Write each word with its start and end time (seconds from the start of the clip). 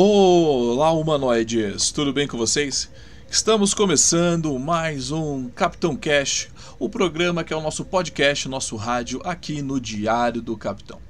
Olá, 0.00 0.92
humanoides! 0.92 1.90
Tudo 1.90 2.12
bem 2.12 2.28
com 2.28 2.38
vocês? 2.38 2.88
Estamos 3.28 3.74
começando 3.74 4.56
mais 4.56 5.10
um 5.10 5.48
Capitão 5.48 5.96
Cash, 5.96 6.50
o 6.78 6.88
programa 6.88 7.42
que 7.42 7.52
é 7.52 7.56
o 7.56 7.60
nosso 7.60 7.84
podcast, 7.84 8.48
nosso 8.48 8.76
rádio 8.76 9.20
aqui 9.24 9.60
no 9.60 9.80
Diário 9.80 10.40
do 10.40 10.56
Capitão. 10.56 11.00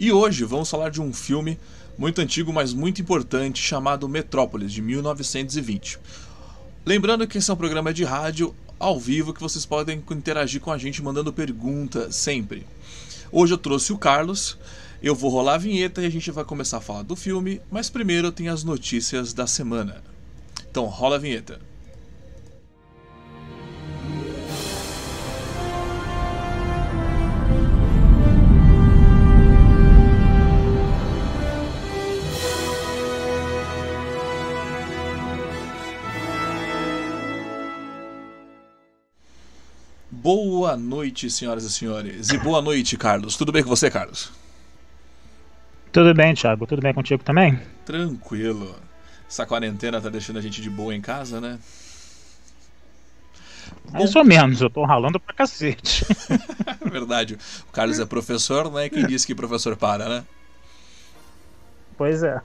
E 0.00 0.10
hoje 0.10 0.44
vamos 0.44 0.70
falar 0.70 0.88
de 0.88 0.98
um 0.98 1.12
filme 1.12 1.58
muito 1.98 2.22
antigo, 2.22 2.50
mas 2.54 2.72
muito 2.72 3.02
importante, 3.02 3.62
chamado 3.62 4.08
Metrópolis, 4.08 4.72
de 4.72 4.80
1920. 4.80 5.98
Lembrando 6.86 7.26
que 7.26 7.36
esse 7.36 7.50
é 7.50 7.52
um 7.52 7.58
programa 7.58 7.92
de 7.92 8.02
rádio 8.02 8.54
ao 8.78 8.98
vivo 8.98 9.34
que 9.34 9.42
vocês 9.42 9.66
podem 9.66 10.02
interagir 10.10 10.58
com 10.58 10.72
a 10.72 10.78
gente 10.78 11.02
mandando 11.02 11.34
pergunta 11.34 12.10
sempre. 12.10 12.66
Hoje 13.30 13.52
eu 13.52 13.58
trouxe 13.58 13.92
o 13.92 13.98
Carlos. 13.98 14.56
Eu 15.02 15.16
vou 15.16 15.30
rolar 15.30 15.54
a 15.54 15.58
vinheta 15.58 16.00
e 16.00 16.06
a 16.06 16.10
gente 16.10 16.30
vai 16.30 16.44
começar 16.44 16.76
a 16.76 16.80
falar 16.80 17.02
do 17.02 17.16
filme, 17.16 17.60
mas 17.68 17.90
primeiro 17.90 18.30
tem 18.30 18.48
as 18.48 18.62
notícias 18.62 19.32
da 19.32 19.48
semana. 19.48 20.00
Então 20.70 20.84
rola 20.86 21.16
a 21.16 21.18
vinheta. 21.18 21.58
Boa 40.08 40.76
noite, 40.76 41.28
senhoras 41.28 41.64
e 41.64 41.72
senhores. 41.72 42.30
E 42.30 42.38
boa 42.38 42.62
noite, 42.62 42.96
Carlos. 42.96 43.36
Tudo 43.36 43.50
bem 43.50 43.64
com 43.64 43.68
você, 43.68 43.90
Carlos? 43.90 44.41
Tudo 45.92 46.14
bem, 46.14 46.34
Thiago. 46.34 46.66
Tudo 46.66 46.80
bem 46.80 46.94
contigo 46.94 47.22
também? 47.22 47.60
Tranquilo. 47.84 48.74
Essa 49.28 49.44
quarentena 49.44 50.00
tá 50.00 50.08
deixando 50.08 50.38
a 50.38 50.42
gente 50.42 50.62
de 50.62 50.70
boa 50.70 50.94
em 50.94 51.00
casa, 51.00 51.40
né? 51.40 51.58
Mais 53.92 54.14
ou 54.16 54.24
menos, 54.24 54.60
eu 54.60 54.70
tô 54.70 54.84
ralando 54.84 55.20
pra 55.20 55.34
cacete. 55.34 56.06
Verdade. 56.90 57.38
O 57.68 57.72
Carlos 57.72 57.98
é 57.98 58.06
professor, 58.06 58.70
né? 58.72 58.88
Quem 58.88 59.06
disse 59.06 59.26
que 59.26 59.34
professor 59.34 59.76
para, 59.76 60.08
né? 60.08 60.24
Pois 61.96 62.22
é. 62.22 62.40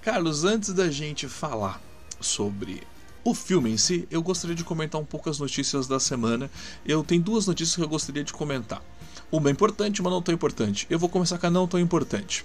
Carlos, 0.00 0.44
antes 0.44 0.72
da 0.72 0.88
gente 0.88 1.28
falar 1.28 1.80
sobre 2.20 2.82
o 3.24 3.34
filme 3.34 3.70
em 3.72 3.76
si, 3.76 4.06
eu 4.08 4.22
gostaria 4.22 4.54
de 4.54 4.62
comentar 4.62 5.00
um 5.00 5.04
pouco 5.04 5.28
as 5.28 5.40
notícias 5.40 5.88
da 5.88 5.98
semana. 5.98 6.48
Eu 6.84 7.02
tenho 7.02 7.20
duas 7.20 7.46
notícias 7.46 7.74
que 7.74 7.82
eu 7.82 7.88
gostaria 7.88 8.22
de 8.22 8.32
comentar. 8.32 8.80
Uma 9.30 9.48
é 9.48 9.52
importante, 9.52 10.00
uma 10.00 10.10
não 10.10 10.22
tão 10.22 10.34
importante. 10.34 10.86
Eu 10.88 10.98
vou 10.98 11.08
começar 11.08 11.38
com 11.38 11.46
a 11.46 11.50
não 11.50 11.66
tão 11.66 11.80
importante. 11.80 12.44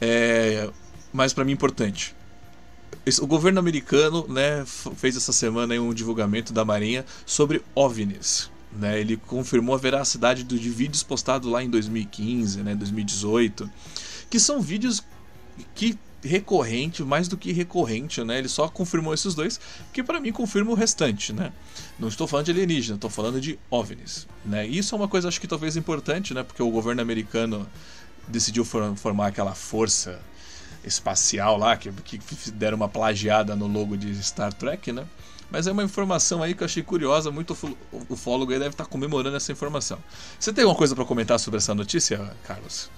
É, 0.00 0.70
mas 1.12 1.32
para 1.32 1.44
mim 1.44 1.52
importante. 1.52 2.14
O 3.20 3.26
governo 3.26 3.58
americano 3.58 4.26
né, 4.28 4.64
fez 4.96 5.16
essa 5.16 5.32
semana 5.32 5.74
um 5.74 5.92
divulgamento 5.92 6.52
da 6.52 6.64
Marinha 6.64 7.04
sobre 7.26 7.62
OVNIs. 7.74 8.50
Né? 8.72 9.00
Ele 9.00 9.16
confirmou 9.16 9.74
a 9.74 9.78
veracidade 9.78 10.44
de 10.44 10.70
vídeos 10.70 11.02
postados 11.02 11.50
lá 11.50 11.62
em 11.62 11.68
2015, 11.68 12.62
né, 12.62 12.74
2018, 12.74 13.68
que 14.30 14.38
são 14.38 14.60
vídeos 14.60 15.02
que 15.74 15.98
recorrente, 16.22 17.02
mais 17.02 17.28
do 17.28 17.36
que 17.36 17.52
recorrente, 17.52 18.22
né? 18.22 18.38
Ele 18.38 18.48
só 18.48 18.68
confirmou 18.68 19.12
esses 19.12 19.34
dois, 19.34 19.60
que 19.92 20.02
para 20.02 20.20
mim 20.20 20.32
confirma 20.32 20.70
o 20.70 20.74
restante, 20.74 21.32
né? 21.32 21.52
Não 21.98 22.08
estou 22.08 22.26
falando 22.26 22.46
de 22.46 22.52
alienígena, 22.52 22.94
estou 22.94 23.10
falando 23.10 23.40
de 23.40 23.58
OVNIs, 23.70 24.26
né? 24.44 24.66
Isso 24.66 24.94
é 24.94 24.98
uma 24.98 25.08
coisa 25.08 25.28
acho 25.28 25.40
que 25.40 25.48
talvez 25.48 25.76
importante, 25.76 26.32
né? 26.32 26.42
Porque 26.42 26.62
o 26.62 26.70
governo 26.70 27.02
americano 27.02 27.66
decidiu 28.28 28.64
formar 28.64 29.26
aquela 29.26 29.54
força 29.54 30.20
espacial 30.84 31.56
lá, 31.56 31.76
que, 31.76 31.90
que 31.90 32.18
deram 32.52 32.76
uma 32.76 32.88
plagiada 32.88 33.54
no 33.54 33.66
logo 33.66 33.96
de 33.96 34.14
Star 34.22 34.52
Trek, 34.52 34.92
né? 34.92 35.06
Mas 35.50 35.66
é 35.66 35.72
uma 35.72 35.84
informação 35.84 36.42
aí 36.42 36.54
que 36.54 36.62
eu 36.62 36.64
achei 36.64 36.82
curiosa, 36.82 37.30
muito 37.30 37.56
ufólogo 38.08 38.52
aí 38.52 38.58
deve 38.58 38.70
estar 38.70 38.86
comemorando 38.86 39.36
essa 39.36 39.52
informação. 39.52 39.98
Você 40.38 40.50
tem 40.52 40.62
alguma 40.64 40.78
coisa 40.78 40.94
para 40.94 41.04
comentar 41.04 41.38
sobre 41.38 41.58
essa 41.58 41.74
notícia, 41.74 42.34
Carlos? 42.44 42.88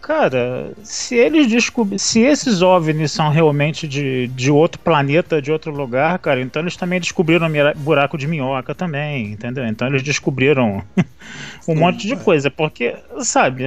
Cara, 0.00 0.72
se 0.82 1.14
eles 1.14 1.46
descobrem. 1.46 1.98
Se 1.98 2.20
esses 2.20 2.62
OVNIs 2.62 3.12
são 3.12 3.28
realmente 3.28 3.86
de, 3.86 4.28
de 4.28 4.50
outro 4.50 4.80
planeta, 4.80 5.42
de 5.42 5.52
outro 5.52 5.70
lugar, 5.70 6.18
cara, 6.18 6.40
então 6.40 6.62
eles 6.62 6.76
também 6.76 6.98
descobriram 6.98 7.46
buraco 7.76 8.16
de 8.16 8.26
minhoca 8.26 8.74
também, 8.74 9.32
entendeu? 9.32 9.66
Então 9.66 9.86
eles 9.88 10.02
descobriram 10.02 10.82
um 11.68 11.74
monte 11.74 12.06
de 12.06 12.16
coisa, 12.16 12.50
porque, 12.50 12.96
sabe, 13.20 13.66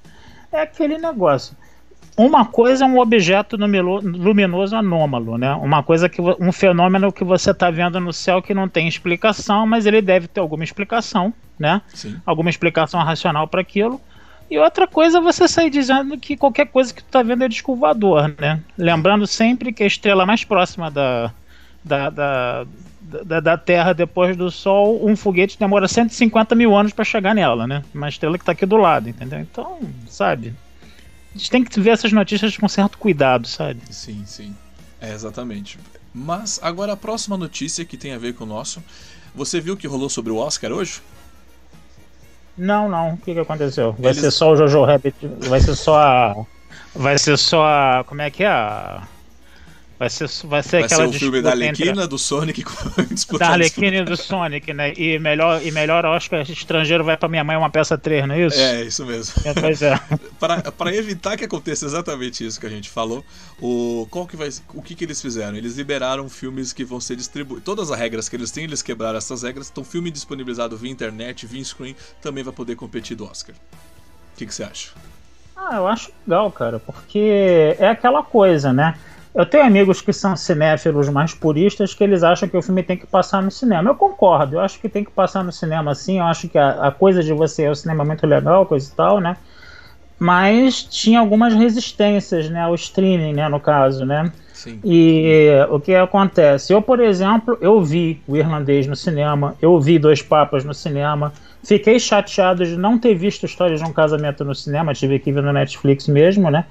é 0.50 0.62
aquele 0.62 0.96
negócio. 0.96 1.54
Uma 2.16 2.46
coisa 2.46 2.84
é 2.84 2.88
um 2.88 2.98
objeto 2.98 3.56
luminoso 3.56 4.76
anômalo, 4.76 5.36
né? 5.36 5.52
Uma 5.54 5.82
coisa 5.82 6.08
que 6.08 6.20
um 6.22 6.52
fenômeno 6.52 7.12
que 7.12 7.24
você 7.24 7.50
está 7.50 7.70
vendo 7.72 7.98
no 7.98 8.12
céu 8.12 8.40
que 8.40 8.54
não 8.54 8.68
tem 8.68 8.86
explicação, 8.86 9.66
mas 9.66 9.84
ele 9.84 10.00
deve 10.00 10.28
ter 10.28 10.38
alguma 10.38 10.62
explicação, 10.62 11.34
né? 11.58 11.82
Sim. 11.92 12.16
Alguma 12.24 12.48
explicação 12.48 13.02
racional 13.02 13.48
para 13.48 13.60
aquilo. 13.60 14.00
E 14.54 14.58
outra 14.58 14.86
coisa 14.86 15.18
é 15.18 15.20
você 15.20 15.48
sair 15.48 15.68
dizendo 15.68 16.16
que 16.16 16.36
qualquer 16.36 16.66
coisa 16.68 16.94
que 16.94 17.02
tu 17.02 17.08
tá 17.10 17.24
vendo 17.24 17.42
é 17.42 17.48
disco 17.48 17.74
voador, 17.74 18.32
né? 18.38 18.62
Lembrando 18.78 19.26
sempre 19.26 19.72
que 19.72 19.82
a 19.82 19.86
estrela 19.86 20.24
mais 20.24 20.44
próxima 20.44 20.92
da, 20.92 21.32
da, 21.82 22.08
da, 22.08 22.66
da, 23.00 23.40
da 23.40 23.58
Terra 23.58 23.92
depois 23.92 24.36
do 24.36 24.52
Sol, 24.52 25.04
um 25.04 25.16
foguete 25.16 25.58
demora 25.58 25.88
150 25.88 26.54
mil 26.54 26.72
anos 26.76 26.92
para 26.92 27.04
chegar 27.04 27.34
nela, 27.34 27.66
né? 27.66 27.82
Uma 27.92 28.08
estrela 28.08 28.38
que 28.38 28.44
tá 28.44 28.52
aqui 28.52 28.64
do 28.64 28.76
lado, 28.76 29.08
entendeu? 29.08 29.40
Então, 29.40 29.80
sabe? 30.06 30.54
A 31.34 31.36
gente 31.36 31.50
tem 31.50 31.64
que 31.64 31.80
ver 31.80 31.90
essas 31.90 32.12
notícias 32.12 32.56
com 32.56 32.68
certo 32.68 32.96
cuidado, 32.96 33.48
sabe? 33.48 33.80
Sim, 33.90 34.22
sim. 34.24 34.54
É, 35.00 35.12
exatamente. 35.12 35.80
Mas 36.14 36.60
agora 36.62 36.92
a 36.92 36.96
próxima 36.96 37.36
notícia 37.36 37.84
que 37.84 37.96
tem 37.96 38.12
a 38.12 38.18
ver 38.18 38.34
com 38.34 38.44
o 38.44 38.46
nosso. 38.46 38.80
Você 39.34 39.60
viu 39.60 39.74
o 39.74 39.76
que 39.76 39.88
rolou 39.88 40.08
sobre 40.08 40.30
o 40.30 40.36
Oscar 40.36 40.70
hoje? 40.70 41.02
Não, 42.56 42.88
não. 42.88 43.14
O 43.14 43.16
que, 43.16 43.34
que 43.34 43.40
aconteceu? 43.40 43.92
Vai 43.92 44.12
Eles... 44.12 44.18
ser 44.18 44.30
só 44.30 44.52
o 44.52 44.56
Jojo 44.56 44.84
Rabbit. 44.84 45.16
Vai 45.48 45.60
ser 45.60 45.74
só 45.74 45.98
a. 45.98 46.46
Vai 46.94 47.18
ser 47.18 47.36
só 47.36 47.64
a. 47.64 48.04
Como 48.06 48.22
é 48.22 48.30
que 48.30 48.44
é? 48.44 48.48
A 48.48 49.02
Vai 49.96 50.10
ser, 50.10 50.28
vai 50.44 50.62
ser 50.62 50.70
vai 50.78 50.82
aquela 50.84 51.02
ser 51.04 51.08
o 51.08 51.12
filme 51.12 51.40
da 51.40 51.50
Arlequina, 51.50 51.90
entre... 51.90 52.06
do 52.08 52.18
Sonic 52.18 52.64
Da 53.38 53.50
Arlequina 53.50 53.98
e 53.98 54.04
do 54.04 54.16
Sonic, 54.16 54.72
né? 54.74 54.92
E 54.96 55.20
melhor, 55.20 55.64
e 55.64 55.70
melhor 55.70 56.04
Oscar 56.04 56.40
estrangeiro 56.42 57.04
vai 57.04 57.16
pra 57.16 57.28
minha 57.28 57.44
mãe 57.44 57.56
uma 57.56 57.70
peça 57.70 57.96
3, 57.96 58.26
não 58.26 58.34
é 58.34 58.46
isso? 58.46 58.60
É, 58.60 58.82
isso 58.82 59.06
mesmo. 59.06 59.34
É, 59.44 59.54
pois 59.54 59.82
é. 59.82 59.98
para 60.76 60.94
evitar 60.94 61.36
que 61.36 61.44
aconteça 61.44 61.86
exatamente 61.86 62.44
isso 62.44 62.58
que 62.58 62.66
a 62.66 62.70
gente 62.70 62.90
falou, 62.90 63.24
o, 63.60 64.08
qual 64.10 64.26
que 64.26 64.36
vai, 64.36 64.48
o 64.74 64.82
que, 64.82 64.96
que 64.96 65.04
eles 65.04 65.22
fizeram? 65.22 65.56
Eles 65.56 65.76
liberaram 65.76 66.28
filmes 66.28 66.72
que 66.72 66.84
vão 66.84 67.00
ser 67.00 67.14
distribuídos. 67.14 67.64
Todas 67.64 67.90
as 67.92 67.98
regras 67.98 68.28
que 68.28 68.34
eles 68.34 68.50
têm, 68.50 68.64
eles 68.64 68.82
quebraram 68.82 69.16
essas 69.16 69.44
regras. 69.44 69.70
Então, 69.70 69.84
filme 69.84 70.10
disponibilizado 70.10 70.76
via 70.76 70.90
internet, 70.90 71.46
via 71.46 71.64
screen, 71.64 71.94
também 72.20 72.42
vai 72.42 72.52
poder 72.52 72.74
competir 72.74 73.16
do 73.16 73.24
Oscar. 73.24 73.54
O 73.54 74.36
que, 74.36 74.44
que 74.44 74.54
você 74.54 74.64
acha? 74.64 74.90
Ah, 75.56 75.76
eu 75.76 75.86
acho 75.86 76.10
legal, 76.26 76.50
cara, 76.50 76.80
porque 76.80 77.76
é 77.78 77.88
aquela 77.88 78.24
coisa, 78.24 78.72
né? 78.72 78.98
Eu 79.34 79.44
tenho 79.44 79.64
amigos 79.64 80.00
que 80.00 80.12
são 80.12 80.36
cinéfilos 80.36 81.08
mais 81.08 81.34
puristas 81.34 81.92
que 81.92 82.04
eles 82.04 82.22
acham 82.22 82.48
que 82.48 82.56
o 82.56 82.62
filme 82.62 82.84
tem 82.84 82.96
que 82.96 83.06
passar 83.06 83.42
no 83.42 83.50
cinema. 83.50 83.90
Eu 83.90 83.96
concordo, 83.96 84.56
eu 84.56 84.60
acho 84.60 84.78
que 84.78 84.88
tem 84.88 85.02
que 85.02 85.10
passar 85.10 85.42
no 85.42 85.50
cinema 85.50 85.92
sim, 85.94 86.18
eu 86.18 86.24
acho 86.24 86.48
que 86.48 86.56
a, 86.56 86.86
a 86.86 86.90
coisa 86.92 87.20
de 87.22 87.32
você 87.32 87.64
é 87.64 87.70
o 87.70 87.74
cinema 87.74 88.04
muito 88.04 88.24
legal, 88.26 88.64
coisa 88.64 88.88
e 88.88 88.94
tal, 88.94 89.20
né? 89.20 89.36
Mas 90.16 90.84
tinha 90.84 91.18
algumas 91.18 91.52
resistências, 91.52 92.48
né, 92.48 92.60
ao 92.60 92.74
streaming, 92.76 93.32
né, 93.32 93.48
no 93.48 93.58
caso, 93.58 94.06
né? 94.06 94.30
Sim. 94.52 94.78
E 94.84 95.48
o 95.68 95.80
que 95.80 95.92
acontece? 95.96 96.72
Eu, 96.72 96.80
por 96.80 97.00
exemplo, 97.00 97.58
eu 97.60 97.82
vi 97.82 98.22
o 98.28 98.36
irlandês 98.36 98.86
no 98.86 98.94
cinema, 98.94 99.56
eu 99.60 99.80
vi 99.80 99.98
Dois 99.98 100.22
Papas 100.22 100.64
no 100.64 100.72
cinema, 100.72 101.32
fiquei 101.64 101.98
chateado 101.98 102.64
de 102.64 102.76
não 102.76 102.96
ter 102.96 103.14
visto 103.16 103.44
História 103.44 103.76
de 103.76 103.82
um 103.82 103.92
Casamento 103.92 104.44
no 104.44 104.54
cinema, 104.54 104.94
tive 104.94 105.18
que 105.18 105.32
ver 105.32 105.42
no 105.42 105.52
Netflix 105.52 106.06
mesmo, 106.06 106.48
né? 106.50 106.64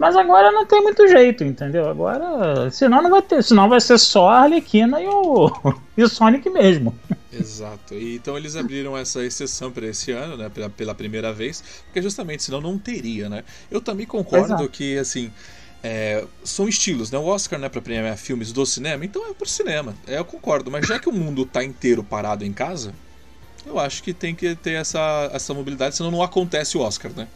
Mas 0.00 0.16
agora 0.16 0.50
não 0.50 0.64
tem 0.64 0.82
muito 0.82 1.06
jeito, 1.06 1.44
entendeu? 1.44 1.86
Agora, 1.86 2.70
senão 2.70 3.02
não 3.02 3.10
vai 3.10 3.20
ter, 3.20 3.44
senão 3.44 3.68
vai 3.68 3.82
ser 3.82 3.98
só 3.98 4.30
a 4.30 4.40
Arlequina 4.44 4.98
e 4.98 5.06
o, 5.06 5.52
e 5.94 6.02
o 6.02 6.08
Sonic 6.08 6.48
mesmo. 6.48 6.98
Exato. 7.30 7.92
E, 7.92 8.16
então 8.16 8.34
eles 8.34 8.56
abriram 8.56 8.96
essa 8.96 9.22
exceção 9.22 9.70
para 9.70 9.86
esse 9.86 10.10
ano, 10.10 10.38
né, 10.38 10.48
pela, 10.48 10.70
pela 10.70 10.94
primeira 10.94 11.34
vez, 11.34 11.62
porque 11.84 12.00
justamente 12.00 12.42
senão 12.42 12.62
não 12.62 12.78
teria, 12.78 13.28
né? 13.28 13.44
Eu 13.70 13.78
também 13.78 14.06
concordo 14.06 14.46
Exato. 14.46 14.70
que 14.70 14.96
assim, 14.96 15.30
é, 15.84 16.24
são 16.42 16.66
estilos, 16.66 17.10
né? 17.10 17.18
O 17.18 17.26
Oscar 17.26 17.58
não 17.58 17.66
é 17.66 17.68
para 17.68 17.82
premiar 17.82 18.16
filmes 18.16 18.52
do 18.52 18.64
cinema, 18.64 19.04
então 19.04 19.28
é 19.28 19.34
pro 19.34 19.46
cinema. 19.46 19.94
É, 20.06 20.16
eu 20.16 20.24
concordo, 20.24 20.70
mas 20.70 20.86
já 20.86 20.98
que 20.98 21.10
o 21.10 21.12
mundo 21.12 21.44
tá 21.44 21.62
inteiro 21.62 22.02
parado 22.02 22.42
em 22.42 22.54
casa, 22.54 22.94
eu 23.66 23.78
acho 23.78 24.02
que 24.02 24.14
tem 24.14 24.34
que 24.34 24.54
ter 24.54 24.80
essa, 24.80 25.28
essa 25.30 25.52
mobilidade, 25.52 25.94
senão 25.94 26.10
não 26.10 26.22
acontece 26.22 26.78
o 26.78 26.80
Oscar, 26.80 27.12
né? 27.14 27.28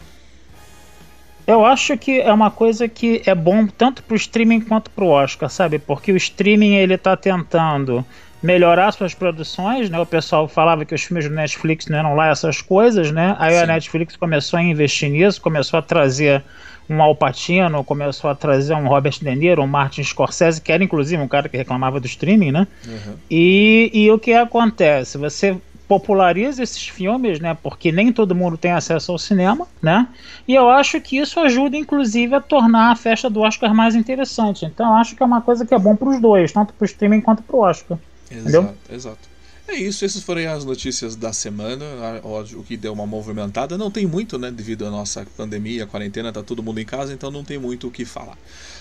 Eu 1.47 1.65
acho 1.65 1.97
que 1.99 2.21
é 2.21 2.33
uma 2.33 2.51
coisa 2.51 2.89
que 2.89 3.23
é 3.27 3.35
bom 3.35 3.67
tanto 3.67 4.03
pro 4.03 4.17
streaming 4.17 4.61
quanto 4.61 4.91
pro 4.91 5.09
Oscar, 5.09 5.51
sabe? 5.51 5.79
Porque 5.79 6.11
o 6.11 6.17
streaming 6.17 6.75
ele 6.75 6.97
tá 6.97 7.17
tentando 7.17 8.05
melhorar 8.43 8.93
suas 8.93 9.15
produções, 9.15 9.89
né? 9.89 9.99
O 9.99 10.07
pessoal 10.07 10.47
falava 10.47 10.85
que 10.85 10.95
os 10.95 11.03
filmes 11.03 11.29
do 11.29 11.35
Netflix 11.35 11.87
não 11.87 11.99
eram 11.99 12.15
lá 12.15 12.29
essas 12.29 12.61
coisas, 12.61 13.11
né? 13.11 13.37
Aí 13.39 13.55
Sim. 13.55 13.63
a 13.63 13.67
Netflix 13.67 14.17
começou 14.17 14.59
a 14.59 14.63
investir 14.63 15.11
nisso, 15.11 15.41
começou 15.41 15.79
a 15.79 15.83
trazer 15.83 16.43
um 16.89 17.03
Al 17.03 17.15
Pacino, 17.15 17.83
começou 17.83 18.31
a 18.31 18.35
trazer 18.35 18.75
um 18.75 18.87
Robert 18.87 19.19
De 19.19 19.35
Niro, 19.35 19.63
um 19.63 19.67
Martin 19.67 20.03
Scorsese, 20.03 20.61
que 20.61 20.71
era 20.71 20.85
inclusive 20.85 21.23
um 21.23 21.29
cara 21.29 21.49
que 21.49 21.57
reclamava 21.57 21.99
do 21.99 22.07
streaming, 22.07 22.53
né? 22.53 22.67
Uhum. 22.87 23.15
E, 23.31 23.91
e 23.93 24.11
o 24.11 24.19
que 24.19 24.35
acontece? 24.35 25.17
Você 25.17 25.57
populariza 25.87 26.63
esses 26.63 26.89
filmes, 26.89 27.41
né? 27.41 27.57
Porque 27.63 27.93
nem 27.93 28.13
todo 28.13 28.35
mundo 28.35 28.57
tem 28.57 28.73
acesso 28.73 29.13
ao 29.13 29.19
cinema, 29.19 29.67
né? 29.83 30.09
E 30.49 30.55
eu 30.55 30.69
acho 30.69 31.01
que 31.01 31.19
isso 31.19 31.39
ajuda, 31.41 31.77
inclusive, 31.77 32.35
a 32.35 32.41
tornar 32.41 32.93
a 32.93 32.97
festa 32.97 33.29
do 33.29 33.41
Oscar 33.41 33.75
mais 33.75 33.95
interessante. 33.95 34.65
Então, 34.65 34.87
eu 34.87 34.95
acho 34.95 35.15
que 35.15 35.23
é 35.23 35.27
uma 35.27 35.43
coisa 35.43 35.65
que 35.65 35.75
é 35.75 35.79
bom 35.79 35.95
para 35.95 36.09
os 36.09 36.21
dois, 36.21 36.53
tanto 36.53 36.73
para 36.73 36.85
o 36.85 36.87
streaming 36.87 37.21
quanto 37.21 37.43
para 37.43 37.57
o 37.57 37.61
Oscar. 37.61 37.99
Exato, 38.31 38.49
entendeu? 38.49 38.75
exato. 38.91 39.35
É 39.67 39.75
isso, 39.75 40.05
essas 40.05 40.23
foram 40.23 40.47
as 40.53 40.63
notícias 40.63 41.17
da 41.17 41.33
semana, 41.33 41.87
o 42.23 42.63
que 42.63 42.77
deu 42.77 42.93
uma 42.93 43.07
movimentada. 43.07 43.79
Não 43.79 43.91
tem 43.91 44.07
muito, 44.07 44.39
né, 44.39 44.51
devido 44.51 44.87
à 44.87 44.91
nossa 44.91 45.27
pandemia, 45.39 45.85
a 45.85 45.87
quarentena, 45.87 46.31
tá 46.31 46.43
todo 46.43 46.63
mundo 46.63 46.81
em 46.81 46.85
casa, 46.85 47.15
então 47.15 47.31
não 47.31 47.43
tem 47.43 47.59
muito 47.59 47.89
o 47.89 47.91
que 47.91 48.05
falar, 48.05 48.37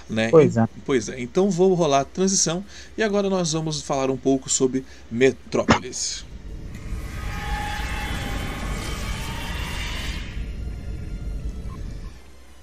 né? 0.09 0.29
Pois 0.29 0.57
é. 0.57 0.67
Pois 0.85 1.07
é. 1.07 1.21
Então 1.21 1.49
vou 1.49 1.73
rolar 1.73 2.01
a 2.01 2.05
transição 2.05 2.65
e 2.97 3.03
agora 3.03 3.29
nós 3.29 3.53
vamos 3.53 3.81
falar 3.81 4.11
um 4.11 4.17
pouco 4.17 4.49
sobre 4.49 4.83
Metrópolis. 5.09 6.25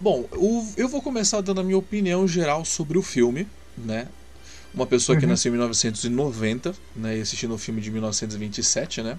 Bom, 0.01 0.27
eu 0.79 0.89
vou 0.89 1.03
começar 1.03 1.43
dando 1.43 1.61
a 1.61 1.65
minha 1.65 1.77
opinião 1.77 2.27
geral 2.27 2.65
sobre 2.65 2.97
o 2.97 3.03
filme, 3.03 3.47
né? 3.77 4.09
Uma 4.73 4.87
pessoa 4.87 5.19
que 5.19 5.27
uhum. 5.27 5.31
nasceu 5.31 5.51
em 5.51 5.53
1990, 5.53 6.75
né, 6.97 7.19
e 7.19 7.21
assistindo 7.21 7.53
o 7.53 7.59
filme 7.59 7.83
de 7.83 7.91
1927, 7.91 9.03
né? 9.03 9.19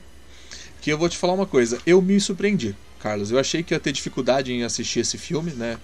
Que 0.81 0.91
eu 0.91 0.97
vou 0.97 1.07
te 1.07 1.17
falar 1.17 1.33
uma 1.33 1.45
coisa, 1.45 1.77
eu 1.85 2.01
me 2.01 2.19
surpreendi, 2.19 2.75
Carlos. 2.99 3.29
Eu 3.29 3.37
achei 3.37 3.61
que 3.61 3.75
ia 3.75 3.79
ter 3.79 3.91
dificuldade 3.91 4.51
em 4.51 4.63
assistir 4.63 5.01
esse 5.01 5.19
filme, 5.19 5.51
né? 5.51 5.77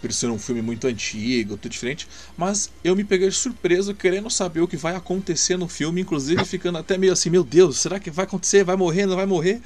Por 0.00 0.12
ser 0.12 0.28
um 0.28 0.38
filme 0.38 0.62
muito 0.62 0.86
antigo, 0.86 1.56
tudo 1.56 1.72
diferente, 1.72 2.08
mas 2.36 2.70
eu 2.84 2.94
me 2.94 3.04
peguei 3.04 3.30
surpreso 3.30 3.94
querendo 3.94 4.30
saber 4.30 4.60
o 4.60 4.68
que 4.68 4.76
vai 4.76 4.94
acontecer 4.94 5.56
no 5.56 5.68
filme, 5.68 6.00
inclusive 6.00 6.44
ficando 6.44 6.78
até 6.78 6.96
meio 6.96 7.12
assim, 7.12 7.30
meu 7.30 7.42
Deus, 7.42 7.78
será 7.78 7.98
que 7.98 8.10
vai 8.10 8.24
acontecer? 8.24 8.64
Vai 8.64 8.76
morrer? 8.76 9.06
Não 9.06 9.16
vai 9.16 9.26
morrer? 9.26 9.60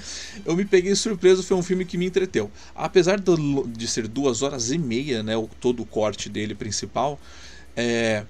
Eu 0.45 0.57
me 0.57 0.65
peguei 0.65 0.95
surpreso, 0.95 1.43
foi 1.43 1.57
um 1.57 1.63
filme 1.63 1.85
que 1.85 1.99
me 1.99 2.07
entreteu. 2.07 2.51
Apesar 2.75 3.21
do, 3.21 3.67
de 3.67 3.87
ser 3.87 4.09
duas 4.09 4.43
horas 4.43 4.71
e 4.71 4.79
meia, 4.79 5.23
né, 5.23 5.37
o, 5.37 5.49
todo 5.61 5.83
o 5.83 5.87
corte 5.87 6.29
dele 6.29 6.55
principal, 6.55 7.21
é, 7.77 8.25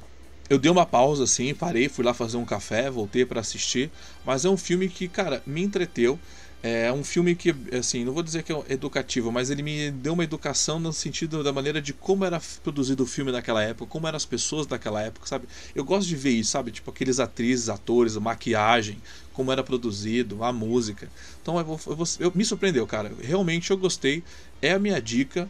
eu 0.51 0.59
dei 0.59 0.71
uma 0.71 0.85
pausa 0.85 1.25
assim, 1.25 1.55
parei, 1.55 1.89
fui 1.89 2.05
lá 2.05 2.13
fazer 2.13 2.37
um 2.37 2.45
café, 2.45 2.91
voltei 2.91 3.25
para 3.25 3.41
assistir, 3.41 3.91
mas 4.25 4.45
é 4.45 4.51
um 4.51 4.57
filme 4.57 4.89
que, 4.89 5.09
cara, 5.09 5.43
me 5.47 5.63
entreteu. 5.63 6.19
É 6.65 6.93
um 6.93 7.03
filme 7.03 7.35
que, 7.35 7.53
assim, 7.77 8.05
não 8.05 8.13
vou 8.13 8.23
dizer 8.23 8.45
que 8.45 8.53
é 8.53 8.65
educativo, 8.69 9.33
mas 9.33 9.51
ele 9.51 9.65
me 9.65 9.91
deu 9.91 10.13
uma 10.13 10.23
educação 10.23 10.79
no 10.79 10.93
sentido 10.93 11.43
da 11.43 11.53
maneira 11.53 11.83
de 11.83 11.93
como 11.93 12.25
era 12.25 12.41
produzido 12.63 13.03
o 13.03 13.07
filme 13.07 13.33
naquela 13.33 13.61
época, 13.65 13.91
como 13.91 14.07
eram 14.07 14.17
as 14.17 14.25
pessoas 14.25 14.65
daquela 14.65 15.03
época, 15.03 15.27
sabe? 15.27 15.49
Eu 15.75 15.85
gosto 15.85 16.07
de 16.07 16.15
ver 16.15 16.31
isso, 16.31 16.53
sabe? 16.53 16.71
Tipo, 16.71 16.93
aqueles 16.93 17.19
atrizes, 17.19 17.69
atores, 17.69 18.17
maquiagem, 18.17 18.97
como 19.33 19.51
era 19.51 19.65
produzido, 19.65 20.45
a 20.45 20.53
música. 20.53 21.11
Então 21.43 21.59
eu, 21.59 21.81
eu, 21.85 21.99
eu 22.21 22.33
me 22.33 22.45
surpreendeu, 22.45 22.87
cara. 22.87 23.11
Realmente 23.21 23.73
eu 23.73 23.77
gostei. 23.77 24.23
É 24.61 24.71
a 24.71 24.79
minha 24.79 25.03
dica. 25.03 25.49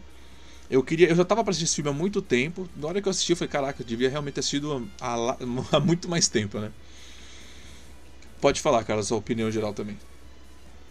Eu 0.70 0.82
queria, 0.82 1.08
eu 1.08 1.16
já 1.16 1.24
tava 1.26 1.44
para 1.44 1.50
assistir 1.50 1.66
esse 1.66 1.74
filme 1.76 1.90
há 1.90 1.92
muito 1.92 2.22
tempo. 2.22 2.66
Na 2.74 2.88
hora 2.88 3.02
que 3.02 3.08
eu 3.08 3.10
assisti, 3.10 3.32
eu 3.32 3.36
falei, 3.36 3.50
caraca, 3.50 3.82
eu 3.82 3.86
devia 3.86 4.08
realmente 4.08 4.34
ter 4.34 4.40
assistido 4.40 4.88
há, 4.98 5.36
há 5.76 5.80
muito 5.80 6.08
mais 6.08 6.28
tempo, 6.28 6.58
né? 6.58 6.72
Pode 8.40 8.60
falar, 8.60 8.82
cara, 8.84 9.02
sua 9.02 9.18
opinião 9.18 9.50
geral 9.50 9.74
também. 9.74 9.96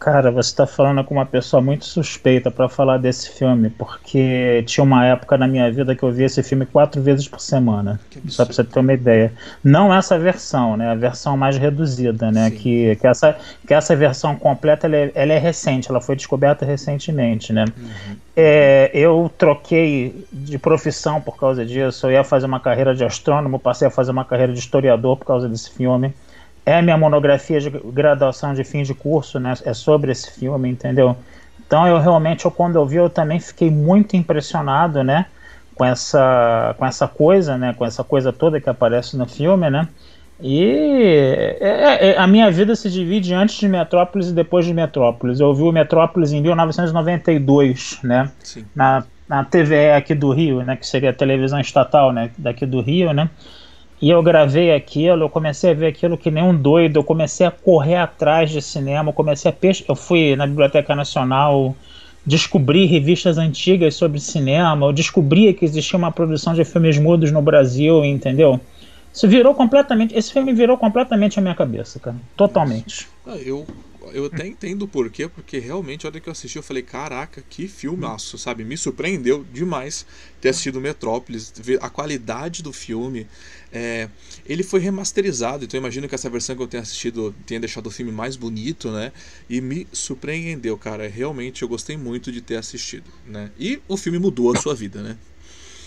Cara, 0.01 0.31
você 0.31 0.49
está 0.49 0.65
falando 0.65 1.03
com 1.03 1.13
uma 1.13 1.27
pessoa 1.27 1.61
muito 1.61 1.85
suspeita 1.85 2.49
para 2.49 2.67
falar 2.67 2.97
desse 2.97 3.29
filme, 3.29 3.69
porque 3.69 4.63
tinha 4.65 4.83
uma 4.83 5.05
época 5.05 5.37
na 5.37 5.47
minha 5.47 5.71
vida 5.71 5.95
que 5.95 6.01
eu 6.01 6.11
via 6.11 6.25
esse 6.25 6.41
filme 6.41 6.65
quatro 6.65 6.99
vezes 6.99 7.27
por 7.27 7.39
semana. 7.39 7.99
Só 8.27 8.43
para 8.43 8.51
você 8.51 8.63
ter 8.63 8.79
uma 8.79 8.93
ideia. 8.93 9.31
Não 9.63 9.93
essa 9.93 10.17
versão, 10.17 10.75
né? 10.75 10.89
A 10.89 10.95
versão 10.95 11.37
mais 11.37 11.55
reduzida, 11.55 12.31
né? 12.31 12.49
Que, 12.49 12.95
que, 12.95 13.05
essa, 13.05 13.37
que 13.67 13.75
essa 13.75 13.95
versão 13.95 14.35
completa 14.35 14.87
ela 14.87 14.95
é, 14.95 15.11
ela 15.13 15.33
é 15.33 15.37
recente, 15.37 15.91
ela 15.91 16.01
foi 16.01 16.15
descoberta 16.15 16.65
recentemente, 16.65 17.53
né? 17.53 17.65
Uhum. 17.65 18.15
É, 18.35 18.89
eu 18.95 19.31
troquei 19.37 20.25
de 20.33 20.57
profissão 20.57 21.21
por 21.21 21.37
causa 21.37 21.63
disso. 21.63 22.07
Eu 22.07 22.13
ia 22.13 22.23
fazer 22.23 22.47
uma 22.47 22.59
carreira 22.59 22.95
de 22.95 23.05
astrônomo, 23.05 23.59
passei 23.59 23.87
a 23.87 23.91
fazer 23.91 24.09
uma 24.09 24.25
carreira 24.25 24.51
de 24.51 24.57
historiador 24.57 25.15
por 25.15 25.25
causa 25.25 25.47
desse 25.47 25.69
filme 25.69 26.11
é 26.65 26.77
a 26.77 26.81
minha 26.81 26.97
monografia 26.97 27.59
de 27.59 27.69
graduação 27.69 28.53
de 28.53 28.63
fim 28.63 28.83
de 28.83 28.93
curso, 28.93 29.39
né? 29.39 29.53
É 29.65 29.73
sobre 29.73 30.11
esse 30.11 30.31
filme, 30.31 30.69
entendeu? 30.69 31.15
Então 31.65 31.87
eu 31.87 31.99
realmente, 31.99 32.45
eu, 32.45 32.51
quando 32.51 32.75
eu 32.75 32.85
vi, 32.85 32.97
eu 32.97 33.09
também 33.09 33.39
fiquei 33.39 33.69
muito 33.69 34.15
impressionado, 34.15 35.03
né? 35.03 35.25
Com 35.73 35.85
essa, 35.85 36.75
com 36.77 36.85
essa 36.85 37.07
coisa, 37.07 37.57
né? 37.57 37.73
Com 37.73 37.85
essa 37.85 38.03
coisa 38.03 38.31
toda 38.31 38.59
que 38.59 38.69
aparece 38.69 39.17
no 39.17 39.25
filme, 39.25 39.69
né? 39.69 39.87
E 40.39 41.57
é, 41.61 41.67
é, 41.67 42.09
é 42.09 42.17
a 42.17 42.25
minha 42.25 42.49
vida 42.51 42.75
se 42.75 42.89
divide 42.89 43.33
antes 43.33 43.57
de 43.57 43.67
Metrópolis 43.67 44.29
e 44.29 44.33
depois 44.33 44.65
de 44.65 44.73
Metrópolis. 44.73 45.39
Eu 45.39 45.53
vi 45.53 45.63
o 45.63 45.71
Metrópolis 45.71 46.33
em 46.33 46.41
1992, 46.41 47.99
né? 48.03 48.29
Sim. 48.43 48.65
Na, 48.75 49.03
na 49.29 49.43
TVE 49.45 49.91
aqui 49.95 50.13
do 50.13 50.31
Rio, 50.31 50.63
né? 50.63 50.75
Que 50.75 50.85
seria 50.85 51.11
a 51.11 51.13
televisão 51.13 51.59
estatal, 51.59 52.11
né? 52.11 52.31
Daqui 52.37 52.65
do 52.65 52.81
Rio, 52.81 53.13
né? 53.13 53.29
E 54.01 54.09
eu 54.09 54.21
gravei 54.23 54.73
aquilo, 54.73 55.23
eu 55.23 55.29
comecei 55.29 55.71
a 55.71 55.73
ver 55.73 55.87
aquilo 55.87 56.17
que 56.17 56.31
nem 56.31 56.43
um 56.43 56.55
doido, 56.59 56.97
eu 56.97 57.03
comecei 57.03 57.45
a 57.45 57.51
correr 57.51 57.95
atrás 57.95 58.49
de 58.49 58.61
cinema, 58.61 59.09
eu 59.09 59.13
comecei 59.13 59.49
a 59.49 59.53
pes... 59.53 59.83
eu 59.87 59.95
fui 59.95 60.35
na 60.35 60.47
Biblioteca 60.47 60.95
Nacional, 60.95 61.77
descobri 62.25 62.85
revistas 62.85 63.37
antigas 63.37 63.95
sobre 63.95 64.19
cinema, 64.19 64.87
eu 64.87 64.93
descobri 64.93 65.53
que 65.53 65.65
existia 65.65 65.97
uma 65.99 66.11
produção 66.11 66.53
de 66.53 66.65
filmes 66.65 66.97
mudos 66.97 67.31
no 67.31 67.41
Brasil, 67.43 68.03
entendeu? 68.03 68.59
Isso 69.13 69.27
virou 69.27 69.53
completamente, 69.53 70.15
esse 70.17 70.31
filme 70.33 70.51
virou 70.53 70.77
completamente 70.77 71.37
a 71.37 71.41
minha 71.41 71.55
cabeça, 71.55 71.99
cara, 71.99 72.17
totalmente. 72.35 73.07
Ah, 73.23 73.37
eu 73.37 73.69
eu 74.13 74.25
até 74.25 74.47
entendo 74.47 74.81
o 74.81 74.87
porquê, 74.87 75.29
porque 75.29 75.59
realmente, 75.59 76.05
a 76.05 76.09
hora 76.09 76.19
que 76.19 76.27
eu 76.27 76.31
assisti, 76.31 76.57
eu 76.57 76.63
falei, 76.63 76.81
caraca, 76.81 77.43
que 77.47 77.67
filmaço, 77.67 78.35
sabe? 78.35 78.65
Me 78.65 78.75
surpreendeu 78.75 79.43
demais 79.43 80.05
ter 80.39 80.49
assistido 80.49 80.81
Metrópolis, 80.81 81.53
ver 81.55 81.77
a 81.83 81.89
qualidade 81.89 82.63
do 82.63 82.73
filme. 82.73 83.27
É, 83.73 84.09
ele 84.45 84.63
foi 84.63 84.81
remasterizado, 84.81 85.63
então 85.63 85.77
eu 85.77 85.81
imagino 85.81 86.07
que 86.07 86.13
essa 86.13 86.29
versão 86.29 86.55
que 86.55 86.61
eu 86.61 86.67
tenho 86.67 86.83
assistido 86.83 87.33
tenha 87.45 87.59
deixado 87.59 87.87
o 87.87 87.91
filme 87.91 88.11
mais 88.11 88.35
bonito, 88.35 88.91
né? 88.91 89.13
E 89.49 89.61
me 89.61 89.87
surpreendeu, 89.93 90.77
cara. 90.77 91.07
Realmente 91.07 91.61
eu 91.61 91.69
gostei 91.69 91.95
muito 91.95 92.31
de 92.31 92.41
ter 92.41 92.57
assistido, 92.57 93.09
né? 93.25 93.49
E 93.57 93.81
o 93.87 93.95
filme 93.95 94.19
mudou 94.19 94.53
a 94.53 94.59
sua 94.59 94.75
vida, 94.75 95.01
né? 95.01 95.17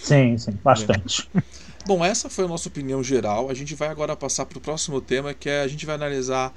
Sim, 0.03 0.37
sim, 0.39 0.53
bastante. 0.63 1.29
É. 1.35 1.43
Bom, 1.87 2.03
essa 2.03 2.31
foi 2.31 2.47
a 2.47 2.49
nossa 2.49 2.69
opinião 2.69 3.03
geral. 3.03 3.51
A 3.51 3.55
gente 3.55 3.75
vai 3.75 3.89
agora 3.89 4.17
passar 4.17 4.47
para 4.47 4.57
o 4.57 4.61
próximo 4.61 5.03
tema, 5.03 5.35
que 5.35 5.51
é 5.51 5.61
a 5.61 5.69
gente 5.69 5.85
vai 5.85 5.95
analisar 5.95 6.55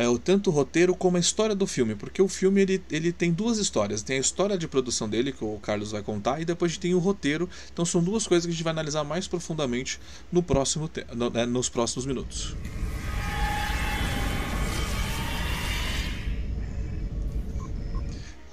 é, 0.00 0.08
o 0.08 0.18
tanto 0.18 0.48
o 0.48 0.52
roteiro 0.52 0.94
como 0.94 1.18
a 1.18 1.20
história 1.20 1.54
do 1.54 1.66
filme, 1.66 1.94
porque 1.94 2.22
o 2.22 2.28
filme 2.28 2.62
ele, 2.62 2.82
ele 2.90 3.12
tem 3.12 3.30
duas 3.30 3.58
histórias. 3.58 4.02
Tem 4.02 4.16
a 4.16 4.20
história 4.20 4.56
de 4.56 4.66
produção 4.66 5.06
dele, 5.06 5.30
que 5.30 5.44
o 5.44 5.58
Carlos 5.58 5.92
vai 5.92 6.02
contar, 6.02 6.40
e 6.40 6.44
depois 6.46 6.78
tem 6.78 6.94
o 6.94 6.98
roteiro. 6.98 7.46
Então 7.70 7.84
são 7.84 8.02
duas 8.02 8.26
coisas 8.26 8.46
que 8.46 8.50
a 8.50 8.54
gente 8.54 8.64
vai 8.64 8.70
analisar 8.70 9.04
mais 9.04 9.28
profundamente 9.28 10.00
no 10.32 10.42
próximo 10.42 10.90
no, 11.14 11.28
né, 11.28 11.44
nos 11.44 11.68
próximos 11.68 12.06
minutos. 12.06 12.56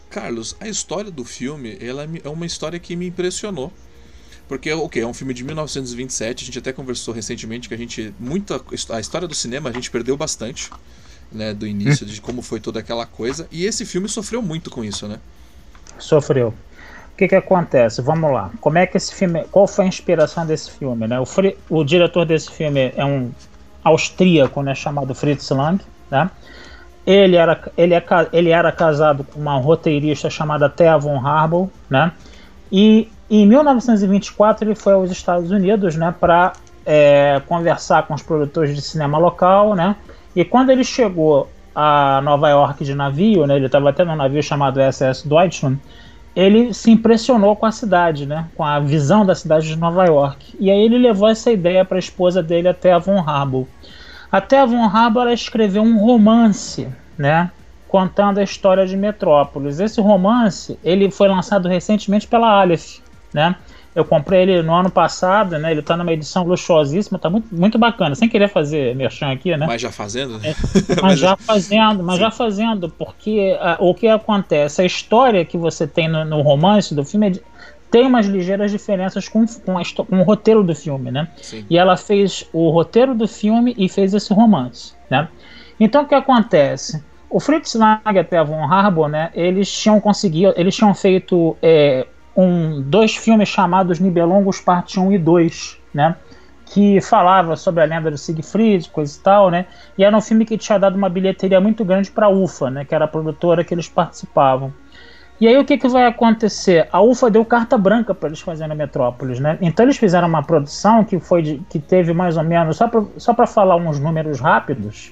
Carlos, 0.10 0.54
a 0.60 0.68
história 0.68 1.10
do 1.10 1.24
filme 1.24 1.78
ela 1.80 2.06
é 2.26 2.28
uma 2.28 2.46
história 2.46 2.78
que 2.78 2.94
me 2.94 3.08
impressionou. 3.08 3.72
Porque, 4.50 4.70
ok, 4.74 5.02
é 5.02 5.08
um 5.08 5.14
filme 5.14 5.34
de 5.34 5.46
1927, 5.46 6.44
a 6.44 6.46
gente 6.46 6.60
até 6.60 6.74
conversou 6.74 7.14
recentemente 7.14 7.70
que 7.70 7.74
a 7.74 7.78
gente. 7.78 8.14
Muita, 8.20 8.62
a 8.90 9.00
história 9.00 9.30
do 9.30 9.36
cinema 9.36 9.70
a 9.70 9.74
gente 9.74 9.90
perdeu 9.90 10.18
bastante 10.18 10.70
né, 11.32 11.54
do 11.54 11.68
início, 11.68 12.06
de 12.06 12.22
como 12.22 12.42
foi 12.42 12.60
toda 12.60 12.80
aquela 12.80 13.06
coisa. 13.06 13.48
E 13.52 13.66
esse 13.66 13.86
filme 13.86 14.08
sofreu 14.08 14.42
muito 14.42 14.70
com 14.70 14.84
isso, 14.84 15.08
né? 15.08 15.20
Sofreu. 16.00 16.54
O 17.14 17.18
que, 17.18 17.28
que 17.28 17.36
acontece? 17.36 18.02
Vamos 18.02 18.32
lá. 18.32 18.52
Como 18.62 18.78
é 18.78 18.86
que 18.86 18.96
esse 18.96 19.14
filme. 19.14 19.44
Qual 19.52 19.68
foi 19.68 19.86
a 19.86 19.88
inspiração 19.88 20.46
desse 20.46 20.70
filme? 20.72 21.08
Né? 21.08 21.20
O, 21.20 21.26
o 21.70 21.84
diretor 21.84 22.26
desse 22.26 22.52
filme 22.52 22.94
é 22.96 23.04
um 23.04 23.32
austríaco 23.84 24.62
né, 24.62 24.76
chamado 24.76 25.16
Fritz 25.16 25.50
Lang. 25.50 25.84
Né? 26.12 26.30
Ele, 27.06 27.36
era, 27.36 27.60
ele, 27.76 27.96
é, 27.96 28.04
ele 28.32 28.50
era 28.50 28.72
casado 28.72 29.24
com 29.24 29.40
uma 29.40 29.58
roteirista 29.58 30.30
chamada 30.30 30.70
Thea 30.70 30.98
von 30.98 31.26
Harbour. 31.26 31.70
Né? 31.90 32.12
E 32.72 33.10
em 33.30 33.48
1924 33.48 34.66
ele 34.66 34.76
foi 34.76 34.94
aos 34.94 35.10
Estados 35.10 35.50
Unidos 35.50 35.96
né, 35.96 36.14
para 36.20 36.54
é, 36.86 37.42
conversar 37.48 38.06
com 38.06 38.14
os 38.14 38.22
produtores 38.22 38.76
de 38.76 38.82
cinema 38.82 39.18
local. 39.18 39.74
Né? 39.76 39.96
E 40.38 40.46
quando 40.46 40.70
ele 40.70 40.84
chegou 40.84 41.50
a 41.74 42.22
Nova 42.22 42.48
York 42.48 42.86
de 42.86 42.94
navio, 42.94 43.48
né, 43.48 43.56
ele 43.56 43.66
estava 43.66 43.90
até 43.90 44.06
num 44.06 44.16
navio 44.16 44.44
chamado 44.44 44.80
SS 44.80 45.28
Deutschland, 45.28 45.80
ele 46.36 46.76
se 46.76 46.92
impressionou 46.92 47.56
com 47.56 47.66
a 47.66 47.72
cidade, 47.72 48.28
né, 48.28 48.48
com 48.56 48.64
a 48.64 48.80
visão 48.80 49.26
da 49.26 49.34
cidade 49.34 49.68
de 49.68 49.76
Nova 49.76 50.06
York. 50.06 50.56
E 50.60 50.70
aí 50.70 50.80
ele 50.80 51.00
levou 51.00 51.28
essa 51.28 51.52
ideia 51.52 51.84
para 51.84 51.98
a 51.98 52.00
esposa 52.00 52.44
dele, 52.44 52.68
até 52.68 52.94
a 52.94 53.00
Von 53.00 53.18
Harbour. 53.28 53.66
Até 54.32 54.60
a 54.60 54.66
Von 54.68 54.84
Harbour 54.84 55.24
ela 55.24 55.34
escreveu 55.34 55.82
um 55.82 55.98
romance, 55.98 56.88
né, 57.18 57.50
contando 57.88 58.38
a 58.38 58.44
história 58.44 58.86
de 58.86 58.96
Metrópolis. 58.96 59.80
Esse 59.80 60.00
romance 60.00 60.78
ele 60.84 61.10
foi 61.10 61.28
lançado 61.30 61.68
recentemente 61.68 62.28
pela 62.28 62.62
Aleph, 62.62 63.00
né? 63.34 63.56
Eu 63.98 64.06
comprei 64.06 64.44
ele 64.44 64.62
no 64.62 64.76
ano 64.76 64.92
passado, 64.92 65.58
né? 65.58 65.72
Ele 65.72 65.82
tá 65.82 65.98
numa 65.98 66.14
edição 66.14 66.44
luxuosíssima, 66.44 67.18
tá 67.18 67.32
muito, 67.32 67.48
muito 67.52 67.80
bacana. 67.80 68.14
Sem 68.14 68.30
querer 68.30 68.48
fazer 68.48 68.96
merchan 68.96 69.32
aqui, 69.32 69.58
né? 69.58 69.66
Mas 69.66 69.82
já 69.82 69.92
fazendo? 69.92 70.40
É, 70.46 70.54
mas 71.02 71.18
já 71.18 71.36
fazendo, 71.36 72.04
mas 72.04 72.18
Sim. 72.18 72.22
já 72.22 72.30
fazendo, 72.30 72.90
porque 72.92 73.58
a, 73.60 73.78
o 73.80 73.96
que 73.96 74.08
acontece? 74.08 74.84
A 74.84 74.86
história 74.86 75.44
que 75.44 75.58
você 75.58 75.88
tem 75.88 76.08
no, 76.08 76.24
no 76.24 76.44
romance 76.44 76.94
do 76.94 77.04
filme 77.04 77.26
é 77.26 77.30
de, 77.32 77.42
tem 77.90 78.06
umas 78.06 78.28
ligeiras 78.28 78.70
diferenças 78.70 79.28
com, 79.28 79.44
com, 79.66 79.80
a, 79.80 79.82
com, 80.08 80.20
o 80.20 80.24
roteiro 80.24 80.64
do 80.64 80.76
filme, 80.76 81.10
né? 81.10 81.28
Sim. 81.42 81.66
E 81.68 81.76
ela 81.76 81.98
fez 81.98 82.48
o 82.54 82.70
roteiro 82.70 83.16
do 83.16 83.28
filme 83.28 83.74
e 83.80 83.90
fez 83.90 84.14
esse 84.14 84.32
romance, 84.32 84.94
né? 85.10 85.28
Então 85.80 86.04
o 86.04 86.08
que 86.08 86.14
acontece? 86.14 87.04
O 87.32 87.40
Fritz 87.40 87.74
Lang 87.74 88.00
e 88.06 88.36
a 88.36 88.44
von 88.44 88.64
Harbour, 88.72 89.10
né? 89.10 89.32
Eles 89.34 89.72
tinham 89.72 90.00
conseguido, 90.00 90.54
eles 90.56 90.76
tinham 90.76 90.94
feito 90.94 91.58
é, 91.64 92.06
um, 92.38 92.82
dois 92.84 93.16
filmes 93.16 93.50
chamados 93.50 94.00
Nibelungos 94.00 94.62
Parte 94.62 95.00
1 95.00 95.12
e 95.14 95.18
2, 95.18 95.78
né? 95.92 96.16
Que 96.68 97.02
falava 97.02 97.56
sobre 97.56 97.82
a 97.82 97.86
lenda 97.86 98.12
do 98.12 98.18
Siegfried, 98.18 98.90
coisa 98.90 99.18
e 99.18 99.22
tal, 99.24 99.50
né? 99.50 99.66
E 99.98 100.04
era 100.04 100.16
um 100.16 100.22
filme 100.22 100.46
que 100.46 100.56
tinha 100.56 100.78
dado 100.78 100.96
uma 100.96 101.10
bilheteria 101.10 101.60
muito 101.60 101.84
grande 101.84 102.12
para 102.12 102.28
a 102.28 102.30
UFA, 102.30 102.70
né? 102.70 102.86
Que 102.86 102.94
era 102.94 103.06
a 103.06 103.08
produtora 103.08 103.64
que 103.64 103.74
eles 103.74 103.90
participavam. 103.90 104.72
E 105.40 105.48
aí 105.48 105.58
o 105.58 105.66
que, 105.66 105.78
que 105.78 105.88
vai 105.88 106.06
acontecer? 106.06 106.88
A 106.92 107.02
UFA 107.02 107.32
deu 107.32 107.44
carta 107.44 107.78
branca 107.78 108.14
para 108.14 108.30
eles 108.30 108.42
fazerem 108.42 108.74
a 108.74 108.76
Metrópolis, 108.76 109.40
né? 109.40 109.58
Então 109.62 109.86
eles 109.86 109.98
fizeram 109.98 110.28
uma 110.28 110.44
produção 110.44 111.04
que 111.04 111.20
foi 111.20 111.42
de, 111.42 111.58
que 111.70 111.80
teve 111.80 112.14
mais 112.14 112.38
ou 112.38 112.44
menos, 112.44 112.80
só 113.18 113.34
para 113.34 113.48
falar 113.48 113.76
uns 113.76 114.00
números 114.00 114.40
rápidos, 114.40 115.12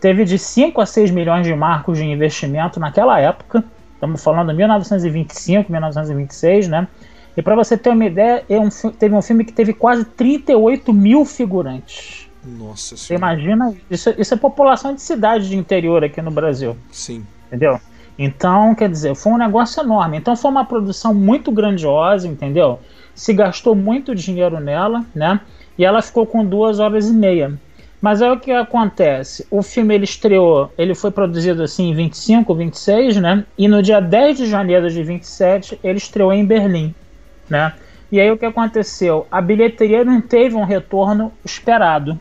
teve 0.00 0.24
de 0.24 0.38
5 0.38 0.80
a 0.80 0.86
6 0.86 1.10
milhões 1.10 1.46
de 1.46 1.54
marcos 1.54 1.98
de 1.98 2.04
investimento 2.04 2.78
naquela 2.78 3.18
época, 3.18 3.64
Estamos 4.02 4.20
falando 4.20 4.48
de 4.48 4.56
1925, 4.56 5.70
1926, 5.70 6.66
né? 6.66 6.88
E 7.36 7.40
para 7.40 7.54
você 7.54 7.78
ter 7.78 7.90
uma 7.90 8.04
ideia, 8.04 8.44
é 8.48 8.58
um, 8.58 8.68
teve 8.68 9.14
um 9.14 9.22
filme 9.22 9.44
que 9.44 9.52
teve 9.52 9.72
quase 9.72 10.04
38 10.04 10.92
mil 10.92 11.24
figurantes. 11.24 12.28
Nossa 12.44 12.96
Você 12.96 13.14
imagina? 13.14 13.72
Isso, 13.88 14.12
isso 14.18 14.34
é 14.34 14.36
população 14.36 14.92
de 14.92 15.00
cidade 15.00 15.48
de 15.48 15.56
interior 15.56 16.02
aqui 16.02 16.20
no 16.20 16.32
Brasil. 16.32 16.76
Sim. 16.90 17.24
Entendeu? 17.46 17.80
Então, 18.18 18.74
quer 18.74 18.90
dizer, 18.90 19.14
foi 19.14 19.34
um 19.34 19.38
negócio 19.38 19.80
enorme. 19.80 20.16
Então 20.16 20.34
foi 20.34 20.50
uma 20.50 20.64
produção 20.64 21.14
muito 21.14 21.52
grandiosa, 21.52 22.26
entendeu? 22.26 22.80
Se 23.14 23.32
gastou 23.32 23.76
muito 23.76 24.16
dinheiro 24.16 24.58
nela, 24.58 25.06
né? 25.14 25.40
E 25.78 25.84
ela 25.84 26.02
ficou 26.02 26.26
com 26.26 26.44
duas 26.44 26.80
horas 26.80 27.08
e 27.08 27.12
meia. 27.12 27.56
Mas 28.02 28.20
aí 28.20 28.32
o 28.32 28.40
que 28.40 28.50
acontece? 28.50 29.46
O 29.48 29.62
filme 29.62 29.94
ele 29.94 30.02
estreou, 30.02 30.72
ele 30.76 30.92
foi 30.92 31.12
produzido 31.12 31.62
assim 31.62 31.90
em 31.90 31.94
25, 31.94 32.52
26, 32.52 33.16
né? 33.18 33.44
E 33.56 33.68
no 33.68 33.80
dia 33.80 34.00
10 34.00 34.38
de 34.38 34.46
janeiro 34.46 34.90
de 34.90 35.04
27 35.04 35.78
ele 35.84 35.98
estreou 35.98 36.32
em 36.32 36.44
Berlim, 36.44 36.92
né? 37.48 37.72
E 38.10 38.20
aí 38.20 38.28
o 38.28 38.36
que 38.36 38.44
aconteceu? 38.44 39.24
A 39.30 39.40
bilheteria 39.40 40.04
não 40.04 40.20
teve 40.20 40.56
um 40.56 40.64
retorno 40.64 41.32
esperado, 41.44 42.18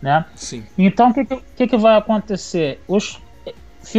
né? 0.00 0.24
Sim. 0.36 0.64
Então 0.78 1.10
o 1.10 1.12
que, 1.12 1.24
que, 1.56 1.66
que 1.66 1.76
vai 1.76 1.96
acontecer? 1.98 2.80
Os, 2.86 3.20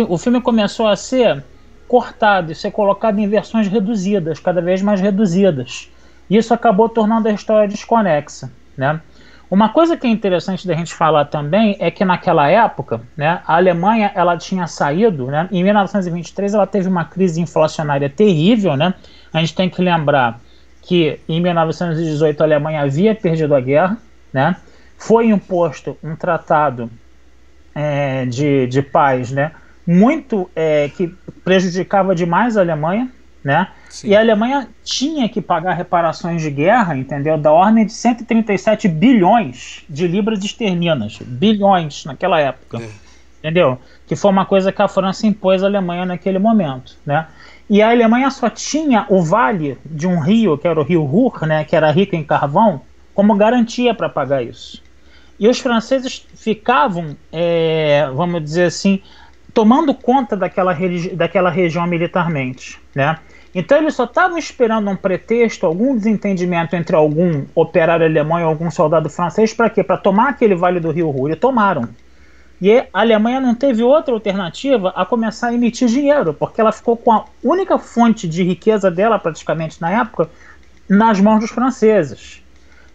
o 0.08 0.18
filme 0.18 0.40
começou 0.40 0.88
a 0.88 0.96
ser 0.96 1.44
cortado 1.86 2.54
e 2.54 2.56
ser 2.56 2.72
colocado 2.72 3.20
em 3.20 3.28
versões 3.28 3.68
reduzidas, 3.68 4.40
cada 4.40 4.62
vez 4.62 4.82
mais 4.82 5.02
reduzidas. 5.02 5.92
Isso 6.30 6.54
acabou 6.54 6.88
tornando 6.88 7.28
a 7.28 7.32
história 7.34 7.68
desconexa, 7.68 8.50
né? 8.78 9.02
Uma 9.50 9.70
coisa 9.70 9.96
que 9.96 10.08
é 10.08 10.10
interessante 10.10 10.68
da 10.68 10.74
gente 10.74 10.94
falar 10.94 11.26
também 11.26 11.78
é 11.80 11.92
que 11.92 12.04
naquela 12.04 12.50
época, 12.50 13.02
né, 13.16 13.42
a 13.46 13.56
Alemanha 13.56 14.12
ela 14.16 14.38
tinha 14.38 14.66
saído, 14.66 15.28
né, 15.28 15.48
em 15.52 15.64
1923 15.64 16.54
ela 16.54 16.66
teve 16.66 16.88
uma 16.88 17.06
crise 17.06 17.40
inflacionária 17.40 18.10
terrível, 18.10 18.76
né? 18.76 18.94
A 19.32 19.40
gente 19.40 19.54
tem 19.54 19.70
que 19.70 19.82
lembrar 19.82 20.40
que 20.82 21.20
em 21.28 21.42
1918 21.42 22.42
a 22.42 22.44
Alemanha 22.44 22.82
havia 22.82 23.14
perdido 23.14 23.56
a 23.56 23.60
guerra, 23.60 23.98
né? 24.32 24.56
Foi 24.98 25.28
imposto 25.28 25.98
um 26.04 26.16
tratado 26.16 26.90
é, 27.74 28.26
de, 28.26 28.68
de 28.68 28.82
paz, 28.82 29.32
né? 29.32 29.52
Muito 29.86 30.50
é, 30.56 30.90
que 30.90 31.14
prejudicava 31.44 32.16
demais 32.16 32.56
a 32.58 32.62
Alemanha, 32.62 33.12
né? 33.44 33.68
Sim. 33.96 34.10
E 34.10 34.16
a 34.16 34.20
Alemanha 34.20 34.68
tinha 34.84 35.30
que 35.30 35.42
pagar 35.42 35.74
reparações 35.74 36.42
de 36.42 36.52
guerra, 36.52 36.98
entendeu? 36.98 37.38
Da 37.38 37.50
ordem 37.50 37.86
de 37.86 37.94
137 37.94 38.90
bilhões 38.90 39.86
de 39.90 40.06
libras 40.06 40.44
esterlinas, 40.44 41.18
bilhões 41.22 42.04
naquela 42.04 42.38
época, 42.38 42.80
é. 42.80 42.90
entendeu? 43.40 43.80
Que 44.06 44.14
foi 44.14 44.32
uma 44.32 44.46
coisa 44.46 44.70
que 44.70 44.82
a 44.82 44.90
França 44.90 45.26
impôs 45.26 45.64
à 45.64 45.68
Alemanha 45.68 46.06
naquele 46.06 46.38
momento, 46.38 46.98
né? 47.06 47.26
E 47.70 47.82
a 47.82 47.90
Alemanha 47.90 48.30
só 48.32 48.50
tinha 48.50 49.06
o 49.08 49.24
vale 49.24 49.78
de 49.86 50.06
um 50.06 50.20
rio, 50.20 50.58
que 50.58 50.68
era 50.68 50.78
o 50.78 50.84
rio 50.84 51.06
Ruhr, 51.06 51.46
né, 51.46 51.64
que 51.64 51.74
era 51.74 51.90
rico 51.90 52.18
em 52.18 52.24
carvão, 52.24 52.82
como 53.14 53.34
garantia 53.34 53.94
para 53.94 54.10
pagar 54.10 54.44
isso. 54.44 54.84
E 55.40 55.48
os 55.48 55.58
franceses 55.58 56.28
ficavam, 56.36 57.16
é, 57.32 58.10
vamos 58.14 58.44
dizer 58.44 58.66
assim, 58.66 59.02
tomando 59.54 59.94
conta 59.94 60.36
daquela, 60.36 60.78
daquela 61.14 61.50
região 61.50 61.88
militarmente, 61.88 62.78
né? 62.94 63.18
Então 63.56 63.78
eles 63.78 63.96
só 63.96 64.04
estavam 64.04 64.38
esperando 64.38 64.90
um 64.90 64.98
pretexto, 64.98 65.66
algum 65.66 65.96
desentendimento 65.96 66.76
entre 66.76 66.94
algum 66.94 67.46
operário 67.56 68.06
alemão 68.06 68.38
e 68.38 68.44
algum 68.44 68.70
soldado 68.70 69.10
francês 69.10 69.54
para 69.54 69.70
quê? 69.70 69.82
Para 69.82 69.96
tomar 69.96 70.32
aquele 70.32 70.56
vale 70.56 70.82
do 70.82 70.92
Rio 70.92 71.10
Ruhr. 71.10 71.32
E 71.32 71.38
tomaram. 71.38 71.88
E 72.62 72.78
a 72.80 72.86
Alemanha 72.94 73.40
não 73.40 73.56
teve 73.56 73.82
outra 73.82 74.14
alternativa 74.14 74.90
a 74.94 75.06
começar 75.06 75.48
a 75.48 75.54
emitir 75.54 75.88
dinheiro, 75.88 76.34
porque 76.34 76.60
ela 76.60 76.74
ficou 76.74 76.98
com 76.98 77.14
a 77.14 77.24
única 77.42 77.80
fonte 77.80 78.28
de 78.28 78.44
riqueza 78.44 78.92
dela, 78.92 79.18
praticamente 79.18 79.82
na 79.82 80.02
época, 80.02 80.30
nas 80.88 81.22
mãos 81.22 81.40
dos 81.40 81.50
franceses. 81.50 82.44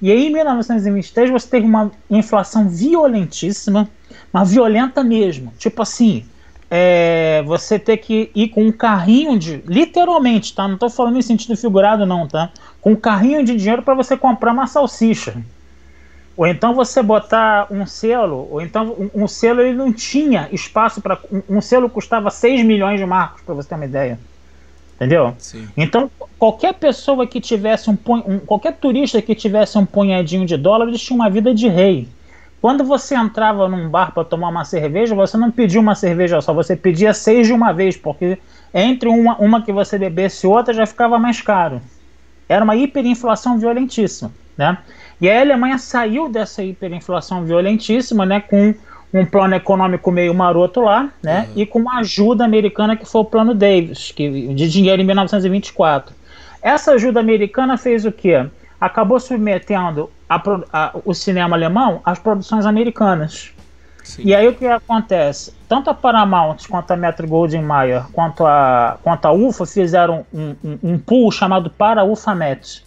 E 0.03 0.11
aí, 0.11 0.29
em 0.29 0.33
1923, 0.33 1.31
você 1.31 1.49
teve 1.49 1.67
uma 1.67 1.91
inflação 2.11 2.69
violentíssima, 2.69 3.89
mas 4.33 4.51
violenta 4.51 5.03
mesmo. 5.05 5.53
Tipo 5.59 5.83
assim, 5.83 6.25
é, 6.71 7.43
você 7.45 7.79
ter 7.81 7.97
que 7.97 8.31
ir 8.33 8.49
com 8.49 8.65
um 8.65 8.73
carrinho 8.73 9.37
de. 9.37 9.61
Literalmente, 9.67 10.55
tá? 10.55 10.69
Não 10.69 10.75
estou 10.75 10.89
falando 10.89 11.19
em 11.19 11.23
sentido 11.23 11.57
figurado, 11.57 12.07
não, 12.07 12.29
tá? 12.29 12.51
Com 12.81 12.93
um 12.93 12.97
carrinho 12.97 13.45
de 13.45 13.57
dinheiro 13.57 13.83
para 13.83 13.95
você 13.95 14.17
comprar 14.17 14.53
uma 14.53 14.69
salsicha. 14.69 15.37
Ou 16.37 16.47
então 16.47 16.73
você 16.73 17.03
botar 17.03 17.67
um 17.71 17.85
selo, 17.85 18.49
ou 18.51 18.63
então 18.63 18.97
um, 19.15 19.25
um 19.25 19.29
selo 19.29 19.61
ele 19.61 19.77
não 19.77 19.93
tinha 19.93 20.49
espaço 20.53 21.03
para. 21.03 21.19
Um, 21.31 21.57
um, 21.57 21.61
selo 21.61 21.91
custava 21.91 22.31
6 22.31 22.65
milhões 22.65 23.01
de 23.01 23.05
marcos, 23.05 23.43
para 23.43 23.55
você 23.55 23.69
ter 23.69 23.75
uma 23.75 23.85
ideia. 23.85 24.19
Entendeu? 24.95 25.35
Sim. 25.39 25.67
Então, 25.77 26.11
qualquer 26.39 26.75
pessoa 26.75 27.27
que 27.27 27.41
tivesse 27.41 27.91
um, 27.91 27.99
um. 28.27 28.39
Qualquer 28.39 28.77
turista 28.77 29.21
que 29.21 29.35
tivesse 29.35 29.77
um 29.77 29.85
punhadinho 29.85 30.47
de 30.47 30.57
dólares 30.57 31.01
tinha 31.01 31.17
uma 31.17 31.29
vida 31.29 31.53
de 31.53 31.67
rei. 31.67 32.07
Quando 32.61 32.85
você 32.85 33.15
entrava 33.15 33.69
num 33.69 33.89
bar 33.89 34.13
para 34.13 34.25
tomar 34.25 34.49
uma 34.49 34.65
cerveja, 34.65 35.15
você 35.15 35.37
não 35.37 35.51
pedia 35.51 35.81
uma 35.81 35.95
cerveja 35.95 36.41
só, 36.41 36.53
você 36.53 36.77
pedia 36.77 37.15
seis 37.15 37.47
de 37.47 37.53
uma 37.53 37.73
vez, 37.73 37.97
porque 37.97 38.39
entre 38.75 39.09
uma, 39.09 39.37
uma 39.37 39.63
que 39.63 39.73
você 39.73 39.99
bebesse 39.99 40.47
e 40.47 40.49
outra 40.49 40.75
já 40.75 40.85
ficava 40.85 41.19
mais 41.19 41.41
caro. 41.41 41.81
Era 42.49 42.63
uma 42.63 42.77
hiperinflação 42.77 43.59
violentíssima, 43.59 44.31
né? 44.59 44.77
E 45.21 45.31
a 45.31 45.41
Alemanha 45.41 45.79
saiu 45.79 46.29
dessa 46.29 46.63
hiperinflação 46.63 47.45
violentíssima, 47.45 48.27
né, 48.27 48.41
com 48.41 48.75
um 49.13 49.25
plano 49.25 49.55
econômico 49.55 50.11
meio 50.11 50.35
maroto 50.35 50.81
lá, 50.81 51.11
né, 51.23 51.49
uhum. 51.49 51.63
e 51.63 51.67
com 51.67 51.79
uma 51.81 51.99
ajuda 51.99 52.45
americana 52.45 52.97
que 52.97 53.05
foi 53.05 53.21
o 53.21 53.25
Plano 53.25 53.55
Davis, 53.55 54.13
que, 54.13 54.55
de 54.55 54.69
dinheiro 54.69 55.03
em 55.03 55.05
1924. 55.05 56.15
Essa 56.63 56.93
ajuda 56.93 57.21
americana 57.21 57.77
fez 57.77 58.05
o 58.05 58.13
quê? 58.13 58.47
Acabou 58.81 59.21
submetendo 59.21 60.11
a, 60.29 60.43
a, 60.73 60.93
o 61.05 61.15
cinema 61.15 61.57
alemão 61.57 62.01
às 62.05 62.19
produções 62.19 62.65
americanas. 62.65 63.53
Sim. 64.03 64.23
E 64.25 64.35
aí 64.35 64.49
o 64.49 64.55
que 64.55 64.67
acontece? 64.67 65.55
Tanto 65.69 65.91
a 65.91 65.95
Paramount 65.95 66.57
quanto 66.69 66.91
a 66.91 66.97
Metro 66.97 67.29
Goldwyn 67.29 67.63
Mayer 67.63 68.05
quanto 68.13 68.47
a, 68.47 68.99
quanto 69.03 69.27
a 69.27 69.33
UFA 69.33 69.67
fizeram 69.67 70.25
um, 70.33 70.57
um, 70.65 70.79
um 70.83 70.99
pool 70.99 71.31
chamado 71.31 71.71
Para 71.71 72.03
UFAMET. 72.05 72.85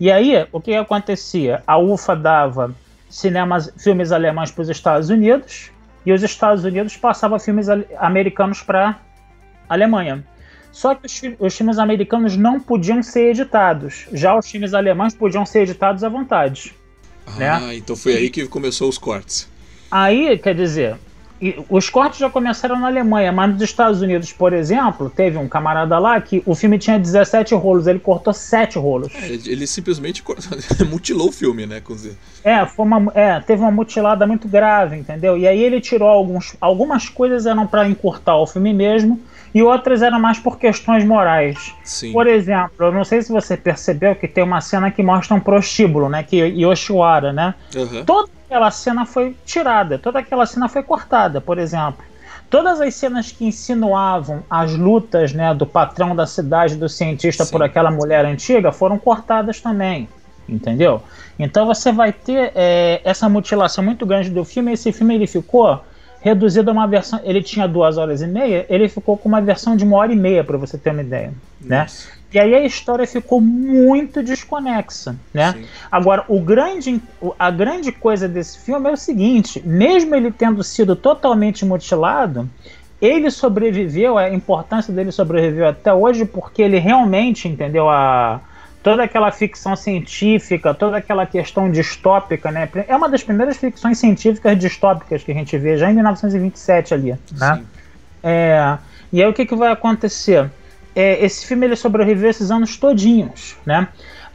E 0.00 0.10
aí 0.10 0.46
o 0.52 0.60
que 0.60 0.74
acontecia? 0.74 1.62
A 1.66 1.78
UFA 1.78 2.16
dava 2.16 2.74
cinemas, 3.08 3.72
filmes 3.78 4.12
alemães 4.12 4.50
para 4.50 4.62
os 4.62 4.68
Estados 4.68 5.08
Unidos 5.10 5.70
e 6.04 6.12
os 6.12 6.22
Estados 6.22 6.64
Unidos 6.64 6.96
passavam 6.96 7.38
filmes 7.38 7.68
americanos 7.98 8.62
para 8.62 8.90
a 8.90 9.74
Alemanha. 9.74 10.24
Só 10.70 10.94
que 10.94 11.06
os, 11.06 11.20
os, 11.38 11.56
filmes 11.56 11.78
americanos 11.78 12.36
não 12.36 12.60
podiam 12.60 13.02
ser 13.02 13.30
editados. 13.30 14.06
Já 14.12 14.38
os 14.38 14.50
filmes 14.50 14.74
alemães 14.74 15.14
podiam 15.14 15.44
ser 15.44 15.62
editados 15.62 16.04
à 16.04 16.08
vontade. 16.08 16.74
Ah, 17.26 17.60
né? 17.60 17.76
então 17.76 17.96
foi 17.96 18.14
aí 18.14 18.30
que 18.30 18.46
começou 18.46 18.88
os 18.88 18.98
cortes. 18.98 19.48
Aí, 19.90 20.38
quer 20.38 20.54
dizer, 20.54 20.96
os 21.68 21.88
cortes 21.88 22.18
já 22.18 22.28
começaram 22.28 22.78
na 22.80 22.88
Alemanha, 22.88 23.30
mas 23.30 23.52
nos 23.52 23.62
Estados 23.62 24.02
Unidos, 24.02 24.32
por 24.32 24.52
exemplo, 24.52 25.08
teve 25.08 25.38
um 25.38 25.46
camarada 25.46 25.96
lá 25.98 26.20
que 26.20 26.42
o 26.44 26.54
filme 26.54 26.78
tinha 26.78 26.98
17 26.98 27.54
rolos, 27.54 27.86
ele 27.86 28.00
cortou 28.00 28.32
7 28.32 28.76
rolos. 28.78 29.12
É, 29.14 29.28
ele 29.28 29.66
simplesmente 29.66 30.22
mutilou 30.90 31.28
o 31.28 31.32
filme, 31.32 31.64
né? 31.64 31.80
É, 32.42 32.66
foi 32.66 32.84
uma, 32.84 33.12
é, 33.14 33.38
teve 33.40 33.62
uma 33.62 33.70
mutilada 33.70 34.26
muito 34.26 34.48
grave, 34.48 34.96
entendeu? 34.96 35.38
E 35.38 35.46
aí 35.46 35.62
ele 35.62 35.80
tirou 35.80 36.08
alguns. 36.08 36.56
Algumas 36.60 37.08
coisas 37.08 37.46
eram 37.46 37.66
para 37.66 37.88
encurtar 37.88 38.36
o 38.36 38.46
filme 38.46 38.72
mesmo, 38.72 39.20
e 39.54 39.62
outras 39.62 40.02
eram 40.02 40.20
mais 40.20 40.38
por 40.38 40.58
questões 40.58 41.04
morais. 41.04 41.74
Sim. 41.82 42.12
Por 42.12 42.26
exemplo, 42.26 42.86
eu 42.86 42.92
não 42.92 43.04
sei 43.04 43.22
se 43.22 43.32
você 43.32 43.56
percebeu 43.56 44.14
que 44.14 44.28
tem 44.28 44.44
uma 44.44 44.60
cena 44.60 44.90
que 44.90 45.02
mostra 45.02 45.34
um 45.34 45.40
prostíbulo, 45.40 46.08
né? 46.08 46.22
Que 46.22 46.36
Yoshiwara, 46.36 47.32
né? 47.32 47.54
Uhum. 47.74 48.04
Toda 48.04 48.30
aquela 48.46 48.70
cena 48.70 49.04
foi 49.04 49.36
tirada, 49.44 49.98
toda 49.98 50.18
aquela 50.18 50.46
cena 50.46 50.68
foi 50.68 50.82
cortada, 50.82 51.40
por 51.40 51.58
exemplo. 51.58 52.04
Todas 52.50 52.80
as 52.80 52.94
cenas 52.94 53.30
que 53.30 53.44
insinuavam 53.44 54.42
as 54.48 54.74
lutas 54.74 55.34
né, 55.34 55.52
do 55.52 55.66
patrão 55.66 56.16
da 56.16 56.26
cidade, 56.26 56.76
do 56.76 56.88
cientista 56.88 57.44
Sim. 57.44 57.52
por 57.52 57.62
aquela 57.62 57.90
mulher 57.90 58.24
antiga, 58.24 58.72
foram 58.72 58.98
cortadas 58.98 59.60
também. 59.60 60.08
Entendeu? 60.48 61.02
Então 61.38 61.66
você 61.66 61.92
vai 61.92 62.10
ter 62.10 62.52
é, 62.54 63.02
essa 63.04 63.28
mutilação 63.28 63.84
muito 63.84 64.06
grande 64.06 64.30
do 64.30 64.46
filme. 64.46 64.72
Esse 64.72 64.90
filme 64.92 65.14
ele 65.14 65.26
ficou 65.26 65.82
reduzido 66.20 66.70
a 66.70 66.72
uma 66.72 66.86
versão. 66.86 67.20
Ele 67.22 67.42
tinha 67.42 67.66
duas 67.66 67.98
horas 67.98 68.22
e 68.22 68.26
meia, 68.26 68.66
ele 68.68 68.88
ficou 68.88 69.16
com 69.16 69.28
uma 69.28 69.40
versão 69.40 69.76
de 69.76 69.84
uma 69.84 69.96
hora 69.96 70.12
e 70.12 70.16
meia, 70.16 70.44
para 70.44 70.56
você 70.56 70.76
ter 70.76 70.90
uma 70.90 71.02
ideia. 71.02 71.32
Né? 71.60 71.86
E 72.32 72.38
aí 72.38 72.54
a 72.54 72.64
história 72.64 73.06
ficou 73.06 73.40
muito 73.40 74.22
desconexa, 74.22 75.16
né? 75.32 75.52
Sim. 75.52 75.64
Agora, 75.90 76.24
o 76.28 76.38
grande, 76.40 77.00
a 77.38 77.50
grande 77.50 77.90
coisa 77.90 78.28
desse 78.28 78.58
filme 78.58 78.88
é 78.88 78.92
o 78.92 78.96
seguinte: 78.96 79.62
mesmo 79.64 80.14
ele 80.14 80.30
tendo 80.30 80.62
sido 80.62 80.94
totalmente 80.94 81.64
mutilado, 81.64 82.48
ele 83.00 83.30
sobreviveu, 83.30 84.18
a 84.18 84.28
importância 84.28 84.92
dele 84.92 85.10
sobreviveu 85.10 85.68
até 85.68 85.92
hoje 85.92 86.26
porque 86.26 86.60
ele 86.60 86.78
realmente 86.78 87.48
entendeu 87.48 87.88
a 87.88 88.40
toda 88.90 89.02
aquela 89.02 89.30
ficção 89.30 89.76
científica, 89.76 90.74
toda 90.74 90.96
aquela 90.96 91.26
questão 91.26 91.70
distópica, 91.70 92.50
né? 92.50 92.68
É 92.86 92.96
uma 92.96 93.08
das 93.08 93.22
primeiras 93.22 93.56
ficções 93.56 93.98
científicas 93.98 94.58
distópicas 94.58 95.22
que 95.22 95.32
a 95.32 95.34
gente 95.34 95.56
vê 95.58 95.76
já 95.76 95.90
em 95.90 95.94
1927 95.94 96.94
ali, 96.94 97.16
né? 97.32 97.62
É, 98.22 98.78
e 99.12 99.22
aí 99.22 99.28
o 99.28 99.32
que, 99.32 99.46
que 99.46 99.54
vai 99.54 99.70
acontecer? 99.70 100.50
é, 100.98 101.24
esse 101.24 101.46
filme 101.46 101.64
ele 101.64 101.76
sobreviveu 101.76 102.28
esses 102.28 102.50
anos 102.50 102.76
todinhos, 102.76 103.56
né? 103.64 103.86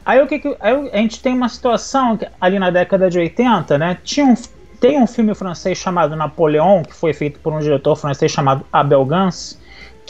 Aí 0.05 0.21
o 0.21 0.27
que, 0.27 0.39
que 0.39 0.55
aí 0.61 0.89
a 0.93 0.97
gente 0.97 1.21
tem 1.21 1.33
uma 1.33 1.49
situação 1.49 2.15
que, 2.15 2.25
ali 2.39 2.57
na 2.57 2.69
década 2.69 3.09
de 3.09 3.19
80, 3.19 3.77
né? 3.77 3.97
Tinha 4.01 4.25
um, 4.25 4.33
tem 4.79 4.97
um 5.01 5.05
filme 5.05 5.35
francês 5.35 5.77
chamado 5.77 6.15
Napoleão, 6.15 6.81
que 6.81 6.93
foi 6.93 7.13
feito 7.13 7.37
por 7.41 7.51
um 7.51 7.59
diretor 7.59 7.97
francês 7.97 8.31
chamado 8.31 8.65
Abel 8.71 9.03
Gance, 9.03 9.57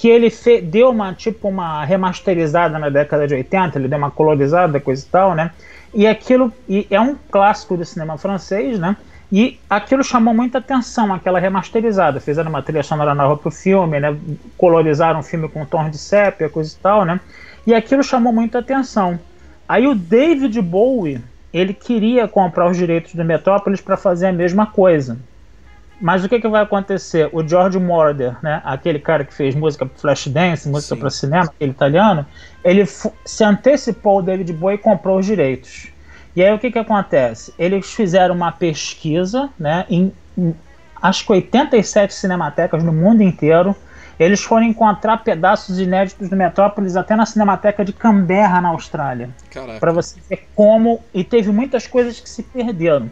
que 0.03 0.09
ele 0.09 0.29
deu 0.63 0.89
uma 0.89 1.13
tipo 1.13 1.47
uma 1.47 1.85
remasterizada 1.85 2.77
na 2.77 2.89
década 2.89 3.25
de 3.25 3.35
80, 3.35 3.79
ele 3.79 3.87
deu 3.87 3.97
uma 3.97 4.11
colorizada, 4.11 4.77
coisa 4.77 5.01
e 5.01 5.07
tal, 5.09 5.33
né? 5.33 5.51
E 5.93 6.05
aquilo 6.05 6.51
e 6.67 6.85
é 6.91 6.99
um 6.99 7.15
clássico 7.31 7.77
do 7.77 7.85
cinema 7.85 8.17
francês, 8.17 8.77
né? 8.77 8.97
E 9.31 9.57
aquilo 9.69 10.03
chamou 10.03 10.33
muita 10.33 10.57
atenção, 10.57 11.13
aquela 11.13 11.39
remasterizada. 11.39 12.19
Fizeram 12.19 12.49
uma 12.49 12.61
trilha 12.61 12.83
sonora 12.83 13.15
nova 13.15 13.37
pro 13.37 13.49
filme, 13.49 13.97
né? 13.97 14.13
Colorizaram 14.57 15.21
o 15.21 15.23
filme 15.23 15.47
com 15.47 15.65
tons 15.65 15.89
de 15.89 15.97
sépia, 15.97 16.49
coisa 16.49 16.75
e 16.77 16.83
tal, 16.83 17.05
né? 17.05 17.17
E 17.65 17.73
aquilo 17.73 18.03
chamou 18.03 18.33
muita 18.33 18.59
atenção. 18.59 19.17
Aí 19.69 19.87
o 19.87 19.95
David 19.95 20.61
Bowie, 20.61 21.21
ele 21.53 21.73
queria 21.73 22.27
comprar 22.27 22.69
os 22.69 22.75
direitos 22.75 23.15
do 23.15 23.23
Metrópolis 23.23 23.79
para 23.79 23.95
fazer 23.95 24.27
a 24.27 24.33
mesma 24.33 24.65
coisa. 24.65 25.17
Mas 26.03 26.21
o 26.21 26.27
que, 26.27 26.37
que 26.37 26.47
vai 26.49 26.61
acontecer? 26.61 27.29
O 27.31 27.47
George 27.47 27.79
Moroder, 27.79 28.35
né, 28.43 28.61
aquele 28.65 28.99
cara 28.99 29.23
que 29.23 29.33
fez 29.33 29.55
música 29.55 29.85
para 29.85 29.97
Flashdance, 29.97 30.67
música 30.67 30.97
para 30.97 31.09
cinema, 31.09 31.45
aquele 31.45 31.71
italiano, 31.71 32.25
ele 32.61 32.85
se 32.85 33.41
antecipou 33.41 34.17
ao 34.17 34.21
David 34.21 34.51
Bowie 34.51 34.75
e 34.75 34.77
comprou 34.77 35.17
os 35.17 35.25
direitos. 35.25 35.93
E 36.35 36.43
aí 36.43 36.53
o 36.53 36.59
que, 36.59 36.69
que 36.71 36.77
acontece? 36.77 37.53
Eles 37.57 37.93
fizeram 37.93 38.35
uma 38.35 38.51
pesquisa 38.51 39.49
né, 39.57 39.85
em, 39.89 40.11
em 40.37 40.53
acho 41.01 41.25
que 41.25 41.31
87 41.31 42.13
cinematecas 42.13 42.83
no 42.83 42.91
mundo 42.91 43.23
inteiro. 43.23 43.73
Eles 44.19 44.43
foram 44.43 44.65
encontrar 44.65 45.23
pedaços 45.23 45.79
inéditos 45.79 46.27
do 46.27 46.35
Metrópolis 46.35 46.97
até 46.97 47.15
na 47.15 47.25
Cinemateca 47.25 47.85
de 47.85 47.93
Canberra, 47.93 48.59
na 48.59 48.69
Austrália. 48.69 49.29
Para 49.79 49.93
você 49.93 50.19
ver 50.29 50.49
como. 50.53 50.99
E 51.13 51.23
teve 51.23 51.49
muitas 51.49 51.87
coisas 51.87 52.19
que 52.19 52.29
se 52.29 52.43
perderam. 52.43 53.09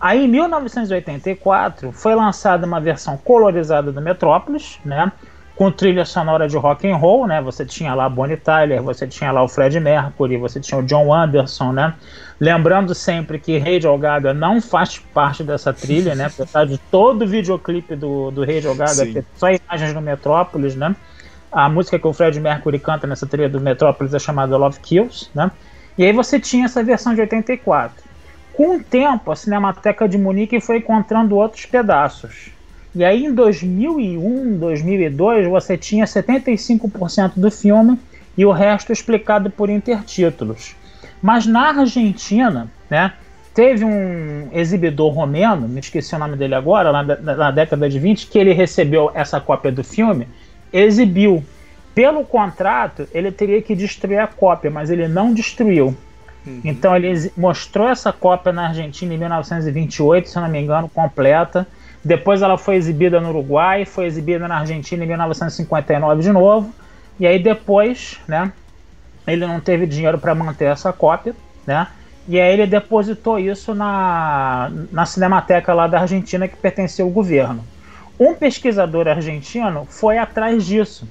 Aí, 0.00 0.24
em 0.24 0.28
1984, 0.28 1.92
foi 1.92 2.14
lançada 2.14 2.66
uma 2.66 2.80
versão 2.80 3.16
colorizada 3.16 3.90
do 3.90 4.00
Metrópolis, 4.00 4.78
né? 4.84 5.12
com 5.58 5.72
trilha 5.72 6.04
sonora 6.04 6.46
de 6.46 6.56
rock 6.56 6.88
and 6.88 6.96
roll, 6.96 7.26
né? 7.26 7.42
Você 7.42 7.66
tinha 7.66 7.92
lá 7.92 8.08
Bonnie 8.08 8.36
Tyler, 8.36 8.80
você 8.80 9.08
tinha 9.08 9.32
lá 9.32 9.42
o 9.42 9.48
Fred 9.48 9.80
Mercury, 9.80 10.36
você 10.36 10.60
tinha 10.60 10.78
o 10.78 10.84
John 10.84 11.12
Anderson, 11.12 11.72
né? 11.72 11.94
Lembrando 12.38 12.94
sempre 12.94 13.40
que 13.40 13.58
Radio 13.58 13.98
Gaga 13.98 14.32
não 14.32 14.62
faz 14.62 15.00
parte 15.12 15.42
dessa 15.42 15.72
trilha, 15.72 16.14
né? 16.14 16.26
Apesar 16.26 16.64
de 16.64 16.78
todo 16.78 17.22
o 17.22 17.26
videoclipe 17.26 17.96
do, 17.96 18.30
do 18.30 18.42
Radio 18.42 18.72
Gaga 18.72 19.04
ter 19.04 19.24
só 19.34 19.48
imagens 19.50 19.92
do 19.92 20.00
Metrópolis, 20.00 20.76
né? 20.76 20.94
A 21.50 21.68
música 21.68 21.98
que 21.98 22.06
o 22.06 22.12
Fred 22.12 22.38
Mercury 22.38 22.78
canta 22.78 23.08
nessa 23.08 23.26
trilha 23.26 23.48
do 23.48 23.60
Metrópolis 23.60 24.14
é 24.14 24.18
chamada 24.20 24.56
Love 24.56 24.78
Kills, 24.78 25.28
né? 25.34 25.50
E 25.98 26.04
aí 26.04 26.12
você 26.12 26.38
tinha 26.38 26.66
essa 26.66 26.84
versão 26.84 27.16
de 27.16 27.20
84. 27.20 28.07
Com 28.58 28.74
o 28.74 28.82
tempo, 28.82 29.30
a 29.30 29.36
Cinemateca 29.36 30.08
de 30.08 30.18
Munique 30.18 30.60
foi 30.60 30.78
encontrando 30.78 31.36
outros 31.36 31.64
pedaços. 31.64 32.50
E 32.92 33.04
aí 33.04 33.24
em 33.24 33.32
2001, 33.32 34.58
2002, 34.58 35.46
você 35.46 35.78
tinha 35.78 36.04
75% 36.04 37.34
do 37.36 37.52
filme 37.52 37.96
e 38.36 38.44
o 38.44 38.50
resto 38.50 38.92
explicado 38.92 39.48
por 39.48 39.70
intertítulos. 39.70 40.74
Mas 41.22 41.46
na 41.46 41.68
Argentina, 41.68 42.68
né, 42.90 43.12
teve 43.54 43.84
um 43.84 44.48
exibidor 44.52 45.12
romeno, 45.12 45.68
me 45.68 45.78
esqueci 45.78 46.16
o 46.16 46.18
nome 46.18 46.36
dele 46.36 46.56
agora, 46.56 46.90
na, 46.90 47.36
na, 47.36 47.50
década 47.52 47.88
de 47.88 48.00
20, 48.00 48.26
que 48.26 48.40
ele 48.40 48.52
recebeu 48.52 49.12
essa 49.14 49.40
cópia 49.40 49.70
do 49.70 49.84
filme, 49.84 50.26
exibiu. 50.72 51.44
Pelo 51.94 52.24
contrato, 52.24 53.06
ele 53.14 53.30
teria 53.30 53.62
que 53.62 53.76
destruir 53.76 54.18
a 54.18 54.26
cópia, 54.26 54.68
mas 54.68 54.90
ele 54.90 55.06
não 55.06 55.32
destruiu. 55.32 55.96
Uhum. 56.48 56.60
Então 56.64 56.96
ele 56.96 57.30
mostrou 57.36 57.88
essa 57.88 58.12
cópia 58.12 58.52
na 58.52 58.68
Argentina 58.68 59.12
em 59.12 59.18
1928, 59.18 60.28
se 60.28 60.36
eu 60.36 60.42
não 60.42 60.48
me 60.48 60.60
engano, 60.60 60.88
completa. 60.88 61.66
Depois 62.04 62.42
ela 62.42 62.56
foi 62.56 62.76
exibida 62.76 63.20
no 63.20 63.28
Uruguai, 63.28 63.84
foi 63.84 64.06
exibida 64.06 64.48
na 64.48 64.58
Argentina 64.58 65.04
em 65.04 65.06
1959 65.06 66.22
de 66.22 66.32
novo. 66.32 66.72
E 67.20 67.26
aí 67.26 67.38
depois, 67.38 68.18
né, 68.26 68.52
ele 69.26 69.46
não 69.46 69.60
teve 69.60 69.86
dinheiro 69.86 70.18
para 70.18 70.34
manter 70.34 70.66
essa 70.66 70.92
cópia, 70.92 71.34
né? 71.66 71.88
E 72.26 72.38
aí 72.38 72.52
ele 72.52 72.66
depositou 72.66 73.38
isso 73.38 73.74
na, 73.74 74.70
na 74.92 75.06
Cinemateca 75.06 75.72
lá 75.72 75.86
da 75.86 76.00
Argentina 76.00 76.46
que 76.46 76.56
pertenceu 76.56 77.06
ao 77.06 77.10
governo. 77.10 77.64
Um 78.20 78.34
pesquisador 78.34 79.08
argentino 79.08 79.86
foi 79.88 80.18
atrás 80.18 80.66
disso. 80.66 81.08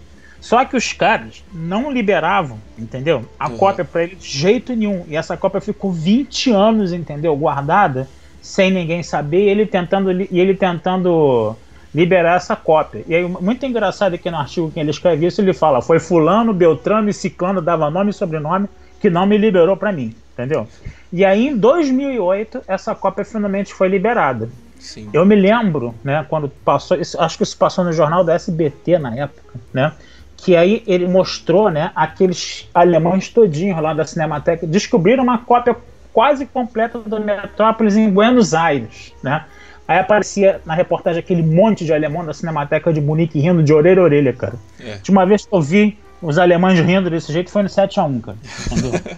Só 0.48 0.64
que 0.64 0.78
os 0.78 0.94
caras 0.94 1.44
não 1.54 1.92
liberavam, 1.92 2.58
entendeu? 2.80 3.26
A 3.38 3.50
uhum. 3.50 3.58
cópia 3.58 3.84
para 3.84 4.04
ele 4.04 4.16
de 4.16 4.30
jeito 4.30 4.74
nenhum. 4.74 5.04
E 5.10 5.18
essa 5.18 5.36
cópia 5.36 5.60
ficou 5.60 5.92
20 5.92 6.52
anos, 6.52 6.94
entendeu? 6.94 7.36
Guardada 7.36 8.08
sem 8.42 8.72
ninguém 8.72 9.04
saber, 9.04 9.44
e 9.44 9.50
ele 9.50 9.66
tentando 9.66 10.10
e 10.10 10.40
ele 10.40 10.56
tentando 10.56 11.54
liberar 11.94 12.38
essa 12.38 12.56
cópia. 12.56 13.04
E 13.10 13.14
aí, 13.14 13.28
muito 13.28 13.66
engraçado 13.66 14.14
aqui 14.14 14.32
no 14.32 14.38
artigo 14.38 14.72
que 14.72 14.80
ele 14.80 14.90
escreve 14.90 15.26
isso, 15.26 15.42
ele 15.42 15.52
fala: 15.52 15.82
foi 15.82 16.00
fulano, 16.00 16.54
Beltrano 16.54 17.10
e 17.10 17.14
Ciclano 17.14 17.62
dava 17.62 17.90
nome 17.90 18.12
e 18.12 18.14
sobrenome 18.14 18.70
que 19.02 19.10
não 19.10 19.26
me 19.26 19.38
liberou 19.38 19.76
para 19.76 19.92
mim, 19.92 20.16
entendeu? 20.32 20.66
E 21.12 21.26
aí 21.26 21.50
em 21.50 21.58
2008 21.58 22.62
essa 22.70 22.96
cópia 22.96 23.26
finalmente 23.26 23.74
foi 23.74 23.90
liberada. 23.90 24.50
Sim. 24.80 25.10
Eu 25.12 25.26
me 25.26 25.36
lembro, 25.36 25.94
né, 26.06 26.26
quando 26.30 26.48
passou, 26.48 26.98
acho 27.20 27.38
que 27.38 27.44
isso 27.44 27.58
passou 27.58 27.84
no 27.84 27.92
jornal 27.92 28.24
da 28.24 28.34
SBT 28.34 28.98
na 28.98 29.14
época, 29.14 29.60
né? 29.74 29.92
Que 30.38 30.56
aí 30.56 30.84
ele 30.86 31.08
mostrou, 31.08 31.70
né, 31.70 31.92
aqueles 31.96 32.70
alemães 32.74 33.28
todinhos 33.28 33.82
lá 33.82 33.94
da 33.94 34.06
Cinemateca 34.06 34.68
descobriram 34.68 35.24
uma 35.24 35.40
cópia 35.40 35.76
quase 36.14 36.46
completa 36.46 37.00
do 37.00 37.20
Metrópolis 37.20 37.98
em 37.98 38.10
Buenos 38.10 38.54
Aires, 38.54 39.14
né? 39.22 39.46
Aí 39.88 40.00
aparecia 40.00 40.62
na 40.66 40.74
reportagem 40.74 41.20
aquele 41.20 41.42
monte 41.42 41.86
de 41.86 41.94
alemão 41.94 42.26
da 42.26 42.34
Cinemateca 42.34 42.92
de 42.92 43.00
Munique 43.00 43.40
rindo 43.40 43.64
de 43.64 43.74
orelha 43.74 44.02
a 44.02 44.04
orelha, 44.04 44.34
cara. 44.34 44.56
É. 44.80 44.98
De 44.98 45.10
uma 45.10 45.26
vez 45.26 45.46
que 45.46 45.54
eu 45.54 45.62
vi 45.62 45.98
os 46.22 46.38
alemães 46.38 46.80
rindo 46.80 47.10
desse 47.10 47.32
jeito 47.32 47.52
foi 47.52 47.62
no 47.64 47.70
7x1, 47.70 48.22
cara. 48.22 48.38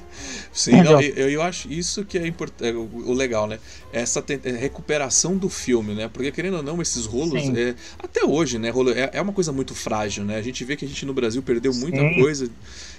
Sim, 0.51 0.79
eu, 0.79 0.99
eu, 0.99 1.29
eu, 1.29 1.41
acho 1.41 1.71
isso 1.71 2.03
que 2.03 2.17
é, 2.17 2.27
é 2.27 2.71
o, 2.71 3.13
legal, 3.13 3.47
né? 3.47 3.59
Essa 3.93 4.23
é, 4.43 4.51
recuperação 4.51 5.37
do 5.37 5.47
filme, 5.47 5.93
né? 5.93 6.09
Porque 6.11 6.31
querendo 6.31 6.57
ou 6.57 6.63
não, 6.63 6.81
esses 6.81 7.05
rolos, 7.05 7.41
é, 7.55 7.75
até 8.01 8.25
hoje, 8.25 8.57
né? 8.57 8.69
Rolo, 8.69 8.91
é, 8.91 9.11
é, 9.13 9.21
uma 9.21 9.31
coisa 9.31 9.51
muito 9.51 9.73
frágil, 9.73 10.25
né? 10.25 10.37
A 10.37 10.41
gente 10.41 10.65
vê 10.65 10.75
que 10.75 10.83
a 10.83 10.87
gente 10.87 11.05
no 11.05 11.13
Brasil 11.13 11.41
perdeu 11.41 11.73
muita 11.73 11.99
Sim. 11.99 12.19
coisa. 12.19 12.49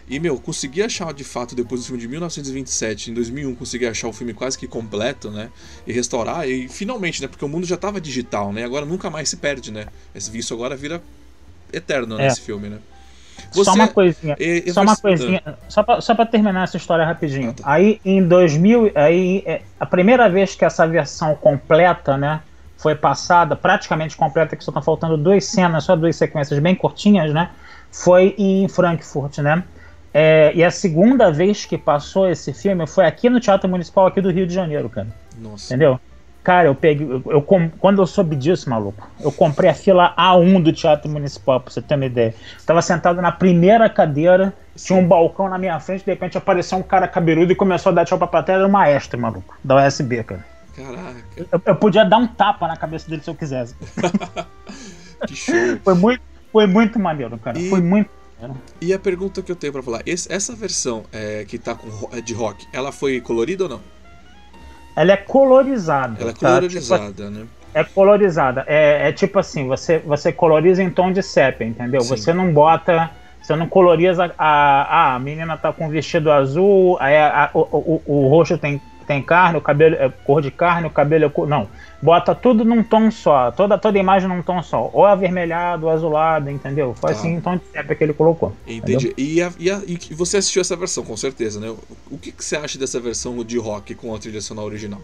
E, 0.08 0.18
meu, 0.18 0.38
consegui 0.38 0.82
achar 0.82 1.12
de 1.12 1.24
fato, 1.24 1.54
depois 1.54 1.82
do 1.82 1.86
filme 1.86 2.00
de 2.00 2.08
1927, 2.08 3.10
em 3.10 3.14
2001, 3.14 3.54
consegui 3.54 3.86
achar 3.86 4.08
o 4.08 4.12
filme 4.12 4.32
quase 4.32 4.56
que 4.56 4.66
completo, 4.66 5.30
né? 5.30 5.50
E 5.86 5.92
restaurar, 5.92 6.48
e 6.48 6.68
finalmente, 6.68 7.20
né? 7.20 7.28
Porque 7.28 7.44
o 7.44 7.48
mundo 7.48 7.66
já 7.66 7.74
estava 7.74 8.00
digital, 8.00 8.52
né? 8.52 8.64
Agora 8.64 8.86
nunca 8.86 9.10
mais 9.10 9.28
se 9.28 9.36
perde, 9.36 9.70
né? 9.70 9.86
Isso 10.14 10.54
agora 10.54 10.76
vira 10.76 11.02
eterno 11.72 12.18
é. 12.18 12.24
nesse 12.24 12.40
filme, 12.40 12.68
né? 12.68 12.78
Você... 13.50 13.64
Só 13.64 13.74
uma 13.74 13.88
coisinha. 13.88 14.37
Só 14.72 14.83
uma 14.83 14.96
coisinha. 14.96 15.42
Só 15.68 15.83
pra, 15.83 16.00
só 16.00 16.14
pra 16.14 16.26
terminar 16.26 16.64
essa 16.64 16.76
história 16.76 17.05
rapidinho. 17.05 17.50
Ah, 17.50 17.62
tá. 17.62 17.62
Aí 17.64 18.00
em 18.05 18.26
2000, 18.26 18.92
aí, 18.94 19.42
é, 19.46 19.62
a 19.79 19.87
primeira 19.87 20.29
vez 20.29 20.55
que 20.55 20.64
essa 20.64 20.87
versão 20.87 21.35
completa, 21.35 22.16
né? 22.16 22.40
Foi 22.76 22.94
passada, 22.94 23.55
praticamente 23.55 24.16
completa, 24.16 24.57
que 24.57 24.64
só 24.64 24.70
estão 24.70 24.83
faltando 24.83 25.16
duas 25.16 25.44
cenas, 25.44 25.85
só 25.85 25.94
duas 25.94 26.16
sequências 26.16 26.59
bem 26.61 26.74
curtinhas, 26.74 27.33
né? 27.33 27.50
Foi 27.92 28.35
em 28.38 28.66
Frankfurt, 28.68 29.38
né? 29.38 29.62
É, 30.12 30.50
e 30.55 30.64
a 30.64 30.70
segunda 30.70 31.31
vez 31.31 31.64
que 31.64 31.79
passou 31.79 32.29
esse 32.29 32.53
filme 32.53 32.87
foi 32.87 33.07
aqui 33.07 33.29
no 33.29 33.38
Teatro 33.38 33.68
Municipal 33.68 34.07
aqui 34.07 34.20
do 34.20 34.31
Rio 34.31 34.46
de 34.46 34.55
Janeiro, 34.55 34.88
cara. 34.88 35.09
Nossa. 35.38 35.66
Entendeu? 35.66 36.00
Cara, 36.42 36.68
eu 36.68 36.74
peguei. 36.74 37.07
Eu, 37.07 37.22
eu, 37.26 37.42
quando 37.42 38.00
eu 38.00 38.07
soube 38.07 38.35
disso, 38.35 38.70
maluco, 38.70 39.07
eu 39.20 39.31
comprei 39.31 39.70
a 39.70 39.74
fila 39.74 40.14
A1 40.16 40.62
do 40.62 40.72
Teatro 40.72 41.11
Municipal, 41.11 41.61
pra 41.61 41.72
você 41.72 41.83
ter 41.83 41.94
uma 41.94 42.07
ideia. 42.07 42.35
Eu 42.59 42.64
tava 42.64 42.81
sentado 42.81 43.20
na 43.20 43.31
primeira 43.31 43.88
cadeira, 43.90 44.55
tinha 44.74 44.98
um 44.98 45.07
balcão 45.07 45.48
na 45.48 45.59
minha 45.59 45.79
frente, 45.81 46.05
de 46.05 46.11
repente 46.11 46.38
apareceu 46.38 46.79
um 46.79 46.83
cara 46.83 47.07
cabeludo 47.07 47.53
e 47.53 47.55
começou 47.55 47.90
a 47.90 47.94
dar 47.94 48.05
tchau 48.05 48.16
pra 48.16 48.26
plateia, 48.26 48.57
era 48.57 48.66
o 48.66 48.70
maestro, 48.70 49.20
maluco, 49.20 49.55
da 49.62 49.87
USB, 49.87 50.24
cara. 50.24 50.44
Caraca. 50.74 51.24
Eu, 51.37 51.62
eu, 51.66 51.76
podia 51.76 52.05
dar 52.05 52.16
um 52.16 52.26
tapa 52.26 52.66
na 52.66 52.76
cabeça 52.76 53.09
dele 53.11 53.22
se 53.22 53.29
eu 53.29 53.35
quisesse. 53.35 53.74
que 55.26 55.37
show. 55.37 55.55
Foi 55.85 55.94
muito, 55.94 56.22
foi 56.50 56.66
muito 56.66 56.98
maneiro, 56.98 57.37
cara. 57.38 57.59
E... 57.59 57.68
Foi 57.68 57.81
muito 57.81 58.09
e 58.81 58.92
a 58.94 58.98
pergunta 58.98 59.42
que 59.42 59.53
eu 59.53 59.57
tenho 59.57 59.72
para 59.72 59.83
falar, 59.83 60.03
essa 60.07 60.55
versão 60.55 61.05
é, 61.12 61.44
que 61.44 61.59
tá 61.59 61.74
com, 61.74 62.09
é 62.11 62.22
de 62.22 62.33
rock, 62.33 62.66
ela 62.72 62.90
foi 62.90 63.20
colorida 63.20 63.64
ou 63.64 63.70
não? 63.70 63.81
Ela 64.96 65.12
é 65.12 65.16
colorizada. 65.16 66.16
Ela 66.20 66.31
é 66.31 66.35
tá? 66.35 66.55
colorizada, 66.55 67.12
tipo, 67.12 67.31
né? 67.31 67.46
É 67.72 67.85
colorizada. 67.85 68.64
É, 68.66 69.09
é, 69.09 69.12
tipo 69.12 69.38
assim, 69.38 69.66
você, 69.66 69.98
você 69.98 70.33
coloriza 70.33 70.83
em 70.83 70.90
tom 70.90 71.12
de 71.12 71.22
sépia, 71.22 71.64
entendeu? 71.64 72.00
Sim. 72.00 72.16
Você 72.16 72.33
não 72.33 72.53
bota. 72.53 73.11
Você 73.40 73.57
não 73.57 73.68
coloriza 73.68 74.33
a. 74.37 75.14
a 75.14 75.18
menina 75.18 75.57
tá 75.57 75.72
com 75.72 75.88
vestido 75.88 76.31
azul, 76.31 76.96
aí 77.00 77.16
a, 77.16 77.44
a, 77.44 77.50
o, 77.55 77.61
o, 77.61 78.03
o 78.07 78.29
rosto 78.29 78.59
tem 78.59 78.81
tem 79.11 79.20
carne, 79.20 79.59
o 79.59 79.61
cabelo 79.61 79.96
é 79.96 80.09
cor 80.09 80.40
de 80.40 80.53
carne, 80.53 80.87
o 80.87 80.90
cabelo 80.90 81.25
é 81.25 81.29
cor. 81.29 81.49
Não. 81.49 81.68
Bota 82.01 82.33
tudo 82.33 82.64
num 82.64 82.81
tom 82.81 83.11
só. 83.11 83.51
Toda, 83.51 83.77
toda 83.77 83.99
imagem 83.99 84.29
num 84.29 84.40
tom 84.40 84.62
só. 84.62 84.88
Ou 84.92 85.05
avermelhado, 85.05 85.87
ou 85.87 85.92
azulado, 85.92 86.49
entendeu? 86.49 86.94
Foi 86.94 87.12
tá. 87.12 87.18
assim 87.18 87.35
em 87.35 87.40
tom 87.40 87.57
de 87.57 87.62
sépia 87.73 87.96
que 87.96 88.05
ele 88.05 88.12
colocou. 88.12 88.53
Entendi. 88.64 89.12
E, 89.18 89.42
a, 89.42 89.51
e, 89.59 89.68
a, 89.68 89.83
e, 89.85 89.99
você 90.14 90.37
assistiu 90.37 90.61
essa 90.61 90.77
versão, 90.77 91.05
com 91.05 91.16
certeza, 91.16 91.59
né? 91.59 91.75
O 92.09 92.16
que, 92.18 92.31
que 92.31 92.44
você 92.44 92.55
acha 92.55 92.79
dessa 92.79 93.01
versão 93.01 93.42
de 93.42 93.59
rock 93.59 93.96
com 93.96 94.14
a 94.14 94.18
trilha 94.20 94.40
sonora 94.40 94.68
original? 94.68 95.01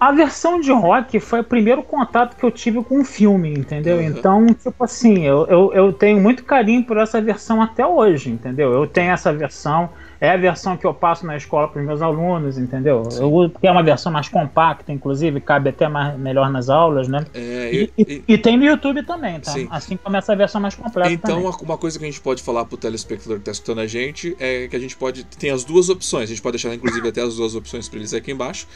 A 0.00 0.12
versão 0.12 0.60
de 0.60 0.70
rock 0.72 1.18
foi 1.18 1.40
o 1.40 1.44
primeiro 1.44 1.82
contato 1.82 2.36
que 2.36 2.44
eu 2.44 2.50
tive 2.50 2.82
com 2.84 3.00
o 3.00 3.04
filme, 3.04 3.52
entendeu? 3.52 3.96
Uhum. 3.96 4.04
Então, 4.04 4.46
tipo 4.46 4.84
assim, 4.84 5.24
eu, 5.24 5.46
eu, 5.46 5.72
eu 5.72 5.92
tenho 5.92 6.20
muito 6.20 6.44
carinho 6.44 6.84
por 6.84 6.96
essa 6.98 7.20
versão 7.20 7.60
até 7.60 7.84
hoje, 7.86 8.30
entendeu? 8.30 8.72
Eu 8.72 8.86
tenho 8.86 9.12
essa 9.12 9.32
versão 9.32 9.90
é 10.20 10.30
a 10.30 10.36
versão 10.36 10.76
que 10.76 10.84
eu 10.84 10.92
passo 10.92 11.24
na 11.24 11.36
escola 11.36 11.68
para 11.68 11.80
os 11.80 11.86
meus 11.86 12.02
alunos, 12.02 12.58
entendeu? 12.58 13.02
Eu 13.20 13.52
é 13.62 13.70
uma 13.70 13.82
versão 13.82 14.10
mais 14.10 14.28
compacta, 14.28 14.92
inclusive, 14.92 15.40
cabe 15.40 15.70
até 15.70 15.88
mais, 15.88 16.18
melhor 16.18 16.50
nas 16.50 16.68
aulas, 16.68 17.06
né? 17.06 17.24
É, 17.32 17.72
e, 17.72 17.92
e, 17.96 18.24
e, 18.26 18.38
tem 18.38 18.56
no 18.56 18.64
YouTube 18.64 19.04
também, 19.04 19.38
tá? 19.38 19.52
Sim. 19.52 19.68
Assim 19.70 19.96
como 19.96 20.16
essa 20.16 20.34
versão 20.34 20.60
mais 20.60 20.74
completa. 20.74 21.12
Então, 21.12 21.40
também. 21.42 21.54
uma 21.62 21.78
coisa 21.78 21.98
que 21.98 22.04
a 22.04 22.08
gente 22.08 22.20
pode 22.20 22.42
falar 22.42 22.64
para 22.64 22.74
o 22.74 22.78
telespectador 22.78 23.36
que 23.36 23.42
está 23.42 23.52
escutando 23.52 23.80
a 23.80 23.86
gente 23.86 24.36
é 24.40 24.66
que 24.66 24.74
a 24.74 24.80
gente 24.80 24.96
pode. 24.96 25.24
Tem 25.24 25.50
as 25.50 25.62
duas 25.62 25.88
opções, 25.88 26.24
a 26.24 26.26
gente 26.26 26.42
pode 26.42 26.56
deixar, 26.56 26.74
inclusive, 26.74 27.08
até 27.08 27.22
as 27.22 27.36
duas 27.36 27.54
opções 27.54 27.88
para 27.88 27.98
eles 27.98 28.12
aqui 28.12 28.32
embaixo, 28.32 28.66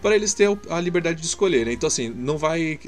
para 0.00 0.14
eles 0.14 0.34
terem 0.34 0.58
a 0.70 0.80
liberdade 0.80 1.20
de 1.20 1.26
escolher, 1.26 1.66
né? 1.66 1.72
Então, 1.72 1.86
assim, 1.86 2.08
não 2.08 2.38
vai 2.38 2.78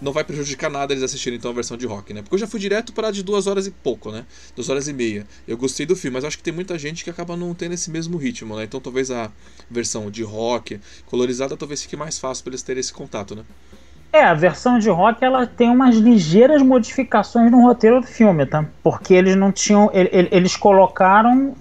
não 0.00 0.12
vai 0.12 0.24
prejudicar 0.24 0.70
nada 0.70 0.92
eles 0.92 1.02
assistirem 1.02 1.38
então 1.38 1.50
a 1.50 1.54
versão 1.54 1.76
de 1.76 1.86
rock, 1.86 2.12
né? 2.12 2.22
Porque 2.22 2.34
eu 2.34 2.38
já 2.38 2.46
fui 2.46 2.60
direto 2.60 2.92
para 2.92 3.10
de 3.10 3.22
duas 3.22 3.46
horas 3.46 3.66
e 3.66 3.70
pouco, 3.70 4.12
né? 4.12 4.26
Duas 4.54 4.68
horas 4.68 4.88
e 4.88 4.92
meia. 4.92 5.26
Eu 5.48 5.56
gostei 5.56 5.86
do 5.86 5.96
filme, 5.96 6.14
mas 6.14 6.24
acho 6.24 6.36
que 6.36 6.42
tem 6.42 6.52
muita 6.52 6.78
gente 6.78 7.02
que 7.02 7.10
acaba 7.10 7.36
não 7.36 7.54
tendo 7.54 7.72
esse 7.72 7.90
mesmo 7.90 8.16
ritmo, 8.18 8.56
né? 8.56 8.64
Então 8.64 8.80
talvez 8.80 9.10
a 9.10 9.30
versão 9.70 10.10
de 10.10 10.22
rock 10.22 10.78
colorizada 11.06 11.56
talvez 11.56 11.82
fique 11.82 11.96
mais 11.96 12.18
fácil 12.18 12.44
para 12.44 12.50
eles 12.50 12.62
terem 12.62 12.80
esse 12.80 12.92
contato, 12.92 13.34
né? 13.34 13.42
É, 14.12 14.22
a 14.22 14.34
versão 14.34 14.78
de 14.78 14.88
rock 14.88 15.22
ela 15.24 15.46
tem 15.46 15.68
umas 15.68 15.96
ligeiras 15.96 16.62
modificações 16.62 17.50
no 17.50 17.60
roteiro 17.60 18.00
do 18.00 18.06
filme, 18.06 18.46
tá? 18.46 18.64
Porque 18.82 19.12
eles 19.12 19.36
não 19.36 19.52
tinham. 19.52 19.90
Eles 19.92 20.56
colocaram 20.56 21.54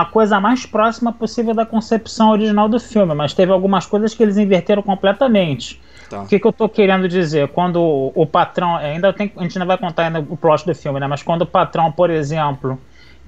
a 0.00 0.04
coisa 0.04 0.38
mais 0.38 0.66
próxima 0.66 1.12
possível 1.12 1.54
da 1.54 1.64
concepção 1.64 2.30
original 2.30 2.68
do 2.68 2.78
filme, 2.78 3.14
mas 3.14 3.32
teve 3.32 3.52
algumas 3.52 3.86
coisas 3.86 4.14
que 4.14 4.22
eles 4.22 4.36
inverteram 4.36 4.82
completamente. 4.82 5.80
Tá. 6.10 6.22
O 6.22 6.26
que, 6.26 6.38
que 6.38 6.46
eu 6.46 6.52
tô 6.52 6.68
querendo 6.68 7.08
dizer? 7.08 7.48
Quando 7.48 7.80
o, 7.80 8.12
o 8.14 8.26
patrão. 8.26 8.76
Ainda 8.76 9.12
tem, 9.12 9.32
a 9.36 9.42
gente 9.42 9.58
ainda 9.58 9.66
vai 9.66 9.78
contar 9.78 10.04
ainda 10.04 10.20
o 10.20 10.36
plot 10.36 10.64
do 10.64 10.74
filme, 10.74 11.00
né? 11.00 11.06
Mas 11.06 11.22
quando 11.22 11.42
o 11.42 11.46
patrão, 11.46 11.90
por 11.90 12.10
exemplo, 12.10 12.78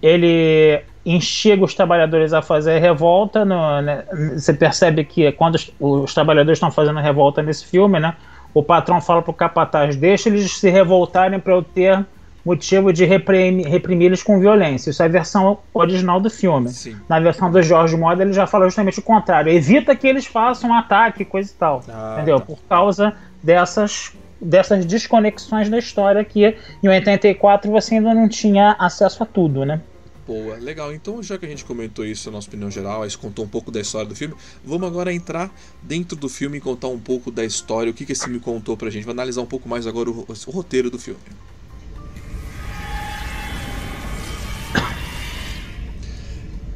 ele 0.03 0.83
instiga 1.05 1.65
os 1.65 1.75
trabalhadores 1.75 2.33
a 2.33 2.43
fazer 2.43 2.79
revolta, 2.79 3.45
no, 3.45 3.81
né? 3.81 4.05
você 4.35 4.53
percebe 4.53 5.05
que 5.05 5.33
quando 5.33 5.55
os, 5.57 5.73
os 5.81 6.15
trabalhadores 6.15 6.59
estão 6.59 6.71
fazendo 6.71 7.01
revolta 7.01 7.43
nesse 7.43 7.65
filme, 7.65 7.99
né? 7.99 8.15
O 8.55 8.63
patrão 8.63 9.01
fala 9.01 9.23
pro 9.23 9.33
capataz: 9.33 9.97
deixa 9.97 10.29
eles 10.29 10.53
se 10.53 10.71
revoltarem 10.71 11.41
para 11.41 11.55
eu 11.55 11.63
ter 11.63 12.05
motivo 12.49 12.93
de 12.93 13.05
reprimi-los 13.05 14.23
com 14.23 14.41
violência. 14.41 14.91
Isso 14.91 15.03
é 15.03 15.07
a 15.07 15.09
versão 15.09 15.59
original 15.75 16.19
do 16.19 16.31
filme. 16.31 16.71
Sim. 16.71 16.97
Na 17.09 17.21
versão 17.21 17.51
do 17.51 17.61
George 17.63 17.97
Moda, 17.97 18.23
ele 18.23 18.33
já 18.33 18.47
fala 18.47 18.65
justamente 18.65 18.99
o 18.99 19.03
contrário. 19.03 19.53
Evita 19.53 19.95
que 19.95 20.07
eles 20.07 20.25
façam 20.27 20.71
um 20.71 20.75
ataque, 20.75 21.25
coisa 21.25 21.51
e 21.51 21.55
tal. 21.55 21.85
Ah, 21.89 22.15
entendeu? 22.17 22.41
Tá. 22.41 22.47
Por 22.47 22.59
causa 22.69 23.15
dessas 23.43 24.13
dessas 24.41 24.87
desconexões 24.87 25.69
da 25.69 25.79
história 25.79 26.25
que 26.25 26.57
em 26.81 26.89
84 26.89 27.69
você 27.71 27.97
ainda 27.97 28.15
não 28.15 28.29
tinha 28.29 28.77
acesso 28.79 29.25
a 29.25 29.27
tudo, 29.27 29.65
né? 29.65 29.81
Boa, 30.27 30.57
legal. 30.57 30.95
Então, 30.95 31.21
já 31.23 31.37
que 31.37 31.45
a 31.45 31.49
gente 31.49 31.65
comentou 31.65 32.05
isso 32.05 32.31
na 32.31 32.37
nossa 32.37 32.47
opinião 32.47 32.71
geral, 32.71 33.03
a 33.03 33.09
gente 33.09 33.19
contou 33.19 33.45
um 33.45 33.49
pouco 33.49 33.71
da 33.71 33.81
história 33.81 34.07
do 34.07 34.15
filme, 34.15 34.35
vamos 34.65 34.87
agora 34.87 35.13
entrar 35.13 35.51
dentro 35.83 36.17
do 36.17 36.29
filme 36.29 36.59
e 36.59 36.61
contar 36.61 36.89
um 36.89 37.01
pouco 37.01 37.31
da 37.31 37.45
história, 37.45 37.91
o 37.91 37.95
que, 37.95 38.07
que 38.07 38.13
esse 38.13 38.25
filme 38.25 38.39
contou 38.39 38.77
pra 38.77 38.91
gente. 38.91 39.05
Vamos 39.05 39.19
analisar 39.19 39.41
um 39.43 39.47
pouco 39.47 39.69
mais 39.69 39.87
agora 39.87 40.09
o, 40.09 40.27
o 40.47 40.51
roteiro 40.51 40.89
do 40.89 40.99
filme. 40.99 41.19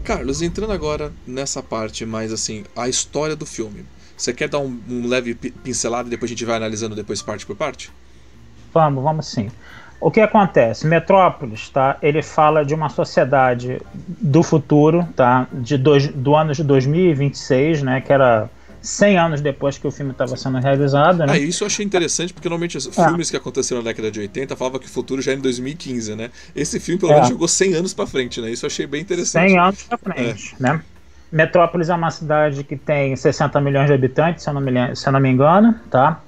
Carlos, 0.04 0.42
entrando 0.42 0.72
agora 0.72 1.12
nessa 1.26 1.62
parte 1.62 2.04
mais 2.04 2.32
assim, 2.32 2.64
a 2.76 2.88
história 2.88 3.36
do 3.36 3.46
filme. 3.46 3.84
Você 4.16 4.32
quer 4.32 4.48
dar 4.48 4.58
um, 4.58 4.80
um 4.88 5.06
leve 5.06 5.34
pincelado 5.34 6.08
e 6.08 6.10
depois 6.10 6.30
a 6.30 6.34
gente 6.34 6.44
vai 6.44 6.56
analisando 6.56 6.94
depois 6.94 7.22
parte 7.22 7.46
por 7.46 7.56
parte? 7.56 7.90
Vamos, 8.72 9.02
vamos 9.02 9.26
sim. 9.26 9.50
O 10.00 10.10
que 10.10 10.20
acontece? 10.20 10.86
Metrópolis, 10.86 11.68
tá? 11.68 11.96
Ele 12.02 12.22
fala 12.22 12.64
de 12.64 12.74
uma 12.74 12.88
sociedade 12.88 13.80
do 13.94 14.42
futuro, 14.42 15.06
tá? 15.14 15.46
De 15.52 15.78
dois, 15.78 16.08
do 16.08 16.34
ano 16.34 16.52
de 16.52 16.64
2026, 16.64 17.82
né? 17.82 18.00
Que 18.00 18.12
era 18.12 18.50
100 18.82 19.16
anos 19.16 19.40
depois 19.40 19.78
que 19.78 19.86
o 19.86 19.90
filme 19.90 20.10
estava 20.10 20.36
sendo 20.36 20.58
realizado. 20.58 21.18
Né? 21.18 21.26
Ah, 21.28 21.38
isso 21.38 21.62
eu 21.62 21.66
achei 21.66 21.86
interessante, 21.86 22.32
porque 22.34 22.48
normalmente 22.48 22.76
os 22.76 22.86
é. 22.98 23.06
filmes 23.06 23.30
que 23.30 23.36
aconteceram 23.36 23.80
na 23.80 23.88
década 23.88 24.10
de 24.10 24.20
80 24.20 24.56
falavam 24.56 24.80
que 24.80 24.86
o 24.86 24.90
futuro 24.90 25.22
já 25.22 25.32
é 25.32 25.36
em 25.36 25.40
2015, 25.40 26.16
né? 26.16 26.30
Esse 26.54 26.80
filme, 26.80 27.00
pelo 27.00 27.12
é. 27.12 27.14
menos, 27.14 27.28
jogou 27.28 27.46
100 27.46 27.74
anos 27.74 27.94
para 27.94 28.06
frente, 28.06 28.40
né? 28.40 28.50
Isso 28.50 28.66
eu 28.66 28.68
achei 28.68 28.86
bem 28.86 29.00
interessante. 29.00 29.50
100 29.50 29.58
anos 29.58 29.82
para 29.84 29.98
frente, 29.98 30.56
é. 30.58 30.62
né? 30.62 30.82
Metrópolis 31.30 31.88
é 31.88 31.94
uma 31.94 32.10
cidade 32.10 32.64
que 32.64 32.76
tem 32.76 33.16
60 33.16 33.58
milhões 33.60 33.86
de 33.86 33.94
habitantes, 33.94 34.42
se 34.42 34.50
eu 34.50 34.54
não 34.54 34.60
me, 34.60 34.96
se 34.96 35.08
eu 35.08 35.12
não 35.12 35.20
me 35.20 35.30
engano, 35.30 35.74
tá? 35.90 36.20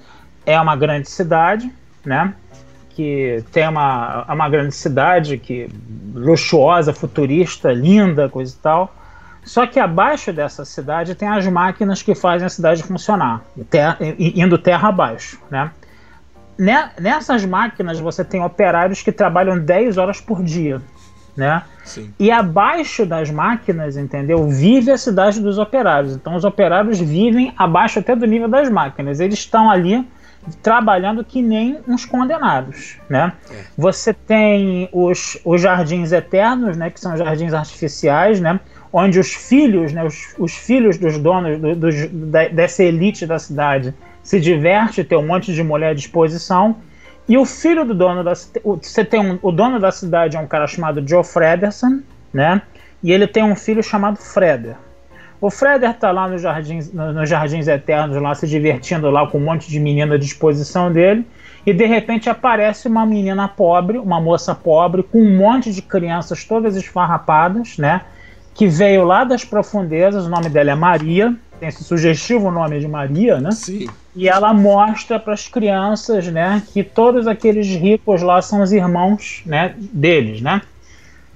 É 0.46 0.58
uma 0.58 0.76
grande 0.76 1.10
cidade, 1.10 1.70
né? 2.04 2.32
Que 2.90 3.42
tem 3.52 3.68
uma, 3.68 4.24
é 4.28 4.32
uma 4.32 4.48
grande 4.48 4.74
cidade 4.74 5.36
que 5.38 5.68
luxuosa, 6.14 6.92
futurista, 6.94 7.72
linda, 7.72 8.28
coisa 8.28 8.54
e 8.54 8.62
tal 8.62 8.94
só 9.44 9.66
que 9.66 9.78
abaixo 9.78 10.32
dessa 10.32 10.64
cidade 10.64 11.14
tem 11.14 11.28
as 11.28 11.46
máquinas 11.46 12.02
que 12.02 12.14
fazem 12.14 12.46
a 12.46 12.50
cidade 12.50 12.82
funcionar, 12.82 13.42
terra, 13.68 13.98
indo 14.18 14.56
terra 14.58 14.88
abaixo. 14.88 15.38
Né? 15.50 15.70
Nessas 16.98 17.44
máquinas 17.44 18.00
você 18.00 18.24
tem 18.24 18.42
operários 18.42 19.02
que 19.02 19.12
trabalham 19.12 19.58
10 19.58 19.98
horas 19.98 20.20
por 20.20 20.42
dia. 20.42 20.80
Né? 21.36 21.62
E 22.18 22.30
abaixo 22.30 23.04
das 23.04 23.28
máquinas, 23.30 23.96
entendeu? 23.96 24.48
Vive 24.48 24.92
a 24.92 24.96
cidade 24.96 25.40
dos 25.40 25.58
operários. 25.58 26.14
Então 26.14 26.34
os 26.36 26.44
operários 26.44 26.98
vivem 27.00 27.52
abaixo 27.56 27.98
até 27.98 28.14
do 28.14 28.24
nível 28.24 28.48
das 28.48 28.70
máquinas. 28.70 29.20
Eles 29.20 29.40
estão 29.40 29.68
ali 29.68 30.06
trabalhando 30.62 31.24
que 31.24 31.42
nem 31.42 31.78
uns 31.88 32.04
condenados, 32.04 32.98
né? 33.08 33.32
É. 33.50 33.64
Você 33.76 34.12
tem 34.12 34.88
os, 34.92 35.38
os 35.44 35.60
jardins 35.60 36.12
eternos, 36.12 36.76
né? 36.76 36.90
Que 36.90 37.00
são 37.00 37.16
jardins 37.16 37.52
artificiais, 37.52 38.40
né? 38.40 38.60
Onde 38.96 39.18
os 39.18 39.34
filhos, 39.34 39.92
né, 39.92 40.04
os, 40.04 40.36
os 40.38 40.54
filhos 40.54 40.96
dos 40.96 41.18
donos 41.18 41.58
do, 41.58 42.08
da, 42.30 42.46
dessa 42.46 42.84
elite 42.84 43.26
da 43.26 43.40
cidade 43.40 43.92
se 44.22 44.38
diverte, 44.38 45.02
tem 45.02 45.18
um 45.18 45.26
monte 45.26 45.52
de 45.52 45.64
mulher 45.64 45.90
à 45.90 45.94
disposição. 45.94 46.76
E 47.28 47.36
o 47.36 47.44
filho 47.44 47.84
do 47.84 47.92
dono 47.92 48.22
da 48.22 48.34
você 48.34 49.04
tem 49.04 49.18
um, 49.18 49.36
o 49.42 49.50
dono 49.50 49.80
da 49.80 49.90
cidade 49.90 50.36
é 50.36 50.40
um 50.40 50.46
cara 50.46 50.68
chamado 50.68 51.02
Joe 51.04 51.24
Frederson, 51.24 52.02
né? 52.32 52.62
E 53.02 53.10
ele 53.10 53.26
tem 53.26 53.42
um 53.42 53.56
filho 53.56 53.82
chamado 53.82 54.16
Freder. 54.16 54.76
O 55.40 55.50
Freder 55.50 55.92
tá 55.94 56.12
lá 56.12 56.28
nos 56.28 56.40
jardins, 56.40 56.92
nos 56.92 57.28
jardins 57.28 57.66
eternos, 57.66 58.16
lá 58.22 58.32
se 58.32 58.46
divertindo 58.46 59.10
lá 59.10 59.26
com 59.26 59.38
um 59.38 59.44
monte 59.44 59.68
de 59.68 59.80
menina 59.80 60.14
à 60.14 60.18
disposição 60.18 60.92
dele. 60.92 61.26
E 61.66 61.72
de 61.72 61.84
repente 61.84 62.30
aparece 62.30 62.86
uma 62.86 63.04
menina 63.04 63.48
pobre, 63.48 63.98
uma 63.98 64.20
moça 64.20 64.54
pobre, 64.54 65.02
com 65.02 65.20
um 65.20 65.36
monte 65.36 65.72
de 65.72 65.82
crianças 65.82 66.44
todas 66.44 66.76
esfarrapadas, 66.76 67.76
né? 67.76 68.02
Que 68.54 68.66
veio 68.68 69.04
lá 69.04 69.24
das 69.24 69.44
profundezas, 69.44 70.26
o 70.26 70.28
nome 70.28 70.48
dela 70.48 70.70
é 70.70 70.74
Maria, 70.74 71.34
tem 71.58 71.68
esse 71.68 71.82
sugestivo 71.82 72.50
nome 72.50 72.78
de 72.78 72.88
Maria, 72.88 73.40
né? 73.40 73.50
Sim. 73.50 73.88
E 74.14 74.28
ela 74.28 74.54
mostra 74.54 75.18
para 75.18 75.34
as 75.34 75.48
crianças, 75.48 76.28
né, 76.28 76.62
que 76.72 76.84
todos 76.84 77.26
aqueles 77.26 77.66
ricos 77.66 78.22
lá 78.22 78.40
são 78.40 78.62
os 78.62 78.72
irmãos, 78.72 79.42
né, 79.44 79.74
deles, 79.76 80.40
né? 80.40 80.62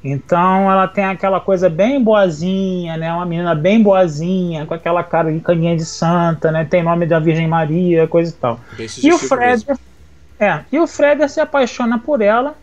Então 0.02 0.70
ela 0.70 0.86
tem 0.86 1.04
aquela 1.04 1.40
coisa 1.40 1.68
bem 1.68 2.02
boazinha, 2.02 2.96
né? 2.96 3.12
Uma 3.12 3.26
menina 3.26 3.54
bem 3.54 3.82
boazinha, 3.82 4.64
com 4.64 4.72
aquela 4.72 5.02
cara 5.02 5.32
de 5.32 5.40
caninha 5.40 5.76
de 5.76 5.84
santa, 5.84 6.52
né? 6.52 6.64
Tem 6.64 6.84
nome 6.84 7.04
da 7.04 7.18
Virgem 7.18 7.48
Maria, 7.48 8.06
coisa 8.06 8.30
e 8.30 8.34
tal. 8.34 8.60
E 9.02 9.12
o 9.12 9.18
Fred, 9.18 9.66
é, 10.38 10.60
e 10.70 10.78
o 10.78 10.86
Fred 10.86 11.28
se 11.28 11.40
apaixona 11.40 11.98
por 11.98 12.20
ela, 12.20 12.54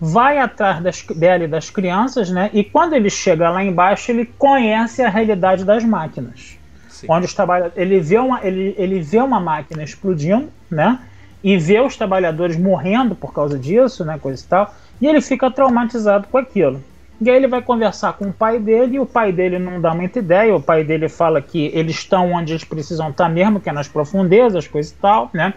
vai 0.00 0.38
atrás 0.38 0.82
das, 0.82 1.02
dela 1.02 1.44
e 1.44 1.48
das 1.48 1.70
crianças, 1.70 2.30
né? 2.30 2.50
E 2.52 2.62
quando 2.62 2.94
ele 2.94 3.10
chega 3.10 3.50
lá 3.50 3.62
embaixo, 3.64 4.10
ele 4.10 4.24
conhece 4.24 5.02
a 5.02 5.08
realidade 5.08 5.64
das 5.64 5.84
máquinas. 5.84 6.56
Sim. 6.88 7.06
Onde 7.10 7.26
os 7.26 7.34
trabalhadores, 7.34 7.76
ele 7.76 8.00
vê 8.00 8.18
uma, 8.18 8.44
ele, 8.44 8.74
ele 8.76 9.00
vê 9.00 9.18
uma 9.18 9.40
máquina 9.40 9.82
explodindo, 9.82 10.48
né? 10.70 10.98
E 11.42 11.56
vê 11.56 11.80
os 11.80 11.96
trabalhadores 11.96 12.56
morrendo 12.56 13.14
por 13.14 13.32
causa 13.32 13.58
disso, 13.58 14.04
né? 14.04 14.18
Coisa 14.20 14.42
e 14.42 14.46
tal. 14.46 14.74
E 15.00 15.06
ele 15.06 15.20
fica 15.20 15.50
traumatizado 15.50 16.26
com 16.28 16.38
aquilo. 16.38 16.82
E 17.20 17.28
aí 17.28 17.36
ele 17.36 17.48
vai 17.48 17.60
conversar 17.60 18.12
com 18.12 18.26
o 18.26 18.32
pai 18.32 18.60
dele 18.60 18.96
e 18.96 19.00
o 19.00 19.06
pai 19.06 19.32
dele 19.32 19.58
não 19.58 19.80
dá 19.80 19.92
muita 19.92 20.20
ideia. 20.20 20.54
O 20.54 20.62
pai 20.62 20.84
dele 20.84 21.08
fala 21.08 21.42
que 21.42 21.70
eles 21.74 21.96
estão 21.96 22.32
onde 22.32 22.52
eles 22.52 22.64
precisam 22.64 23.10
estar 23.10 23.28
mesmo, 23.28 23.60
que 23.60 23.68
é 23.68 23.72
nas 23.72 23.88
profundezas, 23.88 24.68
coisa 24.68 24.92
e 24.92 24.96
tal, 25.00 25.30
né? 25.32 25.54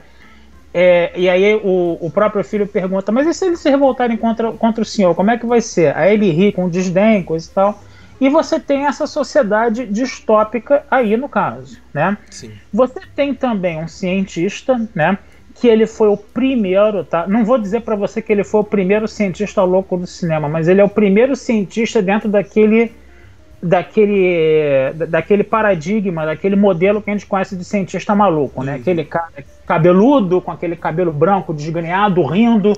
É, 0.73 1.11
e 1.15 1.29
aí 1.29 1.55
o, 1.55 1.97
o, 1.99 2.09
próprio 2.09 2.43
filho 2.43 2.65
pergunta, 2.65 3.11
mas 3.11 3.27
e 3.27 3.33
se 3.33 3.45
eles 3.45 3.59
se 3.59 3.69
revoltarem 3.69 4.15
contra, 4.15 4.51
contra 4.53 4.81
o 4.81 4.85
senhor, 4.85 5.13
como 5.13 5.29
é 5.29 5.37
que 5.37 5.45
vai 5.45 5.59
ser? 5.59 5.95
Aí 5.97 6.13
ele 6.13 6.31
ri 6.31 6.51
com 6.51 6.69
desdém, 6.69 7.23
coisa 7.23 7.49
e 7.49 7.53
tal. 7.53 7.83
E 8.21 8.29
você 8.29 8.59
tem 8.59 8.85
essa 8.85 9.05
sociedade 9.05 9.85
distópica 9.85 10.85
aí 10.89 11.17
no 11.17 11.27
caso, 11.27 11.77
né? 11.93 12.17
Sim. 12.29 12.51
Você 12.71 13.01
tem 13.15 13.33
também 13.33 13.79
um 13.79 13.87
cientista, 13.87 14.79
né? 14.95 15.17
que 15.53 15.67
ele 15.67 15.85
foi 15.85 16.07
o 16.07 16.17
primeiro, 16.17 17.03
tá? 17.03 17.27
Não 17.27 17.43
vou 17.45 17.57
dizer 17.57 17.81
para 17.81 17.95
você 17.95 18.21
que 18.21 18.31
ele 18.31 18.43
foi 18.43 18.61
o 18.61 18.63
primeiro 18.63 19.07
cientista 19.07 19.61
louco 19.63 19.97
do 19.97 20.07
cinema, 20.07 20.49
mas 20.49 20.67
ele 20.67 20.81
é 20.81 20.83
o 20.83 20.89
primeiro 20.89 21.35
cientista 21.35 22.01
dentro 22.01 22.29
daquele 22.29 22.91
daquele 23.61 24.93
daquele 25.07 25.43
paradigma, 25.43 26.25
daquele 26.25 26.55
modelo 26.55 27.01
que 27.01 27.09
a 27.09 27.13
gente 27.13 27.25
conhece 27.25 27.55
de 27.55 27.63
cientista 27.63 28.15
maluco, 28.15 28.63
né? 28.63 28.73
Uhum. 28.73 28.79
Aquele 28.79 29.05
cara 29.05 29.31
cabeludo, 29.65 30.41
com 30.41 30.51
aquele 30.51 30.75
cabelo 30.75 31.11
branco 31.11 31.53
desgrenhado, 31.53 32.23
rindo, 32.23 32.73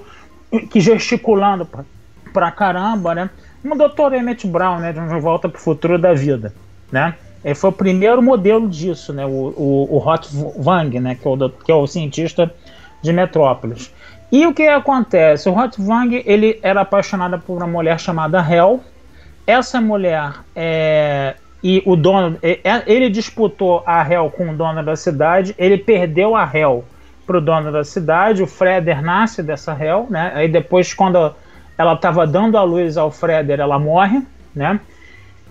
que 0.70 0.80
gesticulando 0.80 1.66
pra, 1.66 1.86
pra 2.34 2.52
caramba, 2.52 3.16
né? 3.16 3.30
Um 3.64 3.78
doutor 3.78 4.14
Emmett 4.14 4.46
Brown, 4.46 4.80
né? 4.80 4.92
De 4.92 5.00
Volta 5.20 5.48
pro 5.48 5.60
Futuro 5.60 5.98
da 5.98 6.14
Vida, 6.14 6.54
né? 6.92 7.16
Ele 7.44 7.56
foi 7.56 7.70
o 7.70 7.74
primeiro 7.74 8.22
modelo 8.22 8.68
disso, 8.70 9.14
né? 9.14 9.26
O, 9.26 9.30
o, 9.30 9.88
o 9.92 10.08
Hot 10.08 10.30
Wang, 10.58 11.00
né? 11.00 11.16
Que 11.16 11.28
é 11.28 11.32
o, 11.32 11.50
que 11.50 11.72
é 11.72 11.76
o 11.76 11.88
cientista 11.88 12.54
de 13.02 13.12
Metrópolis. 13.12 13.94
E 14.32 14.46
o 14.46 14.54
que 14.54 14.68
acontece? 14.68 15.48
O 15.48 15.58
Hot 15.58 15.80
Wang 15.82 16.24
ele 16.26 16.60
era 16.64 16.82
apaixonado 16.82 17.40
por 17.40 17.58
uma 17.58 17.68
mulher 17.68 18.00
chamada 18.00 18.40
Hel. 18.40 18.82
Essa 19.46 19.82
mulher 19.82 20.34
é, 20.56 21.36
e 21.64 21.82
o 21.86 21.96
dono, 21.96 22.38
é, 22.42 22.60
ele 22.86 23.10
disputou 23.10 23.84
a 23.86 24.02
Hel 24.10 24.32
com 24.32 24.50
o 24.50 24.56
dono 24.56 24.84
da 24.84 24.96
cidade. 24.96 25.56
Ele 25.58 25.78
perdeu 25.78 26.36
a 26.36 26.50
Hel 26.52 26.86
para 27.26 27.38
o 27.38 27.42
dono 27.42 27.72
da 27.72 27.84
cidade. 27.84 28.44
O 28.44 28.48
Freder 28.48 29.02
nasce 29.02 29.42
dessa 29.42 29.74
Hel, 29.74 30.08
né? 30.10 30.32
Aí 30.36 30.48
depois, 30.48 30.94
quando 30.94 31.34
ela 31.78 31.94
estava 31.94 32.28
dando 32.28 32.58
a 32.58 32.64
luz 32.64 32.98
ao 32.98 33.12
Freder, 33.12 33.60
ela 33.60 33.80
morre, 33.80 34.22
né? 34.56 34.80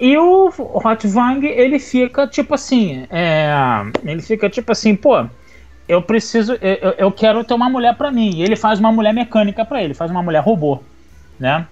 E 0.00 0.16
o 0.16 0.48
Hot 0.48 1.07
Wang 1.09 1.46
ele 1.46 1.78
fica 1.78 2.26
tipo 2.26 2.55
assim, 2.55 3.07
é, 3.11 3.52
ele 4.05 4.20
fica 4.20 4.50
tipo 4.50 4.72
assim, 4.72 4.96
pô 4.96 5.26
eu 5.88 6.00
preciso, 6.00 6.55
eu, 6.55 6.94
eu 6.96 7.12
quero 7.12 7.44
ter 7.44 7.55
uma 7.55 7.68
mulher 7.68 7.94
para 7.96 8.11
mim. 8.11 8.31
E 8.37 8.42
ele 8.42 8.57
faz 8.57 8.78
uma 8.78 8.92
mulher 8.92 9.12
mecânica 9.12 9.64
para 9.64 9.83
ele, 9.83 9.94
faz 9.94 10.11
uma 10.11 10.22
mulher 10.22 10.42
robô, 10.42 10.81
né? 11.38 11.66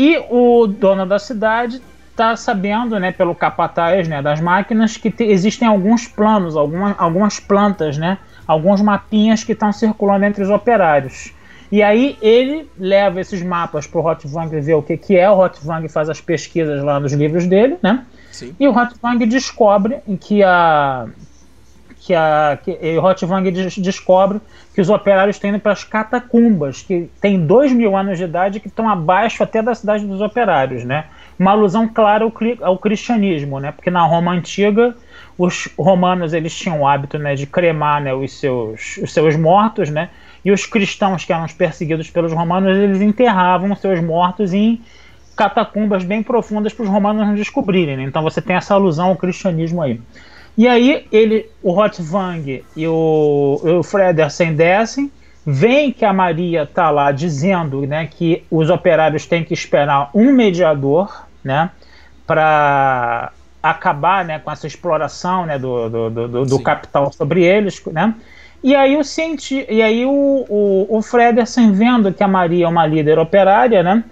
E 0.00 0.16
o 0.30 0.68
dono 0.68 1.04
da 1.04 1.18
cidade 1.18 1.82
está 2.12 2.36
sabendo, 2.36 3.00
né, 3.00 3.10
pelo 3.10 3.34
capataz, 3.34 4.06
né, 4.06 4.22
das 4.22 4.40
máquinas, 4.40 4.96
que 4.96 5.10
te, 5.10 5.24
existem 5.24 5.66
alguns 5.66 6.06
planos, 6.06 6.56
alguma, 6.56 6.94
algumas 6.96 7.40
plantas, 7.40 7.98
né, 7.98 8.16
alguns 8.46 8.80
mapinhas 8.80 9.42
que 9.42 9.50
estão 9.50 9.72
circulando 9.72 10.24
entre 10.24 10.44
os 10.44 10.50
operários. 10.50 11.32
E 11.72 11.82
aí 11.82 12.16
ele 12.22 12.70
leva 12.78 13.20
esses 13.20 13.42
mapas 13.42 13.88
para 13.88 14.00
o 14.00 14.06
Hotwang 14.06 14.60
ver 14.60 14.74
o 14.74 14.82
que, 14.82 14.96
que 14.96 15.16
é. 15.18 15.28
O 15.28 15.36
Hotwang 15.36 15.88
faz 15.88 16.08
as 16.08 16.20
pesquisas 16.20 16.80
lá 16.84 17.00
nos 17.00 17.12
livros 17.12 17.48
dele, 17.48 17.76
né? 17.82 18.06
Sim. 18.30 18.54
E 18.58 18.68
o 18.68 18.70
Hotwang 18.70 19.26
descobre 19.26 19.98
que 20.20 20.44
a 20.44 21.08
que 22.08 22.14
a 22.14 22.58
que, 22.64 22.78
descobre 23.82 24.40
que 24.74 24.80
os 24.80 24.88
operários 24.88 25.36
estão 25.36 25.50
indo 25.50 25.60
para 25.60 25.72
as 25.72 25.84
catacumbas, 25.84 26.80
que 26.80 27.10
tem 27.20 27.38
dois 27.44 27.70
mil 27.70 27.94
anos 27.94 28.16
de 28.16 28.24
idade, 28.24 28.60
que 28.60 28.68
estão 28.68 28.88
abaixo 28.88 29.42
até 29.42 29.60
da 29.60 29.74
cidade 29.74 30.06
dos 30.06 30.22
operários, 30.22 30.84
né? 30.84 31.04
Uma 31.38 31.50
alusão 31.50 31.86
clara 31.86 32.24
ao, 32.24 32.32
ao 32.62 32.78
cristianismo, 32.78 33.60
né? 33.60 33.72
Porque 33.72 33.90
na 33.90 34.02
Roma 34.06 34.32
antiga 34.32 34.96
os 35.36 35.68
romanos 35.78 36.32
eles 36.32 36.56
tinham 36.56 36.80
o 36.80 36.86
hábito 36.86 37.18
né, 37.18 37.34
de 37.34 37.46
cremar 37.46 38.00
né, 38.02 38.14
os, 38.14 38.40
seus, 38.40 38.96
os 38.96 39.12
seus 39.12 39.36
mortos, 39.36 39.90
né? 39.90 40.08
E 40.42 40.50
os 40.50 40.64
cristãos 40.64 41.26
que 41.26 41.32
eram 41.32 41.46
perseguidos 41.48 42.08
pelos 42.08 42.32
romanos 42.32 42.74
eles 42.74 43.02
enterravam 43.02 43.70
os 43.70 43.80
seus 43.80 44.00
mortos 44.00 44.54
em 44.54 44.80
catacumbas 45.36 46.04
bem 46.04 46.22
profundas 46.22 46.72
para 46.72 46.84
os 46.84 46.88
romanos 46.88 47.26
não 47.26 47.34
descobrirem. 47.34 47.98
Né? 47.98 48.04
Então 48.04 48.22
você 48.22 48.40
tem 48.40 48.56
essa 48.56 48.72
alusão 48.72 49.10
ao 49.10 49.16
cristianismo 49.16 49.82
aí. 49.82 50.00
E 50.58 50.66
aí 50.66 51.06
ele, 51.12 51.48
o 51.62 51.70
Rotvang 51.70 52.64
e 52.76 52.88
o, 52.88 53.60
o 53.62 53.82
Fredersen 53.84 54.54
descem, 54.54 55.08
vem 55.46 55.92
que 55.92 56.04
a 56.04 56.12
Maria 56.12 56.64
está 56.64 56.90
lá 56.90 57.12
dizendo 57.12 57.86
né, 57.86 58.08
que 58.10 58.44
os 58.50 58.68
operários 58.68 59.24
têm 59.24 59.44
que 59.44 59.54
esperar 59.54 60.10
um 60.12 60.32
mediador 60.32 61.26
né, 61.44 61.70
para 62.26 63.30
acabar 63.62 64.24
né, 64.24 64.40
com 64.40 64.50
essa 64.50 64.66
exploração 64.66 65.46
né, 65.46 65.60
do, 65.60 65.88
do, 65.88 66.10
do, 66.10 66.44
do 66.44 66.60
capital 66.60 67.12
sobre 67.12 67.44
eles. 67.44 67.80
Né? 67.86 68.12
E 68.60 68.74
aí 68.74 68.96
o 68.96 69.04
cienti 69.04 69.64
e 69.68 69.80
aí 69.80 70.04
o, 70.04 70.44
o, 70.48 70.86
o 70.98 71.00
Fredersen 71.02 71.70
vendo 71.70 72.12
que 72.12 72.24
a 72.24 72.28
Maria 72.28 72.64
é 72.64 72.68
uma 72.68 72.84
líder 72.84 73.20
operária, 73.20 73.80
né? 73.84 74.02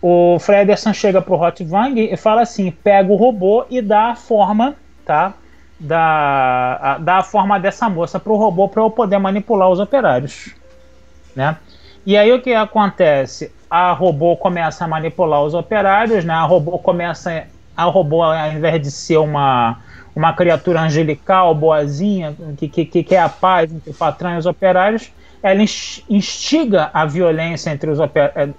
O 0.00 0.38
Fredersen 0.38 0.94
chega 0.94 1.20
pro 1.20 1.34
Rotvang 1.34 2.00
e 2.00 2.16
fala 2.16 2.42
assim: 2.42 2.70
pega 2.70 3.12
o 3.12 3.16
robô 3.16 3.64
e 3.68 3.82
dá 3.82 4.10
a 4.10 4.16
forma, 4.16 4.76
tá? 5.04 5.34
Da, 5.82 6.78
a, 6.80 6.98
dá 6.98 7.16
a 7.18 7.22
forma 7.22 7.58
dessa 7.58 7.88
moça 7.90 8.20
para 8.20 8.32
o 8.32 8.36
robô 8.36 8.68
para 8.68 8.82
eu 8.82 8.90
poder 8.90 9.18
manipular 9.18 9.68
os 9.68 9.80
operários. 9.80 10.54
Né? 11.34 11.56
E 12.06 12.16
aí 12.16 12.32
o 12.32 12.40
que 12.40 12.54
acontece? 12.54 13.52
A 13.68 13.92
robô 13.92 14.36
começa 14.36 14.84
a 14.84 14.88
manipular 14.88 15.42
os 15.42 15.54
operários, 15.54 16.24
né? 16.24 16.34
a 16.34 16.44
robô 16.44 16.78
começa. 16.78 17.44
A 17.74 17.84
robô, 17.84 18.22
ao 18.22 18.52
invés 18.52 18.82
de 18.82 18.90
ser 18.90 19.16
uma, 19.16 19.78
uma 20.14 20.34
criatura 20.34 20.82
angelical, 20.82 21.54
boazinha, 21.54 22.36
que, 22.58 22.68
que, 22.68 22.84
que 22.84 23.02
quer 23.02 23.20
a 23.20 23.30
paz 23.30 23.72
entre 23.72 23.90
o 23.90 23.94
patrão 23.94 24.34
e 24.34 24.36
os 24.36 24.44
operários, 24.44 25.10
ela 25.42 25.62
instiga 25.62 26.90
a 26.92 27.06
violência 27.06 27.70
entre 27.70 27.90
os, 27.90 27.98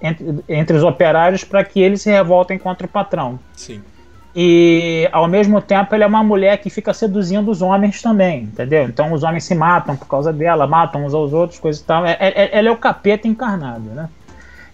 entre, 0.02 0.44
entre 0.48 0.76
os 0.76 0.82
operários 0.82 1.44
para 1.44 1.62
que 1.62 1.80
eles 1.80 2.02
se 2.02 2.10
revoltem 2.10 2.58
contra 2.58 2.86
o 2.86 2.90
patrão. 2.90 3.38
Sim. 3.52 3.80
E 4.36 5.08
ao 5.12 5.28
mesmo 5.28 5.60
tempo 5.60 5.94
ela 5.94 6.04
é 6.04 6.06
uma 6.06 6.24
mulher 6.24 6.58
que 6.58 6.68
fica 6.68 6.92
seduzindo 6.92 7.48
os 7.50 7.62
homens 7.62 8.02
também, 8.02 8.42
entendeu? 8.42 8.84
Então 8.84 9.12
os 9.12 9.22
homens 9.22 9.44
se 9.44 9.54
matam 9.54 9.96
por 9.96 10.08
causa 10.08 10.32
dela, 10.32 10.66
matam 10.66 11.04
uns 11.04 11.14
aos 11.14 11.32
outros, 11.32 11.60
coisa 11.60 11.80
e 11.80 11.84
tal. 11.84 12.04
É, 12.04 12.16
é, 12.18 12.58
ela 12.58 12.68
é 12.68 12.70
o 12.70 12.76
capeta 12.76 13.28
encarnado, 13.28 13.90
né? 13.90 14.08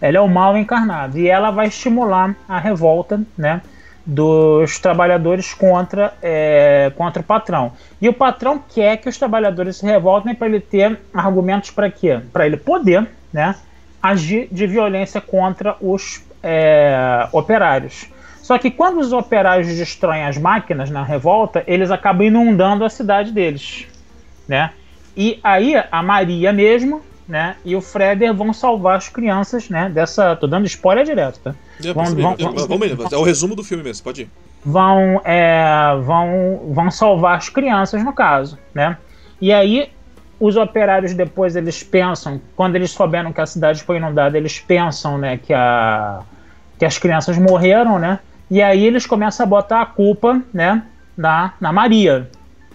Ela 0.00 0.16
é 0.16 0.20
o 0.20 0.28
mal 0.28 0.56
encarnado. 0.56 1.18
E 1.18 1.28
ela 1.28 1.50
vai 1.50 1.66
estimular 1.66 2.34
a 2.48 2.58
revolta, 2.58 3.20
né? 3.36 3.60
Dos 4.06 4.78
trabalhadores 4.78 5.52
contra, 5.52 6.14
é, 6.22 6.90
contra 6.96 7.20
o 7.20 7.24
patrão. 7.24 7.72
E 8.00 8.08
o 8.08 8.14
patrão 8.14 8.58
quer 8.66 8.96
que 8.96 9.10
os 9.10 9.18
trabalhadores 9.18 9.76
se 9.76 9.84
revoltem 9.84 10.34
para 10.34 10.48
ele 10.48 10.60
ter 10.60 10.98
argumentos 11.12 11.70
para 11.70 11.90
quê? 11.90 12.18
Para 12.32 12.46
ele 12.46 12.56
poder 12.56 13.06
né, 13.30 13.54
agir 14.02 14.48
de 14.50 14.66
violência 14.66 15.20
contra 15.20 15.76
os 15.82 16.24
é, 16.42 17.28
operários. 17.30 18.08
Só 18.50 18.58
que 18.58 18.68
quando 18.68 18.98
os 18.98 19.12
operários 19.12 19.68
destroem 19.68 20.24
as 20.24 20.36
máquinas 20.36 20.90
na 20.90 21.04
revolta, 21.04 21.62
eles 21.68 21.88
acabam 21.88 22.26
inundando 22.26 22.84
a 22.84 22.90
cidade 22.90 23.30
deles, 23.30 23.86
né? 24.48 24.72
E 25.16 25.38
aí 25.40 25.76
a 25.88 26.02
Maria 26.02 26.52
mesmo, 26.52 27.00
né, 27.28 27.54
e 27.64 27.76
o 27.76 27.80
Freder 27.80 28.34
vão 28.34 28.52
salvar 28.52 28.96
as 28.96 29.08
crianças, 29.08 29.68
né, 29.68 29.88
dessa, 29.88 30.34
tô 30.34 30.48
dando 30.48 30.66
spoiler 30.66 31.04
direto, 31.04 31.38
tá? 31.38 31.54
Vão, 31.94 32.04
vão, 32.06 32.36
vão, 32.36 32.66
vamos, 32.66 33.12
é 33.12 33.16
o 33.16 33.22
resumo 33.22 33.54
do 33.54 33.62
filme 33.62 33.84
mesmo, 33.84 34.02
pode 34.02 34.22
ir. 34.22 34.30
Vão, 34.64 35.22
é, 35.24 35.96
vão, 36.02 36.72
vão 36.72 36.90
salvar 36.90 37.36
as 37.36 37.48
crianças 37.48 38.02
no 38.02 38.12
caso, 38.12 38.58
né? 38.74 38.98
E 39.40 39.52
aí 39.52 39.92
os 40.40 40.56
operários 40.56 41.14
depois 41.14 41.54
eles 41.54 41.84
pensam, 41.84 42.40
quando 42.56 42.74
eles 42.74 42.90
souberam 42.90 43.32
que 43.32 43.40
a 43.40 43.46
cidade 43.46 43.84
foi 43.84 43.98
inundada, 43.98 44.36
eles 44.36 44.58
pensam, 44.58 45.18
né, 45.18 45.36
que 45.36 45.54
a 45.54 46.22
que 46.80 46.86
as 46.86 46.96
crianças 46.96 47.36
morreram, 47.36 47.98
né? 47.98 48.18
E 48.50 48.60
aí 48.60 48.84
eles 48.84 49.06
começam 49.06 49.44
a 49.44 49.48
botar 49.48 49.80
a 49.80 49.86
culpa, 49.86 50.42
né, 50.52 50.82
na, 51.16 51.54
na 51.60 51.72
Maria, 51.72 52.28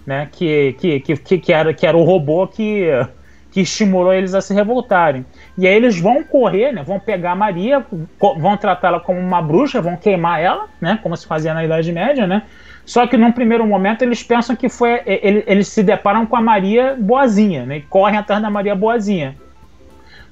né? 0.06 0.28
Que, 0.30 0.74
que, 0.78 1.00
que, 1.00 1.38
que, 1.38 1.52
era, 1.52 1.74
que 1.74 1.86
era 1.86 1.96
o 1.96 2.04
robô 2.04 2.46
que, 2.46 2.88
que 3.50 3.60
estimulou 3.60 4.12
eles 4.12 4.34
a 4.34 4.40
se 4.40 4.54
revoltarem. 4.54 5.26
E 5.58 5.66
aí 5.66 5.74
eles 5.74 5.98
vão 5.98 6.22
correr, 6.22 6.72
né? 6.72 6.82
Vão 6.82 7.00
pegar 7.00 7.32
a 7.32 7.36
Maria, 7.36 7.84
vão 8.20 8.56
tratá-la 8.56 9.00
como 9.00 9.18
uma 9.18 9.42
bruxa, 9.42 9.82
vão 9.82 9.96
queimar 9.96 10.40
ela, 10.40 10.66
né? 10.80 10.98
Como 11.02 11.16
se 11.16 11.26
fazia 11.26 11.52
na 11.52 11.64
Idade 11.64 11.92
Média, 11.92 12.26
né? 12.26 12.42
Só 12.84 13.04
que 13.06 13.16
num 13.16 13.32
primeiro 13.32 13.66
momento 13.66 14.02
eles 14.02 14.22
pensam 14.22 14.54
que 14.54 14.68
foi. 14.68 15.02
Eles, 15.04 15.66
se 15.66 15.82
deparam 15.82 16.24
com 16.24 16.36
a 16.36 16.40
Maria 16.40 16.96
boazinha, 16.96 17.66
né? 17.66 17.78
E 17.78 17.82
correm 17.82 18.16
atrás 18.16 18.40
da 18.40 18.48
Maria 18.48 18.76
boazinha. 18.76 19.34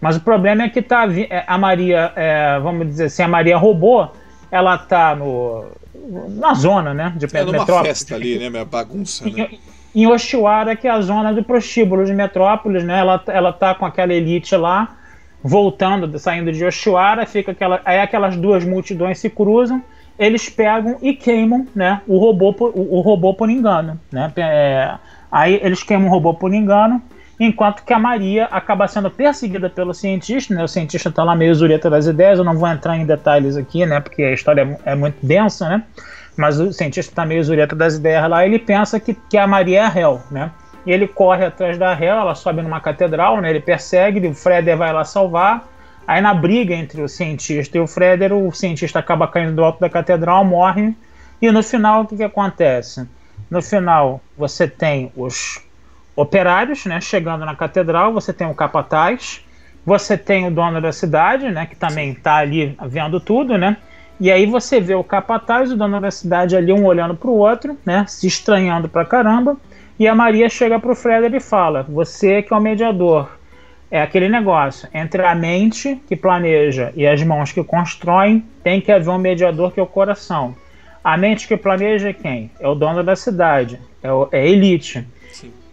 Mas 0.00 0.16
o 0.16 0.20
problema 0.20 0.62
é 0.62 0.68
que 0.68 0.80
tá, 0.80 1.08
é, 1.30 1.42
a 1.46 1.58
Maria, 1.58 2.12
é, 2.14 2.58
vamos 2.60 2.86
dizer 2.86 3.06
assim, 3.06 3.22
a 3.22 3.28
Maria 3.28 3.56
robô, 3.56 4.08
ela 4.54 4.78
tá 4.78 5.16
no, 5.16 5.64
na 6.28 6.54
zona, 6.54 6.94
né? 6.94 7.12
De 7.16 7.26
é 7.36 7.44
numa 7.44 7.66
festa 7.66 8.14
ali, 8.14 8.38
né? 8.38 8.48
Minha 8.48 8.64
bagunça, 8.64 9.24
né? 9.28 9.48
Em, 9.92 10.02
em 10.02 10.06
Oshiwara, 10.06 10.76
que 10.76 10.86
é 10.86 10.90
a 10.92 11.00
zona 11.00 11.32
do 11.32 11.42
prostíbulo 11.42 12.04
de 12.04 12.14
Metrópolis, 12.14 12.84
né? 12.84 13.00
Ela, 13.00 13.20
ela 13.26 13.52
tá 13.52 13.74
com 13.74 13.84
aquela 13.84 14.14
elite 14.14 14.54
lá, 14.54 14.96
voltando, 15.42 16.16
saindo 16.20 16.52
de 16.52 16.64
Oshiwara, 16.64 17.26
fica 17.26 17.50
aquela, 17.50 17.80
aí 17.84 17.98
aquelas 17.98 18.36
duas 18.36 18.64
multidões 18.64 19.18
se 19.18 19.28
cruzam, 19.28 19.82
eles 20.16 20.48
pegam 20.48 20.98
e 21.02 21.14
queimam, 21.14 21.66
né? 21.74 22.00
O 22.06 22.16
robô, 22.18 22.54
o, 22.60 22.98
o 22.98 23.00
robô 23.00 23.34
por 23.34 23.50
engano, 23.50 24.00
né? 24.12 24.32
É, 24.36 24.94
aí 25.32 25.58
eles 25.64 25.82
queimam 25.82 26.06
o 26.06 26.10
robô 26.12 26.32
por 26.32 26.54
engano 26.54 27.02
enquanto 27.44 27.84
que 27.84 27.92
a 27.92 27.98
Maria 27.98 28.46
acaba 28.46 28.86
sendo 28.88 29.10
perseguida 29.10 29.68
pelo 29.68 29.92
cientista, 29.94 30.54
né? 30.54 30.64
O 30.64 30.68
cientista 30.68 31.08
está 31.08 31.22
lá 31.24 31.34
meio 31.34 31.54
zureta 31.54 31.90
das 31.90 32.06
ideias, 32.06 32.38
eu 32.38 32.44
não 32.44 32.56
vou 32.56 32.68
entrar 32.68 32.96
em 32.96 33.06
detalhes 33.06 33.56
aqui, 33.56 33.84
né? 33.86 34.00
Porque 34.00 34.22
a 34.22 34.32
história 34.32 34.78
é, 34.84 34.92
é 34.92 34.94
muito 34.94 35.16
densa, 35.24 35.68
né? 35.68 35.82
Mas 36.36 36.58
o 36.58 36.72
cientista 36.72 37.12
está 37.12 37.24
meio 37.24 37.42
zureta 37.42 37.76
das 37.76 37.94
ideias 37.94 38.28
lá, 38.28 38.44
ele 38.44 38.58
pensa 38.58 38.98
que, 38.98 39.14
que 39.14 39.38
a 39.38 39.46
Maria 39.46 39.80
é 39.80 39.82
a 39.82 39.98
Hel, 39.98 40.22
né? 40.30 40.50
E 40.86 40.92
ele 40.92 41.08
corre 41.08 41.46
atrás 41.46 41.78
da 41.78 41.92
Hel, 41.92 42.16
ela 42.16 42.34
sobe 42.34 42.62
numa 42.62 42.80
catedral, 42.80 43.40
né? 43.40 43.50
Ele 43.50 43.60
persegue, 43.60 44.26
o 44.26 44.34
Freder 44.34 44.76
vai 44.76 44.92
lá 44.92 45.04
salvar. 45.04 45.66
Aí 46.06 46.20
na 46.20 46.34
briga 46.34 46.74
entre 46.74 47.00
o 47.00 47.08
cientista 47.08 47.78
e 47.78 47.80
o 47.80 47.86
Freder, 47.86 48.32
o 48.32 48.52
cientista 48.52 48.98
acaba 48.98 49.26
caindo 49.26 49.54
do 49.54 49.64
alto 49.64 49.80
da 49.80 49.88
catedral, 49.88 50.44
morre. 50.44 50.94
E 51.40 51.50
no 51.50 51.62
final, 51.62 52.02
o 52.02 52.06
que, 52.06 52.16
que 52.16 52.22
acontece? 52.22 53.08
No 53.50 53.62
final, 53.62 54.20
você 54.36 54.68
tem 54.68 55.10
os 55.16 55.64
operários, 56.16 56.84
né, 56.86 57.00
chegando 57.00 57.44
na 57.44 57.54
catedral, 57.54 58.12
você 58.12 58.32
tem 58.32 58.46
o 58.46 58.54
capataz, 58.54 59.44
você 59.84 60.16
tem 60.16 60.46
o 60.46 60.50
dono 60.50 60.80
da 60.80 60.92
cidade, 60.92 61.50
né, 61.50 61.66
que 61.66 61.76
também 61.76 62.12
está 62.12 62.36
ali 62.36 62.76
vendo 62.86 63.20
tudo, 63.20 63.58
né? 63.58 63.76
E 64.20 64.30
aí 64.30 64.46
você 64.46 64.80
vê 64.80 64.94
o 64.94 65.02
capataz, 65.02 65.72
o 65.72 65.76
dono 65.76 66.00
da 66.00 66.10
cidade 66.10 66.56
ali 66.56 66.72
um 66.72 66.84
olhando 66.84 67.16
para 67.16 67.28
o 67.28 67.36
outro, 67.36 67.76
né, 67.84 68.04
se 68.06 68.26
estranhando 68.26 68.88
pra 68.88 69.04
caramba. 69.04 69.56
E 69.98 70.06
a 70.06 70.14
Maria 70.14 70.48
chega 70.48 70.78
pro 70.78 70.94
Fred 70.94 71.36
e 71.36 71.40
fala: 71.40 71.84
"Você 71.88 72.42
que 72.42 72.52
é 72.52 72.56
o 72.56 72.60
mediador, 72.60 73.28
é 73.90 74.02
aquele 74.02 74.28
negócio 74.28 74.88
entre 74.92 75.24
a 75.24 75.34
mente 75.34 76.00
que 76.08 76.16
planeja 76.16 76.92
e 76.96 77.06
as 77.06 77.22
mãos 77.22 77.52
que 77.52 77.62
constroem, 77.62 78.44
tem 78.62 78.80
que 78.80 78.90
haver 78.90 79.10
um 79.10 79.18
mediador 79.18 79.72
que 79.72 79.78
é 79.78 79.82
o 79.82 79.86
coração. 79.86 80.54
A 81.02 81.16
mente 81.16 81.46
que 81.46 81.56
planeja 81.56 82.08
é 82.08 82.12
quem? 82.12 82.50
É 82.58 82.66
o 82.66 82.74
dono 82.74 83.04
da 83.04 83.14
cidade, 83.14 83.78
é, 84.02 84.10
o, 84.10 84.28
é 84.32 84.40
a 84.40 84.46
elite. 84.46 85.06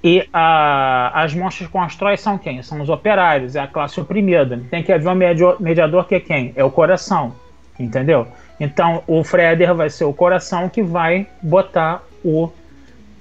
E 0.03 0.27
a, 0.33 1.11
as 1.21 1.33
monstros 1.33 1.67
que 1.67 1.73
constroem 1.73 2.17
são 2.17 2.37
quem? 2.37 2.63
São 2.63 2.81
os 2.81 2.89
operários, 2.89 3.55
é 3.55 3.59
a 3.59 3.67
classe 3.67 3.99
oprimida. 3.99 4.59
Tem 4.69 4.81
que 4.81 4.91
haver 4.91 5.09
um 5.09 5.15
mediador 5.59 6.07
que 6.07 6.15
é 6.15 6.19
quem? 6.19 6.53
É 6.55 6.63
o 6.63 6.71
coração, 6.71 7.35
entendeu? 7.79 8.27
Então 8.59 9.03
o 9.05 9.23
Freder 9.23 9.75
vai 9.75 9.89
ser 9.89 10.05
o 10.05 10.13
coração 10.13 10.69
que 10.69 10.81
vai 10.81 11.27
botar 11.41 12.03
o 12.23 12.51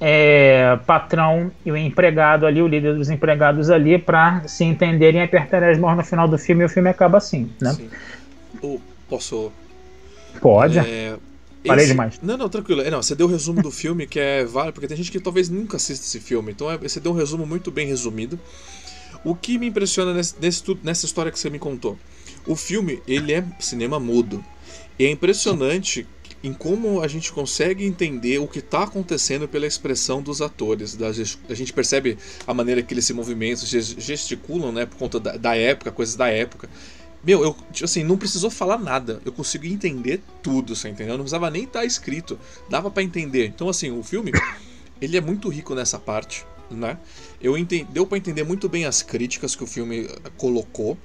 é, 0.00 0.78
patrão 0.86 1.50
e 1.64 1.70
o 1.70 1.76
empregado 1.76 2.46
ali, 2.46 2.62
o 2.62 2.66
líder 2.66 2.94
dos 2.94 3.10
empregados 3.10 3.68
ali, 3.68 3.98
para 3.98 4.42
se 4.46 4.64
entenderem 4.64 5.20
e 5.20 5.24
apertarem 5.24 5.68
as 5.68 5.78
mãos 5.78 5.96
no 5.96 6.04
final 6.04 6.26
do 6.26 6.38
filme 6.38 6.62
e 6.62 6.66
o 6.66 6.68
filme 6.68 6.88
acaba 6.88 7.18
assim, 7.18 7.50
né? 7.60 7.72
Sim. 7.72 7.90
O, 8.62 8.80
posso. 9.08 9.52
Pode. 10.40 10.78
É, 10.78 11.16
Falei 11.66 11.84
esse... 11.84 11.92
demais. 11.92 12.18
Não, 12.22 12.36
não, 12.36 12.48
tranquilo. 12.48 12.80
É, 12.80 12.90
não, 12.90 13.02
você 13.02 13.14
deu 13.14 13.26
o 13.26 13.30
resumo 13.30 13.62
do 13.62 13.70
filme, 13.70 14.06
que 14.06 14.18
é 14.18 14.44
válido, 14.44 14.74
porque 14.74 14.88
tem 14.88 14.96
gente 14.96 15.10
que 15.10 15.20
talvez 15.20 15.48
nunca 15.48 15.76
assista 15.76 16.04
esse 16.04 16.20
filme. 16.20 16.52
Então 16.52 16.70
é, 16.70 16.78
você 16.78 17.00
deu 17.00 17.12
um 17.12 17.14
resumo 17.14 17.46
muito 17.46 17.70
bem 17.70 17.86
resumido. 17.86 18.38
O 19.24 19.34
que 19.34 19.58
me 19.58 19.66
impressiona 19.66 20.14
nesse, 20.14 20.34
nesse, 20.40 20.62
nessa 20.82 21.04
história 21.04 21.30
que 21.30 21.38
você 21.38 21.50
me 21.50 21.58
contou? 21.58 21.98
O 22.46 22.56
filme, 22.56 23.02
ele 23.06 23.32
é 23.32 23.44
cinema 23.58 24.00
mudo. 24.00 24.42
E 24.98 25.04
é 25.04 25.10
impressionante 25.10 26.06
em 26.42 26.54
como 26.54 27.02
a 27.02 27.08
gente 27.08 27.30
consegue 27.32 27.84
entender 27.84 28.38
o 28.38 28.48
que 28.48 28.60
está 28.60 28.84
acontecendo 28.84 29.46
pela 29.46 29.66
expressão 29.66 30.22
dos 30.22 30.40
atores. 30.40 30.96
a 31.48 31.54
gente 31.54 31.72
percebe 31.72 32.16
a 32.46 32.54
maneira 32.54 32.82
que 32.82 32.94
eles 32.94 33.04
se 33.04 33.12
movimentam, 33.12 33.66
gesticulam, 33.66 34.72
né, 34.72 34.86
por 34.86 34.96
conta 34.96 35.20
da, 35.20 35.36
da 35.36 35.54
época, 35.54 35.92
coisas 35.92 36.16
da 36.16 36.28
época. 36.28 36.68
Meu, 37.22 37.42
eu, 37.44 37.54
tipo 37.70 37.84
assim, 37.84 38.02
não 38.02 38.16
precisou 38.16 38.50
falar 38.50 38.78
nada. 38.78 39.20
Eu 39.24 39.32
consigo 39.32 39.66
entender 39.66 40.22
tudo, 40.42 40.74
você 40.74 40.88
entendeu? 40.88 41.14
Não 41.14 41.24
precisava 41.24 41.50
nem 41.50 41.64
estar 41.64 41.80
tá 41.80 41.84
escrito. 41.84 42.38
Dava 42.68 42.90
para 42.90 43.02
entender. 43.02 43.46
Então, 43.46 43.68
assim, 43.68 43.90
o 43.90 44.02
filme, 44.02 44.32
ele 45.00 45.16
é 45.16 45.20
muito 45.20 45.48
rico 45.48 45.74
nessa 45.74 45.98
parte, 45.98 46.46
né? 46.70 46.98
Eu 47.40 47.58
entendi, 47.58 47.84
deu 47.92 48.06
para 48.06 48.16
entender 48.16 48.42
muito 48.44 48.68
bem 48.68 48.86
as 48.86 49.02
críticas 49.02 49.54
que 49.54 49.64
o 49.64 49.66
filme 49.66 50.06
eh, 50.06 50.30
colocou. 50.36 50.96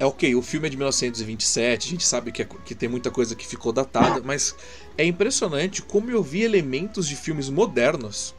É 0.00 0.06
ok, 0.06 0.32
o 0.36 0.42
filme 0.42 0.68
é 0.68 0.70
de 0.70 0.76
1927, 0.76 1.88
a 1.88 1.90
gente 1.90 2.06
sabe 2.06 2.30
que, 2.30 2.42
é, 2.42 2.48
que 2.64 2.72
tem 2.72 2.88
muita 2.88 3.10
coisa 3.10 3.34
que 3.34 3.44
ficou 3.44 3.72
datada, 3.72 4.22
mas 4.24 4.54
é 4.96 5.04
impressionante 5.04 5.82
como 5.82 6.08
eu 6.08 6.22
vi 6.22 6.42
elementos 6.42 7.08
de 7.08 7.16
filmes 7.16 7.48
modernos, 7.48 8.32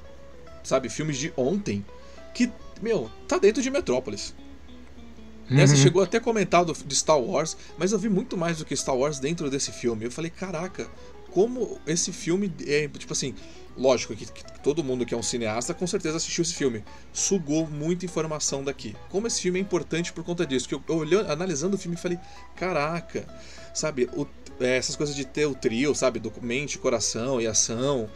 sabe? 0.63 0.87
Filmes 0.87 1.17
de 1.17 1.33
ontem, 1.35 1.85
que, 2.33 2.49
meu, 2.81 3.11
tá 3.27 3.37
dentro 3.37 3.61
de 3.61 3.69
Metrópolis. 3.69 4.33
Né? 5.49 5.65
Você 5.65 5.75
chegou 5.75 6.01
até 6.01 6.17
a 6.17 6.21
comentar 6.21 6.63
do, 6.63 6.73
de 6.73 6.95
Star 6.95 7.19
Wars, 7.19 7.57
mas 7.77 7.91
eu 7.91 7.99
vi 7.99 8.09
muito 8.09 8.37
mais 8.37 8.57
do 8.57 8.65
que 8.65 8.75
Star 8.75 8.95
Wars 8.95 9.19
dentro 9.19 9.49
desse 9.49 9.71
filme. 9.71 10.05
Eu 10.05 10.11
falei, 10.11 10.29
caraca, 10.29 10.87
como 11.31 11.79
esse 11.87 12.11
filme 12.11 12.51
é. 12.65 12.87
Tipo 12.87 13.13
assim, 13.13 13.33
lógico 13.77 14.15
que, 14.15 14.25
que, 14.31 14.43
todo 14.61 14.83
mundo 14.83 15.05
que 15.05 15.13
é 15.13 15.17
um 15.17 15.23
cineasta 15.23 15.73
com 15.73 15.87
certeza 15.87 16.17
assistiu 16.17 16.41
esse 16.41 16.53
filme. 16.53 16.83
Sugou 17.13 17.67
muita 17.67 18.05
informação 18.05 18.63
daqui. 18.63 18.95
Como 19.09 19.27
esse 19.27 19.41
filme 19.41 19.59
é 19.59 19.61
importante 19.61 20.13
por 20.13 20.23
conta 20.23 20.45
disso. 20.45 20.67
Que 20.67 20.75
eu, 20.75 20.83
eu 20.87 20.97
olhando, 20.97 21.31
analisando 21.31 21.75
o 21.75 21.79
filme 21.79 21.97
falei, 21.97 22.19
caraca, 22.55 23.27
sabe, 23.73 24.09
o, 24.13 24.27
é, 24.59 24.77
essas 24.77 24.95
coisas 24.95 25.15
de 25.15 25.25
ter 25.25 25.45
o 25.45 25.55
trio, 25.55 25.95
sabe, 25.95 26.19
do 26.19 26.31
mente, 26.41 26.77
coração 26.77 27.41
e 27.41 27.47
ação. 27.47 28.09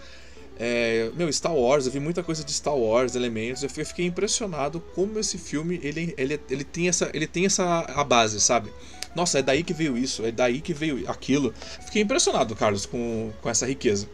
É, 0.59 1.09
meu, 1.15 1.31
Star 1.31 1.55
Wars, 1.55 1.85
eu 1.85 1.91
vi 1.91 1.99
muita 1.99 2.21
coisa 2.21 2.43
de 2.43 2.51
Star 2.51 2.75
Wars, 2.75 3.15
elementos, 3.15 3.63
eu 3.63 3.69
fiquei 3.69 4.05
impressionado 4.05 4.79
como 4.93 5.19
esse 5.19 5.37
filme 5.37 5.79
ele, 5.83 6.13
ele, 6.17 6.39
ele, 6.49 6.63
tem, 6.63 6.87
essa, 6.87 7.09
ele 7.13 7.25
tem 7.25 7.45
essa 7.45 7.79
a 7.79 8.03
base, 8.03 8.39
sabe? 8.39 8.71
Nossa, 9.15 9.39
é 9.39 9.41
daí 9.41 9.63
que 9.63 9.73
veio 9.73 9.97
isso, 9.97 10.25
é 10.25 10.31
daí 10.31 10.59
que 10.61 10.73
veio 10.73 11.09
aquilo. 11.09 11.53
Fiquei 11.85 12.01
impressionado, 12.01 12.55
Carlos, 12.55 12.85
com, 12.85 13.31
com 13.41 13.49
essa 13.49 13.65
riqueza. 13.65 14.07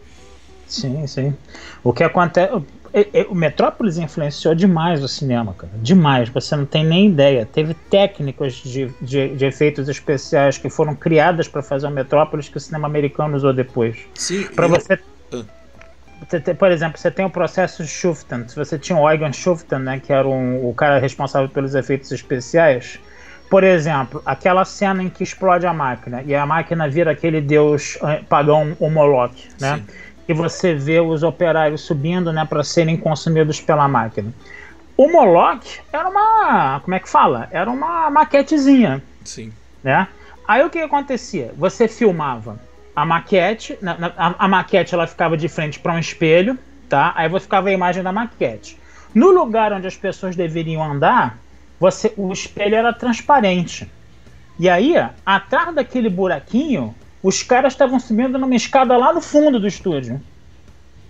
Sim, 0.67 1.08
sim. 1.08 1.34
O 1.84 1.91
que 1.91 2.04
acontece. 2.04 2.54
O 3.30 3.36
Metrópolis 3.36 3.97
influenciou 3.97 4.54
demais 4.56 5.04
o 5.04 5.08
cinema, 5.08 5.54
cara. 5.54 5.73
Demais. 5.82 6.30
Você 6.30 6.56
não 6.56 6.65
tem 6.65 6.84
nem 6.84 7.08
ideia. 7.08 7.45
Teve 7.45 7.73
técnicas 7.73 8.54
de, 8.54 8.91
de, 9.02 9.36
de 9.36 9.45
efeitos 9.45 9.88
especiais 9.88 10.58
que 10.58 10.69
foram 10.69 10.95
criadas 10.95 11.47
para 11.47 11.62
fazer 11.62 11.88
o 11.88 11.91
Metrópolis 11.91 12.49
que 12.49 12.58
o 12.58 12.60
cinema 12.60 12.88
americano 12.88 13.36
usou 13.36 13.54
depois. 13.54 13.97
Sim. 14.15 14.43
Para 14.56 14.67
você. 14.67 14.99
Por 16.58 16.71
exemplo, 16.71 16.99
você 16.99 17.10
tem 17.10 17.25
o 17.25 17.29
processo 17.29 17.86
Schuften. 17.86 18.47
Se 18.47 18.55
você 18.55 18.77
tinha 18.77 18.97
o 18.97 19.10
Eugen 19.10 19.32
Schuften, 19.32 19.79
né, 19.79 19.99
que 19.99 20.12
era 20.12 20.27
um, 20.27 20.67
o 20.67 20.73
cara 20.73 20.99
responsável 20.99 21.47
pelos 21.49 21.75
efeitos 21.75 22.12
especiais, 22.12 22.99
por 23.49 23.63
exemplo, 23.63 24.21
aquela 24.25 24.63
cena 24.63 25.01
em 25.01 25.10
que 25.10 25.23
explode 25.23 25.65
a 25.65 25.73
máquina 25.73 26.21
e 26.23 26.36
a 26.36 26.45
máquina 26.45 26.88
vira 26.88 27.12
aquele 27.12 27.41
deus 27.41 27.97
eh, 28.03 28.21
pagão, 28.29 28.75
o 28.79 28.89
Moloch, 28.89 29.49
né? 29.60 29.77
Sim. 29.77 29.86
E 30.27 30.34
você 30.34 30.75
vê 30.75 30.99
os 30.99 31.23
operários 31.23 31.82
subindo, 31.82 32.32
né, 32.32 32.45
para 32.45 32.63
serem 32.63 32.95
consumidos 32.95 33.59
pela 33.59 33.88
máquina. 33.88 34.32
O 34.95 35.11
Moloch 35.11 35.82
era 35.91 36.07
uma, 36.07 36.80
como 36.82 36.93
é 36.93 36.99
que 36.99 37.09
fala? 37.09 37.47
Era 37.51 37.72
uma 37.72 38.11
maquetezinha. 38.11 39.01
Sim. 39.24 39.51
Né? 39.84 40.07
Aí 40.47 40.63
o 40.63 40.70
que 40.70 40.80
acontecia? 40.80 41.51
Você 41.57 41.88
filmava 41.88 42.59
a 43.00 43.06
maquete, 43.06 43.78
na, 43.82 43.97
na, 43.97 44.14
a, 44.18 44.45
a, 44.45 44.47
maquete 44.47 44.93
ela 44.93 45.08
ficava 45.08 45.38
de 45.38 45.47
frente 45.47 45.80
para 45.80 45.93
um 45.93 46.00
espelho, 46.00 46.58
tá? 46.89 47.14
Aí 47.16 47.30
você 47.30 47.43
ficava 47.43 47.70
a 47.70 47.72
imagem 47.72 48.04
da 48.04 48.12
maquete. 48.12 48.78
No 49.16 49.32
lugar 49.32 49.72
onde 49.72 49.88
as 49.88 49.95
pessoas 49.95 50.36
deveriam 50.36 50.84
andar, 50.84 51.39
você, 51.80 52.14
o 52.18 52.32
espelho 52.34 52.76
era 52.76 52.91
transparente. 52.91 53.89
E 54.60 54.70
aí, 54.70 54.95
atrás 55.26 55.74
daquele 55.74 56.10
buraquinho, 56.10 56.93
os 57.24 57.41
caras 57.41 57.72
estavam 57.72 58.00
subindo 58.00 58.38
numa 58.38 58.56
escada 58.56 58.97
lá 58.97 59.14
no 59.14 59.22
fundo 59.22 59.60
do 59.60 59.68
estúdio. 59.68 60.22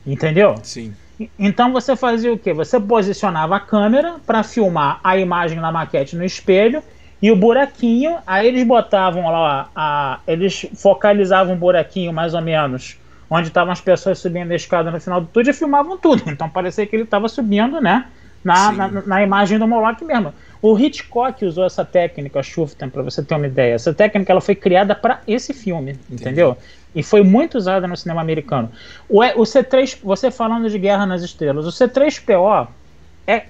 Entendeu? 0.05 0.57
Sim. 0.61 0.93
Então 1.37 1.73
você 1.73 1.95
fazia 1.95 2.31
o 2.31 2.37
quê? 2.37 2.53
Você 2.53 2.79
posicionava 2.79 3.55
a 3.55 3.59
câmera 3.59 4.17
para 4.25 4.43
filmar 4.43 4.99
a 5.03 5.17
imagem 5.17 5.59
na 5.59 5.71
maquete 5.71 6.15
no 6.15 6.23
espelho 6.23 6.83
e 7.21 7.31
o 7.31 7.35
buraquinho, 7.35 8.17
aí 8.25 8.47
eles 8.47 8.65
botavam 8.65 9.29
lá, 9.29 9.69
a, 9.75 10.19
eles 10.25 10.65
focalizavam 10.75 11.53
o 11.53 11.57
buraquinho 11.57 12.13
mais 12.13 12.33
ou 12.33 12.41
menos, 12.41 12.97
onde 13.29 13.49
estavam 13.49 13.73
as 13.73 13.81
pessoas 13.81 14.19
subindo 14.19 14.51
a 14.51 14.55
escada 14.55 14.89
no 14.89 14.99
final 14.99 15.21
do 15.21 15.27
tudo 15.27 15.49
e 15.49 15.53
filmavam 15.53 15.97
tudo. 15.97 16.23
Então 16.27 16.49
parecia 16.49 16.85
que 16.85 16.95
ele 16.95 17.03
estava 17.03 17.27
subindo, 17.27 17.81
né? 17.81 18.05
Na, 18.41 18.71
na, 18.71 18.87
na, 18.87 19.21
imagem 19.21 19.59
do 19.59 19.67
Moloch 19.67 20.01
mesmo. 20.05 20.33
O 20.61 20.79
Hitchcock 20.79 21.43
usou 21.43 21.65
essa 21.65 21.83
técnica, 21.83 22.41
Schuften, 22.41 22.89
para 22.89 23.03
você 23.03 23.21
ter 23.21 23.35
uma 23.35 23.45
ideia. 23.45 23.73
Essa 23.73 23.93
técnica 23.93 24.31
ela 24.31 24.39
foi 24.39 24.55
criada 24.55 24.95
para 24.95 25.19
esse 25.27 25.53
filme, 25.53 25.91
Entendi. 25.91 26.21
entendeu? 26.21 26.57
E 26.95 27.03
foi 27.03 27.21
muito 27.21 27.57
usada 27.57 27.85
no 27.85 27.97
cinema 27.97 28.21
americano. 28.21 28.71
O, 29.09 29.21
o 29.21 29.43
C3, 29.43 29.99
você 30.01 30.31
falando 30.31 30.69
de 30.69 30.79
Guerra 30.79 31.05
nas 31.05 31.21
Estrelas, 31.21 31.67
o 31.67 31.69
C3PO 31.69 32.69
é 33.27 33.43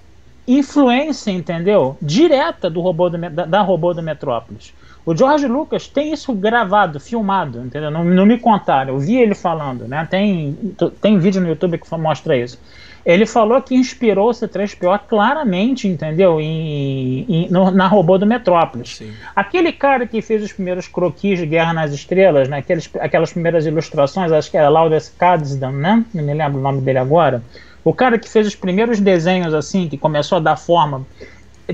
influência, 0.58 1.32
entendeu? 1.32 1.96
Direta 2.02 2.70
do 2.70 2.82
robô 2.82 3.10
do, 3.10 3.18
da, 3.18 3.46
da, 3.46 3.62
robô 3.62 3.94
do 3.94 4.02
Metrópolis. 4.02 4.74
O 5.06 5.16
George 5.16 5.48
Lucas 5.48 5.88
tem 5.88 6.12
isso 6.12 6.34
gravado, 6.34 7.00
filmado, 7.00 7.60
entendeu? 7.60 7.92
Não, 7.92 8.04
não 8.04 8.26
me 8.26 8.38
contaram, 8.38 8.94
eu 8.94 9.00
vi 9.00 9.18
ele 9.18 9.36
falando, 9.36 9.88
né? 9.88 10.08
Tem, 10.10 10.58
tem 11.02 11.18
vídeo 11.20 11.42
no 11.42 11.48
YouTube 11.48 11.78
que 11.78 11.98
mostra 11.98 12.36
isso. 12.36 12.60
Ele 13.06 13.26
falou 13.26 13.62
que 13.62 13.76
inspirou 13.76 14.30
o 14.30 14.34
C3PO 14.34 15.00
claramente, 15.08 15.88
entendeu? 15.88 16.40
Em, 16.40 17.26
em 17.28 17.50
no, 17.50 17.72
na 17.72 17.88
robô 17.88 18.18
do 18.18 18.26
Metrópolis. 18.26 18.98
Sim. 18.98 19.14
Aquele 19.36 19.72
cara 19.72 20.06
que 20.06 20.22
fez 20.22 20.44
os 20.44 20.52
primeiros 20.52 20.88
croquis 20.88 21.40
de 21.40 21.46
Guerra 21.46 21.74
nas 21.74 21.94
Estrelas, 21.94 22.50
né? 22.50 22.58
Aqueles, 22.58 22.90
aquelas 23.00 23.32
primeiras 23.32 23.66
ilustrações, 23.66 24.32
acho 24.32 24.52
que 24.52 24.58
era 24.58 24.70
Laudus 24.70 25.10
Cadsden, 25.18 25.72
né? 25.72 26.06
Não 26.14 26.24
me 26.24 26.34
lembro 26.34 26.60
o 26.60 26.62
nome 26.62 26.82
dele 26.82 27.00
agora. 27.00 27.42
O 27.84 27.94
cara 27.94 28.18
que 28.20 28.30
fez 28.30 28.48
os 28.48 28.56
primeiros 28.56 29.00
desenhos, 29.00 29.54
assim, 29.54 29.88
que 29.88 29.98
começou 29.98 30.38
a 30.38 30.42
dar 30.42 30.58
forma. 30.58 31.06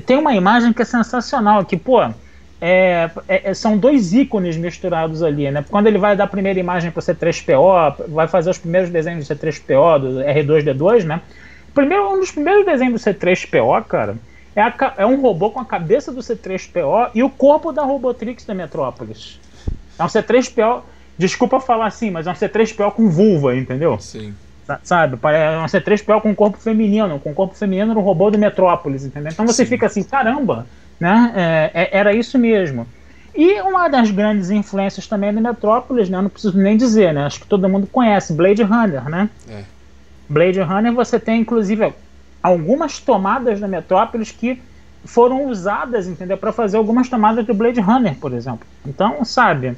Tem 0.04 0.16
uma 0.16 0.34
imagem 0.34 0.72
que 0.72 0.82
é 0.82 0.84
sensacional, 0.84 1.64
que, 1.64 1.76
pô, 1.76 2.02
é, 2.60 3.10
é, 3.28 3.54
são 3.54 3.76
dois 3.76 4.12
ícones 4.12 4.56
misturados 4.56 5.22
ali, 5.22 5.50
né? 5.50 5.64
Quando 5.68 5.86
ele 5.86 5.98
vai 5.98 6.16
dar 6.16 6.24
a 6.24 6.28
primeira 6.28 6.58
imagem 6.58 6.90
para 6.90 7.00
o 7.00 7.02
C3PO, 7.02 8.08
vai 8.08 8.28
fazer 8.28 8.50
os 8.50 8.58
primeiros 8.58 8.90
desenhos 8.90 9.26
do 9.26 9.34
C3PO, 9.34 9.98
do 9.98 10.20
R2D2, 10.20 11.04
né? 11.04 11.20
Primeiro, 11.74 12.10
um 12.14 12.20
dos 12.20 12.30
primeiros 12.30 12.64
desenhos 12.64 13.02
do 13.02 13.10
C3PO, 13.10 13.84
cara, 13.84 14.16
é, 14.54 14.62
a, 14.62 14.94
é, 14.96 15.04
um 15.04 15.20
robô 15.20 15.50
com 15.50 15.60
a 15.60 15.64
cabeça 15.64 16.10
do 16.10 16.20
C3PO 16.20 17.10
e 17.14 17.22
o 17.22 17.28
corpo 17.28 17.72
da 17.72 17.82
Robotrix 17.82 18.46
da 18.46 18.54
Metrópolis. 18.54 19.38
É 19.98 20.02
um 20.02 20.06
C3PO, 20.06 20.82
desculpa 21.18 21.60
falar 21.60 21.86
assim, 21.86 22.10
mas 22.10 22.26
é 22.26 22.30
um 22.30 22.34
C3PO 22.34 22.92
com 22.92 23.10
vulva, 23.10 23.54
entendeu? 23.54 23.98
Sim. 24.00 24.34
Sabe? 24.82 25.18
É 25.32 25.58
um 25.58 25.66
C3PO 25.66 26.20
com 26.20 26.34
corpo 26.34 26.58
feminino, 26.58 27.20
com 27.20 27.32
corpo 27.32 27.54
feminino 27.54 27.94
no 27.94 28.00
robô 28.00 28.30
do 28.30 28.38
Metrópolis, 28.38 29.04
entendeu? 29.04 29.30
Então 29.32 29.46
você 29.46 29.64
Sim. 29.64 29.70
fica 29.70 29.86
assim, 29.86 30.02
caramba, 30.02 30.66
né? 30.98 31.32
É, 31.36 31.82
é, 31.82 31.98
era 31.98 32.12
isso 32.12 32.38
mesmo. 32.38 32.86
E 33.34 33.60
uma 33.60 33.86
das 33.88 34.10
grandes 34.10 34.50
influências 34.50 35.06
também 35.06 35.32
do 35.32 35.40
Metrópolis, 35.40 36.08
né? 36.08 36.20
Não 36.20 36.30
preciso 36.30 36.58
nem 36.58 36.76
dizer, 36.76 37.12
né? 37.12 37.26
Acho 37.26 37.40
que 37.40 37.46
todo 37.46 37.68
mundo 37.68 37.86
conhece, 37.86 38.32
Blade 38.32 38.62
Runner, 38.62 39.08
né? 39.08 39.28
É. 39.48 39.62
Blade 40.28 40.60
Runner 40.60 40.92
você 40.92 41.20
tem, 41.20 41.42
inclusive, 41.42 41.92
algumas 42.42 42.98
tomadas 42.98 43.60
da 43.60 43.68
Metrópolis 43.68 44.32
que 44.32 44.60
foram 45.04 45.46
usadas, 45.46 46.08
entendeu? 46.08 46.36
Para 46.36 46.52
fazer 46.52 46.76
algumas 46.76 47.08
tomadas 47.08 47.46
do 47.46 47.54
Blade 47.54 47.80
Runner, 47.80 48.16
por 48.16 48.32
exemplo. 48.32 48.66
Então, 48.84 49.24
sabe, 49.24 49.76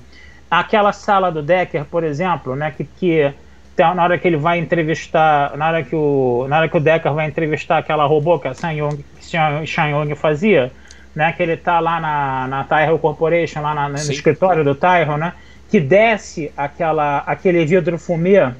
aquela 0.51 0.93
sala 0.93 1.31
do 1.31 1.43
Decker, 1.43 1.85
por 1.85 2.05
exemplo, 2.05 2.57
né? 2.57 2.71
Que, 2.71 2.85
que 2.85 3.35
na 3.79 4.03
hora 4.03 4.19
que 4.19 4.27
ele 4.27 4.37
vai 4.37 4.59
entrevistar, 4.59 5.57
na 5.57 5.69
hora 5.69 5.83
que 5.83 5.95
o, 5.95 6.47
na 6.49 6.59
hora 6.59 6.69
que 6.69 6.77
o 6.77 6.81
Decker 6.81 7.13
vai 7.13 7.27
entrevistar 7.27 7.79
aquela 7.79 8.05
robô 8.07 8.39
que 8.39 8.49
a 8.49 8.55
San 8.55 8.73
Yong, 8.73 9.05
Yong 9.33 10.15
fazia, 10.15 10.73
né, 11.15 11.33
que 11.33 11.43
ele 11.43 11.57
tá 11.57 11.81
lá 11.81 12.01
na, 12.01 12.49
na 12.49 12.65
Tyro 12.65 12.99
Corporation, 12.99 13.61
lá 13.61 13.75
na, 13.75 13.89
no 13.89 13.99
Sim. 13.99 14.13
escritório 14.13 14.65
do 14.65 14.75
Tyro, 14.75 15.17
né, 15.17 15.33
que 15.71 15.81
desce 15.81 16.53
aquela, 16.57 17.19
aquele 17.19 17.65
vidro 17.65 17.99
fumê, 17.99 18.53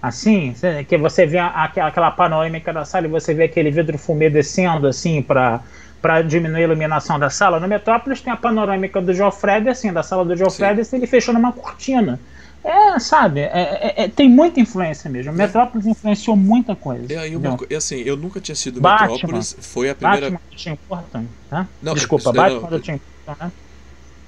assim, 0.00 0.54
que 0.88 0.96
você 0.96 1.26
vê 1.26 1.38
aquela, 1.38 1.88
aquela 1.88 2.10
panorâmica 2.10 2.72
da 2.72 2.84
sala 2.84 3.06
e 3.06 3.10
você 3.10 3.34
vê 3.34 3.44
aquele 3.44 3.70
vidro 3.70 3.98
fumê 3.98 4.30
descendo, 4.30 4.86
assim, 4.86 5.22
para 5.22 5.60
para 6.02 6.20
diminuir 6.20 6.62
a 6.62 6.64
iluminação 6.64 7.16
da 7.16 7.30
sala. 7.30 7.60
No 7.60 7.68
Metrópolis 7.68 8.20
tem 8.20 8.32
a 8.32 8.36
panorâmica 8.36 9.00
do 9.00 9.14
Joe 9.14 9.30
Fred, 9.30 9.68
assim, 9.68 9.92
da 9.92 10.02
sala 10.02 10.24
do 10.24 10.36
Joe 10.36 10.50
Fred, 10.50 10.82
ele 10.92 11.06
fechou 11.06 11.32
numa 11.32 11.52
cortina. 11.52 12.18
É, 12.64 12.98
sabe, 13.00 13.40
é, 13.40 13.44
é, 13.44 14.04
é, 14.04 14.08
tem 14.08 14.28
muita 14.28 14.60
influência 14.60 15.10
mesmo. 15.10 15.32
Metrópolis 15.32 15.84
influenciou 15.86 16.36
muita 16.36 16.76
coisa. 16.76 17.12
É, 17.12 17.28
e 17.28 17.36
uma, 17.36 17.58
assim, 17.76 17.96
eu 17.96 18.16
nunca 18.16 18.40
tinha 18.40 18.54
sido 18.54 18.80
Batman, 18.80 19.12
Metrópolis, 19.12 19.56
foi 19.60 19.90
a 19.90 19.94
primeira. 19.94 20.30
Batman 20.30 20.40
do 20.48 20.56
Tim 20.56 20.78
Burton, 20.88 21.26
tá? 21.50 21.68
Não, 21.82 21.94
Desculpa, 21.94 22.30
é, 22.30 22.32
Batman 22.32 22.60
não, 22.60 22.70
do 22.70 22.80
Tim 22.80 23.00
Burton, 23.26 23.44
né? 23.44 23.52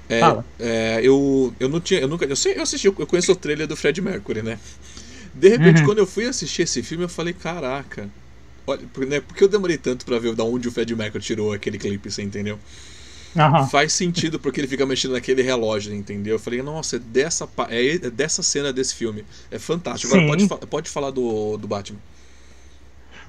É, 0.07 0.19
Fala. 0.19 0.45
é, 0.59 0.99
eu, 1.01 1.53
eu 1.59 1.69
não 1.69 1.79
tinha, 1.79 1.99
eu 2.01 2.07
nunca, 2.07 2.25
eu 2.25 2.35
sei, 2.35 2.57
eu 2.57 2.61
assisti, 2.61 2.87
eu 2.87 2.93
conheço 2.93 3.31
o 3.31 3.35
trailer 3.35 3.67
do 3.67 3.75
Fred 3.75 3.99
Mercury, 4.01 4.43
né? 4.43 4.59
De 5.33 5.49
repente, 5.49 5.79
uhum. 5.79 5.85
quando 5.85 5.97
eu 5.97 6.05
fui 6.05 6.25
assistir 6.25 6.61
esse 6.61 6.83
filme, 6.83 7.05
eu 7.05 7.09
falei, 7.09 7.33
caraca, 7.33 8.07
olha, 8.67 8.81
né, 9.07 9.19
por 9.19 9.35
que 9.35 9.43
eu 9.43 9.47
demorei 9.47 9.77
tanto 9.77 10.05
para 10.05 10.19
ver 10.19 10.35
da 10.35 10.43
onde 10.43 10.67
o 10.67 10.71
Fred 10.71 10.95
Mercury 10.95 11.23
tirou 11.23 11.53
aquele 11.53 11.77
clipe, 11.77 12.11
você 12.11 12.21
entendeu? 12.21 12.59
Uhum. 13.35 13.67
Faz 13.67 13.91
sentido 13.91 14.39
porque 14.39 14.61
ele 14.61 14.67
fica 14.67 14.85
mexendo 14.85 15.11
naquele 15.11 15.41
relógio, 15.41 15.93
entendeu? 15.93 16.35
Eu 16.35 16.39
falei, 16.39 16.61
nossa, 16.61 16.95
é 16.95 16.99
dessa, 16.99 17.47
é 17.69 17.97
dessa 18.09 18.41
cena 18.41 18.71
desse 18.71 18.95
filme. 18.95 19.25
É 19.51 19.59
fantástico. 19.59 20.15
Agora 20.15 20.47
pode, 20.47 20.67
pode 20.67 20.89
falar 20.89 21.11
do, 21.11 21.57
do 21.57 21.67
Batman. 21.67 21.99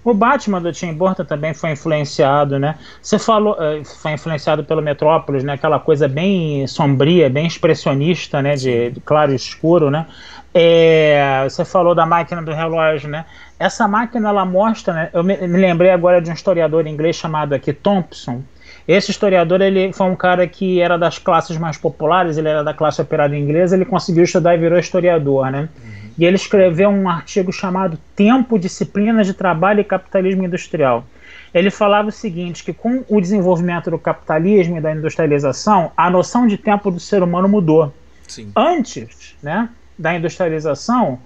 O 0.06 0.14
Batman 0.14 0.62
do 0.62 0.72
Tim 0.72 0.92
Burton 0.94 1.24
também 1.24 1.52
foi 1.52 1.72
influenciado, 1.72 2.60
né? 2.60 2.78
Você 3.02 3.18
falou, 3.18 3.56
eh, 3.60 3.82
foi 3.84 4.12
influenciado 4.12 4.62
pelo 4.62 4.80
Metrópolis, 4.80 5.42
né? 5.42 5.54
Aquela 5.54 5.80
coisa 5.80 6.06
bem 6.06 6.64
sombria, 6.68 7.28
bem 7.28 7.44
expressionista, 7.44 8.40
né? 8.40 8.54
De, 8.54 8.92
de 8.92 9.00
claro 9.00 9.32
e 9.32 9.34
escuro, 9.34 9.90
né? 9.90 10.06
É, 10.54 11.42
você 11.42 11.64
falou 11.64 11.92
da 11.92 12.06
máquina 12.06 12.40
do 12.40 12.52
relógio, 12.52 13.08
né? 13.08 13.26
Essa 13.58 13.88
máquina 13.88 14.28
ela 14.28 14.44
mostra, 14.44 14.94
né? 14.94 15.10
Eu 15.12 15.24
me, 15.24 15.36
me 15.36 15.58
lembrei 15.58 15.90
agora 15.90 16.22
de 16.22 16.30
um 16.30 16.34
historiador 16.34 16.86
inglês 16.86 17.16
chamado 17.16 17.52
aqui 17.52 17.72
Thompson, 17.72 18.44
esse 18.86 19.10
historiador 19.10 19.60
ele 19.60 19.92
foi 19.92 20.06
um 20.06 20.14
cara 20.14 20.46
que 20.46 20.80
era 20.80 20.96
das 20.96 21.18
classes 21.18 21.58
mais 21.58 21.76
populares, 21.76 22.36
ele 22.36 22.48
era 22.48 22.62
da 22.62 22.72
classe 22.72 23.00
operária 23.02 23.36
inglesa, 23.36 23.74
ele 23.74 23.84
conseguiu 23.84 24.22
estudar 24.22 24.54
e 24.54 24.58
virou 24.58 24.78
historiador, 24.78 25.50
né? 25.50 25.68
Uhum. 25.82 26.10
E 26.18 26.24
ele 26.24 26.36
escreveu 26.36 26.88
um 26.88 27.08
artigo 27.08 27.52
chamado 27.52 27.98
Tempo, 28.14 28.58
Disciplinas 28.58 29.26
de 29.26 29.34
Trabalho 29.34 29.80
e 29.80 29.84
Capitalismo 29.84 30.44
Industrial. 30.44 31.04
Ele 31.52 31.70
falava 31.70 32.08
o 32.08 32.12
seguinte, 32.12 32.62
que 32.62 32.72
com 32.72 33.04
o 33.08 33.20
desenvolvimento 33.20 33.90
do 33.90 33.98
capitalismo 33.98 34.78
e 34.78 34.80
da 34.80 34.92
industrialização, 34.92 35.90
a 35.96 36.08
noção 36.08 36.46
de 36.46 36.56
tempo 36.56 36.90
do 36.90 37.00
ser 37.00 37.22
humano 37.22 37.48
mudou. 37.48 37.92
Sim. 38.28 38.52
Antes 38.54 39.34
né, 39.42 39.68
da 39.98 40.14
industrialização, 40.14 41.18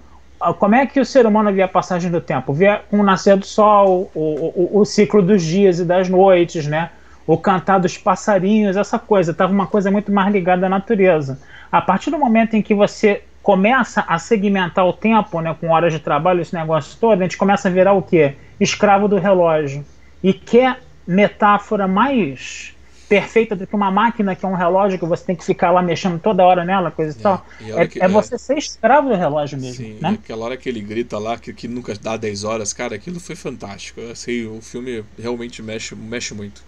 como 0.57 0.75
é 0.75 0.85
que 0.85 0.99
o 0.99 1.05
ser 1.05 1.25
humano 1.25 1.51
via 1.53 1.65
a 1.65 1.67
passagem 1.67 2.09
do 2.09 2.19
tempo? 2.19 2.53
Via 2.53 2.81
com 2.89 2.99
o 2.99 3.03
nascer 3.03 3.37
do 3.37 3.45
sol, 3.45 4.09
o, 4.15 4.19
o, 4.19 4.79
o 4.79 4.85
ciclo 4.85 5.21
dos 5.21 5.43
dias 5.43 5.79
e 5.79 5.85
das 5.85 6.09
noites, 6.09 6.65
né? 6.65 6.89
O 7.25 7.37
cantar 7.37 7.79
dos 7.79 7.97
passarinhos, 7.97 8.75
essa 8.75 8.97
coisa, 8.97 9.31
estava 9.31 9.51
uma 9.51 9.67
coisa 9.67 9.91
muito 9.91 10.11
mais 10.11 10.31
ligada 10.33 10.65
à 10.65 10.69
natureza. 10.69 11.39
A 11.71 11.81
partir 11.81 12.11
do 12.11 12.17
momento 12.17 12.55
em 12.55 12.61
que 12.61 12.73
você 12.73 13.23
começa 13.41 14.03
a 14.07 14.19
segmentar 14.19 14.85
o 14.85 14.93
tempo, 14.93 15.41
né, 15.41 15.55
com 15.59 15.69
horas 15.69 15.93
de 15.93 15.99
trabalho, 15.99 16.41
esse 16.41 16.53
negócio 16.53 16.97
todo, 16.99 17.19
a 17.19 17.23
gente 17.23 17.37
começa 17.37 17.67
a 17.67 17.71
virar 17.71 17.93
o 17.93 18.01
quê? 18.01 18.35
Escravo 18.59 19.07
do 19.07 19.17
relógio. 19.17 19.83
E 20.23 20.33
quer 20.33 20.79
metáfora 21.07 21.87
mais 21.87 22.75
perfeita 23.11 23.57
do 23.57 23.67
que 23.67 23.75
uma 23.75 23.91
máquina 23.91 24.33
que 24.37 24.45
é 24.45 24.47
um 24.47 24.55
relógio 24.55 24.97
que 24.97 25.05
você 25.05 25.25
tem 25.25 25.35
que 25.35 25.43
ficar 25.43 25.69
lá 25.69 25.81
mexendo 25.81 26.17
toda 26.17 26.45
hora 26.45 26.63
nela, 26.63 26.89
coisa 26.89 27.13
e 27.13 27.19
é, 27.19 27.21
tal. 27.21 27.45
E 27.59 27.71
é, 27.71 27.87
que, 27.87 28.01
é, 28.01 28.07
você 28.07 28.37
ser 28.37 28.57
escravo 28.57 29.09
do 29.09 29.15
relógio 29.15 29.59
mesmo. 29.59 29.83
Sim, 29.83 29.97
né? 29.99 30.17
aquela 30.21 30.45
hora 30.45 30.55
que 30.55 30.69
ele 30.69 30.79
grita 30.79 31.19
lá, 31.19 31.37
que, 31.37 31.51
que 31.53 31.67
nunca 31.67 31.93
dá 32.01 32.15
10 32.15 32.45
horas, 32.45 32.71
cara, 32.71 32.95
aquilo 32.95 33.19
foi 33.19 33.35
fantástico. 33.35 33.99
Assim, 34.09 34.45
o 34.45 34.61
filme 34.61 35.03
realmente 35.19 35.61
mexe, 35.61 35.93
mexe 35.93 36.33
muito. 36.33 36.63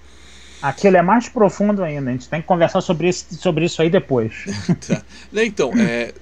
Aquilo 0.63 0.95
é 0.95 1.01
mais 1.01 1.27
profundo 1.27 1.83
ainda. 1.83 2.09
A 2.09 2.13
gente 2.13 2.29
tem 2.29 2.39
que 2.39 2.47
conversar 2.47 2.79
sobre 2.79 3.09
isso, 3.09 3.25
sobre 3.35 3.65
isso 3.65 3.81
aí 3.81 3.89
depois. 3.89 4.45
tá. 4.87 5.03
Né, 5.29 5.43
então, 5.43 5.73
é, 5.77 6.13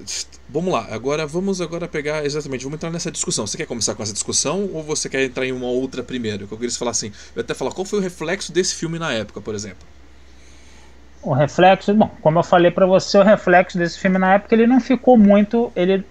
vamos 0.50 0.74
lá. 0.74 0.88
Agora 0.89 1.28
vamos 1.28 1.62
agora 1.62 1.88
pegar 1.88 2.26
exatamente. 2.26 2.64
Vamos 2.64 2.78
entrar 2.78 2.89
nessa 2.89 3.12
discussão. 3.12 3.46
Você 3.46 3.56
quer 3.56 3.68
começar 3.68 3.94
com 3.94 4.02
essa 4.02 4.14
discussão 4.14 4.68
ou 4.74 4.82
você 4.82 5.08
quer 5.08 5.24
entrar 5.24 5.46
em 5.46 5.52
uma 5.52 5.68
outra 5.68 6.02
primeiro? 6.02 6.48
Que 6.48 6.54
eu 6.56 6.58
queria 6.58 6.76
falar 6.76 6.89
assim. 6.89 7.12
Eu 7.36 7.42
até 7.42 7.54
falar 7.54 7.72
qual 7.72 7.86
foi 7.86 8.00
o 8.00 8.02
reflexo 8.02 8.52
desse 8.52 8.74
filme 8.74 8.98
na 8.98 9.14
época, 9.14 9.39
por 9.39 9.54
exemplo. 9.54 9.86
O 11.22 11.34
reflexo, 11.34 11.94
bom, 11.94 12.10
como 12.20 12.39
eu 12.39 12.44
falei 12.44 12.72
para 12.72 12.88
você, 12.88 13.20
o 13.20 13.24
reflexo 13.24 13.78
desse 13.78 14.00
filme 14.00 14.18
na 14.18 14.34
época 14.34 14.56
ele 14.56 14.66
não 14.66 14.82
ficou 14.82 15.16
muito, 15.20 15.72
ele 15.76 16.04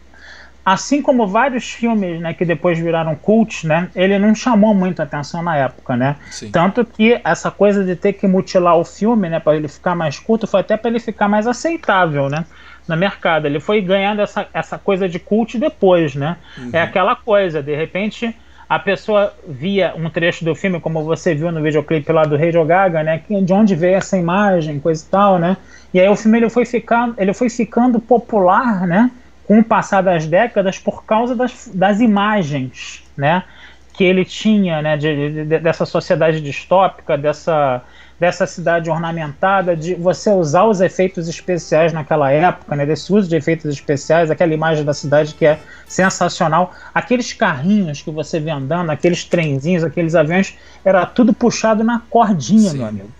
assim 0.72 1.02
como 1.02 1.26
vários 1.26 1.70
filmes, 1.70 2.20
né, 2.20 2.32
que 2.32 2.44
depois 2.44 2.78
viraram 2.78 3.16
cult, 3.16 3.66
né, 3.66 3.88
ele 3.94 4.18
não 4.18 4.34
chamou 4.34 4.72
muito 4.72 5.02
atenção 5.02 5.42
na 5.42 5.56
época, 5.56 5.96
né? 5.96 6.16
Sim. 6.30 6.50
Tanto 6.50 6.84
que 6.84 7.20
essa 7.24 7.50
coisa 7.50 7.84
de 7.84 7.96
ter 7.96 8.12
que 8.12 8.26
mutilar 8.26 8.76
o 8.76 8.84
filme, 8.84 9.28
né, 9.28 9.40
para 9.40 9.56
ele 9.56 9.68
ficar 9.68 9.94
mais 9.94 10.18
curto, 10.18 10.46
foi 10.46 10.60
até 10.60 10.76
para 10.76 10.90
ele 10.90 11.00
ficar 11.00 11.28
mais 11.28 11.46
aceitável, 11.46 12.28
né? 12.28 12.44
no 12.88 12.96
mercado. 12.96 13.46
Ele 13.46 13.60
foi 13.60 13.80
ganhando 13.80 14.20
essa, 14.20 14.48
essa 14.52 14.76
coisa 14.76 15.08
de 15.08 15.20
cult 15.20 15.56
depois, 15.58 16.16
né? 16.16 16.36
Uhum. 16.58 16.70
É 16.72 16.82
aquela 16.82 17.14
coisa, 17.14 17.62
de 17.62 17.76
repente 17.76 18.34
a 18.68 18.78
pessoa 18.78 19.34
via 19.46 19.94
um 19.96 20.08
trecho 20.08 20.44
do 20.44 20.54
filme, 20.54 20.80
como 20.80 21.02
você 21.04 21.34
viu 21.34 21.50
no 21.50 21.60
videoclipe 21.60 22.12
lá 22.12 22.22
do 22.22 22.36
Rei 22.36 22.52
Gaga, 22.52 23.02
né? 23.02 23.20
De 23.42 23.52
onde 23.52 23.74
veio 23.74 23.96
essa 23.96 24.16
imagem, 24.16 24.78
coisa 24.78 25.04
e 25.04 25.08
tal, 25.08 25.38
né? 25.38 25.56
E 25.92 26.00
aí 26.00 26.08
o 26.08 26.14
filme 26.14 26.38
ele 26.38 26.48
foi 26.48 26.64
ficando, 26.64 27.14
ele 27.18 27.34
foi 27.34 27.50
ficando 27.50 27.98
popular, 28.00 28.86
né? 28.86 29.10
Com 29.51 29.59
o 29.59 29.64
passar 29.64 30.01
das 30.01 30.26
décadas 30.26 30.78
por 30.78 31.05
causa 31.05 31.34
das, 31.34 31.68
das 31.74 31.98
imagens, 31.98 33.03
né? 33.16 33.42
Que 33.92 34.05
ele 34.05 34.24
tinha, 34.24 34.80
né? 34.80 34.96
De, 34.96 35.44
de, 35.44 35.59
dessa 35.59 35.84
sociedade 35.84 36.40
distópica, 36.40 37.18
dessa 37.18 37.82
dessa 38.20 38.46
cidade 38.46 38.90
ornamentada, 38.90 39.74
de 39.74 39.94
você 39.94 40.28
usar 40.28 40.64
os 40.64 40.82
efeitos 40.82 41.26
especiais 41.26 41.90
naquela 41.90 42.30
época, 42.30 42.76
né, 42.76 42.84
desse 42.84 43.11
uso 43.11 43.26
de 43.26 43.34
efeitos 43.34 43.64
especiais, 43.72 44.30
aquela 44.30 44.53
imagem 44.53 44.84
da 44.84 44.92
cidade 44.92 45.34
que 45.34 45.46
é 45.46 45.59
sensacional, 45.88 46.74
aqueles 46.94 47.32
carrinhos 47.32 48.03
que 48.03 48.11
você 48.11 48.38
vê 48.38 48.51
andando, 48.51 48.90
aqueles 48.90 49.24
trenzinhos, 49.24 49.82
aqueles 49.82 50.14
aviões, 50.14 50.55
era 50.84 51.07
tudo 51.07 51.32
puxado 51.32 51.82
na 51.82 52.03
cordinha, 52.11 52.72
Sim. 52.72 52.76
meu 52.76 52.86
amigo. 52.88 53.19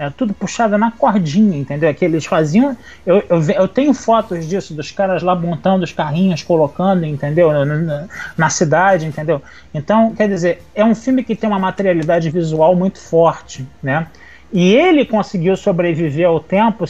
Era 0.00 0.10
tudo 0.10 0.32
puxado 0.32 0.78
na 0.78 0.90
cordinha, 0.90 1.58
entendeu? 1.58 1.92
Que 1.92 2.06
eles 2.06 2.24
faziam. 2.24 2.74
Eu, 3.04 3.22
eu, 3.28 3.42
eu, 3.50 3.68
tenho 3.68 3.92
fotos 3.92 4.48
disso, 4.48 4.72
dos 4.72 4.90
caras 4.90 5.22
lá 5.22 5.36
montando 5.36 5.84
os 5.84 5.92
carrinhos, 5.92 6.42
colocando, 6.42 7.04
entendeu? 7.04 7.52
Na, 7.52 7.66
na, 7.66 8.08
na, 8.34 8.48
cidade, 8.48 9.04
entendeu? 9.04 9.42
Então, 9.74 10.14
quer 10.14 10.26
dizer, 10.26 10.62
é 10.74 10.82
um 10.82 10.94
filme 10.94 11.22
que 11.22 11.36
tem 11.36 11.50
uma 11.50 11.58
materialidade 11.58 12.30
visual 12.30 12.74
muito 12.74 12.98
forte, 12.98 13.68
né? 13.82 14.06
E 14.50 14.74
ele 14.74 15.04
conseguiu 15.04 15.54
sobreviver 15.54 16.26
ao 16.26 16.40
tempo, 16.40 16.86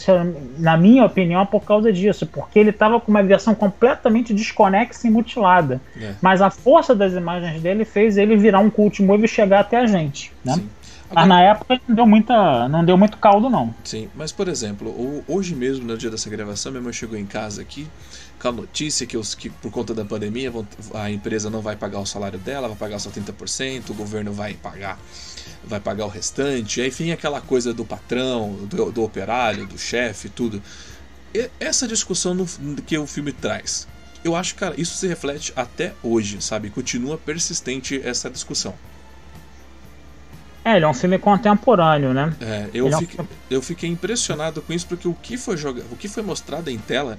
na 0.57 0.77
minha 0.77 1.05
opinião, 1.05 1.45
por 1.45 1.65
causa 1.65 1.93
disso, 1.93 2.27
porque 2.29 2.61
ele 2.61 2.71
estava 2.71 3.01
com 3.01 3.11
uma 3.11 3.25
versão 3.25 3.57
completamente 3.57 4.33
desconexa 4.33 5.09
e 5.09 5.11
mutilada. 5.11 5.81
É. 6.01 6.13
Mas 6.23 6.41
a 6.41 6.49
força 6.49 6.95
das 6.95 7.13
imagens 7.13 7.61
dele 7.61 7.85
fez 7.85 8.17
ele 8.17 8.37
virar 8.37 8.61
um 8.61 8.71
cult 8.71 9.03
movie 9.03 9.25
e 9.25 9.29
chegar 9.29 9.61
até 9.61 9.79
a 9.79 9.87
gente. 9.87 10.33
Né? 10.45 10.55
Agora, 10.55 10.63
mas 11.13 11.29
na 11.29 11.41
época 11.43 11.81
não 11.89 11.95
deu, 11.95 12.07
muita, 12.07 12.69
não 12.69 12.85
deu 12.85 12.97
muito 12.97 13.19
caldo, 13.19 13.51
não. 13.51 13.75
Sim, 13.85 14.09
mas 14.15 14.33
por 14.33 14.49
exemplo, 14.49 15.25
hoje 15.27 15.55
mesmo, 15.55 15.87
no 15.87 15.97
dia 15.97 16.11
dessa 16.11 16.31
gravação, 16.31 16.73
minha 16.73 16.83
mãe 16.83 16.93
chegou 16.93 17.19
em 17.19 17.27
casa 17.27 17.63
aqui 17.63 17.89
com 18.41 18.49
a 18.49 18.53
notícia 18.53 19.07
que, 19.07 19.17
os, 19.17 19.35
que 19.35 19.51
por 19.51 19.71
conta 19.71 19.93
da 19.93 20.05
pandemia 20.05 20.53
a 20.95 21.11
empresa 21.11 21.51
não 21.51 21.61
vai 21.61 21.77
pagar 21.77 22.01
o 22.01 22.07
salário 22.07 22.39
dela, 22.39 22.69
vai 22.69 22.77
pagar 22.77 22.99
só 22.99 23.11
30%, 23.11 23.91
o 23.91 23.95
governo 23.95 24.33
vai 24.33 24.55
pagar 24.55 24.99
vai 25.63 25.81
pagar 25.81 26.07
o 26.07 26.09
restante, 26.09 26.81
enfim, 26.81 27.13
aquela 27.13 27.41
coisa 27.41 27.73
do 27.75 27.85
patrão, 27.85 28.55
do, 28.65 28.91
do 28.91 29.03
operário, 29.03 29.67
do 29.67 29.79
chefe, 29.79 30.29
tudo. 30.29 30.63
E 31.35 31.51
essa 31.61 31.87
discussão 31.87 32.35
no, 32.35 32.47
que 32.83 32.97
o 32.97 33.07
filme 33.07 33.33
traz, 33.33 33.87
eu 34.25 34.35
acho, 34.35 34.55
cara, 34.55 34.75
isso 34.79 34.97
se 34.97 35.07
reflete 35.07 35.53
até 35.55 35.95
hoje, 36.03 36.43
sabe? 36.43 36.71
Continua 36.71 37.17
persistente 37.19 38.01
essa 38.03 38.31
discussão. 38.31 38.75
É, 40.65 40.77
ele 40.77 40.85
é 40.85 40.89
um 40.89 40.95
filme 40.95 41.19
contemporâneo, 41.19 42.13
né? 42.13 42.35
É, 42.41 42.69
eu, 42.75 42.91
fiquei, 42.99 43.19
é 43.19 43.23
um... 43.23 43.27
eu 43.51 43.63
fiquei 43.63 43.89
impressionado 43.89 44.61
com 44.61 44.73
isso 44.73 44.87
porque 44.87 45.09
o 45.09 45.15
que 45.15 45.37
foi 45.37 45.57
jogado, 45.57 45.87
o 45.91 45.97
que 45.97 46.07
foi 46.07 46.23
mostrado 46.23 46.71
em 46.71 46.79
tela 46.79 47.19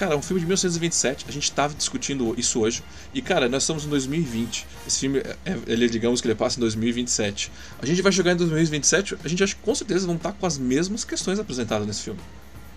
Cara, 0.00 0.14
é 0.14 0.16
um 0.16 0.22
filme 0.22 0.40
de 0.40 0.46
1927, 0.46 1.26
a 1.28 1.30
gente 1.30 1.52
tava 1.52 1.74
discutindo 1.74 2.34
isso 2.38 2.58
hoje. 2.58 2.82
E, 3.12 3.20
cara, 3.20 3.50
nós 3.50 3.64
estamos 3.64 3.84
em 3.84 3.88
2020. 3.90 4.66
Esse 4.86 5.00
filme, 5.00 5.18
é, 5.18 5.36
é, 5.44 5.56
ele, 5.66 5.90
digamos 5.90 6.22
que 6.22 6.26
ele 6.26 6.34
passa 6.34 6.58
em 6.58 6.62
2027. 6.62 7.52
A 7.82 7.84
gente 7.84 8.00
vai 8.00 8.10
jogar 8.10 8.32
em 8.32 8.36
2027, 8.36 9.18
a 9.22 9.28
gente 9.28 9.44
acha 9.44 9.54
que 9.54 9.60
com 9.60 9.74
certeza 9.74 10.06
vão 10.06 10.16
estar 10.16 10.32
com 10.32 10.46
as 10.46 10.56
mesmas 10.56 11.04
questões 11.04 11.38
apresentadas 11.38 11.86
nesse 11.86 12.02
filme. 12.02 12.18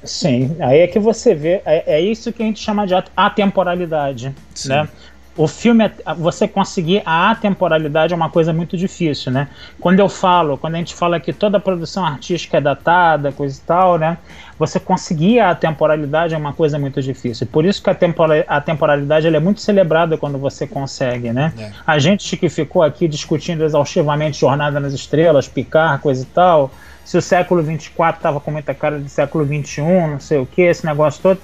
Sim, 0.03 0.57
aí 0.59 0.79
é 0.79 0.87
que 0.87 0.99
você 0.99 1.33
vê, 1.33 1.61
é, 1.65 1.95
é 1.95 2.01
isso 2.01 2.33
que 2.33 2.43
a 2.43 2.45
gente 2.45 2.59
chama 2.59 2.85
de 2.85 2.93
atemporalidade, 3.15 4.35
Sim. 4.53 4.67
né? 4.67 4.89
O 5.35 5.47
filme, 5.47 5.89
você 6.17 6.47
conseguir 6.47 7.01
a 7.05 7.31
atemporalidade 7.31 8.13
é 8.13 8.15
uma 8.15 8.29
coisa 8.29 8.53
muito 8.53 8.77
difícil, 8.77 9.31
né? 9.31 9.47
Quando 9.79 9.99
eu 9.99 10.07
falo, 10.07 10.57
quando 10.59 10.75
a 10.75 10.77
gente 10.77 10.93
fala 10.93 11.19
que 11.19 11.33
toda 11.33 11.59
produção 11.59 12.05
artística 12.05 12.57
é 12.57 12.61
datada, 12.61 13.31
coisa 13.31 13.59
e 13.59 13.65
tal, 13.65 13.97
né? 13.97 14.19
Você 14.59 14.79
conseguir 14.79 15.39
a 15.39 15.55
temporalidade 15.55 16.35
é 16.35 16.37
uma 16.37 16.53
coisa 16.53 16.77
muito 16.77 17.01
difícil. 17.01 17.47
Por 17.47 17.65
isso 17.65 17.81
que 17.81 17.89
a, 17.89 17.95
tempora, 17.95 18.45
a 18.47 18.61
temporalidade 18.61 19.25
é 19.25 19.39
muito 19.39 19.59
celebrada 19.59 20.17
quando 20.17 20.37
você 20.37 20.67
consegue, 20.67 21.33
né? 21.33 21.51
É. 21.57 21.71
A 21.85 21.97
gente 21.97 22.37
que 22.37 22.47
ficou 22.47 22.83
aqui 22.83 23.07
discutindo 23.07 23.63
exaustivamente 23.63 24.39
Jornada 24.39 24.79
nas 24.79 24.93
Estrelas, 24.93 25.47
Picar, 25.47 25.99
coisa 25.99 26.21
e 26.21 26.27
tal, 26.27 26.69
se 27.03 27.17
o 27.17 27.21
século 27.21 27.63
24 27.63 28.19
estava 28.19 28.39
com 28.39 28.51
muita 28.51 28.75
cara 28.75 28.99
de 28.99 29.09
século 29.09 29.43
21, 29.43 30.11
não 30.11 30.19
sei 30.19 30.37
o 30.37 30.45
que, 30.45 30.61
esse 30.61 30.85
negócio 30.85 31.21
todo 31.23 31.39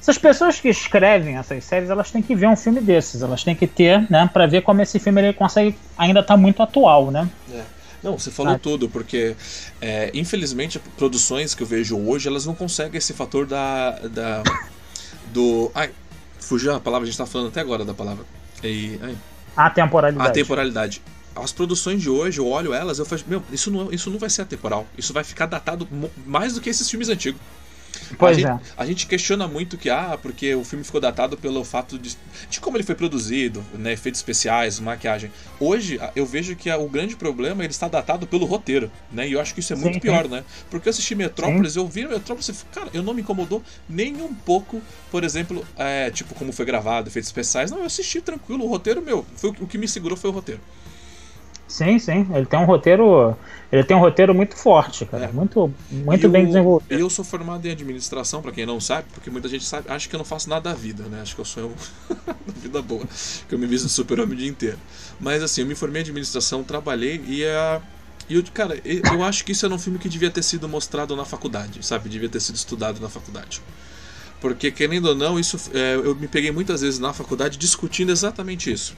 essas 0.00 0.16
pessoas 0.16 0.60
que 0.60 0.68
escrevem 0.68 1.36
essas 1.36 1.64
séries, 1.64 1.90
elas 1.90 2.10
têm 2.10 2.22
que 2.22 2.34
ver 2.34 2.46
um 2.46 2.56
filme 2.56 2.80
desses, 2.80 3.22
elas 3.22 3.42
têm 3.42 3.54
que 3.54 3.66
ter, 3.66 4.10
né, 4.10 4.28
para 4.32 4.46
ver 4.46 4.62
como 4.62 4.80
esse 4.80 4.98
filme 4.98 5.20
ele 5.20 5.32
consegue 5.32 5.76
ainda 5.96 6.22
tá 6.22 6.36
muito 6.36 6.62
atual, 6.62 7.10
né? 7.10 7.28
É. 7.52 7.62
Não, 8.02 8.16
você 8.16 8.30
falou 8.30 8.54
ah. 8.54 8.58
tudo, 8.58 8.88
porque 8.88 9.34
é, 9.80 10.10
infelizmente 10.14 10.78
produções 10.96 11.54
que 11.54 11.62
eu 11.62 11.66
vejo 11.66 11.98
hoje, 11.98 12.28
elas 12.28 12.46
não 12.46 12.54
conseguem 12.54 12.96
esse 12.98 13.12
fator 13.12 13.46
da. 13.46 13.90
da 14.08 14.42
do. 15.32 15.70
Ai, 15.74 15.90
fugiu 16.38 16.74
a 16.74 16.80
palavra, 16.80 17.06
a 17.06 17.10
gente 17.10 17.18
tá 17.18 17.26
falando 17.26 17.48
até 17.48 17.60
agora 17.60 17.84
da 17.84 17.94
palavra. 17.94 18.24
E, 18.62 18.98
ai. 19.02 19.16
A 19.56 19.68
temporalidade. 19.68 20.30
A 20.30 20.32
temporalidade. 20.32 21.02
As 21.34 21.52
produções 21.52 22.00
de 22.00 22.10
hoje, 22.10 22.38
eu 22.38 22.48
olho 22.48 22.72
elas, 22.72 22.98
eu 22.98 23.04
falo, 23.04 23.22
meu, 23.26 23.42
isso 23.52 23.70
não, 23.70 23.92
isso 23.92 24.10
não 24.10 24.18
vai 24.18 24.30
ser 24.30 24.42
atemporal. 24.42 24.86
Isso 24.96 25.12
vai 25.12 25.22
ficar 25.22 25.46
datado 25.46 25.88
mais 26.26 26.54
do 26.54 26.60
que 26.60 26.70
esses 26.70 26.88
filmes 26.88 27.08
antigos. 27.08 27.40
Pois 28.16 28.36
a, 28.36 28.40
é. 28.40 28.42
gente, 28.42 28.62
a 28.76 28.86
gente 28.86 29.06
questiona 29.06 29.46
muito 29.46 29.76
que, 29.76 29.90
ah, 29.90 30.18
porque 30.20 30.54
o 30.54 30.64
filme 30.64 30.84
ficou 30.84 31.00
datado 31.00 31.36
pelo 31.36 31.64
fato 31.64 31.98
de, 31.98 32.16
de 32.48 32.60
como 32.60 32.76
ele 32.76 32.84
foi 32.84 32.94
produzido, 32.94 33.64
né, 33.74 33.92
efeitos 33.92 34.20
especiais, 34.20 34.78
maquiagem. 34.80 35.30
Hoje, 35.60 36.00
eu 36.14 36.24
vejo 36.24 36.54
que 36.56 36.70
o 36.70 36.88
grande 36.88 37.16
problema 37.16 37.64
ele 37.64 37.72
está 37.72 37.88
datado 37.88 38.26
pelo 38.26 38.46
roteiro, 38.46 38.90
né, 39.12 39.28
e 39.28 39.32
eu 39.32 39.40
acho 39.40 39.54
que 39.54 39.60
isso 39.60 39.72
é 39.72 39.76
muito 39.76 39.94
sim, 39.94 40.00
pior, 40.00 40.28
né, 40.28 40.44
porque 40.70 40.88
eu 40.88 40.90
assisti 40.90 41.14
Metrópolis, 41.14 41.72
sim. 41.72 41.78
eu 41.78 41.88
vi 41.88 42.06
Metrópolis 42.06 42.48
e, 42.48 42.54
cara, 42.72 42.88
eu 42.92 43.02
não 43.02 43.14
me 43.14 43.22
incomodou 43.22 43.62
nem 43.88 44.16
um 44.22 44.34
pouco, 44.34 44.80
por 45.10 45.24
exemplo, 45.24 45.66
é, 45.76 46.10
tipo, 46.10 46.34
como 46.34 46.52
foi 46.52 46.64
gravado, 46.64 47.08
efeitos 47.08 47.28
especiais, 47.28 47.70
não, 47.70 47.78
eu 47.78 47.86
assisti 47.86 48.20
tranquilo, 48.20 48.64
o 48.64 48.68
roteiro, 48.68 49.02
meu, 49.02 49.26
foi, 49.36 49.50
o 49.50 49.66
que 49.66 49.78
me 49.78 49.88
segurou 49.88 50.16
foi 50.16 50.30
o 50.30 50.32
roteiro. 50.32 50.60
Sim, 51.68 51.98
sim. 51.98 52.26
Ele 52.34 52.46
tem 52.46 52.58
um 52.58 52.64
roteiro. 52.64 53.36
Ele 53.70 53.84
tem 53.84 53.94
um 53.94 54.00
roteiro 54.00 54.34
muito 54.34 54.56
forte, 54.56 55.04
cara. 55.04 55.26
É. 55.26 55.32
Muito, 55.32 55.72
muito 55.90 56.28
bem 56.28 56.46
desenvolvido. 56.46 56.90
Eu 56.90 57.10
sou 57.10 57.22
formado 57.22 57.66
em 57.66 57.70
administração, 57.70 58.40
para 58.40 58.50
quem 58.50 58.64
não 58.64 58.80
sabe, 58.80 59.06
porque 59.12 59.28
muita 59.28 59.48
gente 59.48 59.64
sabe, 59.64 59.90
acha 59.90 60.08
que 60.08 60.14
eu 60.14 60.18
não 60.18 60.24
faço 60.24 60.48
nada 60.48 60.70
da 60.70 60.74
vida, 60.74 61.04
né? 61.04 61.20
Acho 61.20 61.34
que 61.34 61.40
eu 61.42 61.44
sou 61.44 61.66
uma 62.08 62.36
vida 62.56 62.80
boa, 62.80 63.06
que 63.46 63.54
eu 63.54 63.58
me 63.58 63.66
visto 63.66 63.86
super-homem 63.90 64.32
o 64.32 64.36
dia 64.36 64.48
inteiro. 64.48 64.78
Mas 65.20 65.42
assim, 65.42 65.60
eu 65.60 65.66
me 65.66 65.74
formei 65.74 66.00
em 66.00 66.04
administração, 66.04 66.64
trabalhei 66.64 67.22
e 67.26 67.44
a. 67.44 67.82
E 68.30 68.34
eu, 68.34 68.44
cara, 68.52 68.80
eu 68.84 69.22
acho 69.22 69.44
que 69.44 69.52
isso 69.52 69.64
era 69.64 69.74
um 69.74 69.78
filme 69.78 69.98
que 69.98 70.08
devia 70.08 70.30
ter 70.30 70.42
sido 70.42 70.68
mostrado 70.68 71.14
na 71.14 71.24
faculdade, 71.24 71.84
sabe? 71.84 72.08
Devia 72.08 72.28
ter 72.28 72.40
sido 72.40 72.56
estudado 72.56 73.00
na 73.00 73.08
faculdade. 73.08 73.62
Porque, 74.40 74.70
querendo 74.70 75.06
ou 75.06 75.14
não, 75.14 75.38
isso 75.38 75.58
é, 75.74 75.96
eu 75.96 76.14
me 76.14 76.28
peguei 76.28 76.50
muitas 76.50 76.80
vezes 76.80 76.98
na 76.98 77.12
faculdade 77.12 77.58
discutindo 77.58 78.10
exatamente 78.12 78.70
isso 78.70 78.94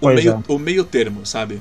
o 0.00 0.08
meio, 0.08 0.32
é. 0.32 0.52
o 0.52 0.58
meio 0.58 0.84
termo, 0.84 1.24
sabe? 1.24 1.60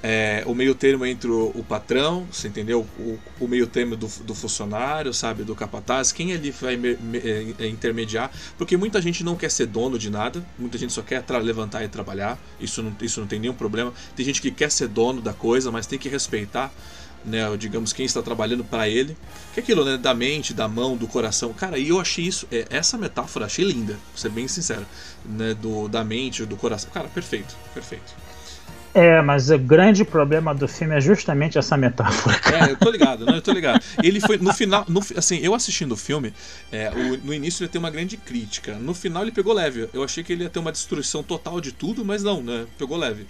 É, 0.00 0.44
o 0.46 0.54
meio 0.54 0.76
termo 0.76 1.04
entre 1.04 1.28
o, 1.28 1.50
o 1.54 1.64
patrão, 1.64 2.26
você 2.30 2.46
entendeu? 2.46 2.86
O, 2.98 3.18
o, 3.40 3.48
meio 3.48 3.66
termo 3.66 3.96
do, 3.96 4.06
do 4.22 4.34
funcionário, 4.34 5.12
sabe? 5.12 5.42
Do 5.42 5.56
capataz, 5.56 6.12
quem 6.12 6.30
ele 6.30 6.52
vai 6.52 6.76
me, 6.76 6.94
me, 6.96 7.18
é, 7.18 7.66
intermediar, 7.66 8.30
porque 8.56 8.76
muita 8.76 9.02
gente 9.02 9.24
não 9.24 9.34
quer 9.34 9.50
ser 9.50 9.66
dono 9.66 9.98
de 9.98 10.08
nada, 10.08 10.44
muita 10.56 10.78
gente 10.78 10.92
só 10.92 11.02
quer 11.02 11.24
levantar 11.42 11.82
e 11.82 11.88
trabalhar, 11.88 12.38
isso 12.60 12.80
não, 12.80 12.94
isso 13.02 13.20
não 13.20 13.26
tem 13.26 13.40
nenhum 13.40 13.54
problema. 13.54 13.92
Tem 14.14 14.24
gente 14.24 14.40
que 14.40 14.52
quer 14.52 14.70
ser 14.70 14.86
dono 14.86 15.20
da 15.20 15.32
coisa, 15.32 15.72
mas 15.72 15.84
tem 15.84 15.98
que 15.98 16.08
respeitar, 16.08 16.72
né? 17.24 17.44
Digamos, 17.56 17.92
quem 17.92 18.06
está 18.06 18.22
trabalhando 18.22 18.64
para 18.64 18.88
ele, 18.88 19.16
que 19.54 19.60
é 19.60 19.62
aquilo, 19.62 19.84
né? 19.84 19.96
Da 19.96 20.14
mente, 20.14 20.54
da 20.54 20.68
mão, 20.68 20.96
do 20.96 21.06
coração. 21.06 21.52
Cara, 21.52 21.78
e 21.78 21.88
eu 21.88 22.00
achei 22.00 22.24
isso, 22.24 22.46
é, 22.50 22.66
essa 22.70 22.96
metáfora, 22.96 23.46
achei 23.46 23.64
linda, 23.64 23.92
vou 23.92 24.16
ser 24.16 24.30
bem 24.30 24.48
sincero, 24.48 24.86
né? 25.24 25.54
Do, 25.54 25.88
da 25.88 26.04
mente, 26.04 26.44
do 26.44 26.56
coração. 26.56 26.90
Cara, 26.92 27.08
perfeito, 27.08 27.56
perfeito. 27.74 28.14
É, 28.94 29.20
mas 29.20 29.50
o 29.50 29.58
grande 29.58 30.04
problema 30.04 30.54
do 30.54 30.66
filme 30.66 30.94
é 30.94 31.00
justamente 31.00 31.58
essa 31.58 31.76
metáfora. 31.76 32.36
É, 32.52 32.72
eu 32.72 32.76
tô 32.76 32.90
ligado, 32.90 33.24
não, 33.24 33.34
eu 33.34 33.42
tô 33.42 33.52
ligado. 33.52 33.80
Ele 34.02 34.20
foi 34.20 34.38
no 34.38 34.52
final, 34.52 34.84
no, 34.88 35.00
assim, 35.16 35.38
eu 35.38 35.54
assistindo 35.54 35.92
o 35.92 35.96
filme, 35.96 36.32
é, 36.72 36.90
o, 36.90 37.24
no 37.24 37.34
início 37.34 37.62
ele 37.62 37.68
tem 37.68 37.78
uma 37.78 37.90
grande 37.90 38.16
crítica. 38.16 38.74
No 38.74 38.94
final 38.94 39.22
ele 39.22 39.30
pegou 39.30 39.52
leve. 39.52 39.88
Eu 39.92 40.02
achei 40.02 40.24
que 40.24 40.32
ele 40.32 40.44
ia 40.44 40.50
ter 40.50 40.58
uma 40.58 40.72
destruição 40.72 41.22
total 41.22 41.60
de 41.60 41.70
tudo, 41.70 42.04
mas 42.04 42.22
não, 42.22 42.42
né? 42.42 42.66
Pegou 42.78 42.96
leve. 42.96 43.26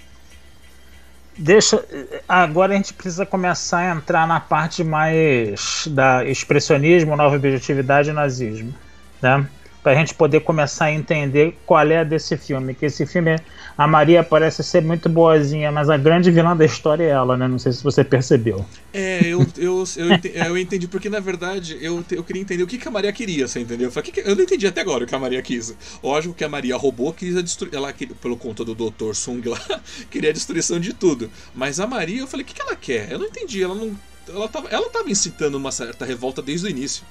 Deixa. 1.39 1.84
Agora 2.28 2.72
a 2.72 2.76
gente 2.76 2.93
precisa 2.93 3.24
começar 3.24 3.78
a 3.78 3.95
entrar 3.95 4.26
na 4.26 4.41
parte 4.41 4.82
mais 4.82 5.86
da 5.89 6.24
expressionismo, 6.24 7.14
nova 7.14 7.36
objetividade 7.36 8.11
e 8.11 8.12
nazismo. 8.12 8.74
Né? 9.22 9.47
Para 9.83 9.93
a 9.93 9.95
gente 9.95 10.14
poder 10.14 10.41
começar 10.41 10.87
a 10.87 10.93
entender 10.93 11.57
qual 11.64 11.87
é 11.87 12.05
desse 12.05 12.37
filme. 12.37 12.74
Que 12.74 12.87
esse 12.87 13.07
filme, 13.07 13.37
a 13.76 13.87
Maria 13.87 14.22
parece 14.22 14.62
ser 14.62 14.83
muito 14.83 15.09
boazinha, 15.09 15.70
mas 15.70 15.89
a 15.89 15.97
grande 15.97 16.31
vilã 16.31 16.57
da 16.57 16.64
história 16.64 17.05
é 17.05 17.09
ela, 17.09 17.37
né? 17.37 17.49
Não 17.49 17.59
sei 17.59 17.72
se 17.72 17.83
você 17.83 18.03
percebeu. 18.03 18.64
É, 18.93 19.20
eu, 19.24 19.47
eu, 19.57 19.85
eu, 19.97 20.12
entendi, 20.12 20.39
eu 20.39 20.59
entendi, 20.59 20.89
porque 20.89 21.09
na 21.09 21.20
verdade 21.20 21.79
eu, 21.81 22.05
eu 22.11 22.24
queria 22.24 22.43
entender 22.43 22.62
o 22.62 22.66
que, 22.66 22.79
que 22.79 22.89
a 22.89 22.91
Maria 22.91 23.12
queria, 23.12 23.47
você 23.47 23.61
entendeu? 23.61 23.89
Eu, 23.89 23.93
falei, 23.93 24.11
que 24.11 24.22
que, 24.22 24.29
eu 24.29 24.35
não 24.35 24.43
entendi 24.43 24.66
até 24.66 24.81
agora 24.81 25.05
o 25.05 25.07
que 25.07 25.14
a 25.14 25.18
Maria 25.18 25.41
quis. 25.43 25.74
Lógico 26.03 26.35
que 26.35 26.45
a 26.45 26.49
Maria 26.49 26.76
roubou, 26.76 27.12
quis 27.12 27.35
destruir. 27.43 27.74
Ela, 27.74 27.95
pelo 28.20 28.37
conta 28.37 28.64
do 28.64 28.74
Dr. 28.74 29.14
Sung 29.14 29.49
lá, 29.49 29.61
queria 30.11 30.31
a 30.31 30.33
destruição 30.33 30.81
de 30.81 30.93
tudo. 30.93 31.31
Mas 31.55 31.81
a 31.81 31.87
Maria, 31.87 32.20
eu 32.20 32.26
falei, 32.26 32.45
o 32.45 32.47
que, 32.47 32.55
que 32.55 32.62
ela 32.62 32.76
quer? 32.76 33.11
Eu 33.12 33.18
não 33.18 33.26
entendi. 33.26 33.62
Ela 33.62 33.74
não. 33.74 33.97
Ela 34.29 34.49
tava, 34.49 34.68
ela 34.68 34.91
tava 34.91 35.11
incitando 35.11 35.55
uma 35.55 35.72
certa 35.72 36.05
revolta 36.05 36.43
desde 36.43 36.66
o 36.66 36.70
início. 36.70 37.05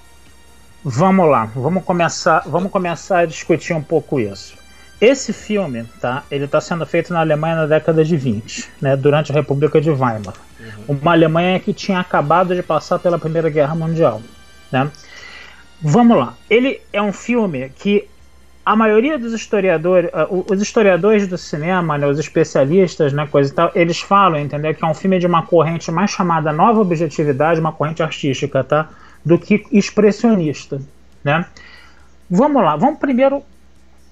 Vamos 0.84 1.28
lá, 1.28 1.50
vamos 1.56 1.84
começar, 1.84 2.44
vamos 2.46 2.72
começar 2.72 3.20
a 3.20 3.26
discutir 3.26 3.74
um 3.74 3.82
pouco 3.82 4.20
isso. 4.20 4.56
Esse 5.00 5.32
filme, 5.32 5.84
tá? 6.02 6.24
Ele 6.32 6.46
está 6.46 6.60
sendo 6.60 6.86
feito 6.86 7.14
na 7.14 7.20
Alemanha 7.20 7.56
na 7.56 7.66
década 7.68 8.04
de 8.04 8.16
20, 8.16 8.70
né? 8.82 8.96
Durante 8.96 9.32
a 9.32 9.36
República 9.36 9.80
de 9.80 9.90
Weimar, 9.90 10.34
uhum. 10.60 10.98
uma 11.02 11.12
Alemanha 11.12 11.60
que 11.60 11.74
tinha 11.74 12.00
acabado 12.00 12.56
de 12.56 12.64
passar 12.64 12.98
pela 13.00 13.20
Primeira 13.20 13.50
Guerra 13.50 13.76
Mundial, 13.76 14.22
né? 14.72 14.90
Vamos 15.82 16.18
lá. 16.18 16.36
Ele 16.50 16.82
é 16.92 17.02
um 17.02 17.14
filme 17.14 17.70
que 17.70 18.08
a 18.66 18.76
maioria 18.76 19.18
dos 19.18 19.34
historiadores, 19.34 20.10
uh, 20.12 20.46
os 20.52 20.62
historiadores 20.62 21.28
do 21.28 21.38
cinema, 21.38 21.98
né, 21.98 22.06
os 22.06 22.20
especialistas, 22.20 23.14
né, 23.14 23.26
coisa 23.26 23.50
e 23.50 23.56
tal, 23.56 23.72
eles 23.74 24.02
falam, 24.02 24.38
entendeu, 24.40 24.76
que 24.76 24.84
é 24.84 24.88
um 24.88 24.94
filme 24.94 25.20
de 25.20 25.26
uma 25.26 25.44
corrente 25.44 25.90
mais 25.90 26.12
chamada 26.12 26.52
nova 26.52 26.82
objetividade, 26.82 27.62
uma 27.62 27.72
corrente 27.72 28.04
artística, 28.04 28.64
tá? 28.64 28.90
Do 29.28 29.38
que 29.38 29.66
expressionista. 29.72 30.82
Né? 31.24 31.46
Vamos 32.30 32.64
lá, 32.64 32.78
vamos 32.78 32.98
primeiro 32.98 33.44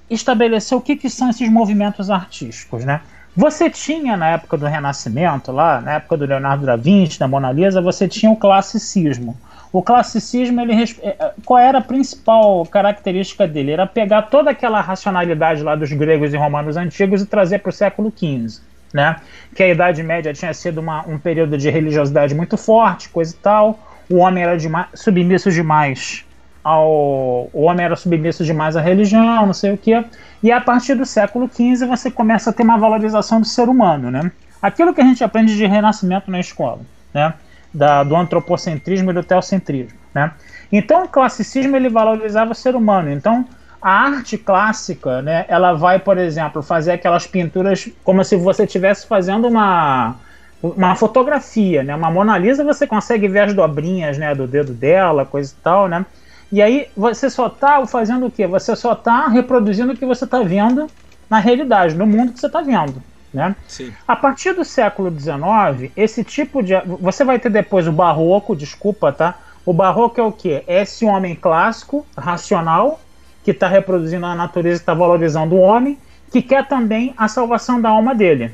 estabelecer 0.10 0.78
o 0.78 0.82
que, 0.82 0.96
que 0.96 1.10
são 1.10 1.30
esses 1.30 1.50
movimentos 1.50 2.10
artísticos. 2.10 2.84
Né? 2.84 3.00
Você 3.36 3.70
tinha 3.70 4.18
na 4.18 4.30
época 4.32 4.58
do 4.58 4.66
Renascimento, 4.66 5.52
lá 5.52 5.80
na 5.80 5.94
época 5.94 6.18
do 6.18 6.26
Leonardo 6.26 6.66
da 6.66 6.76
Vinci, 6.76 7.18
da 7.18 7.28
Mona 7.28 7.52
Lisa, 7.52 7.82
você 7.82 8.08
tinha 8.08 8.30
o 8.30 8.36
classicismo. 8.36 9.38
O 9.72 9.82
classicismo, 9.82 10.62
ele, 10.62 10.74
é, 11.02 11.08
é, 11.08 11.34
qual 11.46 11.60
era 11.60 11.80
a 11.80 11.82
principal 11.82 12.66
característica 12.66 13.48
dele? 13.48 13.72
Era 13.72 13.88
pegar 13.88 14.24
toda 14.24 14.52
aquela 14.52 14.80
racionalidade 14.82 15.64
lá 15.64 15.76
dos 15.76 15.92
gregos 15.92 16.34
e 16.34 16.38
romanos 16.38 16.78
antigos 16.78 17.22
e 17.22 17.26
trazer 17.26 17.60
para 17.60 17.70
o 17.70 17.74
século 17.74 18.12
XV. 18.16 18.62
Né? 18.94 19.18
Que 19.54 19.64
a 19.64 19.68
Idade 19.70 20.04
Média 20.04 20.34
tinha 20.34 20.54
sido 20.54 20.80
uma, 20.80 21.06
um 21.08 21.18
período 21.18 21.58
de 21.58 21.70
religiosidade 21.70 22.34
muito 22.34 22.58
forte, 22.58 23.10
coisa 23.10 23.34
e 23.34 23.38
tal 23.38 23.80
o 24.10 24.18
homem 24.18 24.44
era 24.44 24.58
demais, 24.58 24.88
submisso 24.94 25.52
demais 25.52 26.26
ao 26.66 27.48
o 27.54 27.62
homem 27.62 27.86
era 27.86 27.96
submisso 27.96 28.44
demais 28.44 28.76
à 28.76 28.82
religião, 28.82 29.46
não 29.46 29.54
sei 29.54 29.74
o 29.74 29.78
que. 29.78 30.04
E 30.42 30.52
a 30.52 30.60
partir 30.60 30.96
do 30.96 31.06
século 31.06 31.48
XV 31.48 31.86
você 31.86 32.10
começa 32.10 32.50
a 32.50 32.54
ter 32.54 32.64
uma 32.64 32.78
valorização 32.78 33.40
do 33.40 33.46
ser 33.46 33.70
humano, 33.70 34.10
né? 34.10 34.32
Aquilo 34.60 34.94
que 34.94 35.00
a 35.00 35.04
gente 35.04 35.24
aprende 35.24 35.56
de 35.56 35.66
renascimento 35.68 36.32
na 36.32 36.40
escola, 36.40 36.82
né? 37.14 37.36
Da, 37.72 38.04
do 38.04 38.16
antropocentrismo 38.16 39.12
e 39.12 39.14
do 39.14 39.24
teocentrismo, 39.24 39.98
né? 40.14 40.32
Então 40.72 41.04
o 41.04 41.08
classicismo 41.08 41.76
ele 41.76 41.90
valorizava 41.90 42.52
o 42.52 42.56
ser 42.56 42.76
humano. 42.76 43.12
Então 43.12 43.46
a 43.80 43.92
arte 43.92 44.36
clássica, 44.36 45.22
né? 45.22 45.46
Ela 45.48 45.74
vai, 45.74 46.00
por 46.00 46.18
exemplo, 46.18 46.64
fazer 46.64 46.94
aquelas 46.94 47.28
pinturas 47.28 47.88
como 48.04 48.24
se 48.24 48.36
você 48.36 48.64
estivesse 48.64 49.06
fazendo 49.06 49.48
uma 49.48 50.16
uma 50.62 50.96
fotografia, 50.96 51.84
né? 51.84 51.96
Uma 51.96 52.10
Mona 52.10 52.38
Lisa 52.38 52.64
você 52.64 52.88
consegue 52.88 53.28
ver 53.28 53.40
as 53.40 53.54
dobrinhas, 53.54 54.18
né, 54.18 54.34
do 54.34 54.48
dedo 54.48 54.74
dela, 54.74 55.26
coisa 55.26 55.54
e 55.54 55.64
tal, 55.64 55.88
né? 55.88 56.06
E 56.52 56.62
aí 56.62 56.88
você 56.96 57.30
só 57.30 57.48
está 57.48 57.86
fazendo 57.86 58.28
o 58.28 58.32
quê? 58.32 58.48
Você 58.48 58.76
só 58.76 58.94
está 58.94 59.28
reproduzindo 59.28 59.94
o 59.94 59.98
que 59.98 60.06
você 60.06 60.26
está 60.26 60.42
vendo 60.42 60.88
na 61.30 61.40
realidade, 61.40 61.96
no 61.96 62.06
mundo 62.06 62.34
que 62.34 62.40
você 62.40 62.48
está 62.48 62.62
vendo. 62.62 63.02
Né? 63.34 63.54
Sim. 63.68 63.92
A 64.08 64.16
partir 64.16 64.54
do 64.54 64.64
século 64.64 65.12
XIX, 65.12 65.92
esse 65.98 66.24
tipo 66.24 66.64
de. 66.64 66.74
Você 67.02 67.26
vai 67.26 67.38
ter 67.38 67.50
depois 67.50 67.86
o 67.86 67.92
barroco, 67.92 68.56
desculpa, 68.56 69.12
tá? 69.12 69.36
O 69.66 69.74
barroco 69.74 70.22
é 70.22 70.24
o 70.24 70.32
quê? 70.32 70.64
É 70.68 70.84
esse 70.84 71.06
homem 71.06 71.36
clássico, 71.36 72.06
racional, 72.18 73.02
que 73.44 73.52
está 73.52 73.68
reproduzindo 73.68 74.26
a 74.26 74.36
natureza, 74.36 74.80
está 74.80 74.94
valorizando 74.94 75.56
o 75.56 75.60
homem, 75.60 75.98
que 76.32 76.42
quer 76.42 76.66
também 76.68 77.14
a 77.18 77.28
salvação 77.28 77.82
da 77.82 77.90
alma 77.90 78.16
dele. 78.16 78.52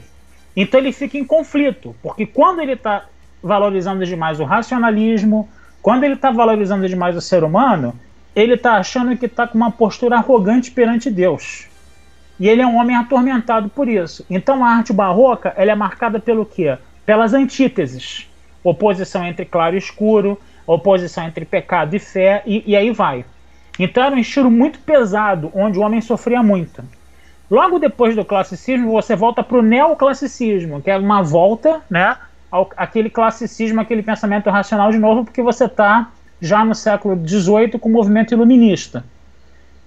Então 0.56 0.80
ele 0.80 0.92
fica 0.92 1.18
em 1.18 1.24
conflito, 1.24 1.96
porque 2.02 2.26
quando 2.26 2.62
ele 2.62 2.74
está 2.74 3.06
valorizando 3.42 4.06
demais 4.06 4.40
o 4.40 4.44
racionalismo, 4.44 5.50
quando 5.82 6.04
ele 6.04 6.14
está 6.14 6.32
valorizando 6.32 6.88
demais 6.88 7.16
o 7.16 7.22
ser 7.22 7.44
humano, 7.44 7.96
ele 8.36 8.54
está 8.54 8.74
achando 8.74 9.16
que 9.18 9.26
está 9.26 9.48
com 9.48 9.58
uma 9.58 9.72
postura 9.72 10.18
arrogante 10.18 10.72
perante 10.72 11.10
Deus. 11.10 11.68
E 12.40 12.48
ele 12.48 12.62
é 12.62 12.68
um 12.68 12.78
homem 12.78 12.96
atormentado 12.96 13.70
por 13.70 13.88
isso. 13.88 14.26
Então 14.30 14.64
a 14.64 14.70
arte 14.70 14.94
barroca 14.94 15.54
ela 15.56 15.72
é 15.72 15.76
marcada 15.76 16.20
pelo 16.20 16.46
quê? 16.46 16.78
Pelas 17.06 17.34
antíteses. 17.34 18.28
Oposição 18.64 19.26
entre 19.26 19.46
claro 19.46 19.76
e 19.76 19.80
escuro, 19.80 20.40
oposição 20.66 21.26
entre 21.26 21.46
pecado 21.46 21.96
e 21.96 22.00
fé, 22.00 22.44
e, 22.46 22.64
e 22.66 22.76
aí 22.76 22.92
vai. 22.92 23.26
Então 23.80 24.04
era 24.04 24.16
um 24.16 24.20
estilo 24.20 24.52
muito 24.52 24.80
pesado, 24.80 25.52
onde 25.54 25.80
o 25.80 25.82
homem 25.82 26.02
sofria 26.02 26.44
muito. 26.44 26.84
Logo 27.52 27.80
depois 27.80 28.16
do 28.16 28.24
classicismo, 28.24 28.94
você 28.94 29.14
volta 29.14 29.44
para 29.44 29.58
o 29.58 29.62
neoclassicismo, 29.62 30.82
que 30.82 30.90
é 30.90 30.98
uma 30.98 31.22
volta, 31.22 31.82
né, 31.90 32.16
ao, 32.50 32.70
aquele 32.78 33.10
classicismo, 33.10 33.82
aquele 33.82 34.02
pensamento 34.02 34.50
racional 34.50 34.90
de 34.90 34.98
novo, 34.98 35.26
porque 35.26 35.42
você 35.42 35.66
está 35.66 36.10
já 36.40 36.64
no 36.64 36.74
século 36.74 37.20
XVIII 37.28 37.78
com 37.78 37.90
o 37.90 37.92
movimento 37.92 38.34
iluminista. 38.34 39.04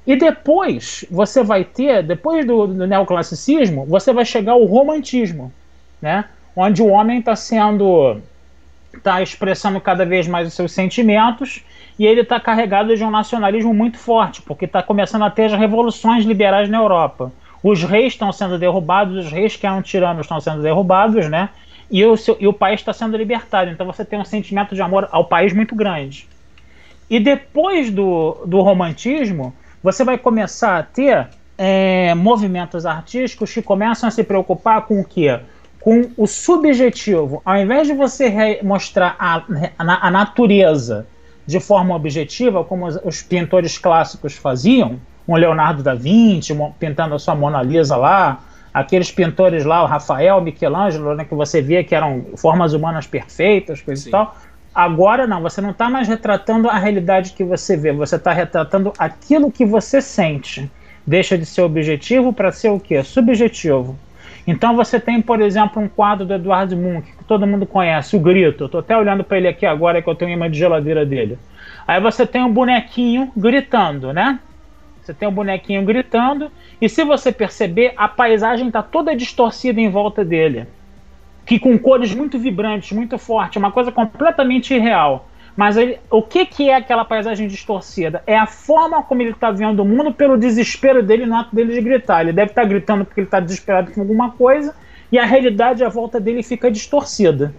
E 0.07 0.15
depois 0.15 1.07
você 1.11 1.43
vai 1.43 1.65
ter, 1.65 2.03
depois 2.03 2.47
do, 2.47 2.67
do 2.67 2.87
neoclassicismo, 2.87 3.87
você 3.87 4.13
vai 4.13 4.27
chegar 4.27 4.53
ao 4.53 4.65
romantismo, 4.67 5.51
né, 6.03 6.27
onde 6.55 6.83
o 6.83 6.89
homem 6.89 7.21
está 7.21 7.35
sendo 7.35 8.21
está 8.95 9.23
expressando 9.23 9.81
cada 9.81 10.05
vez 10.05 10.29
mais 10.29 10.47
os 10.47 10.55
seus 10.55 10.71
sentimentos 10.71 11.65
e 11.99 12.07
ele 12.07 12.21
está 12.21 12.39
carregado 12.39 12.95
de 12.95 13.03
um 13.03 13.11
nacionalismo 13.11 13.75
muito 13.75 13.99
forte, 13.99 14.41
porque 14.43 14.67
está 14.67 14.83
começando 14.83 15.25
a 15.25 15.31
ter 15.31 15.47
as 15.47 15.59
revoluções 15.59 16.25
liberais 16.25 16.69
na 16.69 16.79
Europa 16.79 17.33
os 17.65 17.83
reis 17.83 18.13
estão 18.13 18.31
sendo 18.31 18.59
derrubados, 18.59 19.25
os 19.25 19.33
reis 19.33 19.57
que 19.57 19.67
eram 19.67 19.81
tiranos 19.81 20.27
estão 20.27 20.39
sendo 20.39 20.61
derrubados, 20.61 21.31
né? 21.31 21.49
E 21.91 22.05
o, 22.05 22.15
seu, 22.15 22.37
e 22.39 22.47
o 22.47 22.53
país 22.53 22.81
está 22.81 22.93
sendo 22.93 23.17
libertado. 23.17 23.71
Então 23.71 23.87
você 23.87 24.05
tem 24.05 24.19
um 24.19 24.25
sentimento 24.25 24.75
de 24.75 24.83
amor 24.83 25.09
ao 25.11 25.25
país 25.25 25.55
muito 25.55 25.75
grande. 25.75 26.29
E 27.09 27.19
depois 27.19 27.91
do, 27.91 28.45
do 28.45 28.61
romantismo, 28.61 29.55
você 29.83 30.05
vai 30.05 30.19
começar 30.19 30.79
a 30.79 30.83
ter 30.83 31.27
é, 31.57 32.15
movimentos 32.15 32.85
artísticos 32.85 33.55
que 33.55 33.63
começam 33.63 34.11
a 34.11 34.13
se 34.13 34.23
preocupar 34.23 34.83
com 34.83 35.01
o 35.01 35.05
quê? 35.05 35.41
Com 35.81 36.11
o 36.19 36.27
subjetivo. 36.27 37.41
Ao 37.47 37.57
invés 37.57 37.87
de 37.87 37.95
você 37.95 38.61
mostrar 38.63 39.17
a, 39.19 39.37
a, 39.79 40.09
a 40.09 40.11
natureza 40.11 41.07
de 41.47 41.61
forma 41.61 41.95
objetiva, 41.95 42.63
como 42.63 42.87
os, 42.87 42.97
os 43.03 43.23
pintores 43.23 43.79
clássicos 43.79 44.35
faziam, 44.35 45.01
um 45.27 45.37
Leonardo 45.37 45.83
da 45.83 45.95
Vinci 45.95 46.55
pintando 46.79 47.15
a 47.15 47.19
sua 47.19 47.35
Mona 47.35 47.63
Lisa 47.63 47.97
lá, 47.97 48.41
aqueles 48.73 49.11
pintores 49.11 49.65
lá, 49.65 49.83
o 49.83 49.87
Rafael, 49.87 50.41
Michelangelo, 50.41 51.15
né, 51.15 51.25
que 51.25 51.35
você 51.35 51.63
via 51.63 51.85
que 51.85 51.95
eram 51.95 52.25
formas 52.37 52.73
humanas 52.73 53.07
perfeitas, 53.07 53.81
coisa 53.81 54.09
e 54.09 54.11
tal. 54.11 54.37
Agora 54.75 55.27
não, 55.27 55.41
você 55.41 55.61
não 55.61 55.71
está 55.71 55.89
mais 55.89 56.09
retratando 56.09 56.69
a 56.69 56.77
realidade 56.77 57.33
que 57.33 57.45
você 57.45 57.77
vê, 57.77 57.93
você 57.93 58.17
está 58.17 58.33
retratando 58.33 58.93
aquilo 58.99 59.53
que 59.53 59.65
você 59.65 60.03
sente. 60.03 60.69
Deixa 61.07 61.39
de 61.39 61.47
ser 61.47 61.63
objetivo 61.63 62.33
para 62.33 62.51
ser 62.51 62.71
o 62.71 62.81
quê? 62.81 63.03
Subjetivo. 63.05 63.97
Então 64.47 64.75
você 64.75 64.99
tem, 64.99 65.23
por 65.23 65.41
exemplo, 65.41 65.81
um 65.81 65.89
quadro 65.89 66.27
do 66.27 66.35
Eduardo 66.35 66.77
Munch, 66.77 67.13
que 67.17 67.25
todo 67.25 67.47
mundo 67.47 67.67
conhece, 67.67 68.17
o 68.17 68.21
Grito. 68.21 68.65
Estou 68.65 68.81
até 68.81 68.97
olhando 68.97 69.23
para 69.23 69.39
ele 69.39 69.49
aqui 69.49 69.65
agora 69.65 70.03
que 70.03 70.09
eu 70.09 70.15
tenho 70.15 70.37
uma 70.37 70.51
de 70.51 70.59
geladeira 70.59 71.07
dele. 71.07 71.39
Aí 71.87 72.01
você 72.01 72.27
tem 72.27 72.43
um 72.43 72.53
bonequinho 72.53 73.31
gritando, 73.37 74.13
né? 74.13 74.39
Você 75.05 75.13
tem 75.13 75.29
um 75.29 75.33
bonequinho 75.33 75.85
gritando, 75.85 76.51
e 76.81 76.89
se 76.89 77.05
você 77.05 77.31
perceber, 77.31 77.93
a 77.95 78.09
paisagem 78.09 78.69
está 78.69 78.83
toda 78.83 79.15
distorcida 79.15 79.79
em 79.79 79.91
volta 79.91 80.25
dele. 80.25 80.67
Que 81.45 81.59
com 81.59 81.79
cores 81.79 82.15
muito 82.15 82.39
vibrantes, 82.39 82.93
muito 82.93 83.19
fortes, 83.19 83.59
uma 83.59 83.71
coisa 83.71 83.93
completamente 83.93 84.73
irreal. 84.73 85.29
Mas 85.55 85.77
ele, 85.77 85.99
o 86.11 86.23
que, 86.23 86.47
que 86.47 86.71
é 86.71 86.77
aquela 86.77 87.05
paisagem 87.05 87.47
distorcida? 87.47 88.23
É 88.27 88.37
a 88.37 88.47
forma 88.47 89.03
como 89.03 89.21
ele 89.21 89.33
está 89.33 89.51
vendo 89.51 89.81
o 89.81 89.85
mundo 89.85 90.11
pelo 90.13 90.39
desespero 90.39 91.03
dele 91.03 91.27
no 91.27 91.37
ato 91.37 91.55
dele 91.55 91.75
de 91.75 91.83
gritar. 91.83 92.23
Ele 92.23 92.33
deve 92.33 92.51
estar 92.51 92.63
tá 92.63 92.69
gritando 92.69 93.05
porque 93.05 93.21
ele 93.21 93.27
está 93.27 93.41
desesperado 93.41 93.93
com 93.93 94.01
alguma 94.01 94.31
coisa, 94.33 94.75
e 95.13 95.19
a 95.19 95.27
realidade 95.27 95.85
à 95.85 95.89
volta 95.91 96.19
dele 96.19 96.43
fica 96.43 96.71
distorcida. 96.71 97.55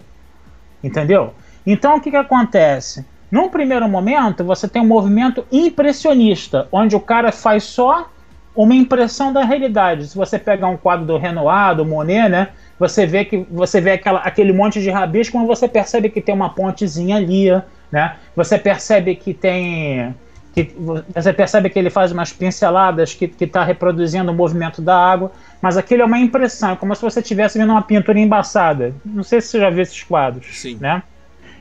Entendeu? 0.82 1.32
Então 1.64 1.96
o 1.96 2.00
que, 2.00 2.10
que 2.10 2.16
acontece? 2.16 3.06
Num 3.30 3.48
primeiro 3.48 3.88
momento, 3.88 4.44
você 4.44 4.68
tem 4.68 4.80
um 4.80 4.86
movimento 4.86 5.44
impressionista, 5.50 6.68
onde 6.70 6.94
o 6.94 7.00
cara 7.00 7.32
faz 7.32 7.64
só 7.64 8.08
uma 8.54 8.74
impressão 8.74 9.32
da 9.32 9.44
realidade. 9.44 10.06
Se 10.06 10.16
você 10.16 10.38
pegar 10.38 10.68
um 10.68 10.76
quadro 10.76 11.04
do 11.04 11.18
Renoir, 11.18 11.76
do 11.76 11.84
Monet, 11.84 12.28
né? 12.28 12.48
Você 12.78 13.06
vê 13.06 13.24
que 13.24 13.46
você 13.50 13.80
vê 13.80 13.92
aquela, 13.92 14.20
aquele 14.20 14.52
monte 14.52 14.80
de 14.80 14.90
rabisco, 14.90 15.36
mas 15.38 15.46
você 15.46 15.68
percebe 15.68 16.08
que 16.08 16.20
tem 16.20 16.34
uma 16.34 16.50
pontezinha 16.50 17.16
ali, 17.16 17.50
né? 17.90 18.16
Você 18.34 18.58
percebe 18.58 19.14
que 19.14 19.34
tem 19.34 20.14
que 20.54 20.74
você 21.12 21.34
percebe 21.34 21.68
que 21.68 21.78
ele 21.78 21.90
faz 21.90 22.10
umas 22.10 22.32
pinceladas 22.32 23.12
que 23.12 23.30
está 23.40 23.62
reproduzindo 23.62 24.32
o 24.32 24.34
movimento 24.34 24.80
da 24.80 24.96
água, 24.96 25.30
mas 25.60 25.76
aquilo 25.76 26.00
é 26.00 26.04
uma 26.06 26.18
impressão, 26.18 26.70
é 26.70 26.76
como 26.76 26.96
se 26.96 27.02
você 27.02 27.20
estivesse 27.20 27.58
vendo 27.58 27.72
uma 27.72 27.82
pintura 27.82 28.18
embaçada. 28.18 28.94
Não 29.04 29.22
sei 29.22 29.42
se 29.42 29.48
você 29.48 29.60
já 29.60 29.68
viu 29.68 29.82
esses 29.82 30.02
quadros, 30.02 30.46
Sim. 30.58 30.78
né? 30.80 31.02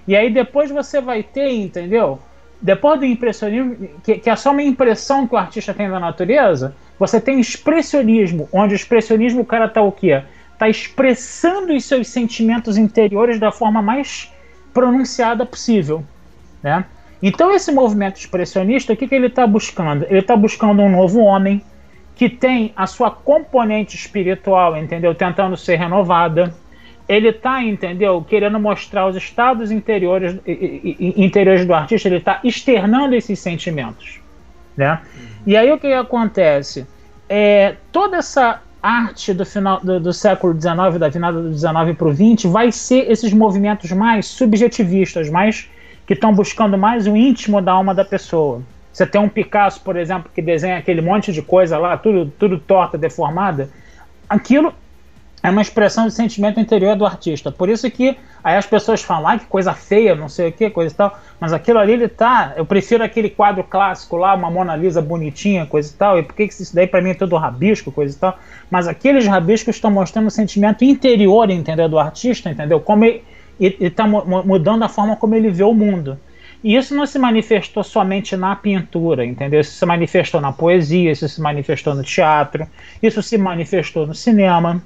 E 0.08 0.16
aí 0.16 0.30
depois 0.30 0.70
você 0.70 1.02
vai 1.02 1.24
ter, 1.24 1.50
entendeu? 1.52 2.20
Depois 2.62 3.00
do 3.00 3.06
impressionismo, 3.06 3.76
que, 4.04 4.18
que 4.18 4.30
é 4.30 4.36
só 4.36 4.52
uma 4.52 4.64
impressão 4.64 5.28
que 5.28 5.36
o 5.36 5.38
artista 5.38 5.74
tem 5.74 5.90
da 5.90 6.00
natureza, 6.00 6.76
você 6.98 7.20
tem 7.20 7.40
expressionismo, 7.40 8.48
onde 8.52 8.74
o 8.74 8.78
expressionismo 8.78 9.42
o 9.42 9.46
cara 9.46 9.68
tá 9.68 9.82
o 9.82 9.92
quê? 9.92 10.24
Tá 10.58 10.70
expressando 10.70 11.74
os 11.74 11.84
seus 11.86 12.08
sentimentos 12.08 12.78
interiores 12.78 13.40
da 13.40 13.52
forma 13.52 13.82
mais 13.82 14.32
pronunciada 14.74 15.46
possível, 15.46 16.04
né? 16.64 16.86
Então 17.22 17.54
esse 17.54 17.72
movimento 17.72 18.18
expressionista, 18.18 18.94
o 18.94 18.98
que, 18.98 19.08
que 19.08 19.16
ele 19.16 19.28
está 19.28 19.48
buscando? 19.48 20.06
Ele 20.06 20.20
está 20.20 20.36
buscando 20.36 20.82
um 20.82 20.90
novo 20.90 21.20
homem 21.22 21.62
que 22.16 22.30
tem 22.30 22.72
a 22.76 22.88
sua 22.88 23.12
componente 23.12 23.96
espiritual, 23.96 24.78
entendeu? 24.78 25.14
Tentando 25.14 25.58
ser 25.58 25.76
renovada. 25.76 26.54
Ele 27.08 27.30
está, 27.30 27.64
entendeu? 27.64 28.26
Querendo 28.28 28.60
mostrar 28.60 29.08
os 29.08 29.16
estados 29.16 29.72
interiores, 29.72 30.38
interiores 31.00 31.66
do 31.66 31.74
artista. 31.74 32.08
Ele 32.08 32.18
está 32.18 32.40
externando 32.44 33.14
esses 33.14 33.38
sentimentos, 33.40 34.20
né? 34.76 35.00
E 35.46 35.56
aí 35.56 35.72
o 35.72 35.78
que 35.78 35.94
acontece? 35.94 36.88
É, 37.30 37.76
toda 37.92 38.18
essa 38.18 38.62
arte 38.82 39.34
do 39.34 39.46
final 39.46 39.80
do, 39.82 40.00
do 40.00 40.14
século 40.14 40.54
XIX, 40.54 41.00
da 41.00 41.10
virada 41.10 41.42
do 41.42 41.54
XIX 41.54 41.98
para 41.98 42.08
o 42.08 42.14
XX, 42.14 42.52
vai 42.52 42.72
ser 42.72 43.12
esses 43.12 43.34
movimentos 43.34 43.92
mais 43.92 44.28
subjetivistas, 44.28 45.30
mais 45.30 45.70
que 46.06 46.14
estão 46.14 46.34
buscando 46.34 46.78
mais 46.78 47.08
o 47.08 47.16
íntimo 47.16 47.62
da 47.62 47.72
alma 47.72 47.96
da 47.96 48.06
pessoa. 48.06 48.62
Você 48.94 49.06
tem 49.06 49.20
um 49.20 49.28
Picasso, 49.28 49.82
por 49.82 49.98
exemplo, 49.98 50.32
que 50.34 50.42
desenha 50.42 50.78
aquele 50.78 51.02
monte 51.02 51.34
de 51.34 51.42
coisa 51.42 51.78
lá, 51.78 51.98
tudo, 51.98 52.32
tudo 52.40 52.60
torta, 52.60 52.98
deformada. 52.98 53.70
Aquilo 54.30 54.74
é 55.46 55.50
uma 55.52 55.62
expressão 55.62 56.08
de 56.08 56.14
sentimento 56.14 56.60
interior 56.60 56.96
do 56.96 57.06
artista. 57.06 57.52
Por 57.52 57.70
isso 57.70 57.90
que 57.92 58.18
aí 58.44 58.58
as 58.58 58.66
pessoas 58.66 59.04
falam, 59.04 59.28
ah, 59.28 59.38
que 59.38 59.46
coisa 59.46 59.74
feia, 59.74 60.16
não 60.16 60.28
sei 60.28 60.50
o 60.50 60.52
que, 60.52 60.72
coisa 60.72 60.92
e 60.92 60.98
tal. 60.98 61.20
Mas 61.40 61.54
aquilo 61.54 61.78
ali, 61.78 61.94
ele 61.94 62.08
tá. 62.08 62.54
Eu 62.58 62.66
prefiro 62.66 63.04
aquele 63.04 63.30
quadro 63.30 63.64
clássico 63.64 64.18
lá, 64.18 64.34
uma 64.34 64.50
Mona 64.50 64.76
Lisa 64.76 65.04
bonitinha, 65.04 65.68
coisa 65.68 65.94
e 65.94 65.96
tal. 65.96 66.18
E 66.18 66.24
por 66.24 66.34
que 66.34 66.46
isso 66.46 66.74
daí 66.74 66.88
para 66.88 67.00
mim 67.00 67.12
é 67.12 67.14
tudo 67.14 67.36
rabisco, 67.36 67.92
coisa 67.92 68.16
e 68.16 68.20
tal. 68.20 68.40
Mas 68.72 68.88
aqueles 68.88 69.28
rabiscos 69.28 69.76
estão 69.76 69.92
mostrando 69.92 70.26
o 70.26 70.32
sentimento 70.32 70.84
interior, 70.84 71.48
entendeu? 71.52 71.88
Do 71.88 72.00
artista, 72.00 72.50
entendeu? 72.50 72.80
Como 72.80 73.06
ele 73.06 73.24
está 73.60 74.08
mudando 74.08 74.82
a 74.82 74.90
forma 74.90 75.16
como 75.16 75.36
ele 75.36 75.52
vê 75.52 75.64
o 75.64 75.76
mundo. 75.76 76.20
E 76.64 76.76
isso 76.76 76.96
não 76.96 77.06
se 77.06 77.20
manifestou 77.20 77.84
somente 77.84 78.36
na 78.36 78.56
pintura, 78.56 79.24
entendeu? 79.24 79.60
Isso 79.60 79.74
se 79.74 79.86
manifestou 79.86 80.42
na 80.42 80.52
poesia, 80.52 81.12
isso 81.12 81.30
se 81.30 81.40
manifestou 81.40 81.94
no 81.94 82.02
teatro, 82.02 82.68
isso 83.04 83.22
se 83.22 83.38
manifestou 83.38 84.08
no 84.08 84.16
cinema. 84.16 84.82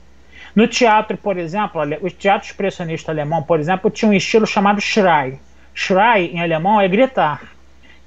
No 0.56 0.68
teatro, 0.68 1.18
por 1.18 1.38
exemplo, 1.38 1.82
o 2.02 2.10
teatro 2.10 2.48
expressionista 2.48 3.12
alemão, 3.12 3.44
por 3.44 3.60
exemplo, 3.60 3.90
tinha 3.90 4.10
um 4.10 4.14
estilo 4.14 4.46
chamado 4.46 4.82
Schrei. 4.82 5.40
Schrei, 5.74 6.32
em 6.34 6.42
alemão, 6.42 6.82
é 6.82 6.88
gritar, 6.88 7.42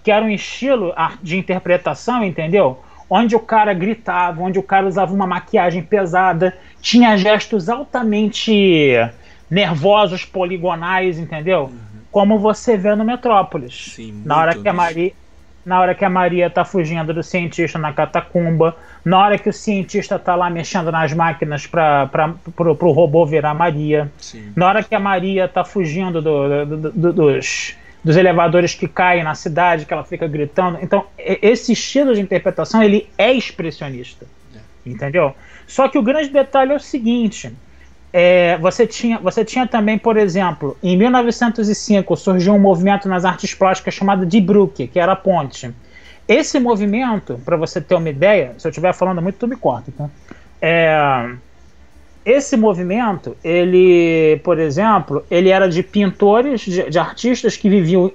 que 0.03 0.11
era 0.11 0.25
um 0.25 0.31
estilo 0.31 0.95
de 1.23 1.39
interpretação, 1.39 2.25
entendeu? 2.25 2.83
Onde 3.09 3.37
o 3.37 3.41
cara 3.41 3.73
gritava, 3.75 4.43
onde 4.43 4.59
o 4.59 4.63
cara 4.63 4.87
usava 4.87 5.13
uma 5.13 5.27
maquiagem 5.27 5.83
pesada, 5.83 6.57
tinha 6.81 7.17
gestos 7.17 7.69
altamente 7.69 8.97
nervosos, 9.51 10.25
poligonais, 10.25 11.19
entendeu? 11.19 11.65
Uhum. 11.65 11.79
Como 12.11 12.39
você 12.39 12.77
vê 12.77 12.95
no 12.95 13.05
Metrópolis. 13.05 13.93
Sim, 13.95 14.23
na 14.25 14.39
hora 14.39 14.55
que 14.55 14.69
a 14.69 14.73
Maria 14.73 15.13
na 15.65 15.81
hora 15.81 15.95
que 15.95 16.05
a 16.05 16.11
Maria 16.11 16.51
tá 16.51 16.65
fugindo 16.65 17.15
do 17.15 17.23
cientista 17.23 17.79
na 17.79 17.93
catacumba, 17.93 18.77
na 19.05 19.19
hora 19.19 19.39
que 19.39 19.49
o 19.49 19.53
cientista 19.53 20.19
tá 20.19 20.35
lá 20.35 20.49
mexendo 20.49 20.93
nas 20.93 21.13
máquinas 21.13 21.67
para 21.67 22.09
pro 22.57 22.93
robô 22.93 23.27
virar 23.27 23.53
Maria, 23.55 24.11
Sim. 24.19 24.53
na 24.55 24.69
hora 24.69 24.83
que 24.83 24.95
a 24.95 25.01
Maria 25.01 25.49
tá 25.49 25.65
fugindo 25.65 26.23
do, 26.23 26.65
do, 26.65 26.91
do, 26.91 27.13
dos, 27.13 27.75
dos 28.05 28.17
elevadores 28.17 28.75
que 28.75 28.87
caem 28.87 29.25
na 29.25 29.35
cidade, 29.35 29.87
que 29.87 29.93
ela 29.93 30.05
fica 30.05 30.27
gritando. 30.29 30.79
Então, 30.81 31.07
esse 31.19 31.73
estilo 31.73 32.15
de 32.15 32.21
interpretação, 32.21 32.83
ele 32.83 33.09
é 33.19 33.33
expressionista. 33.33 34.27
É. 34.55 34.61
Entendeu? 34.89 35.35
Só 35.67 35.89
que 35.89 35.99
o 35.99 36.03
grande 36.03 36.29
detalhe 36.29 36.73
é 36.73 36.77
o 36.77 36.81
seguinte, 36.81 37.53
é, 38.13 38.59
você, 38.59 38.87
tinha, 38.87 39.19
você 39.19 39.45
tinha 39.45 39.67
também, 39.67 39.97
por 39.97 40.17
exemplo, 40.17 40.77
em 40.83 40.97
1905 40.97 42.15
surgiu 42.17 42.55
um 42.55 42.59
movimento 42.59 43.09
nas 43.09 43.25
artes 43.25 43.55
plásticas 43.55 43.95
chamado 43.95 44.27
de 44.27 44.41
Brücke, 44.41 44.87
que 44.87 45.01
era 45.01 45.13
a 45.13 45.17
ponte. 45.17 45.73
Esse 46.27 46.59
movimento, 46.61 47.41
para 47.45 47.57
você 47.57 47.81
ter 47.81 47.95
uma 47.95 48.09
ideia, 48.09 48.55
se 48.59 48.67
eu 48.67 48.71
estiver 48.71 48.95
falando 48.95 49.21
muito, 49.21 49.39
tu 49.39 49.49
me 49.49 49.57
corta, 49.57 49.93
tá? 49.97 50.09
É, 50.61 51.35
esse 52.25 52.57
movimento, 52.57 53.37
ele, 53.43 54.41
por 54.45 54.59
exemplo, 54.59 55.25
ele 55.29 55.49
era 55.49 55.69
de 55.69 55.83
pintores, 55.83 56.61
de, 56.61 56.89
de 56.89 56.99
artistas 56.99 57.57
que 57.57 57.69
viviam, 57.69 58.13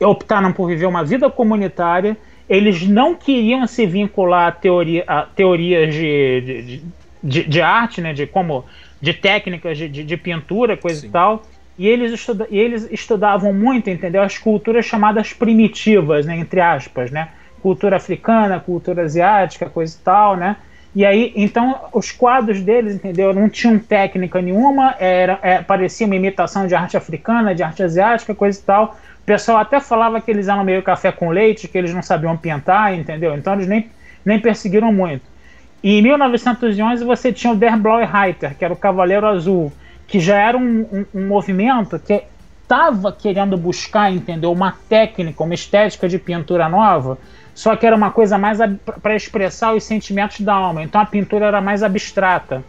optaram 0.00 0.52
por 0.52 0.68
viver 0.68 0.86
uma 0.86 1.04
vida 1.04 1.28
comunitária. 1.28 2.16
Eles 2.48 2.86
não 2.86 3.14
queriam 3.14 3.66
se 3.66 3.84
vincular 3.84 4.48
a, 4.48 4.52
teoria, 4.52 5.04
a 5.06 5.22
teorias 5.22 5.92
de, 5.92 6.82
de, 7.22 7.44
de, 7.44 7.60
arte, 7.60 8.00
né, 8.00 8.12
de 8.12 8.26
como 8.26 8.64
de 9.00 9.12
técnicas 9.12 9.76
de 9.76 10.16
pintura, 10.16 10.76
coisa 10.76 11.00
Sim. 11.00 11.08
e 11.08 11.10
tal. 11.10 11.42
E 11.76 11.86
eles, 11.86 12.12
estuda, 12.12 12.46
e 12.50 12.58
eles 12.58 12.88
estudavam 12.90 13.52
muito, 13.52 13.88
entendeu? 13.88 14.22
As 14.22 14.36
culturas 14.36 14.84
chamadas 14.84 15.32
primitivas, 15.32 16.26
né? 16.26 16.36
Entre 16.36 16.60
aspas, 16.60 17.10
né? 17.10 17.28
Cultura 17.62 17.96
africana, 17.96 18.60
cultura 18.60 19.02
asiática, 19.02 19.68
coisa 19.68 19.96
e 19.96 20.02
tal, 20.02 20.36
né? 20.36 20.56
E 20.94 21.04
aí, 21.04 21.32
então, 21.36 21.78
os 21.92 22.10
quadros 22.10 22.60
deles, 22.60 22.94
entendeu? 22.94 23.32
Não 23.32 23.48
tinham 23.48 23.78
técnica 23.78 24.40
nenhuma, 24.40 24.94
era, 24.98 25.38
é, 25.42 25.62
parecia 25.62 26.06
uma 26.06 26.16
imitação 26.16 26.66
de 26.66 26.74
arte 26.74 26.96
africana, 26.96 27.54
de 27.54 27.62
arte 27.62 27.82
asiática, 27.82 28.34
coisa 28.34 28.58
e 28.58 28.62
tal. 28.62 28.96
O 29.20 29.24
pessoal 29.24 29.58
até 29.58 29.78
falava 29.78 30.20
que 30.20 30.30
eles 30.30 30.48
eram 30.48 30.64
meio 30.64 30.82
café 30.82 31.12
com 31.12 31.28
leite, 31.28 31.68
que 31.68 31.76
eles 31.76 31.94
não 31.94 32.02
sabiam 32.02 32.36
pintar, 32.36 32.94
entendeu? 32.94 33.34
Então 33.34 33.52
eles 33.52 33.68
nem, 33.68 33.88
nem 34.24 34.40
perseguiram 34.40 34.92
muito. 34.92 35.22
E 35.82 35.98
em 35.98 36.02
1911 36.02 37.04
você 37.04 37.32
tinha 37.32 37.52
o 37.52 37.56
Der 37.56 37.76
Blaue 37.76 38.04
Reiter, 38.04 38.56
que 38.56 38.64
era 38.64 38.72
o 38.72 38.76
Cavaleiro 38.76 39.26
Azul, 39.26 39.72
que 40.06 40.18
já 40.18 40.38
era 40.38 40.56
um, 40.56 40.80
um, 40.80 41.06
um 41.14 41.28
movimento 41.28 41.98
que 41.98 42.24
estava 42.62 43.12
querendo 43.12 43.56
buscar, 43.56 44.12
entendeu, 44.12 44.50
uma 44.50 44.76
técnica, 44.88 45.42
uma 45.44 45.54
estética 45.54 46.08
de 46.08 46.18
pintura 46.18 46.68
nova, 46.68 47.18
só 47.58 47.74
que 47.74 47.84
era 47.84 47.96
uma 47.96 48.12
coisa 48.12 48.38
mais 48.38 48.60
para 49.02 49.16
expressar 49.16 49.74
os 49.74 49.82
sentimentos 49.82 50.42
da 50.42 50.54
alma. 50.54 50.80
Então 50.84 51.00
a 51.00 51.04
pintura 51.04 51.46
era 51.46 51.60
mais 51.60 51.82
abstrata. 51.82 52.62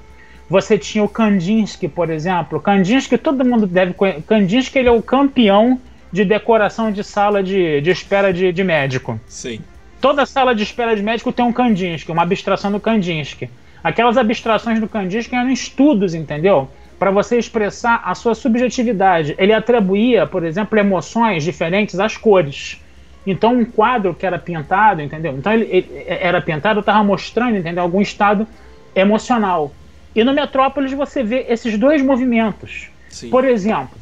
Você 0.50 0.80
tinha 0.80 1.04
o 1.04 1.08
Kandinsky, 1.08 1.88
por 1.88 2.10
exemplo. 2.10 2.60
Kandinsky, 2.60 3.16
todo 3.16 3.46
mundo 3.46 3.68
deve 3.68 3.94
conhecer. 3.94 4.24
Kandinsky 4.24 4.80
ele 4.80 4.90
é 4.90 4.92
o 4.92 5.00
campeão 5.00 5.80
de 6.12 6.26
decoração 6.26 6.92
de 6.92 7.04
sala 7.04 7.44
de, 7.44 7.82
de 7.82 7.92
espera 7.92 8.34
de, 8.34 8.52
de 8.52 8.64
médico. 8.64 9.20
Sim. 9.28 9.60
Toda 10.02 10.26
sala 10.26 10.56
de 10.56 10.64
espera 10.64 10.96
de 10.96 11.04
médico 11.04 11.32
tem 11.32 11.46
um 11.46 11.54
Kandinsky, 11.54 12.12
uma 12.12 12.24
abstração 12.24 12.72
do 12.72 12.80
Kandinsky. 12.80 13.48
Aquelas 13.84 14.18
abstrações 14.18 14.80
do 14.80 14.88
Kandinsky 14.88 15.36
eram 15.36 15.52
estudos, 15.52 16.16
entendeu? 16.16 16.68
Para 16.98 17.12
você 17.12 17.38
expressar 17.38 18.02
a 18.04 18.16
sua 18.16 18.34
subjetividade. 18.34 19.36
Ele 19.38 19.54
atribuía, 19.54 20.26
por 20.26 20.44
exemplo, 20.44 20.80
emoções 20.80 21.44
diferentes 21.44 22.00
às 22.00 22.18
cores. 22.18 22.82
Então, 23.30 23.54
um 23.54 23.64
quadro 23.64 24.16
que 24.16 24.26
era 24.26 24.40
pintado, 24.40 25.02
entendeu? 25.02 25.34
Então, 25.38 25.54
ele, 25.54 25.66
ele 25.66 26.06
era 26.08 26.42
pintado, 26.42 26.80
estava 26.80 27.04
mostrando, 27.04 27.58
entendeu? 27.58 27.84
Algum 27.84 28.02
estado 28.02 28.48
emocional. 28.96 29.72
E 30.16 30.24
no 30.24 30.34
Metrópolis 30.34 30.92
você 30.94 31.22
vê 31.22 31.46
esses 31.48 31.78
dois 31.78 32.02
movimentos. 32.02 32.90
Sim. 33.08 33.30
Por 33.30 33.46
exemplo, 33.46 33.96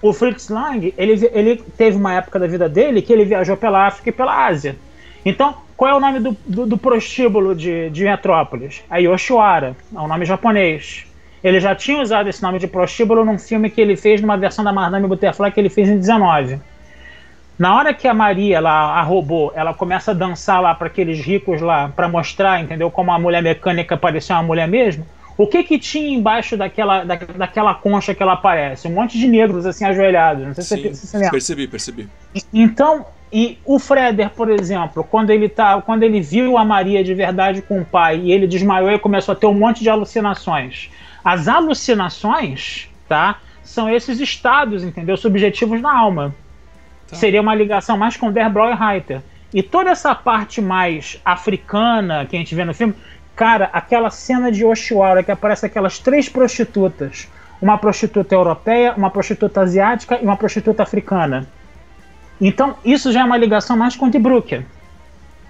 o 0.00 0.12
Fritz 0.12 0.48
Lang, 0.48 0.94
ele, 0.96 1.28
ele 1.32 1.56
teve 1.76 1.96
uma 1.96 2.14
época 2.14 2.38
da 2.38 2.46
vida 2.46 2.68
dele 2.68 3.02
que 3.02 3.12
ele 3.12 3.24
viajou 3.24 3.56
pela 3.56 3.88
África 3.88 4.10
e 4.10 4.12
pela 4.12 4.46
Ásia. 4.46 4.76
Então, 5.24 5.56
qual 5.76 5.90
é 5.90 5.94
o 5.94 6.00
nome 6.00 6.20
do, 6.20 6.36
do, 6.46 6.66
do 6.66 6.78
prostíbulo 6.78 7.56
de, 7.56 7.90
de 7.90 8.04
Metrópolis? 8.04 8.84
É 8.88 9.02
Yoshiwara, 9.02 9.76
é 9.92 9.98
um 9.98 10.06
nome 10.06 10.24
japonês. 10.24 11.06
Ele 11.42 11.58
já 11.58 11.74
tinha 11.74 12.00
usado 12.00 12.28
esse 12.28 12.40
nome 12.40 12.60
de 12.60 12.68
prostíbulo 12.68 13.24
num 13.24 13.38
filme 13.38 13.68
que 13.68 13.80
ele 13.80 13.96
fez 13.96 14.20
numa 14.20 14.36
versão 14.36 14.64
da 14.64 14.72
Madame 14.72 15.08
Butterfly 15.08 15.50
que 15.50 15.58
ele 15.58 15.68
fez 15.68 15.88
em 15.88 15.98
19. 15.98 16.60
Na 17.58 17.74
hora 17.74 17.92
que 17.92 18.06
a 18.06 18.14
Maria, 18.14 18.60
lá, 18.60 18.98
a 18.98 19.02
robô, 19.02 19.52
ela 19.54 19.74
começa 19.74 20.12
a 20.12 20.14
dançar 20.14 20.62
lá 20.62 20.74
para 20.74 20.86
aqueles 20.86 21.18
ricos 21.20 21.60
lá, 21.60 21.88
para 21.88 22.08
mostrar, 22.08 22.60
entendeu, 22.60 22.90
como 22.90 23.10
a 23.10 23.18
mulher 23.18 23.42
mecânica 23.42 23.96
parecia 23.96 24.36
uma 24.36 24.44
mulher 24.44 24.68
mesmo, 24.68 25.04
o 25.36 25.46
que 25.46 25.62
que 25.62 25.78
tinha 25.78 26.16
embaixo 26.16 26.56
daquela, 26.56 27.04
da, 27.04 27.16
daquela 27.16 27.74
concha 27.74 28.14
que 28.14 28.22
ela 28.22 28.34
aparece? 28.34 28.86
Um 28.86 28.92
monte 28.92 29.18
de 29.18 29.26
negros 29.26 29.66
assim 29.66 29.84
ajoelhados. 29.84 30.46
Não 30.46 30.54
sei 30.54 30.64
Sim, 30.64 30.94
se 30.94 31.06
você 31.06 31.16
lembra. 31.16 31.30
Percebi, 31.30 31.66
percebi. 31.66 32.08
Então, 32.52 33.06
E 33.30 33.58
o 33.64 33.78
Freder, 33.78 34.30
por 34.30 34.50
exemplo, 34.50 35.04
quando 35.04 35.30
ele 35.30 35.48
tá, 35.48 35.80
quando 35.82 36.02
ele 36.02 36.20
viu 36.20 36.56
a 36.56 36.64
Maria 36.64 37.04
de 37.04 37.14
verdade 37.14 37.60
com 37.60 37.80
o 37.80 37.84
pai 37.84 38.18
e 38.18 38.32
ele 38.32 38.46
desmaiou 38.46 38.90
e 38.90 38.98
começou 38.98 39.32
a 39.32 39.36
ter 39.36 39.46
um 39.46 39.54
monte 39.54 39.82
de 39.82 39.90
alucinações. 39.90 40.90
As 41.24 41.46
alucinações, 41.46 42.88
tá? 43.08 43.38
São 43.62 43.88
esses 43.90 44.18
estados, 44.18 44.82
entendeu? 44.82 45.16
Subjetivos 45.16 45.80
na 45.80 45.96
alma. 45.96 46.34
Tá. 47.08 47.16
Seria 47.16 47.40
uma 47.40 47.54
ligação 47.54 47.96
mais 47.96 48.16
com 48.16 48.30
Der 48.30 48.50
Breuer 48.50 48.76
E 49.52 49.62
toda 49.62 49.90
essa 49.90 50.14
parte 50.14 50.60
mais 50.60 51.20
africana 51.24 52.26
que 52.26 52.36
a 52.36 52.38
gente 52.38 52.54
vê 52.54 52.64
no 52.64 52.74
filme, 52.74 52.94
cara, 53.34 53.70
aquela 53.72 54.10
cena 54.10 54.52
de 54.52 54.64
Oshiwara 54.64 55.22
que 55.22 55.30
aparece 55.30 55.64
aquelas 55.66 55.98
três 55.98 56.28
prostitutas, 56.28 57.28
uma 57.60 57.78
prostituta 57.78 58.34
europeia, 58.34 58.94
uma 58.96 59.10
prostituta 59.10 59.62
asiática 59.62 60.18
e 60.20 60.24
uma 60.24 60.36
prostituta 60.36 60.82
africana 60.82 61.48
então, 62.40 62.76
isso 62.84 63.10
já 63.12 63.20
é 63.20 63.24
uma 63.24 63.36
ligação 63.36 63.76
mais 63.76 63.96
com 63.96 64.06
o 64.06 64.10
Brooker, 64.10 64.64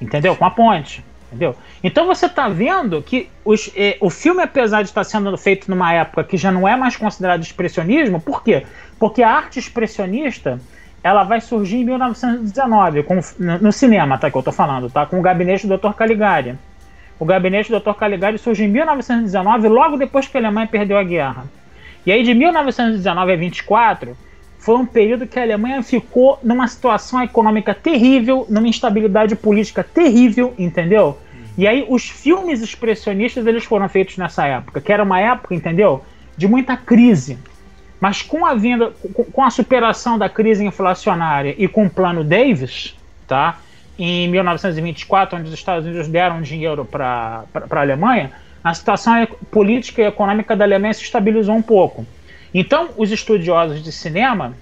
entendeu? 0.01 0.35
Com 0.35 0.45
a 0.45 0.51
ponte, 0.51 1.05
entendeu? 1.27 1.55
Então, 1.85 2.07
você 2.07 2.27
está 2.27 2.49
vendo 2.49 3.03
que 3.03 3.29
os, 3.45 3.71
eh, 3.77 3.99
o 4.01 4.09
filme, 4.09 4.43
apesar 4.43 4.83
de 4.83 4.89
estar 4.89 5.05
sendo 5.05 5.37
feito 5.37 5.71
numa 5.71 5.93
época 5.93 6.25
que 6.25 6.37
já 6.37 6.51
não 6.51 6.67
é 6.67 6.77
mais 6.77 6.97
considerado 6.97 7.43
expressionismo, 7.43 8.21
por 8.21 8.43
quê? 8.43 8.65
Porque 8.99 9.23
a 9.23 9.31
arte 9.31 9.59
expressionista 9.59 10.59
ela 11.03 11.23
vai 11.23 11.41
surgir 11.41 11.79
em 11.79 11.85
1919, 11.85 13.03
com, 13.05 13.21
no, 13.39 13.73
cinema, 13.73 14.19
tá? 14.19 14.31
Que 14.31 14.37
eu 14.37 14.41
estou 14.41 14.53
falando, 14.53 14.91
tá? 14.91 15.07
Com 15.07 15.19
o 15.19 15.23
gabinete 15.23 15.67
do 15.67 15.77
Dr. 15.77 15.93
Caligari. 15.93 16.57
O 17.19 17.25
gabinete 17.25 17.71
do 17.71 17.81
Dr. 17.81 17.95
Caligari 17.95 18.39
surge 18.39 18.65
em 18.65 18.69
1919, 18.69 19.69
logo 19.69 19.97
depois 19.97 20.27
que 20.27 20.37
a 20.37 20.41
Alemanha 20.41 20.67
perdeu 20.67 20.97
a 20.97 21.03
guerra. 21.03 21.45
E 22.07 22.13
aí, 22.13 22.23
de 22.23 22.33
1919 22.33 23.33
a 23.33 23.37
24, 23.37 24.17
foi 24.59 24.77
um 24.77 24.87
período 24.87 25.27
que 25.27 25.39
a 25.39 25.43
Alemanha 25.43 25.83
ficou 25.83 26.39
numa 26.43 26.67
situação 26.69 27.23
econômica 27.23 27.75
terrível, 27.75 28.47
numa 28.49 28.69
instabilidade 28.69 29.35
política 29.35 29.83
terrível, 29.83 30.55
entendeu? 30.59 31.19
E 31.57 31.67
aí 31.67 31.85
os 31.89 32.09
filmes 32.09 32.61
expressionistas 32.61 33.47
eles 33.47 33.65
foram 33.65 33.89
feitos 33.89 34.17
nessa 34.17 34.47
época, 34.47 34.81
que 34.81 34.93
era 34.93 35.03
uma 35.03 35.21
época, 35.21 35.55
entendeu? 35.55 36.05
De 36.37 36.47
muita 36.47 36.77
crise. 36.77 37.37
Mas 38.01 38.23
com 38.23 38.47
a 38.47 38.55
vinda, 38.55 38.93
com 39.33 39.43
a 39.43 39.51
superação 39.51 40.19
da 40.19 40.29
crise 40.29 40.65
inflacionária 40.65 41.55
e 41.59 41.67
com 41.67 41.87
o 41.87 41.91
plano 41.91 42.23
Davis, 42.23 42.95
tá? 43.27 43.59
Em 43.99 44.29
1924, 44.29 45.39
onde 45.39 45.49
os 45.49 45.55
Estados 45.55 45.85
Unidos 45.85 46.07
deram 46.07 46.41
dinheiro 46.41 46.85
para 46.85 47.45
a 47.53 47.81
Alemanha, 47.81 48.31
a 48.63 48.73
situação 48.73 49.27
política 49.51 50.03
e 50.03 50.07
econômica 50.07 50.55
da 50.55 50.65
Alemanha 50.65 50.95
se 50.95 51.03
estabilizou 51.03 51.55
um 51.55 51.63
pouco. 51.63 52.07
Então, 52.55 52.91
os 52.97 53.11
estudiosos 53.11 53.83
de 53.83 53.91
cinema, 53.91 54.55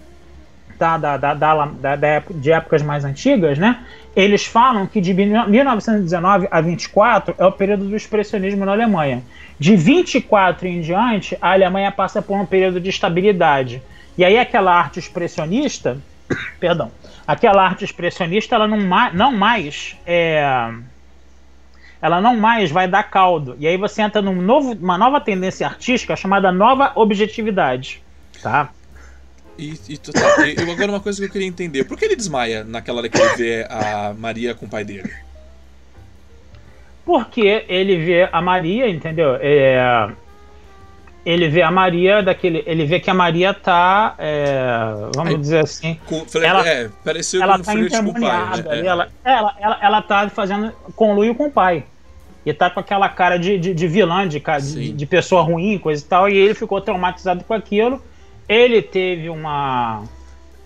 tá, 0.77 0.97
da, 0.97 1.17
da, 1.17 1.35
da, 1.35 1.67
da, 1.97 2.23
de 2.31 2.53
épocas 2.53 2.83
mais 2.83 3.05
antigas, 3.05 3.59
né, 3.59 3.85
eles 4.15 4.47
falam 4.47 4.87
que 4.87 5.01
de 5.01 5.13
1919 5.13 6.49
a 6.51 6.61
24 6.61 7.35
é 7.37 7.45
o 7.45 7.53
período 7.53 7.85
do 7.87 7.97
expressionismo 7.97 8.65
na 8.65 8.73
Alemanha. 8.73 9.23
De 9.59 9.77
24 9.77 10.67
em 10.67 10.81
diante, 10.81 11.37
a 11.41 11.53
Alemanha 11.53 11.93
passa 11.93 12.23
por 12.23 12.39
um 12.39 12.47
período 12.47 12.81
de 12.81 12.89
estabilidade. 12.89 13.83
E 14.17 14.25
aí 14.25 14.39
aquela 14.39 14.73
arte 14.73 14.99
expressionista, 14.99 15.99
perdão, 16.59 16.91
aquela 17.27 17.63
arte 17.63 17.85
expressionista, 17.85 18.55
ela 18.55 18.67
não, 18.67 18.79
não 19.13 19.33
mais 19.33 19.97
é, 20.07 20.73
ela 22.01 22.21
não 22.21 22.37
mais 22.37 22.71
vai 22.71 22.87
dar 22.87 23.03
caldo. 23.05 23.57
E 23.59 23.67
aí 23.67 23.77
você 23.77 24.03
entra 24.03 24.23
numa 24.23 24.99
nova 24.99 25.21
tendência 25.21 25.67
artística 25.67 26.15
chamada 26.17 26.53
nova 26.53 26.93
objetividade. 26.95 28.03
Tá? 28.43 28.71
E, 29.59 29.75
e, 29.89 29.99
tá, 29.99 30.13
eu, 30.47 30.71
agora 30.71 30.91
uma 30.91 31.01
coisa 31.01 31.19
que 31.19 31.27
eu 31.27 31.31
queria 31.31 31.49
entender. 31.49 31.85
Por 31.85 31.99
que 31.99 32.05
ele 32.05 32.17
desmaia 32.17 32.63
naquela 32.63 32.99
hora 32.99 33.09
que 33.09 33.19
ele 33.19 33.37
vê 33.37 33.67
a 33.71 34.15
Maria 34.17 34.55
com 34.55 34.67
o 34.67 34.69
pai 34.69 34.85
dele? 34.85 35.11
Porque 37.05 37.65
ele 37.69 38.05
vê 38.05 38.29
a 38.31 38.43
Maria, 38.43 38.89
entendeu? 38.89 39.37
É, 39.41 40.11
ele 41.27 41.49
vê 41.49 41.63
a 41.63 41.71
Maria 41.73 42.23
daquele. 42.23 42.63
Ele 42.67 42.85
vê 42.85 43.01
que 43.01 43.11
a 43.11 43.15
Maria 43.15 43.53
tá. 43.53 44.15
É, 44.17 44.57
vamos 45.15 45.35
Aí, 45.35 45.39
dizer 45.39 45.59
assim. 45.59 45.99
Com, 46.07 46.25
ela, 46.41 46.69
é, 46.69 46.89
pareceu 47.05 47.43
ela 47.43 47.59
tá 47.59 47.73
com 47.73 48.11
o 48.11 48.13
pai. 48.13 48.63
Né? 48.63 48.87
Ela, 48.87 49.09
ela, 49.25 49.57
ela, 49.59 49.79
ela 49.83 50.03
tá 50.03 50.29
fazendo 50.29 50.73
conluio 50.95 51.35
com 51.35 51.47
o 51.47 51.51
pai. 51.51 51.85
E 52.45 52.53
tá 52.53 52.71
com 52.71 52.79
aquela 52.79 53.09
cara 53.09 53.39
de, 53.39 53.59
de, 53.59 53.75
de 53.75 53.89
vilã, 53.89 54.27
de, 54.27 54.41
de, 54.41 54.93
de, 54.93 55.07
pessoa 55.07 55.43
ruim, 55.43 55.79
coisa 55.79 56.01
e 56.01 56.07
tal. 56.07 56.29
E 56.29 56.37
ele 56.37 56.55
ficou 56.55 56.81
traumatizado 56.81 57.43
com 57.43 57.53
aquilo. 57.53 58.01
Ele 58.49 58.83
teve 58.83 59.29
uma. 59.29 60.05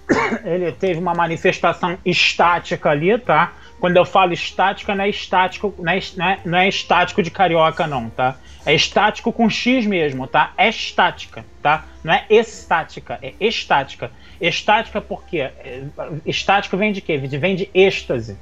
ele 0.44 0.72
teve 0.72 0.98
uma 0.98 1.14
manifestação 1.14 1.98
estática 2.04 2.90
ali, 2.90 3.18
tá? 3.18 3.52
Quando 3.78 3.96
eu 3.96 4.04
falo 4.04 4.32
estática, 4.34 4.94
não 4.94 5.04
é 5.04 5.08
estático, 5.08 5.74
não 5.78 5.92
é, 5.92 6.00
não 6.16 6.26
é, 6.26 6.40
não 6.44 6.58
é 6.58 6.68
estático 6.68 7.22
de 7.22 7.30
carioca, 7.30 7.86
não, 7.86 8.10
tá? 8.10 8.36
É 8.66 8.74
estático 8.74 9.32
com 9.32 9.48
X 9.48 9.86
mesmo, 9.86 10.26
tá? 10.26 10.52
É 10.56 10.68
estática, 10.68 11.44
tá? 11.62 11.86
Não 12.04 12.12
é 12.12 12.26
estática, 12.28 13.18
é 13.22 13.32
estática. 13.40 14.10
Estática 14.38 15.00
por 15.00 15.24
quê? 15.24 15.38
É, 15.38 15.82
estático 16.26 16.76
vem 16.76 16.92
de 16.92 17.00
quê? 17.00 17.16
Vem 17.16 17.56
de 17.56 17.70
êxtase. 17.72 18.36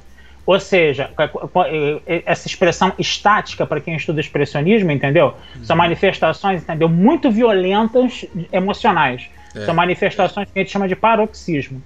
Ou 0.45 0.59
seja, 0.59 1.11
essa 2.25 2.47
expressão 2.47 2.91
estática, 2.97 3.65
para 3.65 3.79
quem 3.79 3.95
estuda 3.95 4.19
expressionismo, 4.19 4.91
entendeu? 4.91 5.35
São 5.63 5.75
uhum. 5.75 5.83
manifestações, 5.83 6.63
entendeu? 6.63 6.89
Muito 6.89 7.29
violentas 7.29 8.25
emocionais. 8.51 9.29
É. 9.55 9.65
São 9.65 9.75
manifestações 9.75 10.49
que 10.51 10.59
a 10.59 10.63
gente 10.63 10.71
chama 10.71 10.87
de 10.87 10.95
paroxismo. 10.95 11.81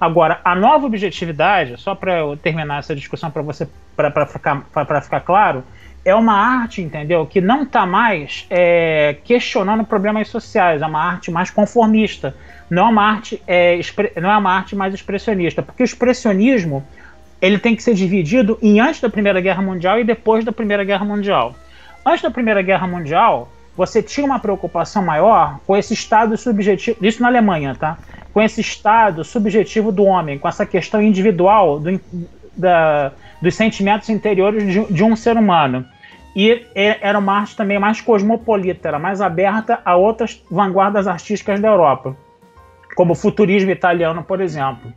Agora, 0.00 0.40
a 0.44 0.54
nova 0.54 0.86
objetividade, 0.86 1.80
só 1.80 1.94
para 1.94 2.18
eu 2.18 2.36
terminar 2.36 2.78
essa 2.78 2.94
discussão 2.94 3.30
para 3.30 3.42
você, 3.42 3.68
para 3.96 4.26
ficar, 4.26 4.64
ficar 5.02 5.20
claro, 5.20 5.64
é 6.04 6.14
uma 6.14 6.34
arte, 6.34 6.80
entendeu? 6.80 7.26
Que 7.26 7.40
não 7.40 7.64
está 7.64 7.84
mais 7.84 8.46
é, 8.48 9.16
questionando 9.24 9.84
problemas 9.84 10.28
sociais, 10.28 10.82
é 10.82 10.86
uma 10.86 11.02
arte 11.02 11.30
mais 11.30 11.50
conformista. 11.50 12.34
Não 12.70 12.86
é 12.86 12.90
uma 12.90 13.02
arte, 13.02 13.42
é, 13.46 13.80
não 14.20 14.30
é 14.30 14.36
uma 14.36 14.52
arte 14.52 14.76
mais 14.76 14.94
expressionista, 14.94 15.62
porque 15.62 15.82
o 15.82 15.84
expressionismo 15.84 16.86
ele 17.40 17.58
tem 17.58 17.76
que 17.76 17.82
ser 17.82 17.94
dividido 17.94 18.58
em 18.60 18.80
antes 18.80 19.00
da 19.00 19.08
Primeira 19.08 19.40
Guerra 19.40 19.62
Mundial 19.62 20.00
e 20.00 20.04
depois 20.04 20.44
da 20.44 20.52
Primeira 20.52 20.84
Guerra 20.84 21.04
Mundial. 21.04 21.54
Antes 22.04 22.22
da 22.22 22.30
Primeira 22.30 22.62
Guerra 22.62 22.86
Mundial, 22.86 23.48
você 23.76 24.02
tinha 24.02 24.26
uma 24.26 24.40
preocupação 24.40 25.04
maior 25.04 25.60
com 25.66 25.76
esse 25.76 25.94
estado 25.94 26.36
subjetivo, 26.36 26.98
isso 27.00 27.22
na 27.22 27.28
Alemanha, 27.28 27.76
tá? 27.78 27.96
Com 28.32 28.42
esse 28.42 28.60
estado 28.60 29.22
subjetivo 29.22 29.92
do 29.92 30.04
homem, 30.04 30.38
com 30.38 30.48
essa 30.48 30.66
questão 30.66 31.00
individual 31.00 31.78
do, 31.78 32.00
da, 32.56 33.12
dos 33.40 33.54
sentimentos 33.54 34.08
interiores 34.08 34.66
de, 34.66 34.84
de, 34.92 35.04
um 35.04 35.14
ser 35.14 35.36
humano. 35.36 35.84
E 36.34 36.66
era 36.74 37.18
uma 37.18 37.40
arte 37.40 37.56
também 37.56 37.78
mais 37.78 38.00
cosmopolita, 38.00 38.88
era 38.88 38.98
mais 38.98 39.20
aberta 39.20 39.80
a 39.84 39.96
outras 39.96 40.42
vanguardas 40.50 41.06
artísticas 41.06 41.60
da 41.60 41.68
Europa, 41.68 42.16
como 42.96 43.12
o 43.12 43.16
futurismo 43.16 43.70
italiano, 43.70 44.24
por 44.24 44.40
exemplo. 44.40 44.92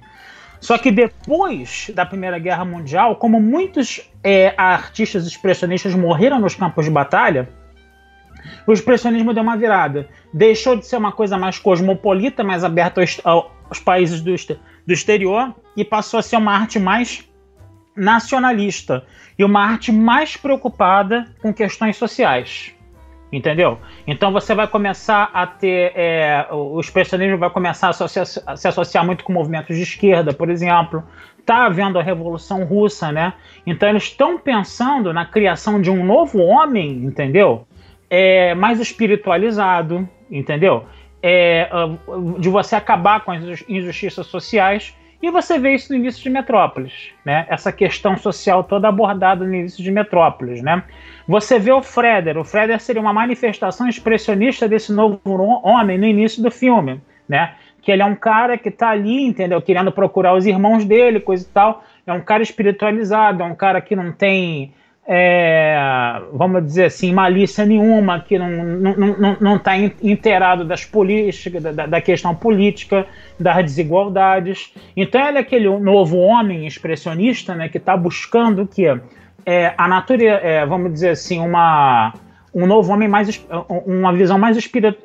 Só 0.62 0.78
que 0.78 0.92
depois 0.92 1.92
da 1.94 2.06
Primeira 2.06 2.38
Guerra 2.38 2.64
Mundial, 2.64 3.16
como 3.16 3.42
muitos 3.42 4.08
é, 4.24 4.54
artistas 4.56 5.26
expressionistas 5.26 5.96
morreram 5.96 6.40
nos 6.40 6.54
campos 6.54 6.86
de 6.86 6.92
batalha, 6.92 7.50
o 8.68 8.72
expressionismo 8.72 9.34
deu 9.34 9.42
uma 9.42 9.58
virada. 9.58 10.08
Deixou 10.32 10.76
de 10.76 10.86
ser 10.86 10.98
uma 10.98 11.12
coisa 11.12 11.36
mais 11.36 11.58
cosmopolita, 11.58 12.44
mais 12.44 12.64
aberta 12.64 13.02
aos, 13.02 13.20
aos 13.24 13.80
países 13.80 14.22
do, 14.22 14.34
do 14.86 14.94
exterior, 14.94 15.54
e 15.76 15.84
passou 15.84 16.20
a 16.20 16.24
ser 16.24 16.38
uma 16.38 16.54
arte 16.54 16.80
mais 16.80 17.28
nacionalista 17.96 19.04
e 19.38 19.44
uma 19.44 19.66
arte 19.66 19.92
mais 19.92 20.38
preocupada 20.38 21.28
com 21.42 21.52
questões 21.52 21.98
sociais. 21.98 22.72
Entendeu? 23.32 23.80
Então 24.06 24.32
você 24.32 24.54
vai 24.54 24.68
começar 24.68 25.30
a 25.34 25.48
ter. 25.48 25.94
É, 25.96 26.48
o 26.52 26.80
expressionismo 26.80 27.38
vai 27.38 27.50
começar 27.50 27.88
a, 27.88 27.90
associar, 27.92 28.26
a, 28.46 28.58
se 28.58 28.68
associar 28.68 29.06
muito 29.06 29.24
com 29.24 29.32
movimentos 29.32 29.76
de 29.78 29.84
esquerda, 29.84 30.34
por 30.34 30.50
exemplo. 30.50 31.02
Está 31.40 31.66
havendo 31.66 31.98
a 31.98 32.04
Revolução 32.04 32.66
Russa, 32.66 33.12
né? 33.12 33.34
Então 33.66 33.88
eles 33.88 34.04
estão 34.04 34.38
pensando 34.38 35.14
na 35.14 35.26
criação 35.26 35.82
de 35.82 35.90
um 35.90 36.04
novo 36.04 36.40
homem, 36.40 36.92
entendeu? 37.06 37.66
É, 38.10 38.54
mais 38.54 38.82
espiritualizado, 38.82 40.08
entendeu? 40.30 40.86
É, 41.24 41.70
de 42.38 42.50
você 42.50 42.76
acabar 42.76 43.22
com 43.22 43.32
as 43.32 43.64
injustiças 43.70 44.28
sociais 44.28 44.94
e 45.22 45.30
você 45.30 45.60
vê 45.60 45.76
isso 45.76 45.92
no 45.92 46.00
início 46.00 46.24
de 46.24 46.30
Metrópolis, 46.30 47.12
né? 47.24 47.46
Essa 47.50 47.72
questão 47.72 48.18
social 48.18 48.64
toda 48.64 48.88
abordada 48.88 49.46
no 49.46 49.54
início 49.54 49.84
de 49.84 49.92
Metrópolis, 49.92 50.62
né? 50.62 50.84
Você 51.28 51.60
vê 51.60 51.72
o 51.72 51.82
Freder, 51.82 52.38
o 52.38 52.44
Freder 52.44 52.80
seria 52.80 53.02
uma 53.02 53.14
manifestação 53.14 53.88
expressionista 53.88 54.68
desse 54.68 54.92
novo 54.92 55.20
homem 55.64 55.98
no 55.98 56.06
início 56.06 56.42
do 56.42 56.50
filme, 56.50 57.00
né? 57.30 57.54
Que 57.82 57.92
ele 57.92 58.02
é 58.02 58.06
um 58.06 58.16
cara 58.16 58.58
que 58.58 58.70
está 58.70 58.90
ali, 58.90 59.26
entendeu? 59.26 59.62
Querendo 59.62 59.92
procurar 59.92 60.34
os 60.34 60.46
irmãos 60.46 60.86
dele, 60.86 61.20
coisa 61.20 61.44
e 61.44 61.50
tal. 61.52 61.84
É 62.06 62.14
um 62.14 62.22
cara 62.22 62.42
espiritualizado, 62.42 63.44
é 63.44 63.46
um 63.46 63.56
cara 63.56 63.80
que 63.80 63.96
não 63.96 64.12
tem 64.12 64.74
é, 65.08 66.22
vamos 66.32 66.64
dizer 66.64 66.86
assim, 66.86 67.12
malícia 67.12 67.66
nenhuma, 67.66 68.20
que 68.20 68.38
não 68.38 68.50
está 68.50 68.98
não, 68.98 69.18
não, 69.18 69.38
não 69.42 69.60
tá 69.60 69.76
inteirado 69.78 70.64
das 70.64 70.86
políticas, 70.86 71.62
da, 71.62 71.86
da, 71.86 72.02
questão 72.02 72.36
política, 72.36 73.06
das 73.40 73.58
desigualdades. 73.64 74.74
Então 74.96 75.28
ele 75.28 75.40
é 75.40 75.42
aquele 75.42 75.68
novo 75.80 76.18
homem 76.18 76.68
expressionista 76.68 77.56
né, 77.56 77.68
que 77.68 77.78
está 77.78 77.98
buscando 77.98 78.68
que 78.68 78.86
é, 79.46 79.74
a 79.76 79.88
natureza, 79.88 80.36
é, 80.36 80.66
vamos 80.66 80.94
dizer 80.94 81.10
assim, 81.10 81.40
uma, 81.40 82.14
um 82.54 82.68
novo 82.68 82.94
homem 82.94 83.08
mais 83.08 83.44
uma 83.86 84.14
visão 84.14 84.38
mais 84.38 84.56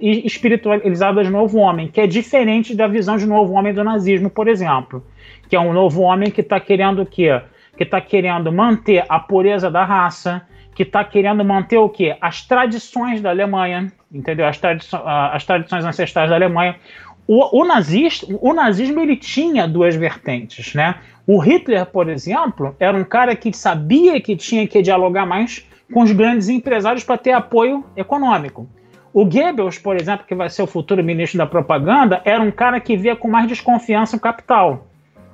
espiritualizada 0.00 1.24
de 1.24 1.30
novo 1.30 1.58
homem, 1.58 1.88
que 1.88 2.00
é 2.00 2.06
diferente 2.06 2.76
da 2.76 2.86
visão 2.86 3.16
de 3.16 3.26
novo 3.26 3.54
homem 3.54 3.72
do 3.72 3.82
nazismo, 3.82 4.28
por 4.28 4.46
exemplo, 4.46 5.02
que 5.48 5.56
é 5.56 5.60
um 5.60 5.72
novo 5.72 6.02
homem 6.02 6.30
que 6.30 6.42
está 6.42 6.60
querendo 6.60 7.02
o 7.02 7.06
quê? 7.06 7.40
Que 7.76 7.84
está 7.84 8.00
querendo 8.00 8.52
manter 8.52 9.04
a 9.08 9.18
pureza 9.18 9.70
da 9.70 9.84
raça, 9.84 10.42
que 10.74 10.82
está 10.82 11.04
querendo 11.04 11.44
manter 11.44 11.78
o 11.78 11.88
quê? 11.88 12.16
As 12.20 12.42
tradições 12.42 13.20
da 13.20 13.30
Alemanha, 13.30 13.92
entendeu? 14.12 14.46
As, 14.46 14.58
tradições, 14.58 15.02
as 15.04 15.44
tradições 15.44 15.84
ancestrais 15.84 16.28
da 16.30 16.36
Alemanha. 16.36 16.76
O, 17.26 17.60
o, 17.60 17.64
nazista, 17.64 18.26
o 18.40 18.52
nazismo 18.52 19.00
ele 19.00 19.16
tinha 19.16 19.66
duas 19.66 19.96
vertentes, 19.96 20.74
né? 20.74 20.96
O 21.26 21.38
Hitler, 21.38 21.84
por 21.86 22.08
exemplo, 22.08 22.76
era 22.78 22.96
um 22.96 23.04
cara 23.04 23.34
que 23.34 23.52
sabia 23.52 24.20
que 24.20 24.36
tinha 24.36 24.66
que 24.66 24.80
dialogar 24.80 25.26
mais 25.26 25.66
com 25.92 26.02
os 26.02 26.12
grandes 26.12 26.48
empresários 26.48 27.04
para 27.04 27.18
ter 27.18 27.32
apoio 27.32 27.84
econômico. 27.96 28.68
O 29.12 29.24
Goebbels, 29.24 29.78
por 29.78 29.96
exemplo, 29.96 30.26
que 30.26 30.34
vai 30.34 30.50
ser 30.50 30.62
o 30.62 30.66
futuro 30.66 31.02
ministro 31.02 31.38
da 31.38 31.46
propaganda, 31.46 32.20
era 32.24 32.42
um 32.42 32.50
cara 32.50 32.78
que 32.78 32.96
via 32.96 33.16
com 33.16 33.28
mais 33.28 33.48
desconfiança 33.48 34.16
o 34.16 34.20
capital 34.20 34.86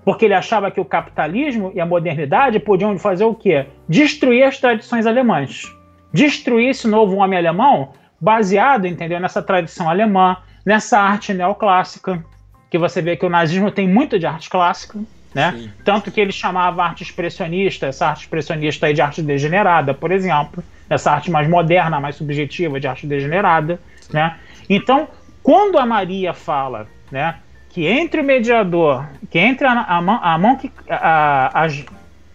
porque 0.05 0.25
ele 0.25 0.35
achava 0.35 0.71
que 0.71 0.81
o 0.81 0.85
capitalismo 0.85 1.73
e 1.75 1.81
a 1.81 1.87
modernidade 1.87 2.59
podiam 2.59 2.99
fazer 2.99 3.25
o 3.25 3.35
quê? 3.35 3.67
Destruir 3.89 4.45
as 4.45 4.59
tradições 4.59 5.07
alemãs. 5.07 5.73
Destruir 6.13 6.71
esse 6.71 6.89
novo 6.89 7.17
homem 7.17 7.39
alemão 7.39 7.93
baseado, 8.21 8.87
entendeu, 8.87 9.19
nessa 9.19 9.43
tradição 9.43 9.89
alemã, 9.89 10.37
nessa 10.65 10.99
arte 10.99 11.35
neoclássica, 11.35 12.25
que 12.71 12.79
você 12.79 13.03
vê 13.03 13.17
que 13.17 13.27
o 13.27 13.31
nazismo 13.31 13.71
tem 13.71 13.89
muito 13.89 14.19
de 14.19 14.27
arte 14.27 14.49
clássica, 14.49 14.99
né? 15.35 15.53
Sim. 15.53 15.71
Tanto 15.85 16.11
que 16.11 16.21
ele 16.21 16.33
chamava 16.33 16.85
arte 16.85 17.03
expressionista, 17.03 17.87
essa 17.87 18.09
arte 18.09 18.21
expressionista 18.21 18.87
aí 18.87 18.95
de 18.95 19.01
arte 19.01 19.23
degenerada, 19.23 19.93
por 19.93 20.13
exemplo, 20.13 20.63
essa 20.89 21.11
arte 21.11 21.31
mais 21.31 21.49
moderna, 21.49 21.99
mais 22.01 22.17
subjetiva 22.17 22.79
de 22.79 22.87
arte 22.87 23.07
degenerada, 23.07 23.81
né? 24.13 24.37
Então, 24.69 25.09
quando 25.43 25.79
a 25.79 25.85
Maria 25.85 26.33
fala, 26.33 26.87
né, 27.11 27.37
que 27.73 27.87
entre 27.87 28.21
o 28.21 28.25
mediador, 28.25 29.07
que 29.31 29.39
entre 29.39 29.67
a, 29.67 29.73
a, 29.73 30.01
mão, 30.01 30.21
a 30.23 30.39
mão 30.39 30.57
que. 30.57 30.71
A, 30.89 31.67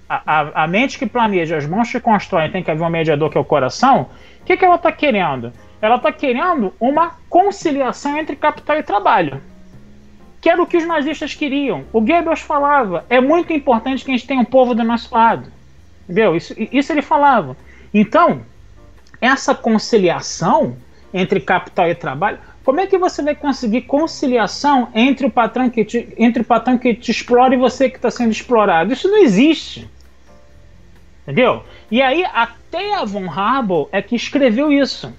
a, 0.10 0.64
a, 0.64 0.68
mente 0.68 0.98
que 0.98 1.06
planeja, 1.06 1.58
as 1.58 1.66
mãos 1.66 1.92
que 1.92 2.00
constroem, 2.00 2.50
tem 2.50 2.64
que 2.64 2.72
haver 2.72 2.84
um 2.84 2.90
mediador 2.90 3.30
que 3.30 3.38
é 3.38 3.42
o 3.42 3.46
coração. 3.46 4.10
O 4.42 4.46
que, 4.46 4.58
que 4.58 4.66
ela 4.66 4.76
está 4.76 4.92
querendo? 4.92 5.54
Ela 5.82 5.98
está 5.98 6.12
querendo 6.12 6.74
uma 6.80 7.18
conciliação 7.30 8.18
entre 8.18 8.36
capital 8.36 8.78
e 8.78 8.84
trabalho. 8.84 9.42
Que 10.42 10.50
era 10.50 10.62
o 10.62 10.66
que 10.66 10.78
os 10.78 10.88
nazistas 10.88 11.36
queriam. 11.36 11.84
O 11.94 12.02
Goebbels 12.02 12.40
falava: 12.40 13.06
é 13.10 13.22
muito 13.22 13.54
importante 13.54 14.04
que 14.04 14.10
a 14.10 14.16
gente 14.16 14.26
tenha 14.26 14.42
um 14.42 14.46
povo 14.46 14.74
do 14.74 14.84
nosso 14.84 15.14
lado. 15.14 15.52
Entendeu? 16.06 16.36
Isso, 16.36 16.56
isso 16.58 16.92
ele 16.92 17.02
falava. 17.02 17.56
Então, 17.94 18.42
essa 19.22 19.54
conciliação 19.54 20.78
entre 21.14 21.40
capital 21.40 21.90
e 21.90 21.96
trabalho 21.96 22.40
como 22.68 22.82
é 22.82 22.86
que 22.86 22.98
você 22.98 23.24
vai 23.24 23.34
conseguir 23.34 23.84
conciliação 23.84 24.90
entre 24.94 25.26
o 25.26 25.32
patrão 25.32 25.70
que 25.70 25.86
te, 25.86 26.14
entre 26.18 26.42
o 26.42 26.46
patrão 26.46 26.78
que 26.78 26.94
te 26.94 27.12
explora 27.12 27.56
e 27.56 27.58
você 27.58 27.90
que 27.90 27.96
está 27.96 28.12
sendo 28.12 28.30
explorado? 28.30 28.92
Isso 28.92 29.08
não 29.08 29.20
existe. 29.20 29.90
Entendeu? 31.24 31.64
E 31.90 32.02
aí 32.02 32.26
até 32.26 32.96
a 32.96 33.06
Von 33.06 33.30
Harbour 33.30 33.88
é 33.90 34.02
que 34.02 34.18
escreveu 34.18 34.70
isso. 34.70 35.14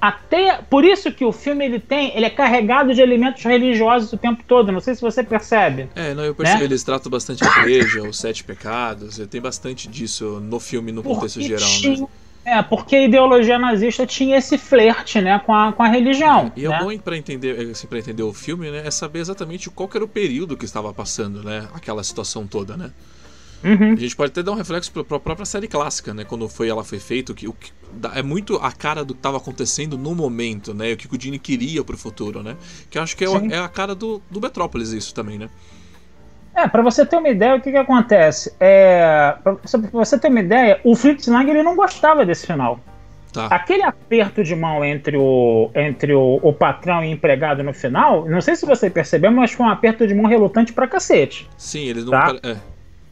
Até 0.00 0.62
por 0.62 0.82
isso 0.82 1.12
que 1.12 1.26
o 1.26 1.30
filme 1.30 1.66
ele 1.66 1.78
tem, 1.78 2.16
ele 2.16 2.24
é 2.24 2.30
carregado 2.30 2.94
de 2.94 3.02
elementos 3.02 3.44
religiosos 3.44 4.10
o 4.10 4.16
tempo 4.16 4.42
todo. 4.48 4.72
Não 4.72 4.80
sei 4.80 4.94
se 4.94 5.02
você 5.02 5.22
percebe. 5.22 5.90
É, 5.94 6.14
não, 6.14 6.24
eu 6.24 6.34
percebo. 6.34 6.60
Né? 6.60 6.64
Eles 6.64 6.82
tratam 6.82 7.10
bastante 7.10 7.44
a 7.44 7.60
igreja, 7.60 8.00
os 8.00 8.18
sete 8.18 8.42
pecados. 8.42 9.18
Tem 9.30 9.42
bastante 9.42 9.88
disso 9.88 10.40
no 10.40 10.58
filme 10.58 10.90
no 10.90 11.02
contexto 11.02 11.34
Porque 11.34 11.48
geral, 11.48 11.68
tinha... 11.68 11.98
né? 11.98 12.06
É, 12.44 12.62
porque 12.62 12.96
a 12.96 13.02
ideologia 13.02 13.58
nazista 13.58 14.06
tinha 14.06 14.36
esse 14.36 14.58
flerte, 14.58 15.20
né, 15.20 15.38
com 15.38 15.54
a, 15.54 15.72
com 15.72 15.82
a 15.82 15.88
religião. 15.88 16.52
E 16.54 16.66
é 16.66 16.68
né? 16.68 16.78
bom 16.78 16.98
para 16.98 17.16
entender, 17.16 17.70
assim, 17.70 17.86
para 17.86 17.98
entender 17.98 18.22
o 18.22 18.32
filme, 18.32 18.70
né, 18.70 18.82
é 18.84 18.90
saber 18.90 19.20
exatamente 19.20 19.70
qual 19.70 19.88
era 19.94 20.04
o 20.04 20.08
período 20.08 20.56
que 20.56 20.64
estava 20.64 20.92
passando, 20.92 21.42
né, 21.42 21.66
aquela 21.72 22.04
situação 22.04 22.46
toda, 22.46 22.76
né. 22.76 22.90
Uhum. 23.64 23.94
A 23.94 23.96
gente 23.96 24.14
pode 24.14 24.30
até 24.30 24.42
dar 24.42 24.52
um 24.52 24.56
reflexo 24.56 24.92
para 24.92 25.16
a 25.16 25.20
própria 25.20 25.46
série 25.46 25.66
clássica, 25.66 26.12
né? 26.12 26.22
Quando 26.22 26.46
foi, 26.50 26.68
ela 26.68 26.84
foi 26.84 26.98
feita, 26.98 27.32
que, 27.32 27.48
o 27.48 27.54
que 27.54 27.72
é 28.14 28.22
muito 28.22 28.56
a 28.56 28.70
cara 28.70 29.02
do 29.02 29.14
que 29.14 29.20
estava 29.20 29.38
acontecendo 29.38 29.96
no 29.96 30.14
momento, 30.14 30.74
né? 30.74 30.92
O 30.92 30.96
que 30.98 31.12
o 31.12 31.16
Dini 31.16 31.38
queria 31.38 31.82
para 31.82 31.94
o 31.94 31.98
futuro, 31.98 32.42
né? 32.42 32.58
Que 32.90 32.98
eu 32.98 33.02
acho 33.02 33.16
que 33.16 33.24
é, 33.24 33.28
é, 33.52 33.58
a 33.58 33.68
cara 33.68 33.94
do, 33.94 34.20
do 34.30 34.38
Metrópolis 34.38 34.90
isso 34.92 35.14
também, 35.14 35.38
né? 35.38 35.48
É, 36.54 36.68
para 36.68 36.82
você 36.82 37.04
ter 37.04 37.16
uma 37.16 37.28
ideia, 37.28 37.56
o 37.56 37.60
que, 37.60 37.70
que 37.70 37.76
acontece? 37.76 38.54
É, 38.60 39.34
para 39.42 39.56
você 39.92 40.18
ter 40.18 40.28
uma 40.28 40.40
ideia, 40.40 40.80
o 40.84 40.94
Fritz 40.94 41.26
Lang 41.26 41.50
ele 41.50 41.62
não 41.62 41.74
gostava 41.74 42.24
desse 42.24 42.46
final. 42.46 42.78
Tá. 43.32 43.46
Aquele 43.46 43.82
aperto 43.82 44.44
de 44.44 44.54
mão 44.54 44.84
entre, 44.84 45.16
o, 45.16 45.68
entre 45.74 46.14
o, 46.14 46.38
o, 46.40 46.52
patrão 46.52 47.04
e 47.04 47.08
o 47.08 47.10
empregado 47.10 47.64
no 47.64 47.74
final, 47.74 48.24
não 48.28 48.40
sei 48.40 48.54
se 48.54 48.64
você 48.64 48.88
percebeu, 48.88 49.32
mas 49.32 49.50
foi 49.50 49.66
um 49.66 49.68
aperto 49.68 50.06
de 50.06 50.14
mão 50.14 50.26
relutante 50.26 50.72
pra 50.72 50.86
cacete. 50.86 51.50
Sim, 51.56 51.88
eles 51.88 52.04
não. 52.04 52.12
Tá? 52.12 52.36
É. 52.44 52.56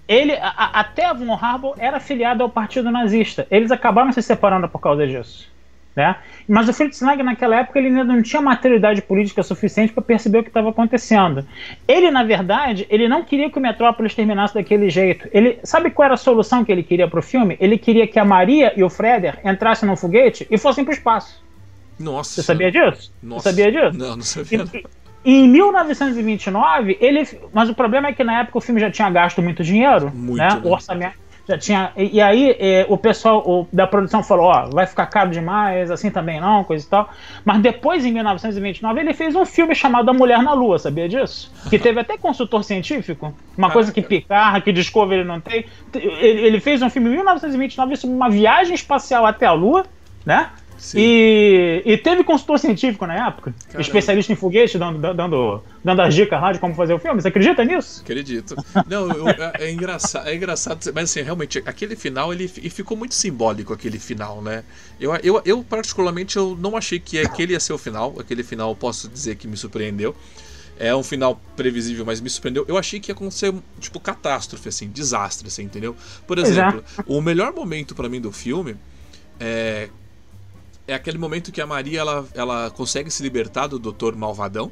Ele, 0.07 0.33
a, 0.35 0.81
até 0.81 1.07
a 1.07 1.13
Von 1.13 1.35
Harbour 1.35 1.75
era 1.77 1.97
afiliado 1.97 2.45
ao 2.45 2.49
partido 2.49 2.89
nazista. 2.91 3.49
Eles 3.51 3.73
acabaram 3.73 4.13
se 4.13 4.23
separando 4.23 4.69
por 4.69 4.81
causa 4.81 5.07
disso. 5.07 5.52
Né? 5.95 6.17
Mas 6.49 6.69
o 6.69 6.73
Fritz 6.73 7.03
Lang 7.03 7.23
naquela 7.23 7.57
época 7.57 7.79
ele 7.79 7.89
ainda 7.89 8.05
não 8.05 8.23
tinha 8.23 8.41
maturidade 8.41 9.03
política 9.03 9.43
suficiente 9.43 9.93
para 9.93 10.03
perceber 10.03 10.39
o 10.39 10.43
que 10.43 10.49
estava 10.49 10.71
acontecendo. 10.71 11.47
Ele, 11.87 12.11
na 12.11 12.25
verdade, 12.25 12.87
ele 12.89 13.09
não 13.09 13.23
queria 13.23 13.51
que 13.51 13.59
o 13.59 13.61
Metrópolis 13.61 14.15
terminasse 14.15 14.55
daquele 14.55 14.89
jeito. 14.89 15.29
Ele 15.33 15.59
sabe 15.63 15.91
qual 15.91 16.07
era 16.07 16.15
a 16.15 16.17
solução 16.17 16.65
que 16.65 16.73
ele 16.73 16.83
queria 16.83 17.07
para 17.07 17.19
o 17.19 17.23
filme? 17.23 17.59
Ele 17.61 17.77
queria 17.77 18.07
que 18.07 18.19
a 18.19 18.25
Maria 18.25 18.73
e 18.75 18.83
o 18.83 18.89
Freder 18.89 19.39
entrassem 19.45 19.87
no 19.89 19.97
foguete 19.97 20.47
e 20.51 20.57
fossem 20.57 20.83
para 20.83 20.93
o 20.93 20.95
espaço. 20.95 21.43
Nossa. 21.99 22.37
Você 22.37 22.43
sabia 22.43 22.73
disso? 22.73 23.13
Nossa. 23.23 23.43
Você 23.43 23.51
sabia 23.51 23.71
disso? 23.71 23.99
Não, 23.99 24.17
não 24.17 24.23
sabia. 24.23 24.65
E, 25.25 25.45
em 25.45 25.49
1929, 25.49 26.99
ele. 27.01 27.29
Mas 27.53 27.69
o 27.69 27.75
problema 27.75 28.09
é 28.09 28.13
que 28.13 28.25
na 28.25 28.41
época 28.41 28.59
o 28.59 28.61
filme 28.61 28.81
já 28.81 28.91
tinha 28.91 29.09
gasto 29.09 29.41
muito 29.41 29.63
dinheiro. 29.63 30.11
Muito, 30.13 30.39
né? 30.39 30.49
né? 30.49 30.61
O 30.65 30.73
orçamento 30.73 31.22
já 31.49 31.59
tinha. 31.59 31.93
E, 31.97 32.17
e 32.17 32.21
aí 32.21 32.57
é, 32.59 32.87
o 32.89 32.97
pessoal 32.97 33.43
o, 33.47 33.67
da 33.73 33.87
produção 33.87 34.23
falou: 34.23 34.47
ó, 34.47 34.69
vai 34.71 34.87
ficar 34.87 35.07
caro 35.07 35.31
demais, 35.31 35.91
assim 35.91 36.11
também 36.11 36.41
não, 36.41 36.65
coisa 36.65 36.85
e 36.85 36.89
tal. 36.89 37.11
Mas 37.45 37.61
depois, 37.61 38.05
em 38.05 38.13
1929, 38.13 39.01
ele 39.01 39.15
fez 39.15 39.35
um 39.35 39.45
filme 39.45 39.75
chamado 39.75 40.11
A 40.11 40.13
Mulher 40.13 40.43
na 40.43 40.53
Lua, 40.53 40.79
sabia 40.79 41.09
disso? 41.09 41.53
Que 41.69 41.79
teve 41.79 42.01
até 42.01 42.17
consultor 42.17 42.65
científico, 42.65 43.35
uma 43.57 43.71
coisa 43.71 43.93
que 43.93 44.03
Picard, 44.03 44.63
que 44.63 44.73
Discovery 44.73 45.25
não 45.25 45.41
tem. 45.41 45.67
Ele, 45.95 46.47
ele 46.47 46.61
fez 46.61 46.83
um 46.83 46.91
filme 46.91 47.09
em 47.09 47.15
1929 47.15 47.97
sobre 47.97 48.17
uma 48.17 48.31
viagem 48.31 48.75
espacial 48.75 49.27
até 49.27 49.47
a 49.47 49.53
Lua, 49.53 49.85
né? 50.25 50.51
E, 50.95 51.83
e, 51.87 51.97
teve 51.97 52.25
consultor 52.25 52.59
científico 52.59 53.07
na 53.07 53.29
época, 53.29 53.55
Caramba. 53.67 53.81
especialista 53.81 54.33
em 54.33 54.37
foguete, 54.37 54.77
dando, 54.77 55.15
dando, 55.15 55.63
dando 55.83 56.03
as 56.03 56.13
dicas 56.13 56.41
de 56.53 56.59
como 56.59 56.75
fazer 56.75 56.93
o 56.93 56.99
filme. 56.99 57.23
Você 57.23 57.29
acredita 57.29 57.65
nisso? 57.65 58.01
Acredito. 58.03 58.57
Não, 58.89 59.09
eu, 59.09 59.29
é, 59.29 59.53
é, 59.61 59.71
engraçado, 59.71 60.29
é 60.29 60.35
engraçado, 60.35 60.93
mas 60.93 61.05
assim, 61.05 61.23
realmente, 61.23 61.63
aquele 61.65 61.95
final, 61.95 62.33
ele, 62.33 62.51
ele 62.57 62.69
ficou 62.71 62.97
muito 62.97 63.15
simbólico, 63.15 63.73
aquele 63.73 63.99
final, 63.99 64.43
né? 64.43 64.65
Eu, 65.01 65.15
eu, 65.23 65.41
eu, 65.45 65.63
particularmente, 65.63 66.37
eu 66.37 66.59
não 66.61 66.77
achei 66.77 66.99
que 66.99 67.21
aquele 67.21 67.53
ia 67.53 67.61
ser 67.61 67.73
o 67.73 67.79
final. 67.79 68.17
Aquele 68.19 68.43
final, 68.43 68.75
posso 68.75 69.09
dizer 69.09 69.37
que 69.37 69.47
me 69.47 69.57
surpreendeu. 69.57 70.17
É 70.79 70.95
um 70.97 71.03
final 71.03 71.41
previsível, 71.57 72.05
mas 72.05 72.21
me 72.21 72.29
surpreendeu. 72.29 72.65
Eu 72.67 72.77
achei 72.77 72.99
que 72.99 73.11
ia 73.11 73.15
acontecer, 73.15 73.55
tipo, 73.79 74.01
catástrofe, 74.01 74.69
assim, 74.69 74.89
desastre, 74.89 75.47
assim, 75.47 75.63
entendeu? 75.63 75.95
Por 76.27 76.39
exemplo, 76.39 76.83
o 77.07 77.21
melhor 77.21 77.53
momento 77.53 77.95
para 77.95 78.09
mim 78.09 78.21
do 78.21 78.33
filme 78.33 78.75
é 79.39 79.89
é 80.93 80.95
aquele 80.95 81.19
momento 81.19 81.51
que 81.51 81.61
a 81.61 81.67
Maria 81.67 82.01
ela, 82.01 82.27
ela 82.35 82.71
consegue 82.71 83.11
se 83.11 83.23
libertar 83.23 83.67
do 83.67 83.79
Doutor 83.79 84.15
Malvadão 84.15 84.71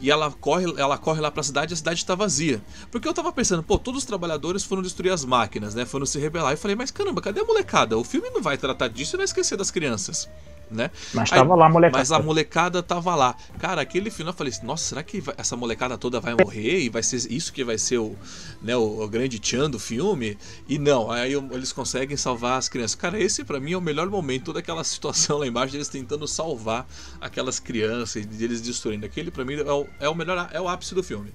e 0.00 0.10
ela 0.10 0.30
corre, 0.30 0.64
ela 0.78 0.96
corre 0.96 1.20
lá 1.20 1.30
pra 1.30 1.42
cidade 1.42 1.72
e 1.72 1.74
a 1.74 1.76
cidade 1.76 2.04
tá 2.04 2.14
vazia. 2.14 2.62
Porque 2.90 3.06
eu 3.06 3.12
tava 3.12 3.32
pensando, 3.32 3.62
pô, 3.62 3.78
todos 3.78 4.00
os 4.00 4.06
trabalhadores 4.06 4.64
foram 4.64 4.82
destruir 4.82 5.12
as 5.12 5.24
máquinas, 5.24 5.74
né? 5.74 5.84
Foram 5.84 6.06
se 6.06 6.18
rebelar. 6.18 6.54
E 6.54 6.56
falei, 6.56 6.74
mas 6.74 6.90
caramba, 6.90 7.20
cadê 7.20 7.40
a 7.40 7.44
molecada? 7.44 7.98
O 7.98 8.04
filme 8.04 8.30
não 8.30 8.40
vai 8.40 8.56
tratar 8.56 8.88
disso 8.88 9.16
e 9.16 9.18
vai 9.18 9.24
esquecer 9.24 9.56
das 9.56 9.70
crianças 9.70 10.28
né? 10.70 10.90
Mas 11.12 11.30
tava 11.30 11.54
Aí, 11.54 11.58
lá 11.58 11.66
a 11.66 11.68
molecada. 11.68 11.98
Mas 11.98 12.12
a 12.12 12.18
molecada 12.18 12.82
tava 12.82 13.14
lá. 13.14 13.34
Cara, 13.58 13.80
aquele 13.82 14.10
final 14.10 14.32
eu 14.32 14.36
falei 14.36 14.52
assim, 14.52 14.64
nossa, 14.64 14.84
será 14.84 15.02
que 15.02 15.20
vai, 15.20 15.34
essa 15.36 15.56
molecada 15.56 15.98
toda 15.98 16.20
vai 16.20 16.34
morrer 16.34 16.80
e 16.80 16.88
vai 16.88 17.02
ser 17.02 17.16
isso 17.30 17.52
que 17.52 17.64
vai 17.64 17.78
ser 17.78 17.98
o, 17.98 18.16
né, 18.62 18.76
o, 18.76 19.02
o 19.02 19.08
grande 19.08 19.38
tchan 19.38 19.68
do 19.68 19.78
filme? 19.78 20.38
E 20.68 20.78
não, 20.78 21.10
aí 21.10 21.32
eles 21.32 21.72
conseguem 21.72 22.16
salvar 22.16 22.58
as 22.58 22.68
crianças. 22.68 22.94
Cara, 22.94 23.20
esse 23.20 23.44
para 23.44 23.58
mim 23.58 23.72
é 23.72 23.76
o 23.76 23.80
melhor 23.80 24.08
momento, 24.08 24.46
toda 24.46 24.60
aquela 24.60 24.84
situação 24.84 25.38
lá 25.38 25.46
embaixo, 25.46 25.76
eles 25.76 25.88
tentando 25.88 26.26
salvar 26.28 26.86
aquelas 27.20 27.58
crianças 27.58 28.24
e 28.24 28.44
eles 28.44 28.60
destruindo. 28.60 29.04
Aquele 29.06 29.30
para 29.30 29.44
mim 29.44 29.54
é 29.54 29.72
o, 29.72 29.86
é 29.98 30.08
o 30.08 30.14
melhor, 30.14 30.48
é 30.52 30.60
o 30.60 30.68
ápice 30.68 30.94
do 30.94 31.02
filme. 31.02 31.32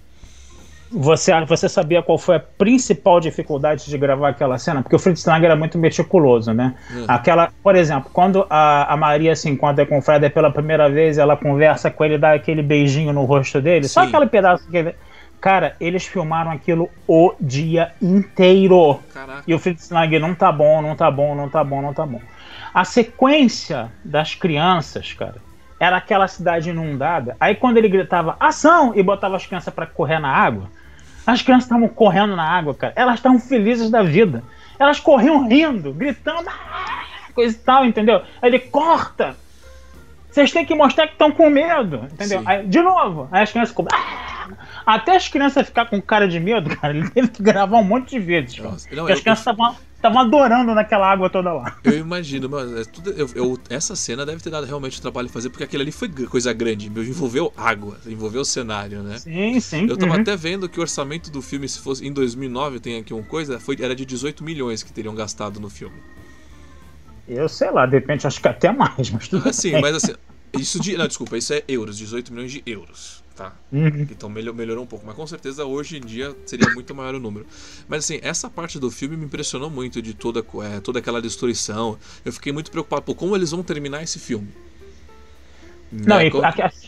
Você, 0.92 1.32
você 1.46 1.68
sabia 1.68 2.02
qual 2.02 2.18
foi 2.18 2.36
a 2.36 2.40
principal 2.40 3.20
dificuldade 3.20 3.86
de 3.86 3.98
gravar 3.98 4.30
aquela 4.30 4.58
cena? 4.58 4.82
Porque 4.82 4.96
o 4.96 5.00
Fritz 5.00 5.26
Lang 5.26 5.44
era 5.44 5.56
muito 5.56 5.78
meticuloso, 5.78 6.54
né? 6.54 6.76
Uhum. 6.92 7.06
Aquela, 7.08 7.52
por 7.64 7.76
exemplo, 7.76 8.10
quando 8.14 8.46
a, 8.50 8.94
a 8.94 8.96
Maria 8.96 9.36
se 9.36 9.50
encontra 9.50 9.86
com 9.86 9.98
o 9.98 10.02
Fred 10.02 10.30
pela 10.30 10.52
primeira 10.52 10.90
vez, 10.90 11.18
ela 11.18 11.36
conversa 11.36 11.90
com 11.90 12.06
ele, 12.06 12.18
dá 12.18 12.34
aquele 12.34 12.62
beijinho 12.62 13.12
no 13.12 13.26
rosto 13.26 13.60
dele, 13.60 13.88
Sim. 13.88 13.94
só 13.94 14.04
aquele 14.04 14.28
pedaço 14.28 14.70
que 14.70 14.78
ele... 14.78 14.96
Cara, 15.42 15.76
eles 15.80 16.06
filmaram 16.06 16.50
aquilo 16.50 16.90
o 17.08 17.34
dia 17.40 17.92
inteiro. 18.02 19.00
Caraca. 19.14 19.44
E 19.46 19.54
o 19.54 19.60
Fritz 19.60 19.90
Lang 19.90 20.18
não 20.18 20.34
tá 20.34 20.52
bom, 20.52 20.82
não 20.82 20.96
tá 20.96 21.12
bom, 21.12 21.36
não 21.36 21.50
tá 21.50 21.64
bom, 21.64 21.82
não 21.82 21.94
tá 21.94 22.06
bom. 22.06 22.22
A 22.74 22.84
sequência 22.84 23.92
das 24.04 24.34
crianças, 24.34 25.14
cara, 25.14 25.36
era 25.80 25.98
aquela 25.98 26.28
cidade 26.28 26.70
inundada. 26.70 27.36
Aí 27.40 27.56
quando 27.56 27.78
ele 27.78 27.90
gritava 27.90 28.36
ação 28.40 28.94
e 28.96 29.04
botava 29.04 29.36
as 29.36 29.46
crianças 29.46 29.74
para 29.74 29.86
correr 29.86 30.20
na 30.20 30.30
água, 30.30 30.70
as 31.26 31.42
crianças 31.42 31.66
estavam 31.66 31.88
correndo 31.88 32.36
na 32.36 32.44
água, 32.44 32.74
cara. 32.74 32.94
Elas 32.96 33.16
estavam 33.16 33.40
felizes 33.40 33.90
da 33.90 34.04
vida. 34.04 34.44
Elas 34.78 35.00
corriam 35.00 35.48
rindo, 35.48 35.94
gritando, 35.94 36.48
ah", 36.50 37.04
coisa 37.34 37.56
e 37.56 37.60
tal, 37.60 37.86
entendeu? 37.86 38.22
Aí 38.42 38.50
ele 38.50 38.60
corta. 38.60 39.36
Vocês 40.36 40.52
têm 40.52 40.66
que 40.66 40.76
mostrar 40.76 41.08
que 41.08 41.14
estão 41.14 41.32
com 41.32 41.50
medo, 41.50 42.10
entendeu? 42.12 42.42
Aí, 42.46 42.68
de 42.68 42.82
novo, 42.82 43.30
aí 43.32 43.44
as 43.44 43.52
crianças 43.54 43.70
ficam. 43.70 43.86
Ah", 43.90 44.50
até 44.86 45.16
as 45.16 45.30
crianças 45.30 45.66
ficar 45.66 45.86
com 45.86 46.02
cara 46.02 46.28
de 46.28 46.42
medo, 46.42 46.76
cara, 46.76 46.94
ele 46.94 47.10
teve 47.10 47.30
que 47.30 47.42
gravar 47.42 47.78
um 47.78 47.84
monte 47.86 48.10
de 48.10 48.20
vezes. 48.20 48.58
Nossa, 48.58 48.94
não, 48.94 49.08
as 49.08 49.22
crianças 49.22 49.40
estavam 49.48 49.74
estavam 49.96 50.20
adorando 50.20 50.76
naquela 50.76 51.10
água 51.10 51.30
toda 51.30 51.54
lá. 51.54 51.78
Eu 51.86 51.98
imagino, 51.98 52.50
mas 52.50 52.72
é 52.74 52.84
tudo, 52.84 53.12
eu, 53.12 53.30
eu, 53.34 53.60
essa 53.70 53.96
cena 53.96 54.26
deve 54.26 54.44
ter 54.44 54.50
dado 54.50 54.68
realmente 54.68 55.02
trabalho 55.02 55.30
fazer, 55.30 55.50
porque 55.50 55.64
aquele 55.64 55.84
ali 55.84 55.92
foi 55.92 56.10
coisa 56.10 56.52
grande, 56.54 56.88
envolveu 56.88 57.52
água, 57.56 57.98
envolveu 58.06 58.42
o 58.42 58.46
cenário, 58.46 59.02
né? 59.02 59.18
Sim, 59.18 59.60
sim. 59.60 59.88
Eu 59.90 59.98
tava 59.98 60.14
uhum. 60.14 60.22
até 60.22 60.36
vendo 60.36 60.68
que 60.68 60.78
o 60.78 60.82
orçamento 60.82 61.32
do 61.32 61.42
filme, 61.42 61.68
se 61.68 61.80
fosse 61.80 62.06
em 62.06 62.12
2009, 62.12 62.82
tem 62.82 63.00
aqui 63.00 63.14
uma 63.14 63.24
coisa, 63.24 63.60
foi, 63.60 63.78
era 63.80 63.96
de 63.96 64.06
18 64.06 64.44
milhões 64.44 64.84
que 64.84 64.92
teriam 64.92 65.16
gastado 65.16 65.60
no 65.60 65.70
filme. 65.70 65.96
Eu 67.28 67.50
sei 67.50 67.72
lá, 67.72 67.86
de 67.86 67.94
repente 67.94 68.28
acho 68.28 68.42
que 68.42 68.48
até 68.48 68.72
mais, 68.72 69.10
mas 69.10 69.28
tudo 69.28 69.50
assim, 69.50 69.72
bem. 69.72 69.82
mas 69.82 69.96
assim, 69.96 70.14
isso 70.54 70.80
de, 70.80 70.96
não, 70.96 71.08
desculpa, 71.08 71.38
isso 71.38 71.54
é 71.54 71.64
euros, 71.68 71.98
18 71.98 72.32
milhões 72.32 72.52
de 72.52 72.64
euros 72.66 73.26
tá? 73.36 73.54
Uhum. 73.72 74.08
Então 74.10 74.30
melhorou 74.30 74.84
um 74.84 74.88
pouco, 74.88 75.06
mas 75.06 75.16
com 75.16 75.28
certeza 75.28 75.66
hoje 75.66 75.98
em 75.98 76.02
dia 76.02 76.36
seria 76.46 76.70
muito 76.74 76.96
maior 76.96 77.16
o 77.16 77.20
número. 77.20 77.46
Mas 77.88 78.06
assim, 78.06 78.20
essa 78.24 78.50
parte 78.50 78.80
do 78.80 78.90
filme 78.90 79.18
me 79.18 79.26
impressionou 79.26 79.70
muito 79.70 80.02
de 80.02 80.14
toda, 80.14 80.44
é, 80.64 80.80
toda 80.80 81.00
aquela 81.00 81.22
destruição. 81.22 81.98
Eu 82.24 82.32
fiquei 82.32 82.52
muito 82.52 82.72
preocupado 82.72 83.02
por 83.02 83.16
como 83.16 83.36
eles 83.36 83.52
vão 83.52 83.62
terminar 83.62 84.02
esse 84.02 84.18
filme. 84.18 84.48
Não, 85.92 86.18
né? 86.18 86.28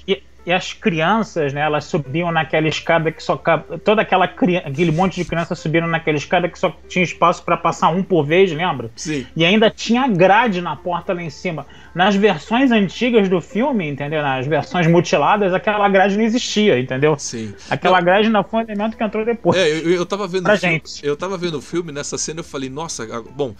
e, 0.07 0.23
e 0.47 0.53
as 0.53 0.71
crianças, 0.71 1.51
né, 1.51 1.59
elas 1.59 1.83
subiam 1.83 2.31
naquela 2.31 2.69
escada 2.69 3.11
que 3.11 3.21
só 3.21 3.35
toda 3.83 4.01
aquela 4.01 4.23
aquele 4.23 4.91
monte 4.93 5.17
de 5.17 5.25
crianças 5.25 5.59
subiram 5.59 5.87
naquela 5.87 6.15
escada 6.15 6.47
que 6.47 6.57
só 6.57 6.73
tinha 6.87 7.03
espaço 7.03 7.43
para 7.43 7.57
passar 7.57 7.89
um 7.89 8.01
por 8.01 8.23
vez, 8.25 8.49
lembra? 8.53 8.89
Sim. 8.95 9.27
E 9.35 9.43
ainda 9.43 9.69
tinha 9.69 10.07
grade 10.07 10.61
na 10.61 10.73
porta 10.73 11.13
lá 11.13 11.21
em 11.21 11.29
cima. 11.29 11.67
Nas 11.93 12.15
versões 12.15 12.71
antigas 12.71 13.27
do 13.27 13.41
filme, 13.41 13.89
entendeu? 13.89 14.21
Nas 14.21 14.47
versões 14.47 14.87
mutiladas, 14.87 15.53
aquela 15.53 15.89
grade 15.89 16.15
não 16.15 16.23
existia, 16.23 16.79
entendeu? 16.79 17.17
Sim. 17.19 17.53
Aquela 17.69 17.99
eu... 17.99 18.05
grade 18.05 18.29
não 18.29 18.41
foi 18.41 18.59
um 18.59 18.63
elemento 18.63 18.95
que 18.95 19.03
entrou 19.03 19.25
depois. 19.25 19.57
É, 19.57 19.69
eu, 19.69 19.91
eu 19.91 20.05
tava 20.05 20.29
vendo 20.29 20.43
pra 20.43 20.57
filme, 20.57 20.75
gente. 20.75 21.05
eu 21.05 21.17
tava 21.17 21.37
vendo 21.37 21.57
o 21.57 21.61
filme 21.61 21.91
nessa 21.91 22.17
cena 22.17 22.39
eu 22.39 22.45
falei, 22.45 22.69
nossa, 22.69 23.05
bom, 23.35 23.53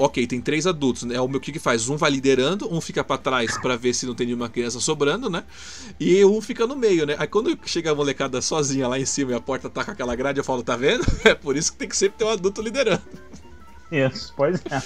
ok, 0.00 0.26
tem 0.26 0.40
três 0.40 0.66
adultos, 0.66 1.02
né? 1.02 1.20
O 1.20 1.28
meu 1.28 1.38
que 1.38 1.52
que 1.52 1.58
faz? 1.58 1.88
Um 1.88 1.96
vai 1.96 2.10
liderando, 2.10 2.72
um 2.72 2.80
fica 2.80 3.04
para 3.04 3.18
trás 3.18 3.58
para 3.58 3.76
ver 3.76 3.92
se 3.92 4.06
não 4.06 4.14
tem 4.14 4.26
nenhuma 4.26 4.48
criança 4.48 4.80
sobrando, 4.80 5.28
né? 5.28 5.44
E 5.98 6.24
um 6.24 6.40
fica 6.40 6.66
no 6.66 6.74
meio, 6.74 7.04
né? 7.04 7.16
Aí 7.18 7.26
quando 7.26 7.56
chega 7.66 7.92
a 7.92 7.94
molecada 7.94 8.40
sozinha 8.40 8.88
lá 8.88 8.98
em 8.98 9.04
cima 9.04 9.32
e 9.32 9.34
a 9.34 9.40
porta 9.40 9.68
tá 9.68 9.84
com 9.84 9.90
aquela 9.90 10.16
grade, 10.16 10.38
eu 10.40 10.44
falo, 10.44 10.62
tá 10.62 10.76
vendo? 10.76 11.04
É 11.22 11.34
por 11.34 11.54
isso 11.54 11.72
que 11.72 11.78
tem 11.78 11.88
que 11.88 11.96
sempre 11.96 12.18
ter 12.18 12.24
um 12.24 12.30
adulto 12.30 12.62
liderando. 12.62 13.02
Isso, 13.92 14.32
pois 14.34 14.60
é. 14.70 14.82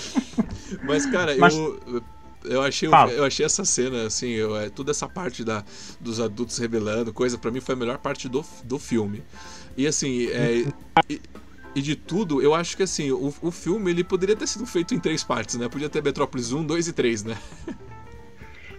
Mas, 0.84 1.06
cara, 1.06 1.36
Mas... 1.36 1.54
eu. 1.54 2.02
Eu 2.46 2.60
achei, 2.60 2.86
eu 3.16 3.24
achei 3.24 3.46
essa 3.46 3.64
cena, 3.64 4.06
assim, 4.06 4.28
eu, 4.28 4.54
é, 4.54 4.68
toda 4.68 4.90
essa 4.90 5.08
parte 5.08 5.42
da, 5.42 5.64
dos 5.98 6.20
adultos 6.20 6.58
revelando, 6.58 7.10
coisa, 7.10 7.38
para 7.38 7.50
mim 7.50 7.58
foi 7.58 7.74
a 7.74 7.78
melhor 7.78 7.96
parte 7.96 8.28
do, 8.28 8.44
do 8.64 8.78
filme. 8.78 9.22
E 9.78 9.86
assim, 9.86 10.26
é, 10.26 10.66
e, 11.74 11.82
de 11.82 11.96
tudo, 11.96 12.40
eu 12.42 12.54
acho 12.54 12.76
que 12.76 12.82
assim, 12.82 13.10
o, 13.10 13.32
o 13.42 13.50
filme 13.50 13.90
ele 13.90 14.04
poderia 14.04 14.36
ter 14.36 14.46
sido 14.46 14.66
feito 14.66 14.94
em 14.94 14.98
três 14.98 15.24
partes, 15.24 15.56
né? 15.56 15.68
Podia 15.68 15.88
ter 15.88 16.02
Metrópolis 16.02 16.52
1, 16.52 16.64
2 16.64 16.88
e 16.88 16.92
3, 16.92 17.24
né? 17.24 17.36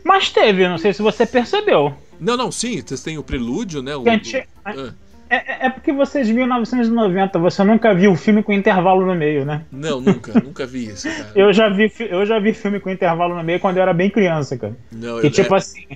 Mas 0.04 0.30
teve, 0.30 0.68
não 0.68 0.78
sei 0.78 0.94
se 0.94 1.02
você 1.02 1.26
percebeu. 1.26 1.94
Não, 2.20 2.38
não, 2.38 2.52
sim, 2.52 2.82
vocês 2.86 3.02
têm 3.02 3.18
o 3.18 3.24
prelúdio, 3.24 3.82
né? 3.82 3.96
O, 3.96 4.04
Gente, 4.04 4.38
é, 4.38 4.48
ah. 4.64 4.94
é, 5.28 5.66
é, 5.66 5.70
porque 5.70 5.92
vocês 5.92 6.28
viram 6.28 6.46
1990, 6.46 7.40
você 7.40 7.64
nunca 7.64 7.94
viu 7.94 8.12
o 8.12 8.16
filme 8.16 8.44
com 8.44 8.54
intervalo 8.54 9.04
no 9.04 9.16
meio, 9.16 9.44
né? 9.44 9.66
Não, 9.72 10.00
nunca, 10.00 10.38
nunca 10.40 10.66
vi 10.66 10.90
isso, 10.90 11.10
cara. 11.10 11.32
Eu 11.36 11.52
já 11.52 11.70
vi, 11.70 11.92
eu 12.00 12.24
já 12.24 12.40
vi 12.40 12.54
filme 12.54 12.80
com 12.80 12.92
intervalo 12.92 13.36
no 13.36 13.44
meio 13.44 13.60
quando 13.60 13.78
eu 13.78 13.84
era 13.84 13.94
bem 13.94 14.10
criança, 14.10 14.56
cara. 14.56 14.78
Não, 14.92 15.20
que 15.20 15.28
eu, 15.28 15.32
tipo 15.32 15.56
é... 15.56 15.58
assim, 15.58 15.88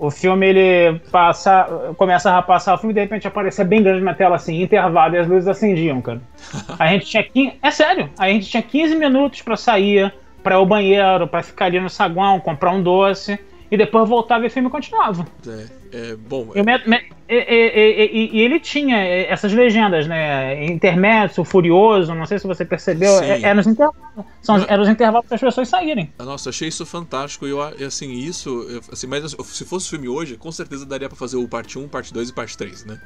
o 0.00 0.10
filme 0.10 0.46
ele 0.46 0.98
passa, 1.12 1.92
começa 1.98 2.34
a 2.34 2.40
passar 2.40 2.74
o 2.74 2.78
filme 2.78 2.92
e 2.92 2.94
de 2.94 3.00
repente 3.00 3.28
aparecia 3.28 3.66
bem 3.66 3.82
grande 3.82 4.02
na 4.02 4.14
tela 4.14 4.36
assim, 4.36 4.62
intervalo 4.62 5.14
e 5.14 5.18
as 5.18 5.28
luzes 5.28 5.46
acendiam, 5.46 6.00
cara. 6.00 6.22
A 6.78 6.86
gente 6.86 7.04
tinha 7.04 7.22
15, 7.22 7.58
é 7.62 7.70
sério, 7.70 8.10
a 8.18 8.28
gente 8.28 8.48
tinha 8.48 8.62
15 8.62 8.96
minutos 8.96 9.42
para 9.42 9.56
sair, 9.56 10.10
para 10.42 10.54
ir 10.54 10.56
ao 10.56 10.64
banheiro, 10.64 11.28
para 11.28 11.42
ficar 11.42 11.66
ali 11.66 11.78
no 11.78 11.90
saguão, 11.90 12.40
comprar 12.40 12.70
um 12.70 12.82
doce 12.82 13.38
e 13.70 13.76
depois 13.76 14.08
voltava 14.08 14.44
e 14.44 14.48
o 14.48 14.50
filme 14.50 14.68
continuava. 14.68 15.26
É, 15.46 15.66
é 15.92 16.16
bom. 16.16 16.50
E, 16.54 16.62
me, 16.62 16.78
me, 16.86 17.00
e, 17.28 17.36
e, 17.36 18.30
e, 18.32 18.40
ele 18.40 18.58
tinha 18.58 18.98
essas 18.98 19.52
legendas, 19.52 20.06
né? 20.06 20.64
Intermédio, 20.66 21.44
Furioso, 21.44 22.14
não 22.14 22.26
sei 22.26 22.38
se 22.38 22.46
você 22.46 22.64
percebeu, 22.64 23.20
é, 23.20 23.42
é 23.42 23.54
nos 23.54 23.66
intervalos. 23.66 24.26
São, 24.42 24.56
eram 24.68 24.82
os 24.82 24.88
intervalos 24.88 25.26
para 25.26 25.36
as 25.36 25.40
pessoas 25.40 25.68
saírem. 25.68 26.12
Nossa, 26.18 26.50
achei 26.50 26.68
isso 26.68 26.84
fantástico. 26.84 27.46
E 27.46 27.50
eu, 27.50 27.62
assim, 27.86 28.10
isso. 28.12 28.82
Assim, 28.90 29.06
mas 29.06 29.36
se 29.44 29.64
fosse 29.64 29.88
filme 29.88 30.08
hoje, 30.08 30.36
com 30.36 30.50
certeza 30.50 30.84
daria 30.84 31.08
para 31.08 31.16
fazer 31.16 31.36
o 31.36 31.46
parte 31.46 31.78
1, 31.78 31.88
parte 31.88 32.12
2 32.12 32.30
e 32.30 32.32
parte 32.32 32.58
3, 32.58 32.84
né? 32.84 33.00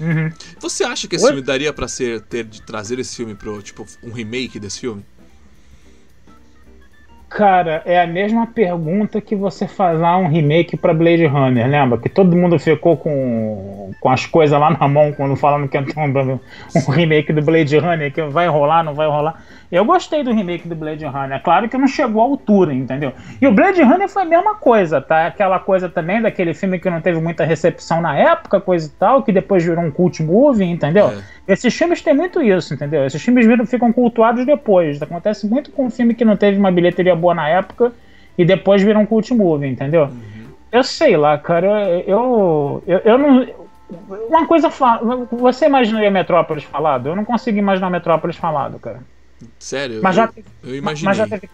Uhum. 0.00 0.30
Você 0.60 0.84
acha 0.84 1.08
que 1.08 1.16
esse 1.16 1.24
Oi? 1.24 1.32
filme 1.32 1.44
daria 1.44 1.72
para 1.72 1.88
ser 1.88 2.20
ter 2.20 2.44
de 2.44 2.62
trazer 2.62 3.00
esse 3.00 3.16
filme 3.16 3.34
pro 3.34 3.60
tipo 3.60 3.84
um 4.02 4.12
remake 4.12 4.60
desse 4.60 4.80
filme? 4.80 5.04
Cara, 7.28 7.82
é 7.84 8.00
a 8.00 8.06
mesma 8.06 8.46
pergunta 8.46 9.20
que 9.20 9.36
você 9.36 9.68
lá 9.98 10.16
um 10.16 10.28
remake 10.28 10.78
para 10.78 10.94
Blade 10.94 11.26
Runner, 11.26 11.68
lembra? 11.68 11.98
Que 11.98 12.08
todo 12.08 12.34
mundo 12.34 12.58
ficou 12.58 12.96
com, 12.96 13.92
com 14.00 14.10
as 14.10 14.24
coisas 14.24 14.58
lá 14.58 14.70
na 14.70 14.88
mão 14.88 15.12
quando 15.12 15.36
falando 15.36 15.68
que 15.68 15.76
ter 15.82 15.98
um, 15.98 16.40
um 16.74 16.90
remake 16.90 17.30
do 17.32 17.42
Blade 17.42 17.76
Runner, 17.76 18.10
que 18.10 18.22
vai 18.22 18.48
rolar, 18.48 18.82
não 18.82 18.94
vai 18.94 19.06
rolar. 19.06 19.44
Eu 19.70 19.84
gostei 19.84 20.24
do 20.24 20.32
remake 20.32 20.66
do 20.66 20.74
Blade 20.74 21.04
Runner. 21.04 21.42
Claro 21.42 21.68
que 21.68 21.76
não 21.76 21.86
chegou 21.86 22.22
à 22.22 22.24
altura, 22.24 22.72
entendeu? 22.72 23.12
E 23.40 23.46
o 23.46 23.52
Blade 23.52 23.82
Runner 23.82 24.08
foi 24.08 24.22
a 24.22 24.24
mesma 24.24 24.54
coisa, 24.54 24.98
tá? 24.98 25.26
Aquela 25.26 25.58
coisa 25.58 25.90
também 25.90 26.22
daquele 26.22 26.54
filme 26.54 26.78
que 26.78 26.88
não 26.88 27.02
teve 27.02 27.20
muita 27.20 27.44
recepção 27.44 28.00
na 28.00 28.16
época, 28.16 28.60
coisa 28.60 28.86
e 28.86 28.90
tal, 28.98 29.22
que 29.22 29.30
depois 29.30 29.62
virou 29.62 29.84
um 29.84 29.90
cult 29.90 30.22
movie, 30.22 30.64
entendeu? 30.64 31.08
É. 31.08 31.52
Esses 31.52 31.76
filmes 31.76 32.00
têm 32.00 32.14
muito 32.14 32.42
isso, 32.42 32.72
entendeu? 32.72 33.04
Esses 33.04 33.20
filmes 33.22 33.46
viram, 33.46 33.66
ficam 33.66 33.92
cultuados 33.92 34.46
depois. 34.46 35.02
Acontece 35.02 35.46
muito 35.46 35.70
com 35.70 35.86
um 35.86 35.90
filme 35.90 36.14
que 36.14 36.24
não 36.24 36.36
teve 36.36 36.58
uma 36.58 36.72
bilheteria 36.72 37.14
boa 37.14 37.34
na 37.34 37.46
época 37.48 37.92
e 38.38 38.46
depois 38.46 38.82
viram 38.82 39.02
um 39.02 39.06
cult 39.06 39.34
movie, 39.34 39.68
entendeu? 39.68 40.04
Uhum. 40.04 40.48
Eu 40.72 40.82
sei 40.82 41.14
lá, 41.16 41.36
cara, 41.36 41.90
eu, 42.06 42.82
eu, 42.86 43.00
eu 43.04 43.18
não. 43.18 43.46
Uma 44.28 44.46
coisa. 44.46 44.70
Você 45.32 45.66
imaginaria 45.66 46.10
Metrópolis 46.10 46.64
falado? 46.64 47.08
Eu 47.08 47.16
não 47.16 47.24
consigo 47.24 47.58
imaginar 47.58 47.90
Metrópolis 47.90 48.36
falado, 48.36 48.78
cara. 48.78 49.00
Sério? 49.58 50.00
Mas 50.02 50.16
já, 50.16 50.30
eu, 50.36 50.70
eu 50.70 50.76
imaginei. 50.76 51.08
Mas 51.08 51.16
já, 51.16 51.26
teve, 51.26 51.50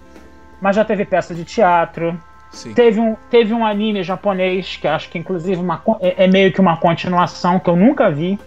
mas 0.61 0.76
já 0.76 0.85
teve 0.85 1.05
peça 1.05 1.35
de 1.35 1.45
teatro. 1.45 2.18
Sim. 2.51 2.72
Teve 2.72 3.01
um, 3.01 3.16
teve 3.30 3.53
um 3.53 3.66
anime 3.66 4.03
japonês, 4.03 4.76
que 4.76 4.87
acho 4.87 5.11
que 5.11 5.18
inclusive 5.18 5.61
uma, 5.61 5.82
é, 6.01 6.24
é, 6.24 6.26
meio 6.28 6.53
que 6.53 6.61
uma 6.61 6.76
continuação, 6.76 7.59
que 7.59 7.68
eu 7.68 7.76
nunca 7.76 8.11
vi. 8.11 8.39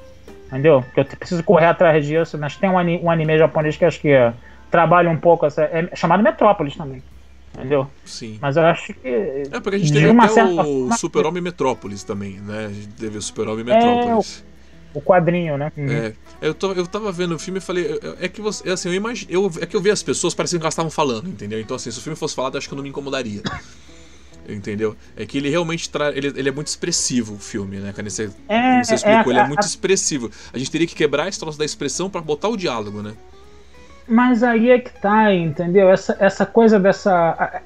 Entendeu? 0.47 0.83
Que 0.93 1.01
eu 1.01 1.05
preciso 1.05 1.43
correr 1.43 1.65
atrás 1.65 2.05
disso. 2.05 2.37
Mas 2.37 2.55
tem 2.55 2.69
um 2.69 2.79
anime, 2.79 3.03
um 3.03 3.11
anime 3.11 3.37
japonês 3.37 3.75
que 3.75 3.83
acho 3.83 3.99
que 3.99 4.09
é, 4.09 4.33
trabalha 4.71 5.09
um 5.09 5.17
pouco. 5.17 5.45
Essa, 5.45 5.63
é 5.63 5.95
chamado 5.95 6.23
Metrópolis 6.23 6.75
também. 6.75 7.03
Entendeu? 7.53 7.87
Sim. 8.05 8.37
Mas 8.39 8.55
eu 8.55 8.65
acho 8.65 8.93
que. 8.93 9.07
É 9.07 9.59
porque 9.59 9.75
a 9.75 9.79
gente 9.79 9.91
teve 9.91 10.09
até 10.09 10.27
certa... 10.27 10.61
o 10.61 10.93
Super-Homem 10.93 11.41
Metrópolis 11.41 12.03
também, 12.03 12.39
né? 12.39 12.65
A 12.65 12.69
gente 12.69 12.89
teve 12.89 13.17
o 13.17 13.21
Super-Homem 13.21 13.65
Metrópolis. 13.65 14.45
É, 14.93 14.97
o 14.97 15.01
quadrinho, 15.01 15.57
né? 15.57 15.71
É. 15.75 16.13
Eu, 16.41 16.53
tô, 16.53 16.71
eu 16.73 16.85
tava 16.85 17.11
vendo 17.11 17.35
o 17.35 17.39
filme 17.39 17.57
e 17.57 17.61
falei. 17.61 17.99
É 18.21 18.27
que 18.27 18.41
você. 18.41 18.69
É 18.69 18.73
assim, 18.73 18.89
eu 18.89 18.95
imagino. 18.95 19.31
Eu, 19.31 19.51
é 19.59 19.65
que 19.65 19.75
eu 19.75 19.81
vi 19.81 19.89
as 19.89 20.03
pessoas 20.03 20.33
parecendo 20.33 20.59
que 20.59 20.65
elas 20.65 20.73
estavam 20.73 20.91
falando, 20.91 21.27
entendeu? 21.27 21.59
Então, 21.59 21.75
assim, 21.75 21.89
se 21.89 21.99
o 21.99 22.01
filme 22.01 22.15
fosse 22.15 22.35
falado, 22.35 22.57
acho 22.57 22.67
que 22.67 22.73
eu 22.73 22.77
não 22.77 22.83
me 22.83 22.89
incomodaria. 22.89 23.41
Entendeu? 24.49 24.95
É 25.17 25.25
que 25.25 25.37
ele 25.37 25.49
realmente 25.49 25.89
tra... 25.89 26.09
ele, 26.15 26.27
ele 26.27 26.47
é 26.47 26.51
muito 26.53 26.67
expressivo, 26.67 27.35
o 27.35 27.37
filme, 27.37 27.79
né? 27.79 27.91
Quando 27.93 28.09
você, 28.09 28.29
é, 28.47 28.81
você 28.81 28.95
explicou, 28.95 29.33
é, 29.33 29.35
ele 29.35 29.39
é 29.39 29.45
muito 29.45 29.61
a, 29.61 29.65
expressivo. 29.65 30.31
A 30.53 30.57
gente 30.57 30.71
teria 30.71 30.87
que 30.87 30.95
quebrar 30.95 31.27
esse 31.27 31.37
troço 31.37 31.59
da 31.59 31.65
expressão 31.65 32.09
para 32.09 32.21
botar 32.21 32.47
o 32.47 32.55
diálogo, 32.55 33.01
né? 33.01 33.13
Mas 34.07 34.43
aí 34.43 34.69
é 34.71 34.79
que 34.79 35.01
tá, 35.01 35.33
entendeu? 35.33 35.89
Essa, 35.89 36.15
essa 36.17 36.45
coisa 36.45 36.79
dessa. 36.79 37.11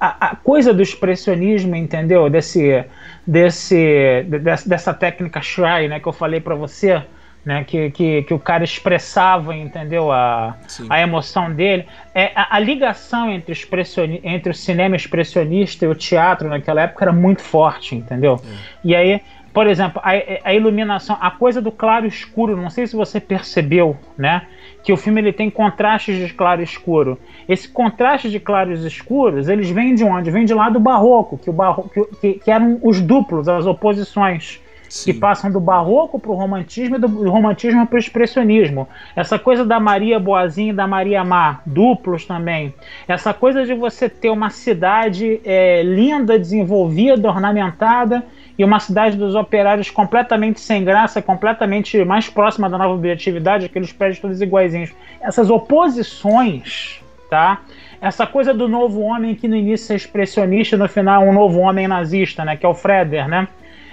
A, 0.00 0.30
a, 0.30 0.36
coisa 0.36 0.74
do 0.74 0.82
expressionismo, 0.82 1.76
entendeu? 1.76 2.28
Desse. 2.28 2.84
desse 3.24 4.24
dessa, 4.24 4.68
dessa 4.68 4.92
técnica 4.92 5.40
Shrine, 5.40 5.86
né? 5.86 6.00
Que 6.00 6.08
eu 6.08 6.12
falei 6.12 6.40
para 6.40 6.56
você 6.56 7.00
né, 7.44 7.64
que, 7.64 7.90
que, 7.90 8.22
que 8.22 8.34
o 8.34 8.38
cara 8.38 8.62
expressava, 8.62 9.54
entendeu? 9.54 10.12
A, 10.12 10.56
a 10.88 11.00
emoção 11.00 11.52
dele. 11.52 11.86
É, 12.14 12.30
a, 12.34 12.56
a 12.56 12.58
ligação 12.58 13.30
entre, 13.30 13.52
expressioni 13.52 14.20
entre 14.22 14.50
o 14.50 14.54
cinema 14.54 14.94
expressionista 14.94 15.84
e 15.84 15.88
o 15.88 15.94
teatro 15.94 16.48
naquela 16.48 16.82
época 16.82 17.04
era 17.04 17.12
muito 17.12 17.42
forte, 17.42 17.96
entendeu? 17.96 18.40
É. 18.44 18.56
E 18.84 18.94
aí, 18.94 19.20
por 19.52 19.66
exemplo, 19.66 20.00
a, 20.04 20.12
a, 20.48 20.54
iluminação, 20.54 21.16
a 21.20 21.30
coisa 21.30 21.60
do 21.60 21.72
claro 21.72 22.06
escuro, 22.06 22.56
não 22.56 22.70
sei 22.70 22.86
se 22.86 22.94
você 22.94 23.20
percebeu, 23.20 23.96
né? 24.16 24.46
Que 24.84 24.92
o 24.92 24.96
filme 24.96 25.20
ele 25.20 25.32
tem 25.32 25.50
contrastes 25.50 26.16
de 26.16 26.32
claro 26.32 26.60
e 26.60 26.64
escuro. 26.64 27.18
Esse 27.48 27.68
contraste 27.68 28.30
de 28.30 28.38
claros 28.38 28.84
e 28.84 28.86
escuros, 28.86 29.48
eles 29.48 29.68
vêm 29.68 29.94
de 29.94 30.04
onde? 30.04 30.30
Vêm 30.30 30.44
de 30.44 30.54
lá 30.54 30.70
do 30.70 30.80
barroco, 30.80 31.36
que, 31.36 31.50
o 31.50 31.52
barroco 31.52 31.90
que, 32.20 32.34
que 32.34 32.50
eram 32.50 32.78
os 32.82 33.00
duplos, 33.00 33.48
as 33.48 33.66
oposições 33.66 34.60
Sim. 34.92 35.10
que 35.10 35.18
passam 35.18 35.50
do 35.50 35.58
barroco 35.58 36.18
para 36.20 36.30
o 36.30 36.34
romantismo 36.34 36.96
e 36.96 36.98
do 36.98 37.08
romantismo 37.30 37.86
para 37.86 37.96
o 37.96 37.98
expressionismo. 37.98 38.86
Essa 39.16 39.38
coisa 39.38 39.64
da 39.64 39.80
Maria 39.80 40.20
Boazinha 40.20 40.70
e 40.70 40.76
da 40.76 40.86
Maria 40.86 41.24
Má, 41.24 41.60
duplos 41.64 42.26
também. 42.26 42.74
Essa 43.08 43.32
coisa 43.32 43.64
de 43.64 43.72
você 43.72 44.06
ter 44.06 44.28
uma 44.28 44.50
cidade 44.50 45.40
é, 45.46 45.82
linda, 45.82 46.38
desenvolvida, 46.38 47.26
ornamentada 47.26 48.22
e 48.58 48.62
uma 48.62 48.78
cidade 48.78 49.16
dos 49.16 49.34
operários 49.34 49.90
completamente 49.90 50.60
sem 50.60 50.84
graça, 50.84 51.22
completamente 51.22 52.04
mais 52.04 52.28
próxima 52.28 52.68
da 52.68 52.76
nova 52.76 52.92
objetividade, 52.92 53.64
aqueles 53.64 53.94
prédios 53.94 54.20
todos 54.20 54.42
iguaizinhos. 54.42 54.92
Essas 55.22 55.48
oposições, 55.48 57.00
tá? 57.30 57.62
Essa 57.98 58.26
coisa 58.26 58.52
do 58.52 58.68
novo 58.68 59.00
homem 59.00 59.34
que 59.34 59.48
no 59.48 59.56
início 59.56 59.94
é 59.94 59.96
expressionista, 59.96 60.76
no 60.76 60.86
final 60.86 61.22
é 61.22 61.30
um 61.30 61.32
novo 61.32 61.60
homem 61.60 61.88
nazista, 61.88 62.44
né? 62.44 62.58
Que 62.58 62.66
é 62.66 62.68
o 62.68 62.74
Freder, 62.74 63.26
né? 63.26 63.48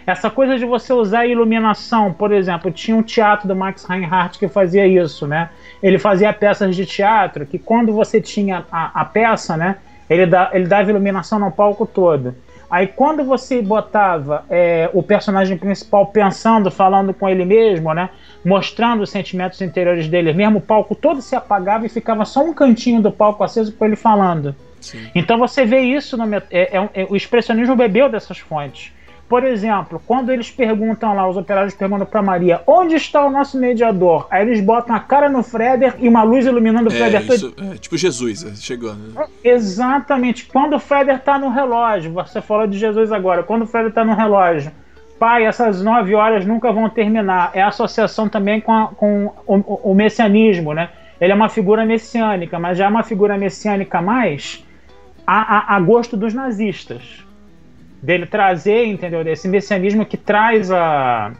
Essa 0.10 0.30
coisa 0.30 0.58
de 0.58 0.66
você 0.66 0.92
usar 0.92 1.28
iluminação, 1.28 2.12
por 2.12 2.32
exemplo, 2.32 2.72
tinha 2.72 2.98
um 2.98 3.04
teatro 3.04 3.48
do 3.48 3.56
Max 3.56 3.86
Reinhardt 3.86 4.40
que 4.40 4.48
fazia 4.48 4.88
isso, 4.88 5.28
né? 5.28 5.50
Ele 5.84 6.00
fazia 6.00 6.34
peças 6.34 6.76
de 6.76 6.86
teatro 6.86 7.46
que 7.46 7.60
quando 7.60 7.94
você 7.94 8.20
tinha 8.20 8.66
a, 8.72 9.02
a 9.02 9.06
peça, 9.06 9.56
né? 9.56 9.78
Ele, 10.10 10.26
dá, 10.26 10.50
ele 10.52 10.66
dava 10.66 10.90
iluminação 10.90 11.38
no 11.38 11.52
palco 11.52 11.86
todo. 11.86 12.34
Aí 12.70 12.88
quando 12.88 13.24
você 13.24 13.62
botava 13.62 14.46
é, 14.50 14.90
o 14.94 15.04
personagem 15.04 15.58
principal 15.58 16.08
pensando, 16.08 16.72
falando 16.72 17.14
com 17.14 17.30
ele 17.30 17.46
mesmo, 17.46 17.94
né? 17.94 18.10
Mostrando 18.44 19.04
os 19.04 19.12
sentimentos 19.12 19.62
interiores 19.62 20.08
dele 20.08 20.34
mesmo, 20.34 20.58
o 20.58 20.62
palco 20.62 20.96
todo 20.96 21.22
se 21.22 21.36
apagava 21.36 21.86
e 21.86 21.90
ficava 21.90 22.26
só 22.26 22.44
um 22.44 22.54
cantinho 22.54 23.02
do 23.02 23.12
palco 23.12 23.44
aceso 23.44 23.72
com 23.74 23.86
ele 23.86 23.96
falando. 23.96 24.56
Sim. 24.82 25.08
Então 25.14 25.38
você 25.38 25.66
vê 25.66 25.82
isso 25.82 26.18
no 26.18 26.36
é, 26.36 26.42
é, 26.52 26.90
é, 26.94 27.08
o 27.10 27.16
expressionismo 27.16 27.76
bebeu 27.76 28.10
dessas 28.10 28.40
fontes. 28.40 28.92
Por 29.30 29.44
exemplo, 29.44 30.02
quando 30.08 30.32
eles 30.32 30.50
perguntam 30.50 31.14
lá, 31.14 31.30
os 31.30 31.38
operários 31.38 31.76
perguntam 31.76 32.08
para 32.08 32.20
Maria, 32.20 32.64
onde 32.66 32.96
está 32.96 33.24
o 33.24 33.30
nosso 33.30 33.60
mediador? 33.60 34.28
Aí 34.32 34.42
eles 34.42 34.60
botam 34.60 34.96
a 34.96 35.00
cara 35.00 35.30
no 35.30 35.44
Freder 35.44 35.96
e 36.00 36.10
uma 36.10 36.24
luz 36.24 36.48
iluminando 36.48 36.90
o 36.90 36.92
é, 36.92 36.96
Freder. 36.96 37.22
Isso, 37.22 37.54
é, 37.60 37.78
tipo 37.78 37.96
Jesus 37.96 38.44
é, 38.44 38.56
chegando. 38.56 39.14
Né? 39.14 39.28
Exatamente. 39.44 40.48
Quando 40.48 40.76
o 40.76 40.80
Freder 40.80 41.18
está 41.18 41.38
no 41.38 41.50
relógio, 41.50 42.12
você 42.12 42.42
falou 42.42 42.66
de 42.66 42.80
Jesus 42.80 43.12
agora, 43.12 43.44
quando 43.44 43.62
o 43.62 43.68
Freder 43.68 43.90
está 43.90 44.04
no 44.04 44.16
relógio, 44.16 44.72
pai, 45.20 45.46
essas 45.46 45.80
nove 45.84 46.16
horas 46.16 46.44
nunca 46.44 46.72
vão 46.72 46.90
terminar. 46.90 47.52
É 47.54 47.62
a 47.62 47.68
associação 47.68 48.28
também 48.28 48.60
com, 48.60 48.74
a, 48.74 48.88
com 48.88 49.32
o, 49.46 49.92
o, 49.92 49.94
messianismo, 49.94 50.74
né? 50.74 50.90
Ele 51.22 51.32
é 51.32 51.36
uma 51.36 51.50
figura 51.50 51.86
messiânica, 51.86 52.58
mas 52.58 52.80
já 52.80 52.86
é 52.86 52.88
uma 52.88 53.04
figura 53.04 53.38
messiânica 53.38 54.02
mais 54.02 54.66
a, 55.28 55.74
a, 55.74 55.76
a 55.76 55.80
gosto 55.80 56.18
dos 56.18 56.34
nazistas 56.34 57.29
dele 58.02 58.26
trazer, 58.26 58.86
entendeu? 58.86 59.22
Esse 59.28 59.48
messianismo 59.48 60.06
que 60.06 60.18
traz 60.18 60.72
a 60.72 61.32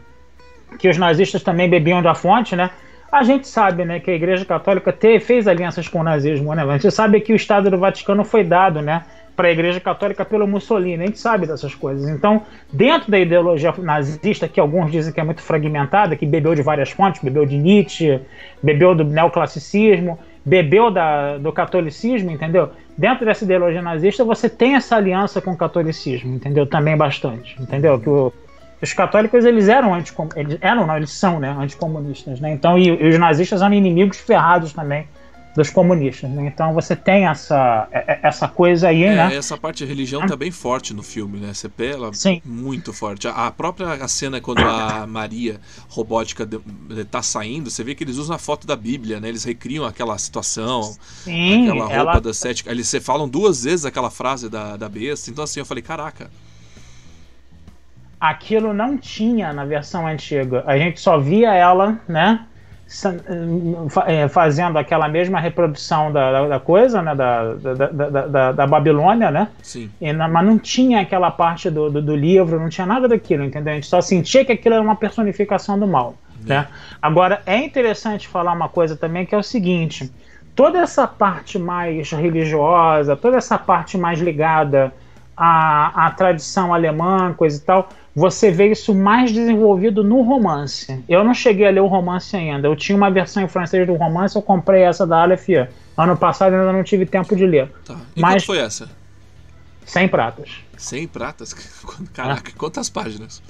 que 0.78 0.88
os 0.88 0.96
nazistas 0.96 1.42
também 1.42 1.68
bebiam 1.68 2.02
da 2.02 2.14
fonte, 2.14 2.54
né? 2.54 2.70
A 3.10 3.24
gente 3.24 3.48
sabe, 3.48 3.84
né, 3.84 3.98
que 3.98 4.08
a 4.08 4.14
Igreja 4.14 4.44
Católica 4.44 4.92
te, 4.92 5.18
fez 5.18 5.48
alianças 5.48 5.88
com 5.88 5.98
o 5.98 6.02
nazismo, 6.04 6.54
né? 6.54 6.62
A 6.62 6.78
gente 6.78 6.92
sabe 6.92 7.20
que 7.20 7.32
o 7.32 7.36
Estado 7.36 7.68
do 7.68 7.76
Vaticano 7.76 8.24
foi 8.24 8.44
dado, 8.44 8.80
né, 8.80 9.02
para 9.34 9.48
a 9.48 9.50
Igreja 9.50 9.80
Católica 9.80 10.24
pelo 10.24 10.46
Mussolini. 10.46 11.02
A 11.02 11.06
gente 11.06 11.18
sabe 11.18 11.46
dessas 11.46 11.74
coisas. 11.74 12.08
Então, 12.08 12.42
dentro 12.72 13.10
da 13.10 13.18
ideologia 13.18 13.74
nazista, 13.78 14.46
que 14.46 14.60
alguns 14.60 14.92
dizem 14.92 15.12
que 15.12 15.18
é 15.18 15.24
muito 15.24 15.42
fragmentada, 15.42 16.14
que 16.14 16.24
bebeu 16.24 16.54
de 16.54 16.62
várias 16.62 16.90
fontes, 16.90 17.20
bebeu 17.20 17.44
de 17.44 17.56
Nietzsche, 17.56 18.20
bebeu 18.62 18.94
do 18.94 19.02
neoclassicismo, 19.02 20.18
bebeu 20.44 20.90
da, 20.90 21.36
do 21.38 21.52
catolicismo, 21.52 22.30
entendeu? 22.30 22.70
Dentro 23.00 23.24
dessa 23.24 23.44
ideologia 23.44 23.80
nazista, 23.80 24.22
você 24.22 24.46
tem 24.46 24.74
essa 24.74 24.94
aliança 24.94 25.40
com 25.40 25.52
o 25.52 25.56
catolicismo, 25.56 26.34
entendeu? 26.34 26.66
Também 26.66 26.94
bastante, 26.98 27.56
entendeu? 27.58 27.98
Que 27.98 28.10
o, 28.10 28.30
os 28.82 28.92
católicos 28.92 29.42
eles 29.46 29.70
eram 29.70 29.94
anticom 29.94 30.28
eles 30.36 30.58
eram 30.60 30.86
não, 30.86 30.98
eles 30.98 31.10
são, 31.10 31.40
né, 31.40 31.48
anticomunistas, 31.58 32.40
né? 32.40 32.52
Então 32.52 32.76
e, 32.76 32.88
e 32.88 33.08
os 33.08 33.18
nazistas 33.18 33.62
eram 33.62 33.72
inimigos 33.72 34.18
ferrados 34.18 34.74
também 34.74 35.08
dos 35.54 35.70
comunistas. 35.70 36.30
Né? 36.30 36.46
Então 36.46 36.72
você 36.72 36.94
tem 36.94 37.26
essa, 37.26 37.88
é, 37.90 38.14
é, 38.14 38.20
essa 38.22 38.48
coisa 38.48 38.88
aí, 38.88 39.04
é, 39.04 39.14
né? 39.14 39.36
Essa 39.36 39.56
parte 39.56 39.78
de 39.78 39.84
religião 39.86 40.26
tá 40.26 40.36
bem 40.36 40.50
forte 40.50 40.94
no 40.94 41.02
filme, 41.02 41.38
né? 41.38 41.52
Você 41.52 41.68
pela 41.68 42.12
Sim. 42.12 42.40
muito 42.44 42.92
forte. 42.92 43.26
A, 43.28 43.50
própria 43.50 43.88
a 43.88 44.08
cena 44.08 44.40
quando 44.40 44.60
a 44.60 45.06
Maria 45.08 45.60
robótica 45.88 46.46
de, 46.46 46.58
de, 46.58 47.04
tá 47.04 47.22
saindo, 47.22 47.70
você 47.70 47.82
vê 47.82 47.94
que 47.94 48.04
eles 48.04 48.16
usam 48.16 48.36
a 48.36 48.38
foto 48.38 48.66
da 48.66 48.76
Bíblia, 48.76 49.20
né? 49.20 49.28
Eles 49.28 49.44
recriam 49.44 49.84
aquela 49.84 50.16
situação, 50.18 50.82
Sim, 51.24 51.68
aquela 51.68 51.84
roupa 51.84 51.94
ela... 51.94 52.20
das 52.20 52.36
sete. 52.38 52.64
Eles 52.68 52.94
falam 53.02 53.28
duas 53.28 53.64
vezes 53.64 53.84
aquela 53.84 54.10
frase 54.10 54.48
da, 54.48 54.76
da 54.76 54.88
besta. 54.88 55.30
Então 55.30 55.44
assim, 55.44 55.60
eu 55.60 55.66
falei, 55.66 55.82
caraca. 55.82 56.30
Aquilo 58.20 58.74
não 58.74 58.98
tinha 58.98 59.50
na 59.50 59.64
versão 59.64 60.06
antiga. 60.06 60.62
A 60.66 60.76
gente 60.76 61.00
só 61.00 61.18
via 61.18 61.54
ela, 61.54 61.98
né? 62.06 62.46
É, 64.06 64.26
fazendo 64.26 64.76
aquela 64.76 65.08
mesma 65.08 65.38
reprodução 65.38 66.10
da, 66.10 66.48
da 66.48 66.58
coisa, 66.58 67.00
né, 67.00 67.14
da, 67.14 67.54
da, 67.54 68.26
da, 68.26 68.52
da, 68.52 68.66
Babilônia, 68.66 69.30
né? 69.30 69.46
Sim. 69.62 69.88
E, 70.00 70.12
mas 70.12 70.44
não 70.44 70.58
tinha 70.58 71.00
aquela 71.00 71.30
parte 71.30 71.70
do, 71.70 71.88
do, 71.88 72.02
do, 72.02 72.16
livro, 72.16 72.58
não 72.58 72.68
tinha 72.68 72.88
nada 72.88 73.06
daquilo, 73.06 73.44
entendeu? 73.44 73.72
A 73.72 73.76
gente 73.76 73.86
só 73.86 74.00
sentia 74.00 74.44
que 74.44 74.50
aquilo 74.50 74.74
era 74.74 74.82
uma 74.82 74.96
personificação 74.96 75.78
do 75.78 75.86
mal, 75.86 76.16
é. 76.44 76.48
né? 76.48 76.68
Agora, 77.00 77.40
é 77.46 77.58
interessante 77.58 78.26
falar 78.26 78.52
uma 78.52 78.68
coisa 78.68 78.96
também 78.96 79.24
que 79.24 79.36
é 79.36 79.38
o 79.38 79.42
seguinte, 79.42 80.10
toda 80.56 80.80
essa 80.80 81.06
parte 81.06 81.60
mais 81.60 82.10
religiosa, 82.10 83.16
toda 83.16 83.36
essa 83.36 83.56
parte 83.56 83.96
mais 83.96 84.18
ligada 84.18 84.92
à, 85.36 86.06
à 86.06 86.10
tradição 86.10 86.74
alemã, 86.74 87.32
coisa 87.34 87.56
e 87.56 87.60
tal, 87.60 87.88
você 88.14 88.50
vê 88.50 88.70
isso 88.72 88.94
mais 88.94 89.30
desenvolvido 89.30 90.02
no 90.02 90.22
romance. 90.22 91.02
Eu 91.08 91.22
não 91.22 91.32
cheguei 91.32 91.66
a 91.66 91.70
ler 91.70 91.80
o 91.80 91.86
romance 91.86 92.36
ainda. 92.36 92.66
Eu 92.66 92.74
tinha 92.74 92.96
uma 92.96 93.10
versão 93.10 93.42
em 93.42 93.48
francês 93.48 93.86
do 93.86 93.94
romance, 93.94 94.36
eu 94.36 94.42
comprei 94.42 94.82
essa 94.82 95.06
da 95.06 95.22
Aleph 95.22 95.48
ano 95.96 96.16
passado 96.16 96.54
ainda 96.54 96.72
não 96.72 96.82
tive 96.82 97.06
tempo 97.06 97.36
de 97.36 97.46
ler. 97.46 97.70
Tá. 97.84 97.96
E 98.16 98.20
Mas 98.20 98.44
foi 98.44 98.58
essa? 98.58 98.90
100 99.84 100.08
pratas. 100.08 100.50
100 100.76 101.08
pratas? 101.08 101.52
Caraca, 102.14 102.50
é. 102.50 102.54
quantas 102.56 102.88
páginas? 102.88 103.42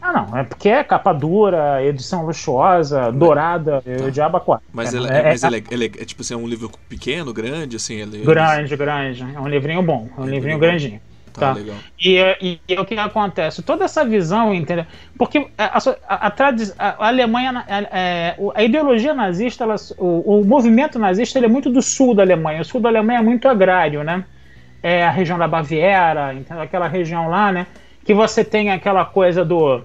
Ah, 0.00 0.12
não, 0.12 0.38
é 0.38 0.44
porque 0.44 0.68
é 0.68 0.84
capa 0.84 1.12
dura, 1.12 1.84
edição 1.84 2.24
luxuosa, 2.24 3.10
dourada, 3.10 3.82
tá. 3.82 4.04
o 4.04 4.10
diabo 4.12 4.38
quatro. 4.40 4.64
Mas, 4.72 4.94
é, 4.94 4.96
ele, 4.96 5.06
é, 5.08 5.22
mas 5.24 5.42
é, 5.42 5.46
ele, 5.48 5.56
é, 5.56 5.64
ele 5.70 5.84
é, 5.86 6.04
tipo 6.04 6.22
assim, 6.22 6.34
é 6.34 6.36
um 6.36 6.46
livro 6.46 6.70
pequeno, 6.88 7.32
grande, 7.32 7.76
assim? 7.76 7.94
Ele, 7.94 8.18
grande, 8.24 8.76
grande. 8.76 9.26
É 9.34 9.40
um 9.40 9.48
livrinho 9.48 9.82
bom, 9.82 10.08
é 10.16 10.20
um 10.20 10.26
livrinho 10.26 10.58
grandinho. 10.58 11.00
Tá, 11.38 11.54
tá. 11.54 11.60
E, 11.98 12.18
e, 12.40 12.60
e, 12.68 12.74
o 12.78 12.84
que 12.84 12.94
acontece? 12.94 13.62
Toda 13.62 13.84
essa 13.84 14.04
visão, 14.04 14.54
entendeu? 14.54 14.86
Porque 15.16 15.48
a, 15.56 15.78
a, 15.78 16.30
a, 16.78 16.88
a 16.88 17.08
Alemanha, 17.08 17.64
a, 17.66 18.34
a, 18.54 18.62
ideologia 18.62 19.14
nazista, 19.14 19.64
ela, 19.64 19.76
o, 19.96 20.40
o, 20.40 20.44
movimento 20.44 20.98
nazista 20.98 21.38
ele 21.38 21.46
é 21.46 21.48
muito 21.48 21.70
do 21.70 21.82
sul 21.82 22.14
da 22.14 22.22
Alemanha. 22.22 22.62
O 22.62 22.64
sul 22.64 22.80
da 22.80 22.88
Alemanha 22.88 23.18
é 23.18 23.22
muito 23.22 23.48
agrário, 23.48 24.02
né? 24.02 24.24
É 24.82 25.04
a 25.04 25.10
região 25.10 25.38
da 25.38 25.48
Baviera, 25.48 26.32
entendeu? 26.32 26.62
aquela 26.62 26.88
região 26.88 27.28
lá, 27.28 27.50
né? 27.52 27.66
Que 28.04 28.14
você 28.14 28.44
tem 28.44 28.70
aquela 28.70 29.04
coisa 29.04 29.44
do, 29.44 29.82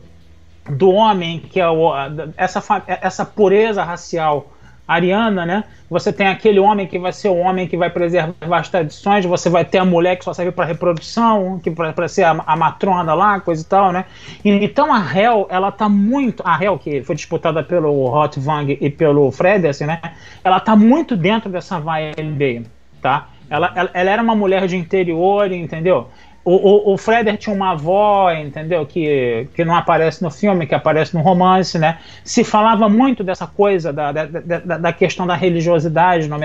do 0.69 0.91
homem, 0.91 1.39
que 1.39 1.59
é 1.59 1.67
o, 1.67 1.91
essa, 2.37 2.63
essa 3.01 3.25
pureza 3.25 3.83
racial 3.83 4.52
ariana, 4.87 5.45
né? 5.45 5.63
Você 5.89 6.11
tem 6.11 6.27
aquele 6.27 6.59
homem 6.59 6.87
que 6.87 6.99
vai 6.99 7.13
ser 7.13 7.29
o 7.29 7.37
homem 7.37 7.67
que 7.67 7.77
vai 7.77 7.89
preservar 7.89 8.33
as 8.51 8.69
tradições, 8.69 9.25
você 9.25 9.49
vai 9.49 9.63
ter 9.63 9.77
a 9.77 9.85
mulher 9.85 10.17
que 10.17 10.25
só 10.25 10.33
serve 10.33 10.51
para 10.51 10.65
reprodução, 10.65 11.59
que 11.59 11.71
para 11.71 12.07
ser 12.07 12.23
a, 12.23 12.43
a, 12.45 12.55
matrona 12.55 13.13
lá, 13.13 13.39
coisa 13.39 13.61
e 13.61 13.65
tal, 13.65 13.91
né? 13.91 14.05
E, 14.43 14.49
então 14.49 14.93
a 14.93 14.99
Hel, 14.99 15.47
ela 15.49 15.71
tá 15.71 15.87
muito, 15.87 16.43
a 16.45 16.61
Hel 16.61 16.77
que 16.77 17.01
foi 17.03 17.15
disputada 17.15 17.63
pelo 17.63 18.07
Rotvang 18.07 18.77
e 18.79 18.89
pelo 18.89 19.31
Fredersen, 19.31 19.87
né? 19.87 20.01
Ela 20.43 20.59
tá 20.59 20.75
muito 20.75 21.15
dentro 21.15 21.49
dessa 21.49 21.79
vibe, 21.79 22.65
tá? 23.01 23.29
Ela, 23.49 23.71
ela, 23.75 23.89
ela, 23.93 24.09
era 24.09 24.21
uma 24.21 24.35
mulher 24.35 24.65
de 24.67 24.75
interior, 24.75 25.51
entendeu? 25.51 26.09
O, 26.45 26.51
o, 26.55 26.93
o 26.93 26.97
Freder 26.97 27.37
tinha 27.37 27.55
uma 27.55 27.71
avó, 27.71 28.29
entendeu? 28.31 28.85
Que, 28.85 29.47
que 29.55 29.63
não 29.63 29.75
aparece 29.75 30.21
no 30.21 30.29
filme, 30.29 30.67
que 30.67 30.75
aparece 30.75 31.15
no 31.15 31.21
romance, 31.21 31.79
né? 31.79 31.99
Se 32.23 32.43
falava 32.43 32.89
muito 32.89 33.23
dessa 33.23 33.47
coisa, 33.47 33.93
da, 33.93 34.11
da, 34.11 34.25
da, 34.25 34.77
da 34.77 34.93
questão 34.93 35.25
da 35.25 35.35
religiosidade 35.35 36.27
no, 36.27 36.37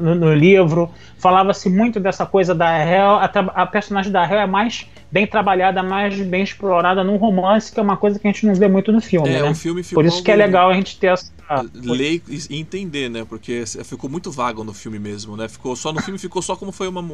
no, 0.00 0.14
no 0.14 0.34
livro. 0.34 0.90
Falava-se 1.18 1.68
muito 1.68 2.00
dessa 2.00 2.24
coisa 2.24 2.54
da 2.54 2.78
Hel. 2.78 3.10
A, 3.16 3.24
a, 3.54 3.66
personagem 3.66 4.10
da 4.10 4.24
Hel 4.24 4.40
é 4.40 4.46
mais 4.46 4.88
bem 5.12 5.26
trabalhada, 5.26 5.82
mais 5.82 6.18
bem 6.18 6.42
explorada 6.42 7.04
num 7.04 7.16
romance, 7.16 7.70
que 7.70 7.78
é 7.78 7.82
uma 7.82 7.98
coisa 7.98 8.18
que 8.18 8.26
a 8.26 8.32
gente 8.32 8.46
não 8.46 8.54
vê 8.54 8.66
muito 8.66 8.90
no 8.90 9.00
filme. 9.00 9.28
É, 9.28 9.42
né? 9.42 9.50
o 9.50 9.54
filme 9.54 9.82
ficou 9.82 10.02
Por 10.02 10.08
isso 10.08 10.22
que 10.22 10.30
é 10.32 10.34
legal 10.34 10.70
a 10.70 10.74
gente 10.74 10.98
ter 10.98 11.08
essa. 11.08 11.30
Ler 11.74 12.22
e 12.26 12.58
entender, 12.58 13.10
né? 13.10 13.26
Porque 13.28 13.62
ficou 13.84 14.08
muito 14.08 14.30
vago 14.30 14.64
no 14.64 14.72
filme 14.72 14.98
mesmo, 14.98 15.36
né? 15.36 15.48
Ficou 15.48 15.76
só 15.76 15.92
no 15.92 16.00
filme 16.00 16.18
ficou 16.18 16.40
só 16.40 16.56
como 16.56 16.72
foi 16.72 16.88
uma, 16.88 17.04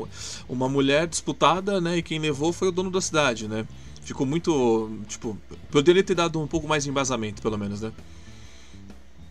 uma 0.48 0.68
mulher 0.68 1.08
disputada, 1.08 1.80
né? 1.80 1.96
E 1.96 2.02
quem 2.02 2.20
levou 2.20 2.52
foi 2.52 2.68
o 2.68 2.72
dono 2.72 2.88
da 2.88 3.00
cidade, 3.00 3.48
né? 3.48 3.66
Ficou 4.04 4.24
muito. 4.24 4.90
Tipo, 5.08 5.36
poderia 5.68 6.04
ter 6.04 6.14
dado 6.14 6.40
um 6.40 6.46
pouco 6.46 6.68
mais 6.68 6.84
de 6.84 6.90
embasamento, 6.90 7.42
pelo 7.42 7.58
menos, 7.58 7.80
né? 7.80 7.90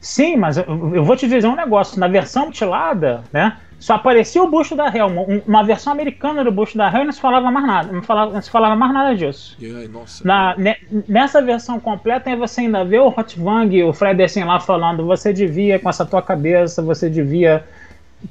Sim, 0.01 0.35
mas 0.35 0.57
eu, 0.57 0.65
eu 0.93 1.05
vou 1.05 1.15
te 1.15 1.25
dizer 1.25 1.47
um 1.47 1.55
negócio. 1.55 1.97
Na 1.97 2.09
versão 2.09 2.47
mutilada, 2.47 3.23
né? 3.31 3.57
Só 3.79 3.93
aparecia 3.93 4.41
o 4.41 4.49
busto 4.49 4.75
da 4.75 4.87
Hell, 4.87 5.07
uma 5.45 5.63
versão 5.63 5.93
americana 5.93 6.43
do 6.43 6.51
busto 6.51 6.77
da 6.77 6.91
Hell 6.91 7.03
e 7.03 7.05
não 7.05 7.11
se 7.11 7.21
falava 7.21 7.51
mais 7.51 7.65
nada, 7.67 7.91
não, 7.91 8.01
falava, 8.01 8.33
não 8.33 8.41
se 8.41 8.49
falava 8.49 8.75
mais 8.75 8.91
nada 8.91 9.15
disso. 9.15 9.55
Ai, 9.61 9.87
Na, 10.23 10.55
ne, 10.57 10.75
nessa 11.07 11.43
versão 11.43 11.79
completa, 11.79 12.35
você 12.35 12.61
ainda 12.61 12.83
vê 12.83 12.97
o 12.97 13.07
Hot 13.07 13.39
Vang, 13.39 13.83
o 13.83 13.93
Fred 13.93 14.21
assim 14.23 14.43
lá 14.43 14.59
falando, 14.59 15.05
você 15.05 15.31
devia, 15.31 15.77
com 15.77 15.89
essa 15.89 16.05
tua 16.05 16.23
cabeça, 16.23 16.81
você 16.81 17.07
devia 17.07 17.63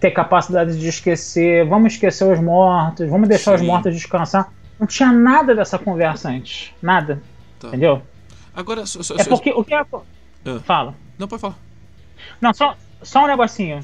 ter 0.01 0.11
capacidade 0.11 0.77
de 0.81 0.89
esquecer, 0.89 1.65
vamos 1.65 1.93
esquecer 1.93 2.25
os 2.25 2.41
mortos, 2.41 3.09
vamos 3.09 3.29
deixar 3.29 3.57
Sim. 3.57 3.63
os 3.63 3.71
mortos 3.71 3.95
descansar. 3.95 4.53
Não 4.81 4.87
tinha 4.87 5.13
nada 5.13 5.55
dessa 5.55 5.79
conversa 5.79 6.29
antes, 6.29 6.75
nada, 6.83 7.23
tá. 7.61 7.69
entendeu? 7.69 8.03
Agora, 8.53 8.85
só, 8.85 9.01
só, 9.01 9.15
é 9.15 9.25
porque 9.25 9.53
o 9.53 9.63
que 9.63 9.75
é... 9.75 9.79
Ah. 9.79 10.61
Fala. 10.65 10.95
Não, 11.17 11.29
pode 11.29 11.41
falar. 11.41 11.57
Não, 12.41 12.53
só, 12.53 12.77
só 13.01 13.25
um 13.25 13.27
negocinho 13.29 13.81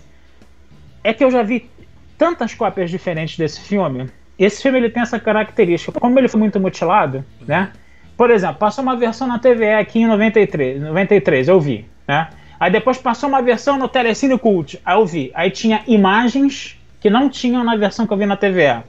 é 1.04 1.12
que 1.12 1.24
eu 1.24 1.30
já 1.30 1.42
vi 1.42 1.70
tantas 2.16 2.54
cópias 2.54 2.90
diferentes 2.90 3.36
desse 3.36 3.60
filme. 3.60 4.08
Esse 4.38 4.62
filme 4.62 4.78
ele 4.78 4.90
tem 4.90 5.02
essa 5.02 5.18
característica. 5.18 5.98
Como 5.98 6.18
ele 6.18 6.28
foi 6.28 6.40
muito 6.40 6.58
mutilado, 6.60 7.24
né? 7.40 7.72
Por 8.16 8.30
exemplo, 8.30 8.56
passou 8.56 8.82
uma 8.82 8.96
versão 8.96 9.26
na 9.26 9.38
TVE 9.38 9.74
aqui 9.74 10.00
em 10.00 10.06
93, 10.06 10.80
93 10.80 11.48
eu 11.48 11.60
vi, 11.60 11.86
né? 12.06 12.28
Aí 12.60 12.70
depois 12.70 12.96
passou 12.98 13.28
uma 13.28 13.42
versão 13.42 13.76
no 13.76 13.88
Telecine 13.88 14.38
Cult, 14.38 14.80
aí 14.84 14.96
eu 14.96 15.04
vi. 15.04 15.32
Aí 15.34 15.50
tinha 15.50 15.82
imagens 15.86 16.78
que 17.00 17.10
não 17.10 17.28
tinham 17.28 17.64
na 17.64 17.74
versão 17.74 18.06
que 18.06 18.12
eu 18.12 18.16
vi 18.16 18.26
na 18.26 18.36
TVE. 18.36 18.84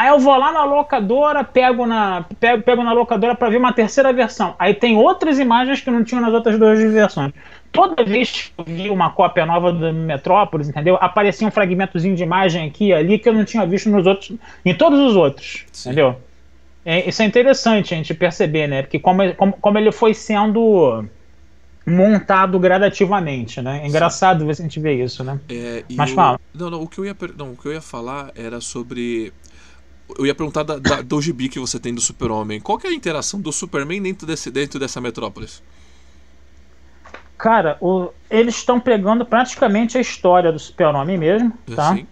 Aí 0.00 0.08
eu 0.08 0.18
vou 0.18 0.34
lá 0.34 0.50
na 0.50 0.64
locadora, 0.64 1.44
pego 1.44 1.84
na, 1.84 2.24
pego, 2.40 2.62
pego 2.62 2.82
na 2.82 2.94
locadora 2.94 3.34
para 3.34 3.50
ver 3.50 3.58
uma 3.58 3.70
terceira 3.70 4.10
versão. 4.14 4.54
Aí 4.58 4.72
tem 4.72 4.96
outras 4.96 5.38
imagens 5.38 5.82
que 5.82 5.90
não 5.90 6.02
tinham 6.02 6.22
nas 6.22 6.32
outras 6.32 6.58
duas 6.58 6.78
versões 6.78 7.34
toda 7.70 8.02
vez 8.02 8.30
que 8.32 8.52
eu 8.56 8.64
vi 8.64 8.88
uma 8.88 9.10
cópia 9.10 9.44
nova 9.44 9.70
do 9.70 9.92
Metrópolis, 9.92 10.70
entendeu? 10.70 10.96
Aparecia 10.98 11.46
um 11.46 11.50
fragmentozinho 11.50 12.16
de 12.16 12.22
imagem 12.22 12.66
aqui 12.66 12.86
e 12.86 12.92
ali 12.94 13.18
que 13.18 13.28
eu 13.28 13.34
não 13.34 13.44
tinha 13.44 13.66
visto 13.66 13.90
nos 13.90 14.06
outros, 14.06 14.32
em 14.64 14.74
todos 14.74 14.98
os 14.98 15.14
outros, 15.16 15.66
Sim. 15.70 15.90
entendeu? 15.90 16.16
É, 16.82 17.06
isso 17.06 17.20
é 17.20 17.26
interessante 17.26 17.92
a 17.92 17.96
gente 17.98 18.14
perceber, 18.14 18.68
né? 18.68 18.80
Porque 18.80 18.98
como, 18.98 19.34
como, 19.34 19.52
como 19.52 19.78
ele 19.78 19.92
foi 19.92 20.14
sendo 20.14 21.04
montado 21.86 22.58
gradativamente, 22.58 23.60
né? 23.60 23.82
É 23.84 23.86
engraçado 23.86 24.46
ver 24.46 24.56
se 24.56 24.62
a 24.62 24.64
gente 24.64 24.80
vê 24.80 25.04
isso, 25.04 25.22
né? 25.22 25.38
É, 25.50 25.84
Mas 25.90 26.10
fala. 26.12 26.40
Não, 26.54 26.70
não, 26.70 26.82
o 26.82 26.88
que 26.88 26.98
eu 26.98 27.04
ia, 27.04 27.14
não, 27.36 27.52
o 27.52 27.56
que 27.56 27.66
eu 27.66 27.72
ia 27.74 27.82
falar 27.82 28.32
era 28.34 28.62
sobre 28.62 29.30
eu 30.18 30.26
ia 30.26 30.34
perguntar 30.34 30.62
da, 30.62 30.78
da, 30.78 31.02
do 31.02 31.20
gibi 31.20 31.48
que 31.48 31.58
você 31.58 31.78
tem 31.78 31.94
do 31.94 32.00
Super-Homem. 32.00 32.60
Qual 32.60 32.78
que 32.78 32.86
é 32.86 32.90
a 32.90 32.94
interação 32.94 33.40
do 33.40 33.52
Superman 33.52 34.02
dentro, 34.02 34.26
desse, 34.26 34.50
dentro 34.50 34.78
dessa 34.78 35.00
metrópolis? 35.00 35.62
Cara, 37.36 37.78
o, 37.80 38.10
eles 38.30 38.56
estão 38.56 38.78
pegando 38.78 39.24
praticamente 39.24 39.96
a 39.96 40.00
história 40.00 40.52
do 40.52 40.58
Super-Homem 40.58 41.16
mesmo, 41.16 41.52
tá? 41.74 41.94
Sim. 41.94 42.06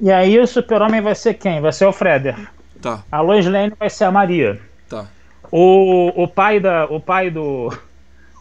E 0.00 0.10
aí 0.10 0.38
o 0.38 0.46
Super-Homem 0.46 1.00
vai 1.00 1.14
ser 1.14 1.34
quem? 1.34 1.60
Vai 1.60 1.72
ser 1.72 1.86
o 1.86 1.92
Freder. 1.92 2.36
Tá. 2.82 3.04
A 3.10 3.20
Lois 3.20 3.46
Lane 3.46 3.72
vai 3.78 3.88
ser 3.88 4.04
a 4.04 4.10
Maria. 4.10 4.60
Tá. 4.88 5.06
O, 5.50 6.12
o 6.22 6.28
pai 6.28 6.58
da 6.60 6.86
o 6.86 7.00
pai 7.00 7.30
do 7.30 7.72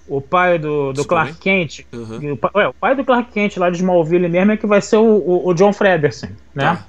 o 0.07 0.21
pai 0.21 0.59
do, 0.59 0.93
do 0.93 1.05
Clark 1.05 1.35
Kent, 1.35 1.85
uhum. 1.91 2.37
o, 2.53 2.59
é, 2.59 2.67
o 2.67 2.73
pai 2.73 2.95
do 2.95 3.03
Clark 3.03 3.31
Kent 3.31 3.57
lá 3.57 3.69
de 3.69 3.77
Smallville 3.77 4.27
mesmo 4.27 4.51
é 4.51 4.57
que 4.57 4.67
vai 4.67 4.81
ser 4.81 4.97
o, 4.97 5.03
o, 5.03 5.47
o 5.47 5.53
John 5.53 5.73
Frederson, 5.73 6.27
né? 6.53 6.63
Tá. 6.63 6.85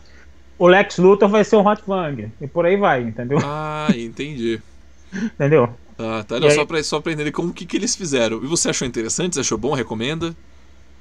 O 0.58 0.66
Lex 0.66 0.98
Luthor 0.98 1.28
vai 1.28 1.44
ser 1.44 1.56
o 1.56 1.66
Hot 1.66 1.82
Wang 1.86 2.30
e 2.40 2.46
por 2.46 2.64
aí 2.64 2.76
vai, 2.76 3.02
entendeu? 3.02 3.38
Ah, 3.42 3.88
entendi. 3.94 4.60
entendeu? 5.12 5.68
Ah, 5.98 6.24
tá. 6.26 6.38
Não, 6.38 6.50
só, 6.50 6.64
pra, 6.64 6.82
só 6.82 7.00
pra 7.00 7.12
entender 7.12 7.32
como 7.32 7.52
que, 7.52 7.66
que 7.66 7.76
eles 7.76 7.96
fizeram. 7.96 8.42
E 8.42 8.46
você 8.46 8.70
achou 8.70 8.86
interessante? 8.86 9.34
Você 9.34 9.40
achou 9.40 9.58
bom? 9.58 9.74
Recomenda? 9.74 10.34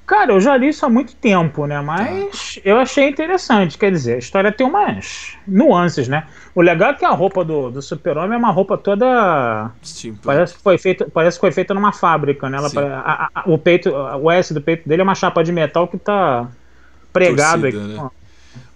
Cara, 0.06 0.34
eu 0.34 0.40
já 0.40 0.56
li 0.56 0.70
isso 0.70 0.86
há 0.86 0.90
muito 0.90 1.16
tempo, 1.16 1.66
né? 1.66 1.82
Mas 1.82 2.56
tá. 2.56 2.62
eu 2.64 2.78
achei 2.78 3.10
interessante. 3.10 3.78
Quer 3.78 3.92
dizer, 3.92 4.16
a 4.16 4.20
história 4.20 4.52
tem 4.52 4.66
umas 4.66 5.36
nuances, 5.48 6.08
né? 6.08 6.28
O 6.54 6.62
legal 6.62 6.92
é 6.92 6.94
que 6.94 7.04
a 7.04 7.10
roupa 7.10 7.44
do, 7.44 7.72
do 7.72 7.82
Super-Homem 7.82 8.36
é 8.36 8.38
uma 8.38 8.52
roupa 8.52 8.78
toda. 8.78 9.72
Sim, 9.82 10.16
parece 10.24 10.54
que 10.54 10.62
foi 10.62 10.78
feita, 10.78 11.10
parece 11.12 11.38
que 11.38 11.42
foi 11.42 11.52
feita 11.52 11.74
numa 11.74 11.92
fábrica, 11.92 12.48
né? 12.50 12.58
Ela, 12.58 12.70
a, 13.04 13.30
a, 13.34 13.44
o 13.50 13.58
peito, 13.58 13.90
o 13.92 14.30
S 14.30 14.54
do 14.54 14.62
peito 14.62 14.88
dele 14.88 15.02
é 15.02 15.04
uma 15.04 15.16
chapa 15.16 15.44
de 15.44 15.52
metal 15.52 15.88
que 15.88 15.98
tá 15.98 16.48
pregado 17.12 17.62
Torcida, 17.64 17.84
aqui. 17.84 17.94
Né? 17.94 18.10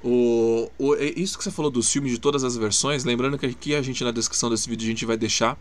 O, 0.03 0.69
o, 0.77 0.95
é 0.95 1.05
isso 1.05 1.38
que 1.38 1.43
você 1.43 1.51
falou 1.51 1.69
dos 1.69 1.91
filmes 1.91 2.11
de 2.11 2.19
todas 2.19 2.43
as 2.43 2.55
versões, 2.55 3.03
lembrando 3.03 3.38
que 3.38 3.45
aqui 3.45 3.76
a 3.76 3.81
gente 3.81 4.03
na 4.03 4.11
descrição 4.11 4.49
desse 4.49 4.69
vídeo 4.69 4.85
a 4.85 4.89
gente 4.89 5.05
vai 5.05 5.17
deixar 5.17 5.57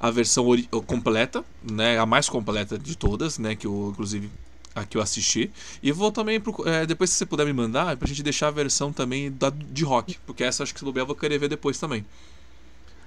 a 0.00 0.10
versão 0.10 0.44
completa, 0.84 1.44
né, 1.62 1.96
a 1.96 2.04
mais 2.04 2.28
completa 2.28 2.76
de 2.76 2.96
todas, 2.96 3.38
né, 3.38 3.54
que 3.54 3.66
eu 3.68 3.90
inclusive 3.92 4.28
a 4.74 4.84
que 4.84 4.96
eu 4.96 5.02
assisti. 5.02 5.50
E 5.82 5.92
vou 5.92 6.10
também, 6.10 6.40
pro, 6.40 6.66
é, 6.66 6.86
depois 6.86 7.10
se 7.10 7.16
você 7.16 7.26
puder 7.26 7.46
me 7.46 7.52
mandar, 7.52 7.96
pra 7.96 8.08
gente 8.08 8.22
deixar 8.22 8.48
a 8.48 8.50
versão 8.50 8.92
também 8.92 9.30
da, 9.30 9.50
de 9.50 9.84
rock, 9.84 10.18
porque 10.26 10.42
essa 10.42 10.62
acho 10.62 10.72
que 10.72 10.80
se 10.80 10.84
bobear 10.84 11.02
eu 11.02 11.06
vou 11.06 11.16
querer 11.16 11.38
ver 11.38 11.48
depois 11.48 11.78
também. 11.78 12.04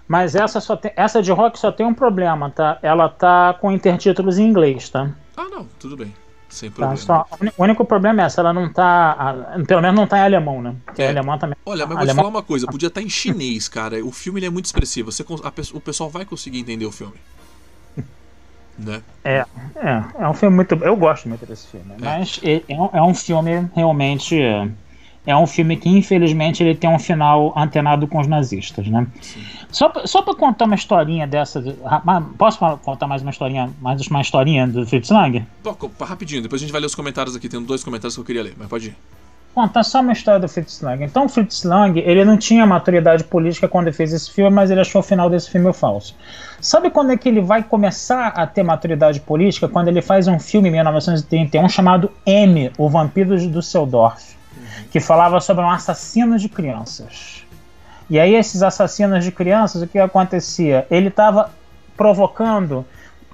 Mas 0.08 0.36
essa, 0.36 0.62
só 0.62 0.78
tem, 0.78 0.92
essa 0.96 1.22
de 1.22 1.32
rock 1.32 1.58
só 1.58 1.72
tem 1.72 1.86
um 1.86 1.94
problema, 1.94 2.52
tá? 2.52 2.78
Ela 2.82 3.10
tá 3.10 3.56
com 3.60 3.72
intertítulos 3.72 4.38
em 4.38 4.48
inglês, 4.48 4.90
tá? 4.90 5.12
Ah, 5.36 5.50
não, 5.50 5.68
tudo 5.80 5.98
bem. 5.98 6.14
Sem 6.56 6.70
tá, 6.70 6.76
problema. 6.76 6.96
Tá, 6.96 7.04
só, 7.06 7.28
o 7.58 7.64
único 7.64 7.84
problema 7.84 8.22
é 8.22 8.26
essa, 8.28 8.40
ela 8.40 8.54
não 8.54 8.72
tá. 8.72 9.54
Pelo 9.68 9.82
menos 9.82 9.96
não 9.96 10.08
tá 10.08 10.20
em 10.20 10.22
alemão, 10.22 10.62
né? 10.62 10.74
Porque 10.86 11.02
é. 11.02 11.10
alemão 11.10 11.38
também. 11.38 11.58
Olha, 11.66 11.86
mas 11.86 11.98
vou 11.98 12.08
te 12.08 12.16
falar 12.16 12.30
uma 12.30 12.42
coisa, 12.42 12.66
podia 12.66 12.88
estar 12.88 13.02
tá 13.02 13.06
em 13.06 13.10
chinês, 13.10 13.68
cara. 13.68 14.04
O 14.06 14.12
filme 14.12 14.44
é 14.44 14.50
muito 14.50 14.66
expressivo. 14.66 15.12
Você, 15.12 15.22
a, 15.22 15.76
o 15.76 15.82
pessoal 15.82 16.10
vai 16.10 16.24
conseguir 16.24 16.60
entender 16.60 16.86
o 16.86 16.92
filme. 16.92 17.16
Né? 18.78 19.02
É, 19.24 19.46
é, 19.78 20.04
é 20.20 20.28
um 20.28 20.34
filme 20.34 20.54
muito. 20.54 20.76
Eu 20.76 20.98
gosto 20.98 21.30
muito 21.30 21.46
desse 21.46 21.66
filme, 21.68 21.94
é. 21.94 21.96
mas 21.98 22.42
é, 22.44 22.62
é 22.68 23.02
um 23.02 23.16
filme 23.16 23.70
realmente 23.74 24.38
é 25.26 25.36
um 25.36 25.48
filme 25.48 25.76
que 25.78 25.90
infelizmente 25.90 26.62
ele 26.64 26.76
tem 26.76 26.90
um 26.90 27.00
final 27.00 27.54
antenado 27.58 28.08
com 28.08 28.20
os 28.20 28.28
nazistas, 28.28 28.88
né? 28.88 29.08
Sim. 29.22 29.42
Só, 29.72 29.92
só 30.06 30.22
para 30.22 30.36
contar 30.36 30.66
uma 30.66 30.76
historinha 30.76 31.28
dessa, 31.28 31.62
posso 32.38 32.60
contar 32.78 33.08
mais 33.08 33.22
uma 33.22 33.32
historinha, 33.32 33.70
mais 33.82 34.08
uma 34.08 34.22
historinha 34.22 34.66
do 34.68 34.86
Fritz 34.86 35.10
Lang? 35.10 35.46
Rapidinho, 36.00 36.42
depois 36.42 36.62
a 36.62 36.64
gente 36.64 36.72
vai 36.72 36.80
ler 36.80 36.88
os 36.88 36.96
comentários 36.96 37.36
aqui, 37.36 37.50
tem 37.50 37.62
dois 37.62 37.84
comentários 37.84 38.16
que 38.16 38.22
eu 38.22 38.26
queria 38.26 38.44
ler, 38.44 38.54
mas 38.58 38.68
pode 38.68 38.88
ir. 38.88 38.96
Contar 39.54 39.84
só 39.84 40.02
uma 40.02 40.12
história 40.12 40.40
do 40.40 40.50
Fritz 40.50 40.82
Lang. 40.82 41.02
Então, 41.02 41.26
o 41.26 41.30
Fritz 41.30 41.64
Lang, 41.64 41.98
ele 41.98 42.26
não 42.26 42.38
tinha 42.38 42.66
maturidade 42.66 43.24
política 43.24 43.70
quando 43.70 43.88
ele 43.88 43.96
fez 43.96 44.12
esse 44.12 44.30
filme, 44.30 44.54
mas 44.54 44.70
ele 44.70 44.82
achou 44.82 45.00
o 45.00 45.04
final 45.04 45.30
desse 45.30 45.50
filme 45.50 45.72
falso. 45.72 46.14
Sabe 46.60 46.90
quando 46.90 47.12
é 47.12 47.18
que 47.18 47.30
ele 47.30 47.40
vai 47.40 47.64
começar 47.64 48.28
a 48.28 48.46
ter 48.46 48.64
maturidade 48.64 49.22
política? 49.22 49.70
Quando 49.70 49.88
ele 49.88 50.02
faz 50.02 50.28
um 50.28 50.40
filme 50.40 50.68
em 50.68 50.74
1931 50.74 51.70
chamado 51.70 52.12
M, 52.26 52.70
O 52.78 52.90
Vampiro 52.90 53.38
de 53.38 53.48
Düsseldorf 53.48 54.35
que 54.96 55.02
falava 55.02 55.42
sobre 55.42 55.62
um 55.62 55.70
assassino 55.70 56.40
de 56.40 56.48
crianças. 56.48 57.44
E 58.10 58.18
aí 58.18 58.34
esses 58.34 58.64
assassinos 58.64 59.26
de 59.26 59.30
crianças, 59.30 59.82
o 59.82 59.88
que 59.88 60.00
acontecia? 60.00 60.88
Ele 60.90 61.10
estava 61.10 61.52
provocando 61.98 62.86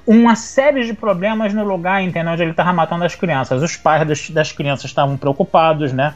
uma 0.08 0.36
série 0.36 0.84
de 0.88 0.96
problemas 0.96 1.54
no 1.54 1.64
lugar 1.64 2.02
entendeu, 2.02 2.34
onde 2.34 2.42
ele 2.42 2.50
estava 2.50 2.74
matando 2.74 3.06
as 3.06 3.14
crianças. 3.14 3.62
Os 3.62 3.78
pais 3.78 4.32
das, 4.32 4.52
crianças 4.52 4.86
estavam 4.86 5.16
preocupados, 5.18 5.94
né? 5.94 6.16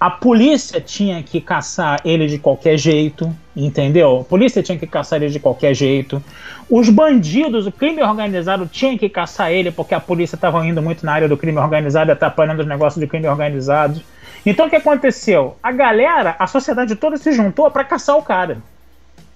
A 0.00 0.08
polícia 0.08 0.80
tinha 0.80 1.22
que 1.22 1.38
caçar 1.38 2.00
ele 2.02 2.26
de 2.26 2.38
qualquer 2.38 2.78
jeito, 2.78 3.30
entendeu? 3.54 4.20
A 4.20 4.24
polícia 4.24 4.62
tinha 4.62 4.78
que 4.78 4.86
caçar 4.86 5.20
ele 5.20 5.30
de 5.30 5.38
qualquer 5.38 5.74
jeito. 5.74 6.24
Os 6.70 6.88
bandidos, 6.88 7.66
o 7.66 7.72
crime 7.72 8.02
organizado 8.02 8.66
tinha 8.66 8.96
que 8.96 9.10
caçar 9.10 9.52
ele 9.52 9.70
porque 9.70 9.94
a 9.94 10.00
polícia 10.00 10.36
estava 10.36 10.66
indo 10.66 10.80
muito 10.80 11.04
na 11.04 11.12
área 11.12 11.28
do 11.28 11.36
crime 11.36 11.58
organizado, 11.58 12.10
atrapalhando 12.10 12.62
os 12.62 12.66
negócios 12.66 12.98
de 12.98 13.06
crime 13.06 13.28
organizado. 13.28 14.00
Então 14.48 14.66
o 14.66 14.70
que 14.70 14.76
aconteceu? 14.76 15.56
A 15.62 15.70
galera, 15.70 16.34
a 16.38 16.46
sociedade 16.46 16.96
toda 16.96 17.18
se 17.18 17.32
juntou 17.32 17.70
para 17.70 17.84
caçar 17.84 18.16
o 18.16 18.22
cara. 18.22 18.62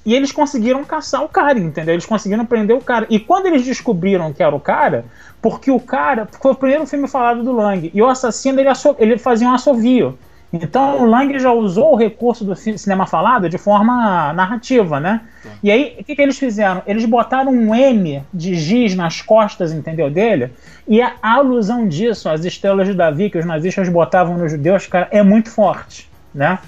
E 0.06 0.14
eles 0.14 0.32
conseguiram 0.32 0.82
caçar 0.84 1.22
o 1.22 1.28
cara, 1.28 1.58
entendeu? 1.58 1.94
Eles 1.94 2.06
conseguiram 2.06 2.46
prender 2.46 2.74
o 2.74 2.80
cara. 2.80 3.06
E 3.10 3.20
quando 3.20 3.44
eles 3.44 3.62
descobriram 3.62 4.32
que 4.32 4.42
era 4.42 4.56
o 4.56 4.58
cara, 4.58 5.04
porque 5.42 5.70
o 5.70 5.78
cara. 5.78 6.26
Foi 6.40 6.52
o 6.52 6.54
primeiro 6.54 6.86
filme 6.86 7.06
falado 7.06 7.42
do 7.42 7.52
Lang. 7.52 7.90
E 7.92 8.00
o 8.00 8.08
assassino 8.08 8.58
ele, 8.58 8.70
ele 8.98 9.18
fazia 9.18 9.46
um 9.46 9.52
assovio. 9.52 10.18
Então 10.52 11.02
o 11.02 11.06
Lang 11.06 11.38
já 11.38 11.50
usou 11.50 11.94
o 11.94 11.96
recurso 11.96 12.44
do 12.44 12.54
cinema 12.54 13.06
falado 13.06 13.48
de 13.48 13.56
forma 13.56 14.32
narrativa, 14.34 15.00
né? 15.00 15.22
Tá. 15.42 15.48
E 15.62 15.70
aí, 15.70 15.96
o 15.98 16.04
que, 16.04 16.14
que, 16.14 16.20
eles 16.20 16.38
fizeram? 16.38 16.82
Eles 16.86 17.06
botaram 17.06 17.50
um 17.50 17.74
M 17.74 18.22
de 18.32 18.54
giz 18.54 18.94
nas 18.94 19.22
costas, 19.22 19.72
entendeu, 19.72 20.10
dele? 20.10 20.50
E 20.86 21.00
a 21.00 21.14
alusão 21.22 21.88
disso, 21.88 22.28
as 22.28 22.44
estrelas 22.44 22.86
de 22.86 22.92
Davi 22.92 23.30
que 23.30 23.38
os 23.38 23.46
nazistas 23.46 23.88
botavam 23.88 24.36
nos 24.36 24.52
judeus, 24.52 24.86
cara, 24.86 25.08
é 25.10 25.22
muito 25.22 25.50
forte, 25.50 26.10
né? 26.34 26.58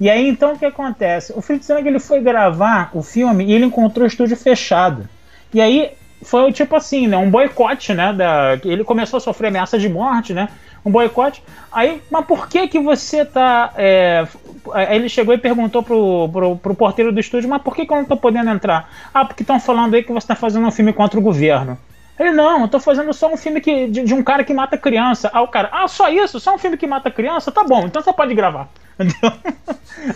E 0.00 0.08
aí 0.08 0.26
então 0.26 0.54
o 0.54 0.58
que 0.58 0.64
acontece? 0.64 1.32
O 1.36 1.42
Fritz 1.42 1.68
Lang 1.68 1.86
ele 1.86 2.00
foi 2.00 2.20
gravar 2.20 2.90
o 2.94 3.02
filme 3.02 3.44
e 3.44 3.52
ele 3.52 3.66
encontrou 3.66 4.04
o 4.04 4.08
estúdio 4.08 4.36
fechado. 4.36 5.06
E 5.52 5.60
aí 5.60 5.92
foi 6.22 6.50
tipo 6.52 6.74
assim, 6.74 7.06
né, 7.06 7.16
um 7.16 7.30
boicote, 7.30 7.92
né, 7.92 8.12
da, 8.12 8.58
ele 8.64 8.82
começou 8.82 9.18
a 9.18 9.20
sofrer 9.20 9.48
ameaça 9.48 9.78
de 9.78 9.88
morte, 9.88 10.32
né, 10.32 10.48
um 10.84 10.90
boicote. 10.90 11.42
Aí, 11.72 12.02
mas 12.10 12.24
por 12.26 12.48
que 12.48 12.68
que 12.68 12.78
você 12.78 13.24
tá, 13.24 13.72
é, 13.76 14.26
aí 14.72 14.96
ele 14.96 15.08
chegou 15.08 15.34
e 15.34 15.38
perguntou 15.38 15.82
pro, 15.82 16.28
pro, 16.28 16.56
pro, 16.56 16.74
porteiro 16.74 17.12
do 17.12 17.18
estúdio, 17.18 17.48
mas 17.48 17.62
por 17.62 17.74
que 17.74 17.86
que 17.86 17.92
eu 17.92 17.96
não 17.96 18.04
tô 18.04 18.16
podendo 18.16 18.50
entrar? 18.50 18.88
Ah, 19.12 19.24
porque 19.24 19.42
estão 19.42 19.58
falando 19.58 19.94
aí 19.94 20.02
que 20.02 20.12
você 20.12 20.26
tá 20.26 20.34
fazendo 20.34 20.66
um 20.66 20.70
filme 20.70 20.92
contra 20.92 21.18
o 21.18 21.22
governo. 21.22 21.78
Ele, 22.18 22.30
não, 22.30 22.62
eu 22.62 22.68
tô 22.68 22.78
fazendo 22.78 23.12
só 23.12 23.32
um 23.32 23.36
filme 23.36 23.60
que, 23.60 23.88
de, 23.88 24.04
de, 24.04 24.14
um 24.14 24.22
cara 24.22 24.44
que 24.44 24.54
mata 24.54 24.78
criança. 24.78 25.30
Ah, 25.32 25.42
o 25.42 25.48
cara, 25.48 25.68
ah, 25.72 25.88
só 25.88 26.08
isso? 26.08 26.38
Só 26.38 26.54
um 26.54 26.58
filme 26.58 26.76
que 26.76 26.86
mata 26.86 27.10
criança? 27.10 27.50
Tá 27.50 27.64
bom, 27.64 27.86
então 27.86 28.00
você 28.00 28.12
pode 28.12 28.34
gravar. 28.34 28.68
Entendeu? 28.98 29.32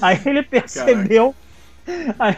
Aí 0.00 0.20
ele 0.24 0.42
percebeu. 0.44 1.34
Aí, 2.18 2.36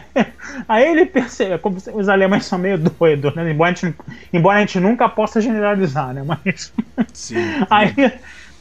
aí, 0.67 0.87
ele 0.87 1.05
percebeu. 1.05 1.59
Como 1.59 1.77
os 1.93 2.09
alemães 2.09 2.45
são 2.45 2.57
meio 2.57 2.77
doidos, 2.77 3.35
né? 3.35 3.51
Embora 3.51 3.71
a, 3.71 3.75
gente, 3.75 3.95
embora 4.31 4.57
a 4.57 4.61
gente 4.61 4.79
nunca 4.79 5.09
possa 5.09 5.41
generalizar, 5.41 6.13
né? 6.13 6.23
Mas. 6.25 6.73
Sim. 7.13 7.35
Aí, 7.69 7.93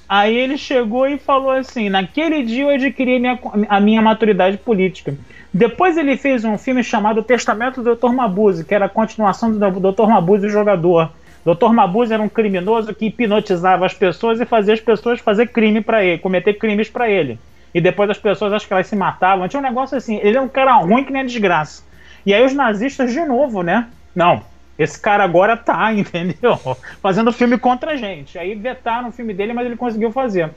aí 0.08 0.36
ele 0.36 0.58
chegou 0.58 1.06
e 1.06 1.18
falou 1.18 1.52
assim: 1.52 1.88
naquele 1.88 2.42
dia 2.42 2.64
eu 2.64 2.70
adquiri 2.70 3.16
a 3.16 3.20
minha, 3.20 3.38
a 3.68 3.80
minha 3.80 4.02
maturidade 4.02 4.56
política. 4.58 5.16
Depois 5.52 5.96
ele 5.96 6.16
fez 6.16 6.44
um 6.44 6.56
filme 6.56 6.82
chamado 6.82 7.22
Testamento 7.22 7.82
do 7.82 7.96
Dr. 7.96 8.12
Mabuse, 8.12 8.64
que 8.64 8.74
era 8.74 8.86
a 8.86 8.88
continuação 8.88 9.52
do 9.52 9.92
Dr. 9.92 10.06
Mabuse, 10.06 10.46
o 10.46 10.50
jogador. 10.50 11.10
Dr. 11.44 11.72
Mabuse 11.72 12.12
era 12.12 12.22
um 12.22 12.28
criminoso 12.28 12.94
que 12.94 13.06
hipnotizava 13.06 13.86
as 13.86 13.94
pessoas 13.94 14.40
e 14.40 14.44
fazia 14.44 14.74
as 14.74 14.80
pessoas 14.80 15.20
fazer 15.20 15.48
crime 15.48 15.80
para 15.80 16.04
ele, 16.04 16.18
cometer 16.18 16.54
crimes 16.54 16.88
para 16.88 17.10
ele. 17.10 17.38
E 17.74 17.80
depois 17.80 18.10
as 18.10 18.18
pessoas 18.18 18.52
acho 18.52 18.66
que 18.66 18.72
elas 18.72 18.86
se 18.86 18.96
matavam. 18.96 19.48
Tinha 19.48 19.60
um 19.60 19.64
negócio 19.64 19.96
assim, 19.96 20.18
ele 20.22 20.36
é 20.36 20.40
um 20.40 20.48
cara 20.48 20.74
ruim 20.74 21.04
que 21.04 21.12
nem 21.12 21.24
desgraça. 21.24 21.84
E 22.24 22.34
aí 22.34 22.44
os 22.44 22.54
nazistas 22.54 23.12
de 23.12 23.24
novo, 23.24 23.62
né? 23.62 23.88
Não, 24.14 24.42
esse 24.78 25.00
cara 25.00 25.24
agora 25.24 25.56
tá, 25.56 25.92
entendeu? 25.94 26.58
Fazendo 27.02 27.32
filme 27.32 27.58
contra 27.58 27.92
a 27.92 27.96
gente. 27.96 28.38
Aí 28.38 28.54
vetaram 28.54 29.08
o 29.08 29.12
filme 29.12 29.32
dele, 29.34 29.52
mas 29.52 29.66
ele 29.66 29.76
conseguiu 29.76 30.10
fazer. 30.10 30.50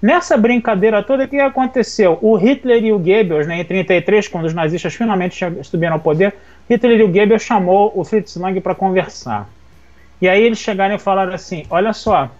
Nessa 0.00 0.36
brincadeira 0.36 1.02
toda, 1.02 1.24
o 1.24 1.28
que 1.28 1.38
aconteceu? 1.38 2.18
O 2.20 2.36
Hitler 2.36 2.84
e 2.84 2.92
o 2.92 2.98
Goebbels, 2.98 3.46
né, 3.46 3.54
em 3.54 3.64
1933, 3.64 4.26
quando 4.26 4.46
os 4.46 4.54
nazistas 4.54 4.94
finalmente 4.94 5.38
subiram 5.62 5.94
ao 5.94 6.00
poder, 6.00 6.34
Hitler 6.68 7.00
e 7.00 7.04
o 7.04 7.08
Goebbels 7.08 7.42
chamou 7.42 7.92
o 7.94 8.04
Fritz 8.04 8.34
Lang 8.36 8.60
para 8.60 8.74
conversar. 8.74 9.48
E 10.20 10.28
aí 10.28 10.42
eles 10.42 10.58
chegaram 10.58 10.94
e 10.94 10.98
falaram 10.98 11.32
assim: 11.32 11.64
olha 11.70 11.92
só, 11.92 12.30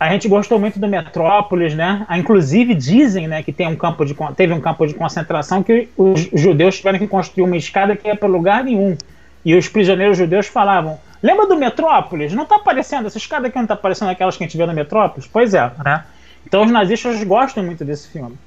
a 0.00 0.08
gente 0.08 0.26
gostou 0.28 0.58
muito 0.58 0.80
do 0.80 0.88
Metrópolis, 0.88 1.74
né? 1.74 2.06
Ah, 2.08 2.18
inclusive 2.18 2.74
dizem, 2.74 3.28
né, 3.28 3.42
que 3.42 3.52
tem 3.52 3.66
um 3.66 3.76
campo 3.76 4.02
de, 4.06 4.16
teve 4.34 4.54
um 4.54 4.60
campo 4.60 4.86
de 4.86 4.94
concentração 4.94 5.62
que 5.62 5.90
os 5.94 6.20
judeus 6.32 6.78
tiveram 6.78 6.98
que 6.98 7.06
construir 7.06 7.44
uma 7.44 7.56
escada 7.58 7.94
que 7.94 8.08
ia 8.08 8.16
para 8.16 8.26
lugar 8.26 8.64
nenhum. 8.64 8.96
E 9.44 9.54
os 9.54 9.68
prisioneiros 9.68 10.16
judeus 10.16 10.46
falavam: 10.46 10.98
lembra 11.22 11.46
do 11.46 11.54
Metrópolis? 11.54 12.32
Não 12.32 12.44
está 12.44 12.56
aparecendo 12.56 13.08
essa 13.08 13.18
escada 13.18 13.48
aqui 13.48 13.56
não 13.56 13.64
está 13.64 13.74
aparecendo 13.74 14.08
aquelas 14.08 14.38
que 14.38 14.42
a 14.42 14.46
gente 14.46 14.56
vê 14.56 14.64
no 14.64 14.72
Metrópolis? 14.72 15.28
Pois 15.30 15.52
é, 15.52 15.70
né? 15.84 16.02
Então 16.46 16.64
os 16.64 16.70
nazistas 16.70 17.22
gostam 17.22 17.62
muito 17.62 17.84
desse 17.84 18.08
filme. 18.08 18.38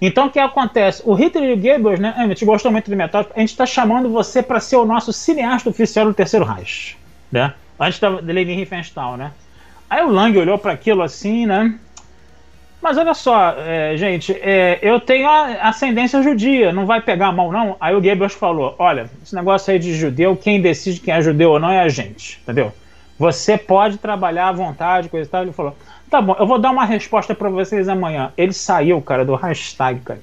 Então 0.00 0.28
o 0.28 0.30
que 0.30 0.38
acontece? 0.38 1.02
O 1.04 1.12
Hitler 1.12 1.50
e 1.50 1.52
o 1.52 1.56
Goebbels, 1.58 2.00
né? 2.00 2.14
A 2.16 2.26
gente 2.26 2.42
gostou 2.46 2.72
muito 2.72 2.90
do 2.90 2.96
Metal. 2.96 3.26
A 3.36 3.40
gente 3.40 3.50
está 3.50 3.66
chamando 3.66 4.08
você 4.08 4.42
para 4.42 4.60
ser 4.60 4.76
o 4.76 4.86
nosso 4.86 5.12
cineasta 5.12 5.68
oficial 5.68 6.06
do 6.06 6.14
Terceiro 6.14 6.46
Reich, 6.46 6.96
né? 7.30 7.52
Antes 7.78 8.00
da 8.00 8.08
Leni 8.08 8.54
Riefenstahl, 8.54 9.18
né? 9.18 9.30
Aí 9.92 10.02
o 10.02 10.08
Lang 10.08 10.36
olhou 10.38 10.56
para 10.56 10.72
aquilo 10.72 11.02
assim, 11.02 11.44
né? 11.44 11.78
Mas 12.80 12.96
olha 12.96 13.12
só, 13.12 13.54
é, 13.58 13.94
gente, 13.96 14.32
é, 14.32 14.78
eu 14.80 14.98
tenho 14.98 15.28
a 15.28 15.68
ascendência 15.68 16.22
judia, 16.22 16.72
não 16.72 16.86
vai 16.86 17.00
pegar 17.00 17.30
mal 17.30 17.52
não? 17.52 17.76
Aí 17.78 17.94
o 17.94 18.00
Goebbels 18.00 18.32
falou, 18.32 18.74
olha, 18.78 19.10
esse 19.22 19.34
negócio 19.34 19.70
aí 19.70 19.78
de 19.78 19.94
judeu, 19.94 20.34
quem 20.34 20.62
decide 20.62 20.98
quem 20.98 21.12
é 21.12 21.20
judeu 21.20 21.50
ou 21.50 21.60
não 21.60 21.70
é 21.70 21.80
a 21.80 21.88
gente, 21.88 22.40
entendeu? 22.42 22.72
Você 23.18 23.58
pode 23.58 23.98
trabalhar 23.98 24.48
à 24.48 24.52
vontade, 24.52 25.10
coisa 25.10 25.28
e 25.28 25.30
tal. 25.30 25.42
Ele 25.42 25.52
falou, 25.52 25.76
Tá 26.08 26.20
bom, 26.20 26.34
eu 26.38 26.46
vou 26.46 26.58
dar 26.58 26.70
uma 26.70 26.84
resposta 26.84 27.34
para 27.34 27.48
vocês 27.48 27.88
amanhã. 27.88 28.32
Ele 28.36 28.52
saiu, 28.52 29.00
cara, 29.00 29.24
do 29.24 29.34
hashtag, 29.34 30.00
cara. 30.00 30.20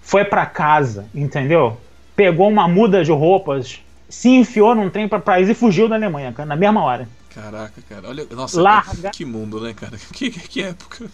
Foi 0.00 0.24
para 0.24 0.46
casa, 0.46 1.06
entendeu? 1.14 1.76
Pegou 2.14 2.48
uma 2.48 2.66
muda 2.68 3.04
de 3.04 3.12
roupas, 3.12 3.80
se 4.08 4.28
enfiou 4.28 4.74
num 4.74 4.90
trem 4.90 5.08
para 5.08 5.18
país 5.18 5.48
e 5.48 5.54
fugiu 5.54 5.88
da 5.88 5.94
Alemanha, 5.96 6.32
cara, 6.32 6.48
na 6.48 6.56
mesma 6.56 6.82
hora. 6.82 7.08
Caraca, 7.34 7.80
cara. 7.88 8.08
Olha, 8.08 8.26
nossa, 8.30 8.60
Larga... 8.60 9.10
que 9.10 9.24
mundo, 9.24 9.60
né, 9.60 9.74
cara? 9.74 9.96
Que, 10.12 10.30
que 10.30 10.62
época. 10.62 11.06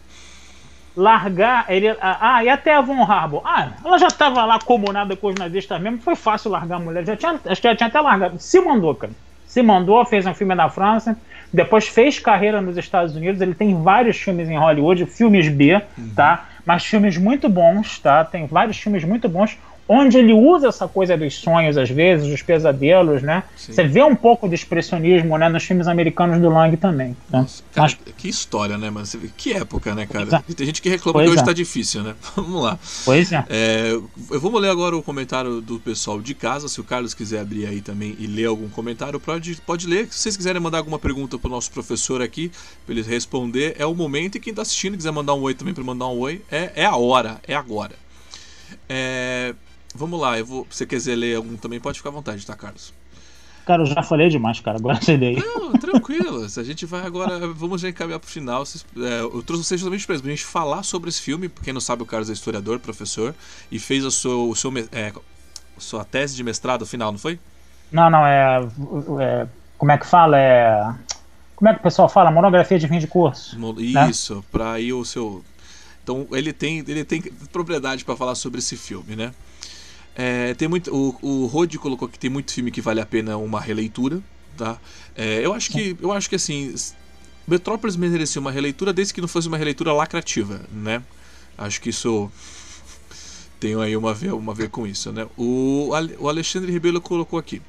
Largar 0.97 1.66
ele. 1.69 1.97
Ah, 2.01 2.43
e 2.43 2.49
até 2.49 2.74
a 2.74 2.81
Von 2.81 3.03
Harbour. 3.03 3.43
Ah, 3.45 3.73
ela 3.85 3.99
já 3.99 4.09
tava 4.09 4.45
lá 4.45 4.59
comunada 4.59 5.15
com 5.16 5.28
os 5.28 5.35
nazistas 5.36 5.81
mesmo, 5.81 6.01
foi 6.01 6.16
fácil 6.16 6.51
largar 6.51 6.77
a 6.77 6.81
mulher. 6.81 7.07
Já 7.07 7.16
tinha, 7.16 7.40
já 7.45 7.77
tinha 7.77 7.86
até 7.86 8.01
largado. 8.01 8.39
Se 8.40 8.61
mandou, 8.61 8.95
cara. 8.95 9.12
Se 9.47 9.62
mandou, 9.62 10.05
fez 10.05 10.27
um 10.27 10.35
filme 10.35 10.55
na 10.55 10.69
França 10.69 11.16
depois 11.53 11.89
fez 11.89 12.19
carreira 12.19 12.61
nos 12.61 12.77
Estados 12.77 13.15
Unidos. 13.15 13.40
Ele 13.40 13.55
tem 13.55 13.81
vários 13.82 14.19
filmes 14.19 14.49
em 14.49 14.59
Hollywood, 14.59 15.07
filmes 15.07 15.49
B, 15.49 15.74
uhum. 15.97 16.11
tá? 16.15 16.47
Mas 16.65 16.85
filmes 16.85 17.16
muito 17.16 17.49
bons, 17.49 17.99
tá? 17.99 18.24
Tem 18.24 18.47
vários 18.47 18.77
filmes 18.78 19.05
muito 19.05 19.28
bons 19.28 19.57
onde 19.89 20.19
ele 20.19 20.35
usa 20.35 20.69
essa 20.69 20.86
coisa 20.86 21.16
dos 21.16 21.35
sonhos, 21.35 21.78
às 21.78 21.89
vezes, 21.89 22.28
dos 22.28 22.43
pesadelos, 22.43 23.23
né? 23.23 23.43
Sim. 23.56 23.73
Você 23.73 23.85
vê 23.85 24.02
um 24.02 24.15
pouco 24.15 24.47
de 24.47 24.55
expressionismo 24.55 25.39
né, 25.39 25.48
nos 25.48 25.65
filmes 25.65 25.89
americanos 25.89 26.39
do 26.40 26.51
Lang 26.51 26.77
também. 26.77 27.16
Né? 27.31 27.47
Cara, 27.73 27.93
Mas... 28.05 28.15
Que 28.16 28.28
história, 28.28 28.77
né, 28.77 28.90
mano? 28.90 29.06
Que 29.36 29.55
época, 29.55 29.94
né, 29.94 30.06
cara? 30.06 30.43
Tem 30.55 30.66
gente 30.66 30.82
que 30.82 30.90
reclama 30.90 31.20
pois 31.20 31.27
que 31.27 31.32
hoje 31.32 31.43
é. 31.43 31.44
tá 31.44 31.52
difícil, 31.55 32.02
né? 32.02 32.15
Vamos 32.36 32.62
lá. 32.62 32.78
Pois 33.05 33.32
é. 33.32 33.44
é. 33.48 33.98
Eu 34.31 34.40
vou 34.40 34.59
ler 34.59 34.69
agora 34.69 34.94
o 34.94 35.02
comentário 35.02 35.62
do 35.62 35.81
pessoal 35.81 36.20
de 36.20 36.35
casa. 36.35 36.69
Se 36.69 36.81
o 36.81 36.85
Carlos 36.85 37.15
quiser 37.15 37.40
abrir 37.40 37.66
aí 37.66 37.81
também 37.81 38.15
e 38.19 38.27
ler 38.27 38.47
algum 38.47 38.69
comentário, 38.69 39.19
pode, 39.19 39.56
pode 39.62 39.86
ler. 39.86 40.09
Se 40.10 40.19
vocês 40.19 40.36
quiserem 40.36 40.60
mandar 40.60 40.78
alguma 40.78 40.98
pergunta 40.98 41.39
pro 41.39 41.48
nosso 41.48 41.70
professor 41.70 42.20
aqui, 42.20 42.51
pra 42.85 42.94
ele 42.94 43.02
responder, 43.02 43.74
é 43.78 43.86
o 43.86 43.94
momento. 43.94 44.36
E 44.36 44.40
quem 44.40 44.52
tá 44.52 44.60
assistindo 44.62 44.97
quiser 44.97 45.12
mandar 45.12 45.32
um 45.35 45.40
oi 45.40 45.55
também 45.55 45.73
para 45.73 45.82
mandar 45.82 46.09
um 46.09 46.19
oi, 46.19 46.43
é, 46.51 46.73
é 46.77 46.85
a 46.85 46.97
hora, 46.97 47.40
é 47.47 47.55
agora. 47.55 47.94
É, 48.89 49.55
Vamos 49.99 50.20
lá, 50.20 50.39
eu 50.39 50.47
vou. 50.47 50.66
Se 50.70 50.79
você 50.79 50.87
quiser 50.87 51.16
ler 51.16 51.37
algum 51.37 51.57
também, 51.57 51.81
pode 51.81 51.99
ficar 51.99 52.11
à 52.11 52.12
vontade, 52.12 52.47
tá, 52.47 52.55
Carlos? 52.55 52.95
Cara, 53.66 53.83
eu 53.83 53.87
já 53.87 54.03
falei 54.03 54.31
demais, 54.31 54.61
cara. 54.61 54.79
Agora 54.79 54.99
você 54.99 55.19
daí. 55.19 55.37
Não, 55.37 55.73
tranquilo. 55.73 56.43
a 56.45 56.62
gente 56.62 56.87
vai 56.87 57.05
agora. 57.05 57.49
Vamos 57.49 57.83
já 57.83 57.89
encaminhar 57.89 58.19
pro 58.19 58.31
final. 58.31 58.62
É, 58.62 59.20
eu 59.20 59.43
trouxe 59.43 59.65
vocês 59.65 59.81
justamente 59.81 60.07
pra 60.07 60.16
gente 60.16 60.45
falar 60.45 60.83
sobre 60.85 61.11
esse 61.11 61.20
filme. 61.20 61.51
Quem 61.62 61.75
não 61.75 61.81
sabe, 61.81 62.03
o 62.03 62.07
Carlos 62.07 62.31
é 62.31 62.33
historiador, 62.33 62.79
professor, 62.79 63.35
e 63.70 63.79
fez 63.79 64.07
a 64.07 64.11
sua, 64.11 64.37
o 64.37 64.55
seu, 64.55 64.73
é, 64.93 65.12
sua 65.77 66.05
tese 66.05 66.35
de 66.35 66.43
mestrado 66.43 66.87
final, 66.87 67.12
não 67.12 67.19
foi? 67.19 67.39
Não, 67.93 68.09
não, 68.09 68.25
é, 68.25 68.66
é. 69.20 69.47
Como 69.77 69.93
é 69.93 69.99
que 69.99 70.07
fala? 70.07 70.39
É. 70.39 70.95
Como 71.55 71.69
é 71.69 71.75
que 71.75 71.81
o 71.81 71.83
pessoal 71.83 72.09
fala? 72.09 72.31
Monografia 72.31 72.79
de 72.79 72.89
fim 72.89 72.99
de 72.99 73.07
curso. 73.07 73.59
Né? 73.59 74.09
Isso, 74.09 74.37
né? 74.37 74.43
para 74.51 74.81
ir 74.81 74.93
o 74.93 75.05
seu. 75.05 75.45
Então 76.03 76.27
ele 76.33 76.55
tem, 76.55 76.79
ele 76.89 77.05
tem 77.05 77.20
propriedade 77.53 78.03
para 78.03 78.16
falar 78.16 78.35
sobre 78.35 78.61
esse 78.61 78.77
filme, 78.79 79.15
né? 79.15 79.33
É, 80.20 80.53
tem 80.55 80.66
muito, 80.66 80.93
o, 80.93 81.16
o 81.23 81.47
Rod 81.47 81.73
colocou 81.77 82.09
que 82.09 82.19
tem 82.19 82.28
muito 82.28 82.53
filme 82.53 82.73
que 82.73 82.81
vale 82.81 83.01
a 83.01 83.07
pena 83.07 83.36
uma 83.36 83.61
releitura, 83.61 84.20
tá? 84.57 84.77
É, 85.15 85.47
eu 85.47 85.55
acho 85.55 85.70
que 85.70 85.97
eu 86.01 86.11
acho 86.11 86.28
que 86.28 86.35
assim, 86.35 86.74
Metrópolis 87.47 87.95
merecia 87.95 88.40
uma 88.40 88.51
releitura 88.51 88.93
desde 88.93 89.15
que 89.15 89.20
não 89.20 89.28
fosse 89.28 89.47
uma 89.47 89.57
releitura 89.57 89.93
lacrativa, 89.93 90.61
né? 90.73 91.01
Acho 91.57 91.81
que 91.81 91.90
isso 91.90 92.28
tem 93.61 93.81
aí 93.81 93.97
uma 93.97 94.12
ver, 94.12 94.32
uma 94.32 94.53
ver 94.53 94.70
com 94.70 94.89
isso, 94.89 95.12
né? 95.12 95.24
O, 95.36 95.90
o 96.19 96.28
Alexandre 96.28 96.73
Ribeiro 96.73 97.01
colocou 97.01 97.39
aqui. 97.39 97.62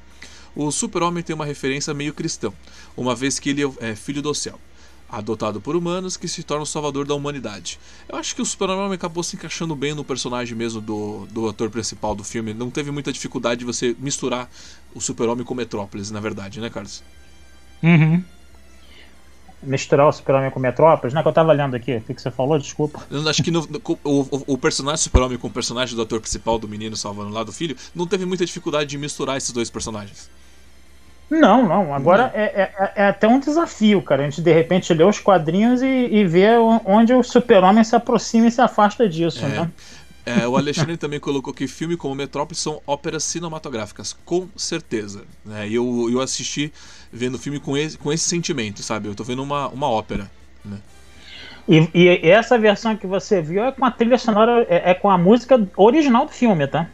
O 0.56 0.72
super-homem 0.72 1.22
tem 1.22 1.36
uma 1.36 1.46
referência 1.46 1.94
meio 1.94 2.12
cristão, 2.12 2.52
uma 2.96 3.14
vez 3.14 3.38
que 3.38 3.50
ele 3.50 3.62
é 3.80 3.94
filho 3.94 4.20
do 4.20 4.34
céu 4.34 4.58
adotado 5.10 5.60
por 5.60 5.74
humanos 5.74 6.16
que 6.16 6.28
se 6.28 6.42
torna 6.42 6.62
o 6.62 6.66
salvador 6.66 7.06
da 7.06 7.14
humanidade. 7.14 7.78
Eu 8.08 8.16
acho 8.16 8.34
que 8.34 8.42
o 8.42 8.46
Super-Homem 8.46 8.94
acabou 8.94 9.22
se 9.22 9.36
encaixando 9.36 9.74
bem 9.74 9.94
no 9.94 10.04
personagem 10.04 10.56
mesmo 10.56 10.80
do, 10.80 11.26
do 11.30 11.48
ator 11.48 11.68
principal 11.70 12.14
do 12.14 12.22
filme. 12.22 12.54
Não 12.54 12.70
teve 12.70 12.90
muita 12.90 13.12
dificuldade 13.12 13.60
de 13.60 13.64
você 13.64 13.96
misturar 13.98 14.48
o 14.94 15.00
Super-Homem 15.00 15.44
com 15.44 15.54
Metrópolis, 15.54 16.10
na 16.10 16.20
verdade, 16.20 16.60
né, 16.60 16.70
Carlos? 16.70 17.02
Uhum. 17.82 18.22
Misturar 19.62 20.08
o 20.08 20.12
Super-Homem 20.12 20.50
com 20.50 20.60
Metrópolis, 20.60 21.12
não 21.12 21.20
é 21.20 21.22
que 21.22 21.28
eu 21.28 21.32
tava 21.32 21.52
lendo 21.52 21.74
aqui, 21.74 21.96
o 21.96 22.00
que 22.02 22.20
você 22.20 22.30
falou? 22.30 22.58
Desculpa. 22.58 23.06
Eu 23.10 23.28
acho 23.28 23.42
que 23.42 23.50
no, 23.50 23.66
no, 23.66 23.80
o, 24.04 24.54
o, 24.54 24.58
personagem 24.58 25.02
Super-Homem 25.02 25.36
com 25.36 25.48
o 25.48 25.50
personagem 25.50 25.94
do 25.94 26.02
ator 26.02 26.20
principal 26.20 26.58
do 26.58 26.66
menino 26.66 26.96
salvando 26.96 27.30
lá 27.30 27.44
do 27.44 27.52
filho, 27.52 27.76
não 27.94 28.06
teve 28.06 28.24
muita 28.24 28.46
dificuldade 28.46 28.88
de 28.88 28.96
misturar 28.96 29.36
esses 29.36 29.52
dois 29.52 29.68
personagens. 29.68 30.30
Não, 31.30 31.66
não. 31.66 31.94
Agora 31.94 32.24
não. 32.24 32.40
É, 32.40 32.44
é, 32.44 32.92
é, 32.96 33.06
até 33.06 33.28
um 33.28 33.38
desafio, 33.38 34.02
cara. 34.02 34.22
A 34.22 34.24
gente 34.24 34.42
de 34.42 34.52
repente 34.52 34.92
lê 34.92 35.04
os 35.04 35.20
quadrinhos 35.20 35.80
e, 35.80 35.86
e 35.86 36.24
vê 36.24 36.56
onde 36.84 37.14
o 37.14 37.22
super-homem 37.22 37.84
se 37.84 37.94
aproxima 37.94 38.48
e 38.48 38.50
se 38.50 38.60
afasta 38.60 39.08
disso, 39.08 39.44
é. 39.44 39.48
né? 39.48 39.70
É, 40.26 40.46
o 40.46 40.56
Alexandre 40.56 40.96
também 40.96 41.18
colocou 41.18 41.52
que 41.54 41.66
filme 41.66 41.96
como 41.96 42.14
Metrópolis 42.14 42.58
são 42.58 42.82
óperas 42.86 43.24
cinematográficas, 43.24 44.12
com 44.24 44.48
certeza. 44.54 45.24
Né? 45.44 45.68
E 45.68 45.74
eu, 45.74 46.08
eu 46.10 46.20
assisti 46.20 46.72
vendo 47.12 47.36
o 47.36 47.38
filme 47.38 47.58
com 47.58 47.76
esse, 47.76 47.96
com 47.96 48.12
esse 48.12 48.24
sentimento, 48.24 48.82
sabe? 48.82 49.08
Eu 49.08 49.14
tô 49.14 49.24
vendo 49.24 49.42
uma, 49.42 49.68
uma 49.68 49.88
ópera. 49.88 50.30
Né? 50.64 50.78
E, 51.66 51.88
e, 51.94 52.28
essa 52.28 52.58
versão 52.58 52.96
que 52.96 53.06
você 53.06 53.40
viu 53.40 53.64
é 53.64 53.72
com 53.72 53.84
a 53.84 53.90
trilha 53.90 54.18
sonora, 54.18 54.66
é, 54.68 54.90
é 54.90 54.94
com 54.94 55.08
a 55.08 55.16
música 55.16 55.68
original 55.76 56.26
do 56.26 56.32
filme, 56.32 56.66
tá? 56.66 56.88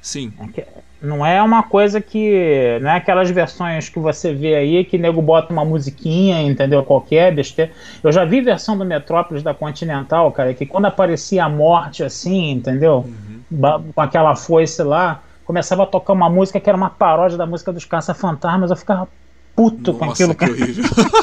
Sim. 0.00 0.32
É 0.56 0.66
não 1.02 1.26
é 1.26 1.42
uma 1.42 1.64
coisa 1.64 2.00
que. 2.00 2.78
Não 2.80 2.90
é 2.90 2.96
aquelas 2.96 3.28
versões 3.28 3.88
que 3.88 3.98
você 3.98 4.32
vê 4.32 4.54
aí 4.54 4.84
que 4.84 4.96
nego 4.96 5.20
bota 5.20 5.52
uma 5.52 5.64
musiquinha, 5.64 6.40
entendeu? 6.40 6.84
Qualquer 6.84 7.34
besteira. 7.34 7.72
Eu 8.02 8.12
já 8.12 8.24
vi 8.24 8.40
versão 8.40 8.78
do 8.78 8.84
Metrópolis 8.84 9.42
da 9.42 9.52
Continental, 9.52 10.30
cara, 10.30 10.54
que 10.54 10.64
quando 10.64 10.86
aparecia 10.86 11.44
a 11.44 11.48
morte 11.48 12.04
assim, 12.04 12.52
entendeu? 12.52 13.04
Uhum. 13.50 13.92
Com 13.92 14.00
aquela 14.00 14.36
foice 14.36 14.82
lá, 14.82 15.22
começava 15.44 15.82
a 15.82 15.86
tocar 15.86 16.12
uma 16.12 16.30
música 16.30 16.60
que 16.60 16.70
era 16.70 16.76
uma 16.76 16.90
paródia 16.90 17.36
da 17.36 17.46
música 17.46 17.72
dos 17.72 17.84
Caça-Fantasmas. 17.84 18.70
Eu 18.70 18.76
ficava 18.76 19.08
puto 19.54 19.92
Nossa, 19.92 20.04
com 20.04 20.10
aquilo. 20.10 20.34
Que 20.34 20.44
horrível. 20.44 20.84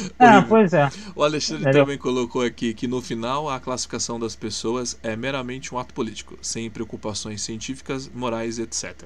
é, 0.18 0.40
pois 0.42 0.72
é. 0.72 0.88
O 1.14 1.22
Alexandre 1.22 1.62
Entendeu? 1.62 1.82
também 1.82 1.98
colocou 1.98 2.42
aqui 2.42 2.74
que 2.74 2.86
no 2.86 3.00
final 3.00 3.48
a 3.48 3.60
classificação 3.60 4.18
das 4.18 4.36
pessoas 4.36 4.98
é 5.02 5.16
meramente 5.16 5.74
um 5.74 5.78
ato 5.78 5.92
político, 5.94 6.36
sem 6.40 6.70
preocupações 6.70 7.42
científicas, 7.42 8.10
morais, 8.14 8.58
etc. 8.58 9.04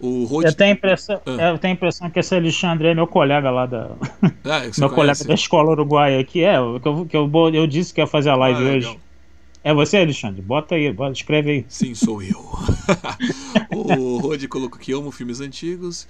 O 0.00 0.24
Rod... 0.24 0.44
eu, 0.44 0.52
tenho 0.52 0.72
impressão, 0.72 1.20
ah. 1.24 1.50
eu 1.50 1.58
tenho 1.58 1.72
a 1.72 1.76
impressão 1.76 2.10
que 2.10 2.18
esse 2.18 2.34
Alexandre 2.34 2.88
é 2.88 2.94
meu 2.94 3.06
colega 3.06 3.50
lá 3.50 3.66
da. 3.66 3.90
Ah, 4.44 4.60
meu 4.60 4.90
conhece? 4.90 4.94
colega 4.94 5.24
da 5.24 5.34
escola 5.34 5.70
uruguaia 5.70 6.20
aqui. 6.20 6.42
É, 6.44 6.56
que 6.80 6.88
eu, 6.88 7.06
que 7.06 7.16
eu, 7.16 7.30
eu 7.54 7.66
disse 7.66 7.94
que 7.94 8.00
ia 8.00 8.06
fazer 8.06 8.30
a 8.30 8.36
live 8.36 8.62
ah, 8.62 8.72
hoje. 8.72 8.98
É 9.62 9.72
você, 9.72 9.96
Alexandre? 9.96 10.42
Bota 10.42 10.74
aí, 10.74 10.92
bota, 10.92 11.12
escreve 11.12 11.50
aí. 11.50 11.66
Sim, 11.68 11.94
sou 11.94 12.22
eu. 12.22 12.38
o 13.74 14.18
Rod 14.18 14.44
colocou 14.46 14.78
que 14.78 14.92
amo 14.92 15.10
filmes 15.10 15.40
antigos 15.40 16.06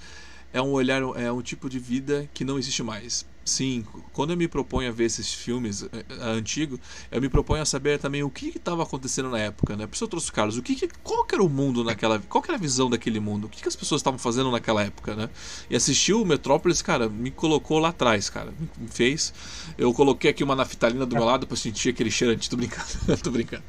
é 0.54 0.62
um 0.62 0.70
olhar, 0.70 1.02
é 1.16 1.32
um 1.32 1.42
tipo 1.42 1.68
de 1.68 1.80
vida 1.80 2.30
que 2.32 2.44
não 2.44 2.56
existe 2.56 2.80
mais. 2.80 3.26
Sim, 3.44 3.84
quando 4.12 4.30
eu 4.30 4.36
me 4.36 4.48
proponho 4.48 4.88
a 4.88 4.92
ver 4.92 5.04
esses 5.04 5.32
filmes 5.34 5.82
uh, 5.82 5.90
antigos, 6.22 6.78
eu 7.10 7.20
me 7.20 7.28
proponho 7.28 7.62
a 7.62 7.66
saber 7.66 7.98
também 7.98 8.22
o 8.22 8.30
que 8.30 8.48
estava 8.48 8.82
acontecendo 8.82 9.28
na 9.28 9.38
época, 9.38 9.76
né? 9.76 9.86
Por 9.86 9.94
isso 9.94 10.04
eu 10.04 10.08
trouxe 10.08 10.30
o 10.30 10.32
Carlos, 10.32 10.56
o 10.56 10.62
que, 10.62 10.74
que 10.74 10.88
qual 11.02 11.24
que 11.24 11.34
era 11.34 11.44
o 11.44 11.48
mundo 11.48 11.84
naquela, 11.84 12.18
qual 12.20 12.42
era 12.44 12.54
a 12.54 12.58
visão 12.58 12.88
daquele 12.88 13.20
mundo, 13.20 13.46
o 13.46 13.48
que, 13.50 13.60
que 13.60 13.68
as 13.68 13.76
pessoas 13.76 14.00
estavam 14.00 14.18
fazendo 14.18 14.50
naquela 14.50 14.82
época, 14.82 15.14
né? 15.14 15.28
E 15.68 15.76
assistir 15.76 16.14
o 16.14 16.24
Metrópolis, 16.24 16.80
cara, 16.80 17.08
me 17.08 17.30
colocou 17.30 17.78
lá 17.78 17.90
atrás, 17.90 18.30
cara, 18.30 18.52
me 18.78 18.88
fez. 18.88 19.34
Eu 19.76 19.92
coloquei 19.92 20.30
aqui 20.30 20.42
uma 20.42 20.56
naftalina 20.56 21.04
do 21.04 21.14
meu 21.14 21.24
lado 21.24 21.46
para 21.46 21.56
sentir 21.56 21.90
aquele 21.90 22.10
cheiro 22.10 22.32
antes, 22.32 22.48
tô 22.48 22.56
brincando, 22.56 22.88
tô 23.22 23.30
brincando. 23.30 23.62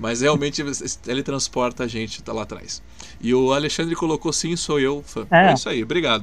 Mas 0.00 0.22
realmente 0.22 0.62
ele 1.06 1.22
transporta 1.22 1.84
a 1.84 1.86
gente 1.86 2.22
tá 2.22 2.32
lá 2.32 2.42
atrás. 2.42 2.82
E 3.20 3.34
o 3.34 3.52
Alexandre 3.52 3.94
colocou 3.94 4.32
sim, 4.32 4.56
sou 4.56 4.80
eu, 4.80 5.02
fã. 5.02 5.26
É, 5.30 5.50
é 5.50 5.54
isso 5.54 5.68
aí, 5.68 5.82
obrigado. 5.82 6.22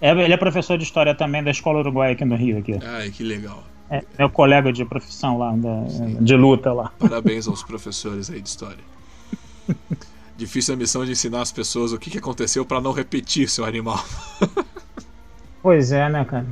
É, 0.00 0.10
ele 0.10 0.32
é 0.32 0.36
professor 0.36 0.78
de 0.78 0.84
história 0.84 1.14
também 1.14 1.42
da 1.42 1.50
Escola 1.50 1.80
Uruguaia 1.80 2.12
aqui 2.12 2.24
no 2.24 2.36
Rio. 2.36 2.58
Aqui. 2.58 2.78
Ai, 2.82 3.10
que 3.10 3.22
legal. 3.22 3.64
É 3.90 4.02
meu 4.18 4.30
colega 4.30 4.72
de 4.72 4.84
profissão 4.84 5.36
lá, 5.36 5.52
da, 5.52 5.82
de 6.20 6.36
luta 6.36 6.72
lá. 6.72 6.92
Parabéns 6.98 7.48
aos 7.48 7.62
professores 7.62 8.30
aí 8.30 8.40
de 8.40 8.48
história. 8.48 8.78
Difícil 10.36 10.74
a 10.74 10.76
missão 10.76 11.04
de 11.04 11.12
ensinar 11.12 11.42
as 11.42 11.52
pessoas 11.52 11.92
o 11.92 11.98
que, 11.98 12.08
que 12.08 12.18
aconteceu 12.18 12.64
para 12.64 12.80
não 12.80 12.92
repetir 12.92 13.48
seu 13.48 13.64
animal. 13.64 14.02
pois 15.60 15.92
é, 15.92 16.08
né, 16.08 16.24
cara? 16.24 16.46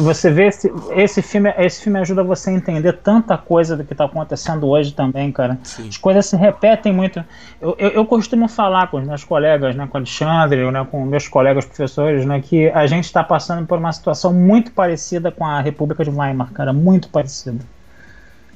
Você 0.00 0.30
vê 0.30 0.46
esse, 0.46 0.72
esse 0.90 1.20
filme, 1.20 1.52
esse 1.58 1.82
filme 1.82 1.98
ajuda 1.98 2.22
você 2.22 2.50
a 2.50 2.52
entender 2.52 2.92
tanta 2.94 3.36
coisa 3.36 3.76
do 3.76 3.84
que 3.84 3.92
está 3.92 4.04
acontecendo 4.04 4.66
hoje 4.66 4.92
também, 4.92 5.30
cara. 5.30 5.58
Sim. 5.62 5.88
As 5.88 5.96
coisas 5.96 6.26
se 6.26 6.36
repetem 6.36 6.92
muito. 6.92 7.22
Eu, 7.60 7.74
eu, 7.78 7.90
eu, 7.90 8.06
costumo 8.06 8.48
falar 8.48 8.88
com 8.88 8.98
os 8.98 9.06
meus 9.06 9.24
colegas, 9.24 9.74
né, 9.74 9.86
com 9.86 9.98
o 9.98 10.00
Alexandre, 10.00 10.70
né, 10.70 10.86
com 10.90 11.04
meus 11.04 11.28
colegas 11.28 11.64
professores, 11.64 12.24
né, 12.24 12.40
que 12.40 12.68
a 12.70 12.86
gente 12.86 13.04
está 13.04 13.22
passando 13.22 13.66
por 13.66 13.78
uma 13.78 13.92
situação 13.92 14.32
muito 14.32 14.72
parecida 14.72 15.30
com 15.30 15.44
a 15.44 15.60
República 15.60 16.04
de 16.04 16.10
Weimar, 16.10 16.52
cara, 16.52 16.72
muito 16.72 17.08
parecida. 17.08 17.64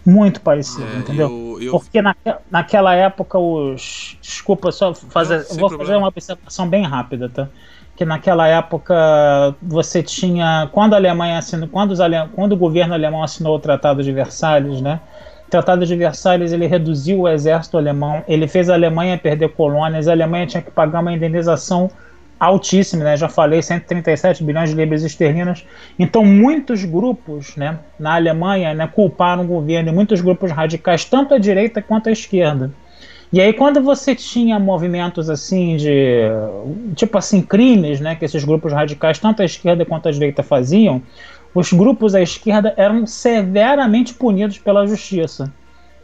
Muito 0.04 0.40
parecida, 0.40 0.86
é, 0.94 0.98
entendeu? 0.98 1.58
Eu. 1.60 1.72
Porque 1.72 2.02
na, 2.02 2.16
naquela 2.50 2.92
época 2.92 3.38
os. 3.38 4.18
Desculpa, 4.20 4.72
só 4.72 4.92
fazer. 4.92 5.36
Não, 5.36 5.44
vou 5.44 5.68
problema. 5.68 5.78
fazer 5.78 5.96
uma 5.96 6.08
observação 6.08 6.68
bem 6.68 6.84
rápida, 6.84 7.28
tá? 7.28 7.48
Que 7.94 8.05
naquela 8.05 8.48
época 8.48 8.94
você 9.60 10.02
tinha 10.02 10.69
quando 10.73 10.94
a 10.94 10.97
Alemanha 10.97 11.39
assinou, 11.39 11.69
quando, 11.69 12.01
ale, 12.02 12.16
quando 12.35 12.52
o 12.52 12.56
governo 12.56 12.94
alemão 12.94 13.23
assinou 13.23 13.56
o 13.56 13.59
Tratado 13.59 14.02
de 14.02 14.12
Versalhes, 14.12 14.81
né? 14.81 15.01
O 15.47 15.51
Tratado 15.51 15.85
de 15.85 15.94
Versalhes 15.94 16.52
ele 16.52 16.66
reduziu 16.66 17.20
o 17.20 17.28
exército 17.28 17.77
alemão, 17.77 18.24
ele 18.27 18.48
fez 18.48 18.70
a 18.70 18.74
Alemanha 18.74 19.19
perder 19.19 19.51
colônias, 19.51 20.09
a 20.09 20.12
Alemanha 20.12 20.47
tinha 20.47 20.62
que 20.62 20.70
pagar 20.70 21.01
uma 21.01 21.12
indenização 21.12 21.90
altíssima, 22.40 23.05
né? 23.05 23.16
Já 23.16 23.28
falei, 23.28 23.62
137 23.62 24.43
bilhões 24.43 24.70
de 24.70 24.74
libras 24.74 25.05
esterlinas. 25.05 25.64
Então, 25.98 26.24
muitos 26.24 26.85
grupos, 26.85 27.55
né, 27.55 27.78
na 28.01 28.16
Alemanha, 28.16 28.74
né, 28.74 28.89
culparam 28.93 29.44
o 29.44 29.47
governo, 29.47 29.93
muitos 29.93 30.20
grupos 30.20 30.51
radicais, 30.51 31.05
tanto 31.05 31.35
à 31.35 31.39
direita 31.39 31.81
quanto 31.81 32.09
à 32.09 32.12
esquerda. 32.12 32.73
E 33.32 33.40
aí 33.40 33.52
quando 33.52 33.80
você 33.80 34.14
tinha 34.14 34.59
movimentos 34.59 35.30
assim 35.30 35.76
de 35.76 36.20
tipo 36.94 37.16
assim 37.16 37.40
crimes, 37.40 37.98
né, 37.98 38.14
que 38.14 38.24
esses 38.24 38.44
grupos 38.44 38.72
radicais 38.72 39.18
tanto 39.18 39.40
a 39.40 39.44
esquerda 39.44 39.86
quanto 39.86 40.09
a 40.09 40.12
direita 40.12 40.42
faziam, 40.42 41.00
os 41.54 41.72
grupos 41.72 42.14
à 42.14 42.20
esquerda 42.20 42.74
eram 42.76 43.06
severamente 43.06 44.14
punidos 44.14 44.59
pela 44.59 44.86
justiça, 44.86 45.52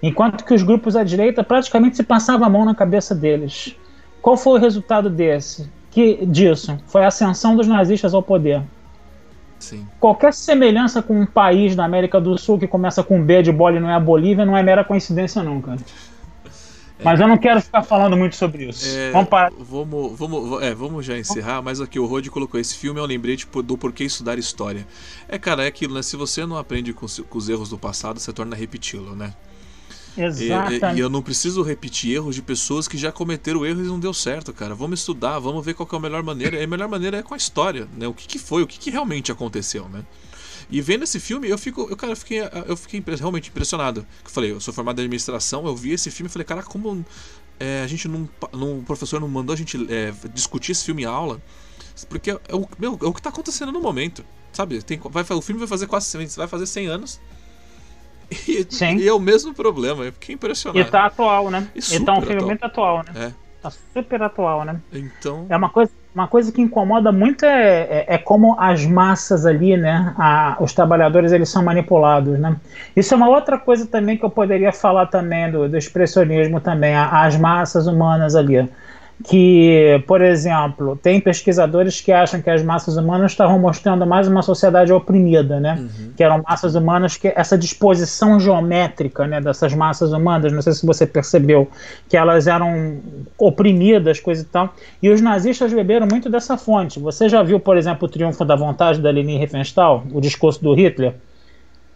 enquanto 0.02 0.44
que 0.44 0.54
os 0.54 0.62
grupos 0.62 0.96
à 0.96 1.04
direita 1.04 1.44
praticamente 1.44 1.96
se 1.96 2.02
passava 2.02 2.46
a 2.46 2.48
mão 2.48 2.64
na 2.64 2.74
cabeça 2.74 3.14
deles. 3.14 3.76
Qual 4.22 4.36
foi 4.36 4.58
o 4.58 4.62
resultado 4.62 5.10
desse? 5.10 5.70
Que 5.90 6.24
disso 6.26 6.78
foi 6.86 7.04
a 7.04 7.08
ascensão 7.08 7.56
dos 7.56 7.66
nazistas 7.66 8.14
ao 8.14 8.22
poder. 8.22 8.62
Sim. 9.58 9.86
Qualquer 9.98 10.32
semelhança 10.32 11.02
com 11.02 11.20
um 11.20 11.26
país 11.26 11.74
da 11.74 11.84
América 11.84 12.20
do 12.20 12.38
Sul 12.38 12.58
que 12.58 12.66
começa 12.66 13.02
com 13.02 13.22
B 13.22 13.42
de 13.42 13.50
bola 13.50 13.76
e 13.76 13.80
não 13.80 13.90
é 13.90 13.94
a 13.94 14.00
Bolívia 14.00 14.46
não 14.46 14.56
é 14.56 14.62
mera 14.62 14.84
coincidência 14.84 15.42
não, 15.42 15.60
cara. 15.60 15.78
Mas 17.02 17.20
eu 17.20 17.28
não 17.28 17.38
quero 17.38 17.60
ficar 17.60 17.82
falando 17.82 18.16
muito 18.16 18.34
sobre 18.34 18.68
isso. 18.68 18.86
É, 18.88 19.12
vamos 19.12 19.28
parar. 19.28 19.52
Vamos, 19.56 20.18
vamos, 20.18 20.62
é, 20.62 20.74
vamos 20.74 21.06
já 21.06 21.16
encerrar, 21.16 21.62
mas 21.62 21.80
aqui 21.80 21.98
o 21.98 22.06
Rod 22.06 22.26
colocou 22.28 22.58
esse 22.58 22.76
filme 22.76 22.98
é 22.98 23.02
um 23.02 23.06
lembrete 23.06 23.46
do 23.64 23.78
porquê 23.78 24.04
estudar 24.04 24.38
história. 24.38 24.86
É, 25.28 25.38
cara, 25.38 25.64
é 25.64 25.68
aquilo, 25.68 25.94
né? 25.94 26.02
Se 26.02 26.16
você 26.16 26.44
não 26.44 26.56
aprende 26.56 26.92
com, 26.92 27.06
com 27.06 27.38
os 27.38 27.48
erros 27.48 27.68
do 27.68 27.78
passado, 27.78 28.18
você 28.18 28.32
torna 28.32 28.56
repeti-lo, 28.56 29.14
né? 29.14 29.32
Exatamente. 30.16 30.84
E, 30.84 30.98
e, 30.98 31.00
eu 31.00 31.08
não 31.08 31.22
preciso 31.22 31.62
repetir 31.62 32.16
erros 32.16 32.34
de 32.34 32.42
pessoas 32.42 32.88
que 32.88 32.98
já 32.98 33.12
cometeram 33.12 33.64
erros 33.64 33.86
e 33.86 33.88
não 33.88 34.00
deu 34.00 34.12
certo, 34.12 34.52
cara. 34.52 34.74
Vamos 34.74 35.00
estudar, 35.00 35.38
vamos 35.38 35.64
ver 35.64 35.74
qual 35.74 35.88
é 35.92 35.96
a 35.96 36.00
melhor 36.00 36.22
maneira. 36.24 36.58
E 36.58 36.64
a 36.64 36.66
melhor 36.66 36.88
maneira 36.88 37.18
é 37.18 37.22
com 37.22 37.34
a 37.34 37.36
história, 37.36 37.86
né? 37.96 38.08
O 38.08 38.14
que, 38.14 38.26
que 38.26 38.38
foi, 38.38 38.62
o 38.62 38.66
que, 38.66 38.78
que 38.78 38.90
realmente 38.90 39.30
aconteceu, 39.30 39.88
né? 39.88 40.04
E 40.70 40.80
vendo 40.80 41.04
esse 41.04 41.18
filme, 41.18 41.48
eu 41.48 41.56
fico, 41.56 41.86
eu, 41.88 41.96
cara, 41.96 42.12
eu 42.12 42.16
fiquei, 42.16 42.40
eu 42.66 42.76
fiquei 42.76 43.02
realmente 43.18 43.48
impressionado. 43.48 44.06
Eu 44.24 44.30
falei, 44.30 44.52
eu 44.52 44.60
sou 44.60 44.74
formado 44.74 44.98
em 44.98 45.02
administração, 45.02 45.66
eu 45.66 45.74
vi 45.74 45.92
esse 45.92 46.10
filme 46.10 46.28
e 46.28 46.32
falei, 46.32 46.44
cara, 46.44 46.62
como 46.62 47.04
é, 47.58 47.82
a 47.82 47.86
gente 47.86 48.06
não, 48.06 48.28
não. 48.52 48.78
O 48.78 48.82
professor 48.82 49.20
não 49.20 49.28
mandou 49.28 49.54
a 49.54 49.56
gente 49.56 49.76
é, 49.90 50.12
discutir 50.32 50.72
esse 50.72 50.84
filme 50.84 51.02
em 51.02 51.06
aula. 51.06 51.40
Porque 52.08 52.30
é 52.30 52.36
o, 52.52 52.68
meu, 52.78 52.98
é 53.02 53.06
o 53.06 53.12
que 53.12 53.20
está 53.20 53.30
acontecendo 53.30 53.72
no 53.72 53.80
momento. 53.80 54.24
Sabe? 54.52 54.82
Tem, 54.82 54.98
vai, 54.98 55.24
o 55.30 55.40
filme 55.40 55.58
vai 55.58 55.68
fazer 55.68 55.86
quase 55.86 56.16
vai 56.36 56.46
fazer 56.46 56.66
100 56.66 56.86
anos. 56.86 57.20
E, 58.46 58.66
e, 59.00 59.08
é 59.08 59.12
o 59.12 59.18
mesmo 59.18 59.54
problema, 59.54 60.04
eu 60.04 60.12
fiquei 60.12 60.34
impressionado. 60.34 60.86
E 60.86 60.90
tá 60.90 61.06
atual, 61.06 61.50
né? 61.50 61.66
E, 61.74 61.78
e 61.78 62.04
tá 62.04 62.12
um 62.12 62.20
filme 62.20 62.34
atual. 62.34 62.46
muito 62.46 62.64
atual, 62.64 63.04
né? 63.04 63.12
É. 63.14 63.34
Tá 63.62 63.70
super 63.70 64.22
atual, 64.22 64.64
né? 64.64 64.80
Então. 64.92 65.46
É 65.48 65.56
uma 65.56 65.70
coisa, 65.70 65.90
uma 66.18 66.26
coisa 66.26 66.50
que 66.50 66.60
incomoda 66.60 67.12
muito 67.12 67.44
é, 67.44 67.82
é, 67.82 68.04
é 68.14 68.18
como 68.18 68.56
as 68.58 68.84
massas 68.84 69.46
ali, 69.46 69.76
né? 69.76 70.12
A, 70.18 70.56
os 70.58 70.72
trabalhadores 70.72 71.30
eles 71.30 71.48
são 71.48 71.62
manipulados, 71.62 72.38
né? 72.38 72.56
Isso 72.96 73.14
é 73.14 73.16
uma 73.16 73.28
outra 73.28 73.56
coisa 73.56 73.86
também 73.86 74.16
que 74.16 74.24
eu 74.24 74.30
poderia 74.30 74.72
falar 74.72 75.06
também 75.06 75.48
do, 75.50 75.68
do 75.68 75.76
expressionismo 75.76 76.60
também, 76.60 76.94
a, 76.94 77.24
as 77.24 77.36
massas 77.36 77.86
humanas 77.86 78.34
ali 78.34 78.68
que, 79.24 80.02
por 80.06 80.22
exemplo, 80.22 80.96
tem 80.96 81.20
pesquisadores 81.20 82.00
que 82.00 82.12
acham 82.12 82.40
que 82.40 82.48
as 82.48 82.62
massas 82.62 82.96
humanas 82.96 83.32
estavam 83.32 83.58
mostrando 83.58 84.06
mais 84.06 84.28
uma 84.28 84.42
sociedade 84.42 84.92
oprimida, 84.92 85.58
né? 85.58 85.76
Uhum. 85.78 86.12
Que 86.16 86.22
eram 86.22 86.42
massas 86.46 86.76
humanas 86.76 87.16
que 87.16 87.32
essa 87.34 87.58
disposição 87.58 88.38
geométrica, 88.38 89.26
né, 89.26 89.40
dessas 89.40 89.74
massas 89.74 90.12
humanas, 90.12 90.52
não 90.52 90.62
sei 90.62 90.72
se 90.72 90.86
você 90.86 91.04
percebeu, 91.04 91.68
que 92.08 92.16
elas 92.16 92.46
eram 92.46 92.98
oprimidas, 93.36 94.20
coisa 94.20 94.42
e 94.42 94.46
tal. 94.46 94.72
E 95.02 95.10
os 95.10 95.20
nazistas 95.20 95.72
beberam 95.72 96.06
muito 96.06 96.30
dessa 96.30 96.56
fonte. 96.56 97.00
Você 97.00 97.28
já 97.28 97.42
viu, 97.42 97.58
por 97.58 97.76
exemplo, 97.76 98.06
o 98.06 98.10
Triunfo 98.10 98.44
da 98.44 98.54
Vontade 98.54 99.00
da 99.00 99.10
Leni 99.10 99.36
Riefenstahl, 99.36 100.04
o 100.12 100.20
discurso 100.20 100.62
do 100.62 100.74
Hitler? 100.74 101.14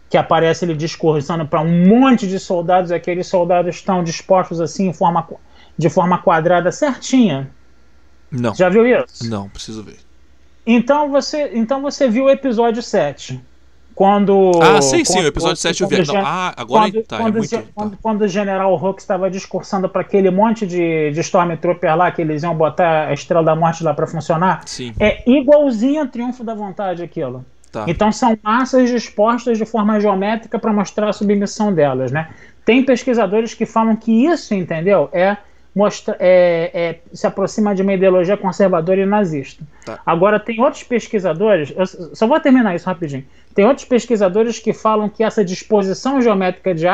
que 0.09 0.17
aparece 0.17 0.63
ele 0.63 0.75
discursando 0.75 1.43
para 1.43 1.59
um 1.59 1.87
monte 1.87 2.27
de 2.27 2.37
soldados, 2.37 2.91
e 2.91 2.93
aqueles 2.93 3.25
soldados 3.25 3.77
estão 3.77 4.03
dispostos 4.03 4.61
assim 4.61 4.89
em 4.89 4.93
forma 4.93 5.27
de 5.77 5.89
forma 5.89 6.17
quadrada 6.17 6.71
certinha. 6.71 7.49
Não. 8.31 8.55
Já 8.55 8.69
viu 8.69 8.85
isso? 8.85 9.29
Não, 9.29 9.49
preciso 9.49 9.83
ver. 9.83 9.97
Então 10.65 11.09
você, 11.09 11.51
então 11.53 11.81
você 11.81 12.07
viu 12.07 12.25
o 12.25 12.29
episódio 12.29 12.81
7. 12.81 13.41
Quando. 13.93 14.51
Ah, 14.59 14.81
sim, 14.81 15.05
sim, 15.05 15.19
o 15.19 15.27
episódio 15.27 15.57
7 15.57 15.83
eu 15.83 15.87
vi. 15.87 16.03
Não, 16.07 16.25
ah, 16.25 16.53
agora 16.57 16.91
quando, 16.91 17.03
tá, 17.03 17.15
é 17.15 17.19
quando, 17.19 17.35
é 17.35 17.37
muito, 17.37 17.73
quando, 17.75 17.91
tá. 17.91 17.97
quando, 18.01 18.21
o 18.23 18.27
General 18.27 18.73
Hux 18.73 19.03
estava 19.03 19.29
discursando 19.29 19.87
para 19.87 20.01
aquele 20.01 20.31
monte 20.31 20.65
de, 20.65 21.11
de 21.11 21.19
Stormtrooper 21.19 21.95
lá, 21.95 22.09
que 22.11 22.21
eles 22.21 22.41
iam 22.41 22.55
botar 22.55 23.09
a 23.09 23.13
Estrela 23.13 23.43
da 23.43 23.55
Morte 23.55 23.83
lá 23.83 23.93
para 23.93 24.07
funcionar. 24.07 24.63
Sim. 24.65 24.93
É 24.99 25.29
igualzinho 25.29 26.01
a 26.01 26.07
Triunfo 26.07 26.43
da 26.43 26.55
Vontade 26.55 27.03
aquilo. 27.03 27.45
Tá. 27.71 27.85
Então 27.87 28.11
são 28.11 28.37
massas 28.41 28.89
dispostas 28.89 29.57
de 29.57 29.65
forma 29.65 29.99
geométrica 29.99 30.57
para 30.57 30.73
mostrar 30.73 31.09
a 31.09 31.13
submissão 31.13 31.71
delas, 31.71 32.11
né? 32.11 32.29
Tem 32.65 32.83
pesquisadores 32.83 33.53
que 33.53 33.65
falam 33.65 33.95
que 33.95 34.25
isso, 34.25 34.53
entendeu, 34.55 35.09
é 35.11 35.37
mostra, 35.75 36.15
é, 36.19 36.71
é, 36.73 36.99
se 37.11 37.25
aproxima 37.25 37.73
de 37.73 37.81
uma 37.81 37.93
ideologia 37.93 38.37
conservadora 38.37 39.01
e 39.01 39.05
nazista. 39.05 39.63
Tá. 39.85 39.99
Agora, 40.05 40.39
tem 40.39 40.61
outros 40.61 40.83
pesquisadores, 40.83 41.73
eu 41.75 42.15
só 42.15 42.27
vou 42.27 42.39
terminar 42.39 42.75
isso 42.75 42.85
rapidinho. 42.85 43.25
Tem 43.55 43.65
outros 43.65 43.85
pesquisadores 43.85 44.59
que 44.59 44.73
falam 44.73 45.09
que 45.09 45.23
essa 45.23 45.43
disposição 45.43 46.21
geométrica 46.21 46.73
de, 46.73 46.85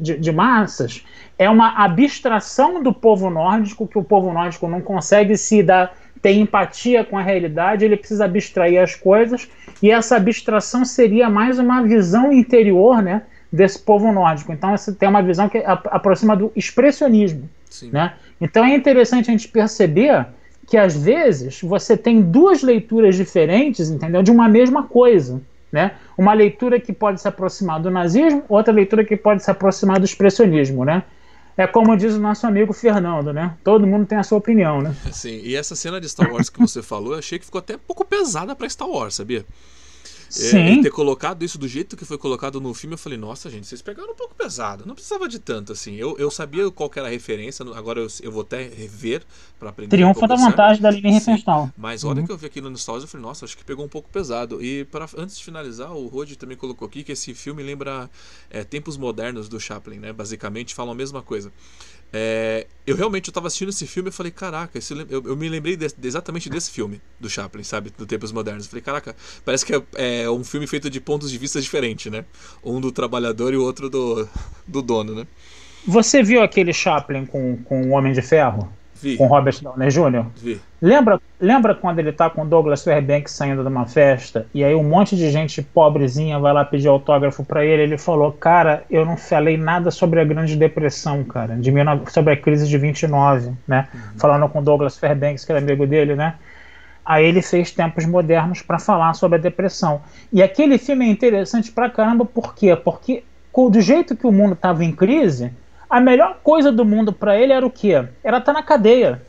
de, 0.00 0.18
de 0.18 0.32
massas 0.32 1.04
é 1.38 1.48
uma 1.48 1.84
abstração 1.84 2.82
do 2.82 2.92
povo 2.92 3.28
nórdico, 3.30 3.86
que 3.86 3.98
o 3.98 4.04
povo 4.04 4.32
nórdico 4.32 4.68
não 4.68 4.80
consegue 4.80 5.36
se 5.36 5.62
dar, 5.62 5.94
ter 6.22 6.32
empatia 6.32 7.04
com 7.04 7.18
a 7.18 7.22
realidade, 7.22 7.84
ele 7.84 7.96
precisa 7.96 8.24
abstrair 8.24 8.82
as 8.82 8.94
coisas, 8.94 9.48
e 9.82 9.90
essa 9.90 10.16
abstração 10.16 10.84
seria 10.84 11.28
mais 11.28 11.58
uma 11.58 11.82
visão 11.82 12.32
interior 12.32 13.02
né, 13.02 13.22
desse 13.52 13.78
povo 13.78 14.12
nórdico. 14.12 14.52
Então, 14.52 14.76
você 14.76 14.92
tem 14.92 15.08
uma 15.08 15.22
visão 15.22 15.48
que 15.48 15.58
aproxima 15.66 16.36
do 16.36 16.52
expressionismo. 16.54 17.48
Né? 17.90 18.14
Então, 18.40 18.64
é 18.64 18.74
interessante 18.74 19.28
a 19.28 19.32
gente 19.32 19.48
perceber 19.48 20.26
que, 20.66 20.76
às 20.76 20.96
vezes, 20.96 21.60
você 21.62 21.96
tem 21.96 22.20
duas 22.20 22.62
leituras 22.62 23.16
diferentes, 23.16 23.90
entendeu? 23.90 24.22
De 24.22 24.30
uma 24.30 24.48
mesma 24.48 24.82
coisa. 24.82 25.40
Né? 25.70 25.92
Uma 26.16 26.32
leitura 26.32 26.80
que 26.80 26.92
pode 26.92 27.20
se 27.20 27.28
aproximar 27.28 27.80
do 27.80 27.90
nazismo, 27.90 28.44
outra 28.48 28.72
leitura 28.72 29.04
que 29.04 29.16
pode 29.16 29.42
se 29.42 29.50
aproximar 29.50 29.98
do 29.98 30.04
expressionismo, 30.04 30.84
né? 30.84 31.02
É 31.56 31.66
como 31.66 31.96
diz 31.96 32.14
o 32.14 32.20
nosso 32.20 32.46
amigo 32.46 32.72
Fernando, 32.74 33.32
né? 33.32 33.54
Todo 33.64 33.86
mundo 33.86 34.04
tem 34.04 34.18
a 34.18 34.22
sua 34.22 34.36
opinião, 34.36 34.82
né? 34.82 34.94
Sim, 35.10 35.40
e 35.42 35.56
essa 35.56 35.74
cena 35.74 35.98
de 35.98 36.08
Star 36.08 36.30
Wars 36.30 36.50
que 36.50 36.60
você 36.60 36.82
falou, 36.82 37.14
eu 37.14 37.18
achei 37.18 37.38
que 37.38 37.46
ficou 37.46 37.60
até 37.60 37.76
um 37.76 37.80
pouco 37.86 38.04
pesada 38.04 38.54
para 38.54 38.68
Star 38.68 38.88
Wars, 38.88 39.14
sabia? 39.14 39.44
É, 40.38 40.82
ter 40.82 40.90
colocado 40.90 41.42
isso 41.44 41.58
do 41.58 41.66
jeito 41.66 41.96
que 41.96 42.04
foi 42.04 42.18
colocado 42.18 42.60
no 42.60 42.72
filme, 42.74 42.94
eu 42.94 42.98
falei, 42.98 43.18
nossa, 43.18 43.48
gente, 43.50 43.66
vocês 43.66 43.82
pegaram 43.82 44.12
um 44.12 44.14
pouco 44.14 44.34
pesado. 44.34 44.84
Não 44.86 44.94
precisava 44.94 45.28
de 45.28 45.38
tanto, 45.38 45.72
assim. 45.72 45.94
Eu, 45.94 46.16
eu 46.18 46.30
sabia 46.30 46.70
qual 46.70 46.90
era 46.96 47.06
a 47.06 47.10
referência, 47.10 47.64
agora 47.74 48.00
eu, 48.00 48.08
eu 48.22 48.30
vou 48.30 48.42
até 48.42 48.62
rever 48.62 49.22
para 49.58 49.70
aprender. 49.70 49.96
Triunfo 49.96 50.24
um 50.24 50.28
da 50.28 50.36
vontade 50.36 50.80
da 50.80 50.90
linha 50.90 51.12
Riefenstahl. 51.12 51.70
Mas 51.76 52.04
olha 52.04 52.20
uhum. 52.20 52.26
que 52.26 52.32
eu 52.32 52.36
vi 52.36 52.46
aquilo 52.46 52.70
no 52.70 52.76
Star 52.76 52.94
Wars, 52.94 53.04
eu 53.04 53.08
falei, 53.08 53.26
nossa, 53.26 53.44
acho 53.44 53.56
que 53.56 53.64
pegou 53.64 53.84
um 53.84 53.88
pouco 53.88 54.08
pesado. 54.10 54.62
E 54.62 54.84
pra, 54.84 55.08
antes 55.16 55.38
de 55.38 55.44
finalizar, 55.44 55.92
o 55.92 56.06
Rod 56.06 56.32
também 56.34 56.56
colocou 56.56 56.86
aqui 56.86 57.02
que 57.02 57.12
esse 57.12 57.34
filme 57.34 57.62
lembra 57.62 58.10
é, 58.50 58.64
tempos 58.64 58.96
modernos 58.96 59.48
do 59.48 59.58
Chaplin, 59.58 59.98
né? 59.98 60.12
Basicamente 60.12 60.74
falam 60.74 60.92
a 60.92 60.96
mesma 60.96 61.22
coisa. 61.22 61.52
É, 62.12 62.66
eu 62.86 62.96
realmente 62.96 63.28
estava 63.28 63.48
assistindo 63.48 63.68
esse 63.68 63.86
filme 63.86 64.08
e 64.08 64.12
falei, 64.12 64.30
caraca, 64.30 64.78
esse, 64.78 64.92
eu, 64.92 65.22
eu, 65.24 65.36
me 65.36 65.48
lembrei 65.48 65.76
de, 65.76 65.88
de, 65.88 66.06
exatamente 66.06 66.48
desse 66.48 66.70
filme, 66.70 67.00
do 67.18 67.28
Chaplin, 67.28 67.62
sabe? 67.62 67.92
Do 67.96 68.06
Tempos 68.06 68.32
Modernos. 68.32 68.64
Eu 68.64 68.70
falei, 68.70 68.82
caraca, 68.82 69.16
parece 69.44 69.66
que 69.66 69.74
é, 69.74 69.82
é, 69.94 70.30
um 70.30 70.44
filme 70.44 70.66
feito 70.66 70.88
de 70.88 71.00
pontos 71.00 71.30
de 71.30 71.38
vista 71.38 71.60
diferentes, 71.60 72.10
né? 72.10 72.24
Um 72.64 72.80
do 72.80 72.92
trabalhador 72.92 73.52
e 73.52 73.56
o 73.56 73.62
outro 73.62 73.90
do, 73.90 74.28
do 74.66 74.82
dono, 74.82 75.14
né? 75.14 75.26
Você 75.86 76.22
viu 76.22 76.42
aquele 76.42 76.72
Chaplin 76.72 77.26
com, 77.26 77.56
com 77.58 77.88
o 77.88 77.90
Homem 77.90 78.12
de 78.12 78.22
Ferro? 78.22 78.72
Vi. 79.00 79.16
com 79.16 79.26
Robert 79.26 79.56
Downey 79.62 79.88
Jr. 79.88 80.26
Vi. 80.36 80.60
Lembra, 80.80 81.20
lembra 81.40 81.74
quando 81.74 81.98
ele 81.98 82.12
tá 82.12 82.28
com 82.28 82.46
Douglas 82.46 82.84
Fairbanks 82.84 83.32
saindo 83.32 83.62
de 83.62 83.68
uma 83.68 83.86
festa 83.86 84.46
e 84.52 84.62
aí 84.62 84.74
um 84.74 84.84
monte 84.84 85.16
de 85.16 85.30
gente 85.30 85.62
pobrezinha 85.62 86.38
vai 86.38 86.52
lá 86.52 86.64
pedir 86.64 86.88
autógrafo 86.88 87.44
para 87.44 87.64
ele? 87.64 87.82
Ele 87.82 87.98
falou: 87.98 88.32
Cara, 88.32 88.84
eu 88.90 89.04
não 89.04 89.16
falei 89.16 89.56
nada 89.56 89.90
sobre 89.90 90.20
a 90.20 90.24
Grande 90.24 90.56
Depressão, 90.56 91.24
cara, 91.24 91.56
de 91.56 91.70
19, 91.70 92.10
sobre 92.10 92.34
a 92.34 92.36
crise 92.36 92.68
de 92.68 92.78
29, 92.78 93.52
né? 93.66 93.88
Uhum. 93.92 94.00
Falando 94.18 94.48
com 94.48 94.62
Douglas 94.62 94.98
Fairbanks, 94.98 95.44
que 95.44 95.52
era 95.52 95.60
amigo 95.60 95.86
dele, 95.86 96.14
né? 96.14 96.34
Aí 97.04 97.24
ele 97.24 97.40
fez 97.40 97.70
Tempos 97.70 98.04
Modernos 98.04 98.62
para 98.62 98.80
falar 98.80 99.14
sobre 99.14 99.38
a 99.38 99.40
depressão. 99.40 100.00
E 100.32 100.42
aquele 100.42 100.76
filme 100.76 101.06
é 101.06 101.08
interessante 101.08 101.70
pra 101.70 101.88
caramba, 101.88 102.24
por 102.24 102.54
quê? 102.54 102.74
Porque 102.74 103.22
do 103.70 103.80
jeito 103.80 104.16
que 104.16 104.26
o 104.26 104.32
mundo 104.32 104.52
estava 104.52 104.84
em 104.84 104.92
crise 104.92 105.50
a 105.88 106.00
melhor 106.00 106.38
coisa 106.42 106.72
do 106.72 106.84
mundo 106.84 107.12
para 107.12 107.38
ele 107.38 107.52
era 107.52 107.64
o 107.64 107.70
quê? 107.70 108.04
Era 108.22 108.38
estar 108.38 108.52
tá 108.52 108.52
na 108.52 108.62
cadeia. 108.62 109.22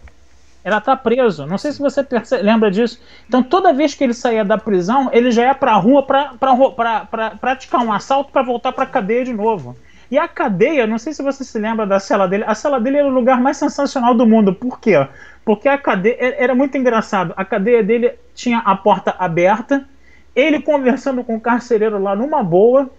Era 0.63 0.81
tá 0.81 0.97
preso. 0.97 1.45
Não 1.45 1.57
sei 1.57 1.71
se 1.71 1.79
você 1.79 2.03
percebe, 2.03 2.43
lembra 2.43 2.69
disso. 2.69 2.99
Então, 3.27 3.41
toda 3.41 3.71
vez 3.71 3.93
que 3.93 4.03
ele 4.03 4.13
saía 4.13 4.43
da 4.43 4.57
prisão, 4.57 5.09
ele 5.13 5.31
já 5.31 5.43
ia 5.43 5.55
para 5.55 5.71
a 5.71 5.77
rua 5.77 6.03
para 6.03 7.07
praticar 7.39 7.81
um 7.85 7.93
assalto 7.93 8.31
para 8.33 8.41
voltar 8.41 8.73
para 8.73 8.83
a 8.83 8.87
cadeia 8.87 9.23
de 9.23 9.33
novo. 9.33 9.77
E 10.09 10.17
a 10.17 10.27
cadeia, 10.27 10.87
não 10.87 10.97
sei 10.97 11.13
se 11.13 11.21
você 11.21 11.43
se 11.43 11.59
lembra 11.59 11.85
da 11.85 11.99
cela 11.99 12.27
dele, 12.27 12.43
a 12.47 12.55
cela 12.55 12.79
dele 12.79 12.97
era 12.97 13.07
o 13.07 13.11
lugar 13.11 13.39
mais 13.39 13.57
sensacional 13.57 14.13
do 14.13 14.25
mundo. 14.25 14.53
Por 14.53 14.79
quê? 14.79 15.07
Porque 15.45 15.69
a 15.69 15.77
cadeia 15.77 16.35
era 16.37 16.55
muito 16.55 16.77
engraçado. 16.77 17.33
A 17.37 17.45
cadeia 17.45 17.83
dele 17.83 18.13
tinha 18.33 18.59
a 18.59 18.75
porta 18.75 19.15
aberta, 19.17 19.85
ele 20.35 20.61
conversando 20.61 21.23
com 21.23 21.35
o 21.35 21.41
carcereiro 21.41 21.97
lá 21.97 22.15
numa 22.15 22.43
boa, 22.43 22.89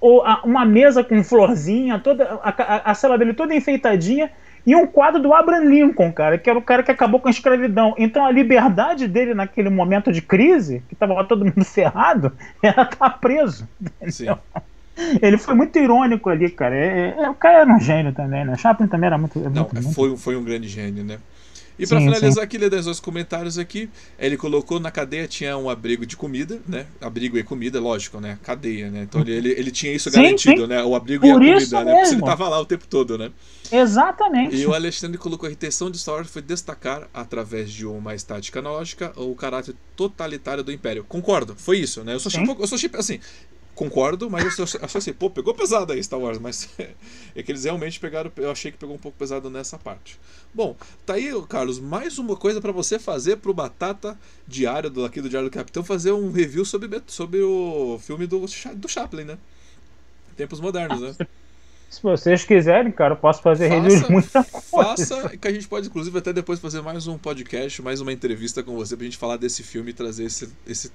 ou 0.00 0.24
a, 0.24 0.40
uma 0.44 0.64
mesa 0.64 1.04
com 1.04 1.22
florzinha, 1.22 1.98
toda 1.98 2.40
a, 2.42 2.48
a, 2.48 2.90
a, 2.90 2.94
cela 2.94 3.18
dele 3.18 3.34
toda 3.34 3.54
enfeitadinha, 3.54 4.30
e 4.66 4.74
um 4.74 4.86
quadro 4.86 5.20
do 5.20 5.32
Abraham 5.32 5.64
Lincoln, 5.64 6.12
cara, 6.12 6.38
que 6.38 6.48
era 6.48 6.58
o 6.58 6.62
cara 6.62 6.82
que 6.82 6.90
acabou 6.90 7.18
com 7.18 7.28
a 7.28 7.30
escravidão. 7.30 7.94
Então 7.96 8.24
a 8.24 8.30
liberdade 8.30 9.08
dele 9.08 9.34
naquele 9.34 9.70
momento 9.70 10.12
de 10.12 10.20
crise, 10.20 10.82
que 10.88 10.94
estava 10.94 11.22
todo 11.24 11.44
mundo 11.44 11.64
ferrado, 11.64 12.32
era 12.62 12.82
estar 12.82 12.96
tá 12.96 13.10
preso. 13.10 13.68
Ele 15.22 15.38
foi 15.38 15.54
muito 15.54 15.78
irônico 15.78 16.28
ali, 16.28 16.50
cara. 16.50 16.74
É, 16.74 17.14
é, 17.18 17.30
o 17.30 17.34
cara 17.34 17.60
era 17.60 17.74
um 17.74 17.80
gênio 17.80 18.12
também, 18.12 18.44
né? 18.44 18.56
Chaplin 18.56 18.86
também 18.86 19.06
era 19.06 19.16
muito. 19.16 19.38
Não, 19.38 19.68
muito, 19.72 19.92
foi, 19.94 20.16
foi 20.16 20.36
um 20.36 20.44
grande 20.44 20.68
gênio, 20.68 21.02
né? 21.04 21.18
E 21.80 21.86
para 21.86 21.98
finalizar 21.98 22.44
aqui, 22.44 22.58
ler 22.58 22.72
os 22.74 23.00
comentários 23.00 23.58
aqui, 23.58 23.88
ele 24.18 24.36
colocou 24.36 24.78
na 24.78 24.90
cadeia 24.90 25.26
tinha 25.26 25.56
um 25.56 25.70
abrigo 25.70 26.04
de 26.04 26.16
comida, 26.16 26.60
né? 26.68 26.86
Abrigo 27.00 27.38
e 27.38 27.42
comida, 27.42 27.80
lógico, 27.80 28.20
né? 28.20 28.38
Cadeia, 28.42 28.90
né? 28.90 29.02
Então 29.02 29.22
ele, 29.22 29.32
ele, 29.32 29.50
ele 29.50 29.70
tinha 29.70 29.92
isso 29.92 30.10
sim, 30.10 30.16
garantido, 30.16 30.62
sim. 30.62 30.66
né? 30.66 30.82
O 30.84 30.94
abrigo 30.94 31.22
Por 31.22 31.42
e 31.42 31.50
a 31.50 31.54
comida, 31.54 31.84
né? 31.84 31.94
Porque 31.94 32.14
ele 32.14 32.22
tava 32.22 32.48
lá 32.48 32.60
o 32.60 32.66
tempo 32.66 32.86
todo, 32.86 33.16
né? 33.16 33.30
Exatamente. 33.72 34.56
E 34.56 34.66
o 34.66 34.74
Alexandre 34.74 35.16
colocou 35.16 35.46
a 35.46 35.50
retenção 35.50 35.90
de 35.90 35.98
Star 35.98 36.16
Wars 36.16 36.28
foi 36.28 36.42
destacar, 36.42 37.08
através 37.14 37.70
de 37.70 37.86
uma 37.86 38.14
estática 38.14 38.58
analógica, 38.58 39.12
o 39.16 39.34
caráter 39.34 39.74
totalitário 39.96 40.62
do 40.62 40.72
Império. 40.72 41.04
Concordo, 41.04 41.54
foi 41.56 41.78
isso, 41.78 42.04
né? 42.04 42.14
Eu 42.14 42.20
sou, 42.20 42.30
tipo, 42.30 42.56
eu 42.60 42.66
sou 42.66 42.76
tipo, 42.76 42.96
assim, 42.98 43.20
concordo, 43.74 44.28
mas 44.28 44.58
eu 44.58 44.64
achei 44.64 44.98
assim, 44.98 45.12
pô, 45.12 45.30
pegou 45.30 45.54
pesado 45.54 45.92
aí 45.92 46.02
Star 46.02 46.20
Wars, 46.20 46.38
mas 46.38 46.68
é 47.34 47.42
que 47.42 47.50
eles 47.50 47.64
realmente 47.64 47.98
pegaram, 47.98 48.30
eu 48.36 48.50
achei 48.50 48.70
que 48.70 48.78
pegou 48.78 48.94
um 48.94 48.98
pouco 48.98 49.16
pesado 49.18 49.48
nessa 49.48 49.78
parte. 49.78 50.18
Bom, 50.52 50.76
tá 51.06 51.14
aí, 51.14 51.30
Carlos, 51.48 51.78
mais 51.78 52.18
uma 52.18 52.36
coisa 52.36 52.60
para 52.60 52.72
você 52.72 52.98
fazer 52.98 53.36
pro 53.36 53.54
Batata 53.54 54.18
Diário, 54.46 54.90
do, 54.90 55.04
aqui 55.04 55.20
do 55.20 55.28
Diário 55.28 55.48
do 55.48 55.52
Capitão, 55.52 55.84
fazer 55.84 56.12
um 56.12 56.30
review 56.30 56.64
sobre, 56.64 57.02
sobre 57.06 57.40
o 57.40 57.98
filme 58.02 58.26
do, 58.26 58.44
do 58.76 58.88
Chaplin, 58.88 59.24
né? 59.24 59.38
Tempos 60.36 60.60
modernos, 60.60 61.00
né? 61.00 61.26
Se 61.90 62.00
vocês 62.04 62.44
quiserem, 62.44 62.92
cara, 62.92 63.14
eu 63.14 63.16
posso 63.16 63.42
fazer 63.42 63.68
faça, 63.68 63.80
review 63.80 64.00
de 64.00 64.12
muita 64.12 64.44
coisa. 64.44 64.66
Faça, 64.70 65.36
que 65.36 65.48
a 65.48 65.52
gente 65.52 65.66
pode, 65.66 65.88
inclusive, 65.88 66.16
até 66.16 66.32
depois 66.32 66.60
fazer 66.60 66.80
mais 66.82 67.08
um 67.08 67.18
podcast, 67.18 67.82
mais 67.82 68.00
uma 68.00 68.12
entrevista 68.12 68.62
com 68.62 68.76
você 68.76 68.96
pra 68.96 69.04
gente 69.04 69.16
falar 69.16 69.36
desse 69.36 69.64
filme 69.64 69.90
e 69.90 69.92
trazer 69.92 70.24
esse, 70.24 70.48
esse, 70.64 70.92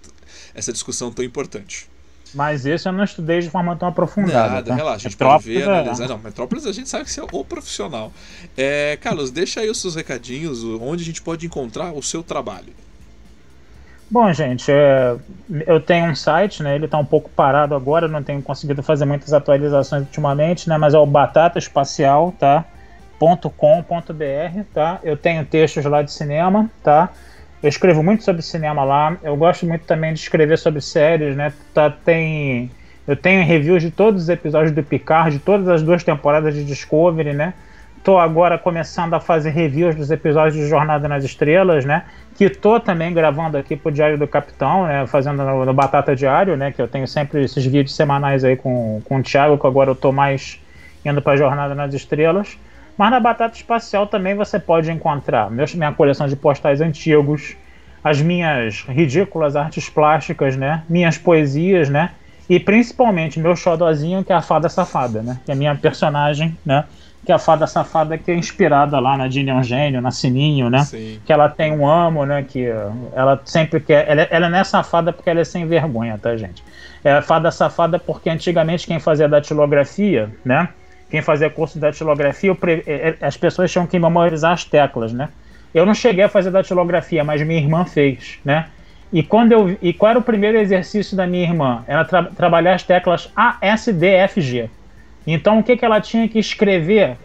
essa 0.53 0.72
discussão 0.72 1.11
tão 1.11 1.26
importante. 1.26 1.89
Mas 2.34 2.65
esse 2.65 2.88
eu 2.88 2.91
não 2.91 3.03
estudei 3.03 3.39
de 3.39 3.49
forma 3.49 3.76
tão 3.76 3.88
aprofundada. 3.88 4.49
Nada, 4.49 4.69
tá? 4.69 4.76
relaxa, 4.76 5.07
a 5.07 5.10
gente 5.10 5.18
pode 5.18 5.43
ver, 5.43 5.64
analisar. 5.64 6.07
Não, 6.07 6.18
Metrópolis 6.18 6.65
a 6.65 6.72
gente 6.72 6.89
sabe 6.89 7.06
que 7.06 7.11
você 7.11 7.22
é 7.22 7.23
o 7.23 7.45
profissional. 7.45 8.11
É, 8.57 8.97
Carlos, 8.99 9.31
deixa 9.31 9.61
aí 9.61 9.69
os 9.69 9.80
seus 9.80 9.95
recadinhos, 9.95 10.64
onde 10.64 11.03
a 11.03 11.06
gente 11.06 11.22
pode 11.22 11.45
encontrar 11.45 11.93
o 11.93 12.03
seu 12.03 12.23
trabalho. 12.23 12.73
Bom, 14.10 14.31
gente, 14.34 14.72
é, 14.72 15.15
eu 15.65 15.80
tenho 15.80 16.11
um 16.11 16.15
site, 16.15 16.61
né? 16.61 16.76
Ele 16.76 16.85
está 16.85 16.97
um 16.97 17.06
pouco 17.06 17.30
parado 17.30 17.73
agora, 17.73 18.07
não 18.07 18.22
tenho 18.22 18.41
conseguido 18.41 18.84
fazer 18.84 19.03
muitas 19.06 19.34
atualizações 19.34 20.03
ultimamente, 20.03 20.69
né? 20.69 20.77
Mas 20.77 20.93
é 20.93 20.97
o 20.97 21.06
batataespacial, 21.06 22.34
tá? 22.38 22.65
.com.br, 23.18 24.64
tá? 24.73 24.99
Eu 25.03 25.18
tenho 25.18 25.43
textos 25.45 25.85
lá 25.85 26.02
de 26.02 26.11
cinema, 26.11 26.69
tá? 26.84 27.10
Eu 27.65 27.69
escrevo 27.69 28.03
muito 28.03 28.23
sobre 28.23 28.43
cinema 28.43 28.83
lá. 28.83 29.17
Eu 29.23 29.35
gosto 29.35 29.65
muito 29.65 29.85
também 29.85 30.13
de 30.13 30.19
escrever 30.19 30.55
sobre 30.55 30.79
séries, 30.81 31.35
né? 31.35 31.51
Tá, 31.73 31.89
tem, 31.89 32.69
eu 33.07 33.15
tenho 33.15 33.43
reviews 33.43 33.81
de 33.81 33.89
todos 33.89 34.21
os 34.21 34.29
episódios 34.29 34.71
do 34.71 34.83
Picard, 34.83 35.35
de 35.35 35.43
todas 35.43 35.67
as 35.67 35.81
duas 35.81 36.03
temporadas 36.03 36.53
de 36.53 36.63
Discovery, 36.63 37.33
né? 37.33 37.55
Tô 38.03 38.19
agora 38.19 38.59
começando 38.59 39.15
a 39.15 39.19
fazer 39.19 39.49
reviews 39.49 39.95
dos 39.95 40.11
episódios 40.11 40.53
de 40.53 40.69
Jornada 40.69 41.07
nas 41.07 41.23
Estrelas, 41.23 41.85
né? 41.85 42.03
Que 42.35 42.51
tô 42.51 42.79
também 42.79 43.11
gravando 43.11 43.57
aqui 43.57 43.75
pro 43.75 43.91
Diário 43.91 44.19
do 44.19 44.27
Capitão, 44.27 44.85
né? 44.85 45.07
Fazendo 45.07 45.43
no, 45.43 45.65
no 45.65 45.73
Batata 45.73 46.15
Diário, 46.15 46.55
né? 46.55 46.71
Que 46.71 46.79
eu 46.79 46.87
tenho 46.87 47.07
sempre 47.07 47.45
esses 47.45 47.65
vídeos 47.65 47.95
semanais 47.95 48.43
aí 48.43 48.55
com, 48.55 49.01
com 49.05 49.17
o 49.17 49.23
Thiago, 49.23 49.57
que 49.57 49.65
agora 49.65 49.89
eu 49.89 49.95
tô 49.95 50.11
mais 50.11 50.59
indo 51.03 51.19
pra 51.19 51.35
Jornada 51.35 51.73
nas 51.73 51.95
Estrelas. 51.95 52.59
Mas 52.97 53.11
na 53.11 53.19
Batata 53.19 53.55
Espacial 53.55 54.07
também 54.07 54.35
você 54.35 54.59
pode 54.59 54.91
encontrar 54.91 55.49
minha 55.49 55.91
coleção 55.91 56.27
de 56.27 56.35
postais 56.35 56.81
antigos, 56.81 57.55
as 58.03 58.22
minhas 58.22 58.85
ridículas 58.88 59.55
artes 59.55 59.89
plásticas, 59.89 60.55
né? 60.55 60.84
Minhas 60.88 61.17
poesias, 61.17 61.89
né? 61.89 62.11
E 62.47 62.59
principalmente 62.59 63.39
meu 63.39 63.55
xodozinho, 63.55 64.23
que 64.23 64.31
é 64.31 64.35
a 64.35 64.41
Fada 64.41 64.69
Safada, 64.69 65.22
né? 65.22 65.39
Que 65.43 65.51
é 65.51 65.53
a 65.53 65.57
minha 65.57 65.76
personagem, 65.76 66.57
né? 66.65 66.85
que 67.26 67.31
é 67.31 67.35
a 67.35 67.39
fada 67.39 67.65
safada 67.65 68.17
que 68.17 68.30
é 68.30 68.35
inspirada 68.35 68.99
lá 68.99 69.17
na 69.17 69.27
Dini 69.27 69.49
Eugênio, 69.49 69.99
na 69.99 70.11
Sininho, 70.11 70.69
né? 70.69 70.84
Sim. 70.84 71.19
Que 71.26 71.34
ela 71.34 71.49
tem 71.49 71.72
um 71.72 71.88
amo, 71.88 72.23
né? 72.23 72.45
Que 72.47 72.67
ela 73.13 73.41
sempre 73.43 73.80
quer. 73.80 74.07
Ela, 74.07 74.22
ela 74.30 74.49
não 74.49 74.59
é 74.59 74.63
safada 74.63 75.11
porque 75.11 75.30
ela 75.30 75.39
é 75.39 75.43
sem 75.43 75.65
vergonha, 75.65 76.19
tá, 76.22 76.38
gente? 76.38 76.63
É 77.03 77.13
a 77.13 77.22
fada 77.22 77.49
safada 77.49 77.97
porque 77.97 78.30
antigamente 78.30 78.85
quem 78.85 78.99
fazia 78.99 79.27
datilografia, 79.27 80.30
né? 80.45 80.69
Quem 81.15 81.21
fazia 81.21 81.49
curso 81.49 81.75
de 81.75 81.79
datilografia, 81.79 82.51
é, 82.51 82.91
é, 82.91 83.25
as 83.25 83.37
pessoas 83.37 83.71
tinham 83.71 83.87
que 83.87 83.97
memorizar 83.97 84.51
as 84.51 84.65
teclas, 84.65 85.13
né? 85.13 85.29
Eu 85.73 85.85
não 85.85 85.93
cheguei 85.93 86.25
a 86.25 86.27
fazer 86.27 86.51
datilografia, 86.51 87.23
mas 87.23 87.41
minha 87.41 87.57
irmã 87.57 87.85
fez, 87.85 88.37
né? 88.43 88.67
E 89.13 89.23
quando 89.23 89.53
eu 89.53 89.77
e 89.81 89.93
qual 89.93 90.09
era 90.09 90.19
o 90.19 90.21
primeiro 90.21 90.57
exercício 90.57 91.15
da 91.15 91.25
minha 91.25 91.43
irmã? 91.43 91.85
Era 91.87 92.03
tra 92.03 92.23
trabalhar 92.23 92.75
as 92.75 92.83
teclas 92.83 93.31
A, 93.33 93.55
S, 93.61 93.93
D, 93.93 94.07
F, 94.07 94.41
G. 94.41 94.69
Então 95.25 95.59
o 95.59 95.63
que, 95.63 95.77
que 95.77 95.85
ela 95.85 96.01
tinha 96.01 96.27
que 96.27 96.37
escrever? 96.37 97.15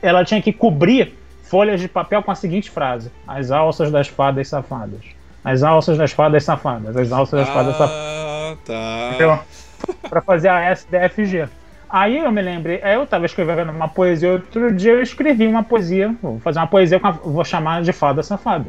Ela 0.00 0.24
tinha 0.24 0.40
que 0.40 0.50
cobrir 0.50 1.12
folhas 1.42 1.82
de 1.82 1.88
papel 1.88 2.22
com 2.22 2.30
a 2.30 2.34
seguinte 2.34 2.70
frase: 2.70 3.12
As 3.28 3.50
alças 3.50 3.90
das 3.90 4.08
fadas 4.08 4.48
safadas. 4.48 5.00
As 5.44 5.62
alças 5.62 5.98
das 5.98 6.12
fadas 6.12 6.44
safadas. 6.44 6.96
As 6.96 7.12
alças 7.12 7.40
das 7.40 7.48
ah, 7.50 7.52
fadas 7.52 7.76
safadas. 7.76 7.94
Ah, 7.94 8.56
tá. 8.64 9.44
Para 10.08 10.22
fazer 10.22 10.48
a 10.48 10.62
S, 10.62 10.86
D, 10.90 10.96
F, 10.96 11.26
G. 11.26 11.46
Aí 11.92 12.16
eu 12.16 12.32
me 12.32 12.40
lembrei, 12.40 12.80
eu 12.82 13.02
estava 13.02 13.26
escrevendo 13.26 13.70
uma 13.70 13.86
poesia 13.86 14.32
outro 14.32 14.72
dia, 14.72 14.92
eu 14.92 15.02
escrevi 15.02 15.46
uma 15.46 15.62
poesia, 15.62 16.16
vou 16.22 16.40
fazer 16.40 16.58
uma 16.58 16.66
poesia 16.66 16.98
a, 17.02 17.10
vou 17.10 17.44
chamar 17.44 17.82
de 17.82 17.92
Fada 17.92 18.22
Safada. 18.22 18.64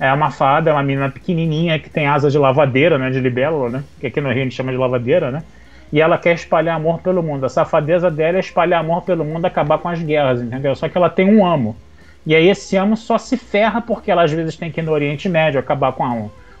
É 0.00 0.12
uma 0.12 0.32
fada, 0.32 0.70
é 0.70 0.72
uma 0.72 0.82
menina 0.82 1.08
pequenininha 1.08 1.78
que 1.78 1.88
tem 1.88 2.08
asas 2.08 2.32
de 2.32 2.38
lavadeira, 2.38 2.98
né, 2.98 3.10
de 3.10 3.20
libélula, 3.20 3.68
né, 3.70 3.84
que 4.00 4.08
aqui 4.08 4.20
no 4.20 4.28
Rio 4.28 4.40
a 4.40 4.42
gente 4.42 4.56
chama 4.56 4.72
de 4.72 4.76
lavadeira, 4.76 5.30
né, 5.30 5.44
e 5.92 6.00
ela 6.00 6.18
quer 6.18 6.34
espalhar 6.34 6.74
amor 6.74 6.98
pelo 6.98 7.22
mundo. 7.22 7.46
A 7.46 7.48
safadeza 7.48 8.10
dela 8.10 8.38
é 8.38 8.40
espalhar 8.40 8.80
amor 8.80 9.02
pelo 9.02 9.24
mundo, 9.24 9.44
acabar 9.44 9.78
com 9.78 9.88
as 9.88 10.02
guerras, 10.02 10.42
entendeu? 10.42 10.74
Só 10.74 10.88
que 10.88 10.98
ela 10.98 11.08
tem 11.08 11.32
um 11.32 11.46
amo. 11.46 11.76
E 12.26 12.34
aí 12.34 12.48
esse 12.48 12.76
amo 12.76 12.96
só 12.96 13.18
se 13.18 13.36
ferra 13.36 13.80
porque 13.80 14.10
ela 14.10 14.24
às 14.24 14.32
vezes 14.32 14.56
tem 14.56 14.72
que 14.72 14.80
ir 14.80 14.82
no 14.82 14.90
Oriente 14.90 15.28
Médio 15.28 15.60
acabar 15.60 15.92
com 15.92 16.02
a 16.02 16.12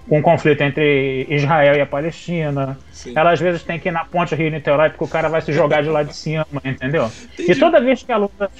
com 0.08 0.18
o 0.18 0.22
conflito 0.22 0.60
entre 0.62 1.26
Israel 1.28 1.76
e 1.76 1.80
a 1.80 1.86
Palestina. 1.86 2.78
Sim. 2.90 3.12
Ela 3.16 3.32
às 3.32 3.40
vezes 3.40 3.62
tem 3.62 3.78
que 3.78 3.88
ir 3.88 3.92
na 3.92 4.04
ponte 4.04 4.34
Rio-Niterói 4.34 4.90
porque 4.90 5.04
o 5.04 5.08
cara 5.08 5.28
vai 5.28 5.40
se 5.40 5.52
jogar 5.52 5.82
de 5.82 5.88
lá 5.88 6.02
de 6.02 6.14
cima, 6.14 6.46
entendeu? 6.64 7.10
Entendi. 7.32 7.52
E 7.52 7.58
toda 7.58 7.80
vez 7.80 8.02
que 8.02 8.12
ela 8.12 8.26
usa, 8.26 8.50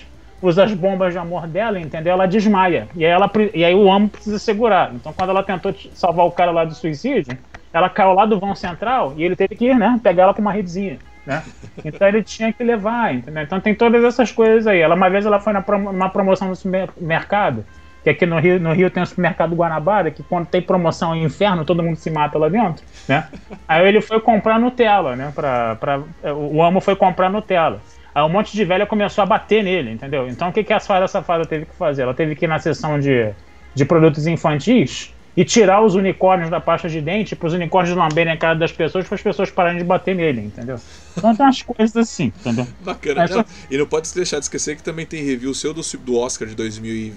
usa, 0.41 0.65
as 0.65 0.73
bombas 0.73 1.13
de 1.13 1.19
amor 1.19 1.47
dela, 1.47 1.79
entendeu? 1.79 2.15
Ela 2.15 2.27
desmaia. 2.27 2.89
E 2.95 3.05
aí, 3.05 3.11
ela, 3.11 3.31
e 3.53 3.65
aí 3.65 3.75
o 3.75 3.91
amo 3.93 4.09
precisa 4.09 4.39
segurar. 4.39 4.93
Então 4.95 5.13
quando 5.13 5.31
ela 5.31 5.43
tentou 5.43 5.75
salvar 5.93 6.27
o 6.27 6.33
cara 6.33 6.51
lá 6.51 6.65
do 6.65 6.75
suicídio, 6.75 7.37
ela 7.73 7.89
caiu 7.89 8.13
lá 8.13 8.25
do 8.25 8.39
vão 8.39 8.55
central 8.55 9.15
e 9.17 9.25
ele 9.25 9.37
teve 9.37 9.55
que 9.55 9.67
ir, 9.67 9.77
né? 9.77 10.01
Pegar 10.03 10.25
ela 10.25 10.35
com 10.35 10.41
uma 10.41 10.53
redezinha. 10.53 10.99
Né? 11.27 11.43
Então 11.85 12.07
ele 12.07 12.23
tinha 12.23 12.53
que 12.53 12.63
levar, 12.63 13.15
entendeu? 13.15 13.43
Então 13.43 13.61
tem 13.61 13.75
todas 13.75 14.05
essas 14.05 14.31
coisas 14.31 14.67
aí. 14.67 14.81
Ela, 14.81 14.95
uma 14.95 15.09
vez 15.09 15.25
ela 15.25 15.41
foi 15.41 15.53
na 15.53 15.63
prom 15.63 15.79
numa 15.93 16.09
promoção 16.09 16.49
no 16.49 16.57
supermercado, 16.57 17.65
que 18.05 18.11
aqui 18.11 18.27
no 18.27 18.39
Rio, 18.39 18.61
no 18.61 18.75
Rio 18.75 18.91
tem 18.91 19.03
o 19.03 19.07
supermercado 19.07 19.57
Guanabara, 19.57 20.11
que 20.11 20.23
quando 20.23 20.47
tem 20.47 20.61
promoção 20.61 21.17
em 21.17 21.25
inferno, 21.25 21.65
todo 21.65 21.83
mundo 21.83 21.97
se 21.97 22.11
mata 22.11 22.39
lá 22.39 22.51
dentro, 22.51 22.85
né? 23.09 23.27
Aí 23.67 23.89
ele 23.89 24.03
foi 24.03 24.21
comprar 24.21 24.61
Nutella, 24.61 25.17
né? 25.17 25.33
Pra, 25.35 25.77
pra, 25.77 26.03
o 26.35 26.63
amo 26.63 26.83
foi 26.83 26.95
comprar 26.95 27.31
Nutella. 27.31 27.81
Aí 28.15 28.23
um 28.23 28.29
monte 28.29 28.53
de 28.53 28.63
velha 28.63 28.85
começou 28.85 29.23
a 29.23 29.27
bater 29.27 29.65
nele, 29.65 29.91
entendeu? 29.91 30.29
Então 30.29 30.51
o 30.51 30.53
que, 30.53 30.63
que 30.63 30.73
a 30.73 30.79
fada 30.79 31.09
safada 31.09 31.47
teve 31.47 31.65
que 31.65 31.75
fazer? 31.75 32.03
Ela 32.03 32.13
teve 32.13 32.37
que 32.37 32.45
ir 32.45 32.49
na 32.49 32.59
seção 32.59 33.01
de, 33.01 33.31
de 33.75 33.85
produtos 33.87 34.27
infantis 34.27 35.13
e 35.35 35.43
tirar 35.43 35.83
os 35.83 35.95
unicórnios 35.95 36.51
da 36.51 36.61
pasta 36.61 36.89
de 36.89 37.01
dente 37.01 37.35
para 37.35 37.47
os 37.47 37.55
unicórnios 37.55 37.97
lamberem 37.97 38.35
a 38.35 38.37
cara 38.37 38.55
das 38.55 38.71
pessoas 38.71 39.09
para 39.09 39.15
as 39.15 39.23
pessoas 39.23 39.51
pararem 39.51 39.79
de 39.79 39.85
bater 39.85 40.15
nele, 40.15 40.43
entendeu? 40.43 40.79
Então 41.17 41.35
tem 41.35 41.47
umas 41.47 41.63
coisas 41.63 41.97
assim, 41.97 42.27
entendeu? 42.27 42.67
Bacana. 42.83 43.25
É 43.25 43.27
só... 43.27 43.45
E 43.71 43.79
não 43.79 43.87
pode 43.87 44.15
deixar 44.15 44.39
de 44.39 44.45
esquecer 44.45 44.77
que 44.77 44.83
também 44.83 45.07
tem 45.07 45.25
review 45.25 45.55
seu 45.55 45.73
do, 45.73 45.81
do 46.01 46.19
Oscar 46.19 46.47
de 46.47 46.55
2000 46.55 47.15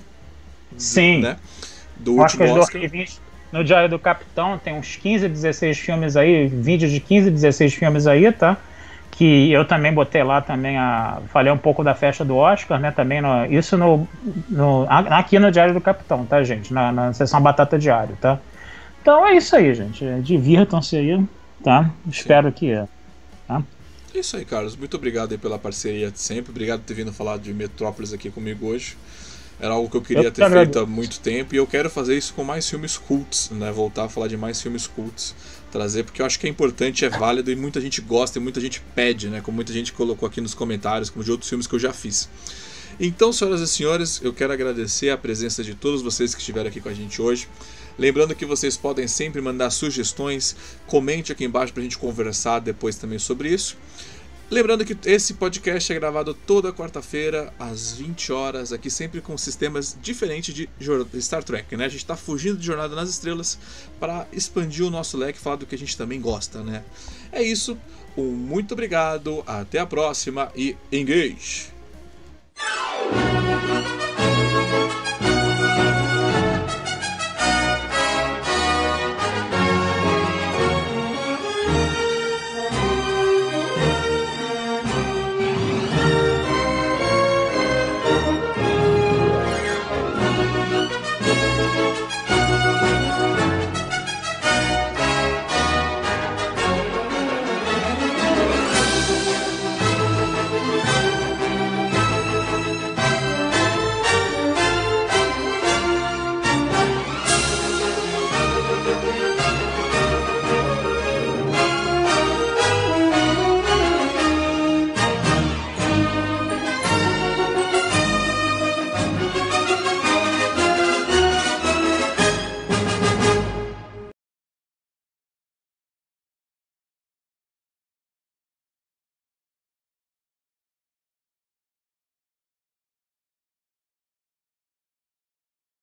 Sim. 0.76 1.22
Né? 1.22 1.38
Do 1.96 2.14
último 2.14 2.44
Oscar. 2.44 2.60
Oscar. 2.60 2.82
2020, 2.82 3.20
no 3.52 3.64
Diário 3.64 3.90
do 3.90 4.00
Capitão 4.00 4.58
tem 4.58 4.74
uns 4.74 4.96
15, 4.96 5.30
16 5.30 5.78
filmes 5.78 6.18
aí, 6.18 6.48
vídeos 6.48 6.92
de 6.92 7.00
15, 7.00 7.30
16 7.32 7.74
filmes 7.74 8.08
aí, 8.08 8.32
tá? 8.32 8.58
que 9.18 9.52
eu 9.52 9.66
também 9.66 9.92
botei 9.92 10.24
lá 10.24 10.42
também 10.42 10.78
a 10.78 11.20
falei 11.34 11.52
um 11.52 11.58
pouco 11.58 11.84
da 11.84 11.96
festa 11.96 12.24
do 12.24 12.36
Oscar, 12.36 12.80
né? 12.80 12.92
Também 12.92 13.20
no, 13.20 13.46
isso 13.48 13.76
no, 13.76 14.08
no, 14.48 14.86
aqui 14.88 15.40
no 15.40 15.52
Diário 15.52 15.74
do 15.74 15.82
Capitão, 15.82 16.24
tá, 16.24 16.44
gente? 16.44 16.72
Na, 16.72 16.92
na 16.92 17.14
sessão 17.14 17.42
Batata 17.42 17.80
Diário, 17.80 18.16
tá? 18.22 18.40
Então 19.02 19.26
é 19.26 19.36
isso 19.36 19.56
aí, 19.56 19.74
gente. 19.74 20.06
Divirtam-se 20.22 20.98
aí, 20.98 21.26
tá? 21.64 21.90
Espero 22.08 22.52
que 22.52 22.76
tá? 23.48 23.64
É 24.14 24.20
isso 24.20 24.38
aí, 24.38 24.46
Carlos. 24.46 24.76
Muito 24.76 24.96
obrigado 24.96 25.32
aí 25.32 25.38
pela 25.40 25.58
parceria 25.58 26.12
de 26.12 26.20
sempre. 26.20 26.52
Obrigado 26.52 26.82
por 26.82 26.86
ter 26.86 26.94
vindo 26.94 27.12
falar 27.12 27.40
de 27.40 27.52
Metrópolis 27.56 28.14
aqui 28.14 28.30
comigo 28.30 28.68
hoje. 28.68 28.96
Era 29.60 29.74
algo 29.74 29.90
que 29.90 29.98
eu 29.98 30.02
queria 30.02 30.26
eu 30.26 30.32
ter 30.32 30.50
feito 30.50 30.80
há 30.80 30.86
muito 30.86 31.20
tempo 31.20 31.56
e 31.56 31.58
eu 31.58 31.66
quero 31.66 31.90
fazer 31.90 32.16
isso 32.16 32.34
com 32.34 32.44
mais 32.44 32.70
filmes 32.70 32.96
cults, 32.96 33.50
né? 33.52 33.72
Voltar 33.72 34.06
a 34.06 34.10
falar 34.10 34.28
de 34.28 34.38
mais 34.38 34.62
filmes 34.62 34.86
cults 34.86 35.36
trazer, 35.72 36.04
porque 36.04 36.22
eu 36.22 36.26
acho 36.26 36.40
que 36.40 36.48
é 36.48 36.50
importante, 36.50 37.04
é 37.04 37.10
válido 37.10 37.52
e 37.52 37.56
muita 37.56 37.82
gente 37.82 38.00
gosta 38.02 38.40
e 38.40 38.42
muita 38.42 38.62
gente 38.62 38.82
pede, 38.96 39.30
né? 39.30 39.42
Como 39.42 39.56
muita 39.56 39.74
gente 39.74 39.92
colocou 39.94 40.28
aqui 40.28 40.40
nos 40.40 40.54
comentários, 40.54 41.10
como 41.10 41.24
de 41.24 41.32
outros 41.32 41.50
filmes 41.50 41.68
que 41.68 41.76
eu 41.76 41.80
já 41.80 41.92
fiz. 41.92 42.30
Então, 43.00 43.32
senhoras 43.32 43.62
e 43.62 43.68
senhores, 43.68 44.20
eu 44.24 44.34
quero 44.34 44.52
agradecer 44.52 45.12
a 45.12 45.18
presença 45.18 45.64
de 45.64 45.76
todos 45.76 46.02
vocês 46.02 46.34
que 46.34 46.40
estiveram 46.40 46.70
aqui 46.70 46.82
com 46.82 46.90
a 46.90 46.94
gente 46.94 47.22
hoje. 47.22 47.48
Lembrando 47.98 48.34
que 48.36 48.46
vocês 48.46 48.76
podem 48.78 49.08
sempre 49.08 49.42
mandar 49.42 49.70
sugestões, 49.70 50.56
comente 50.88 51.32
aqui 51.32 51.46
embaixo 51.46 51.74
para 51.74 51.82
a 51.82 51.84
gente 51.84 51.98
conversar 51.98 52.60
depois 52.60 52.96
também 52.96 53.20
sobre 53.20 53.50
isso. 53.50 53.78
Lembrando 54.50 54.86
que 54.86 54.98
esse 55.06 55.34
podcast 55.34 55.92
é 55.92 55.96
gravado 55.96 56.34
toda 56.34 56.72
quarta-feira, 56.72 57.54
às 57.60 57.92
20 57.92 58.32
horas, 58.32 58.72
aqui 58.72 58.90
sempre 58.90 59.20
com 59.20 59.38
sistemas 59.38 59.98
diferentes 60.02 60.56
de 60.56 60.70
Star 61.20 61.44
Trek, 61.44 61.76
né? 61.76 61.84
A 61.84 61.90
gente 61.90 62.00
está 62.00 62.16
fugindo 62.16 62.58
de 62.58 62.66
Jornada 62.66 62.96
nas 62.96 63.10
Estrelas 63.10 63.60
para 64.00 64.26
expandir 64.32 64.86
o 64.86 64.90
nosso 64.90 65.18
leque 65.18 65.38
e 65.38 65.42
falar 65.42 65.58
do 65.58 65.66
que 65.66 65.76
a 65.76 65.78
gente 65.78 65.98
também 65.98 66.22
gosta, 66.22 66.64
né? 66.64 66.86
É 67.30 67.44
isso, 67.44 67.78
um 68.18 68.32
muito 68.32 68.72
obrigado, 68.74 69.44
até 69.46 69.80
a 69.80 69.86
próxima 69.86 70.50
e 70.56 70.78
engage! 70.94 71.74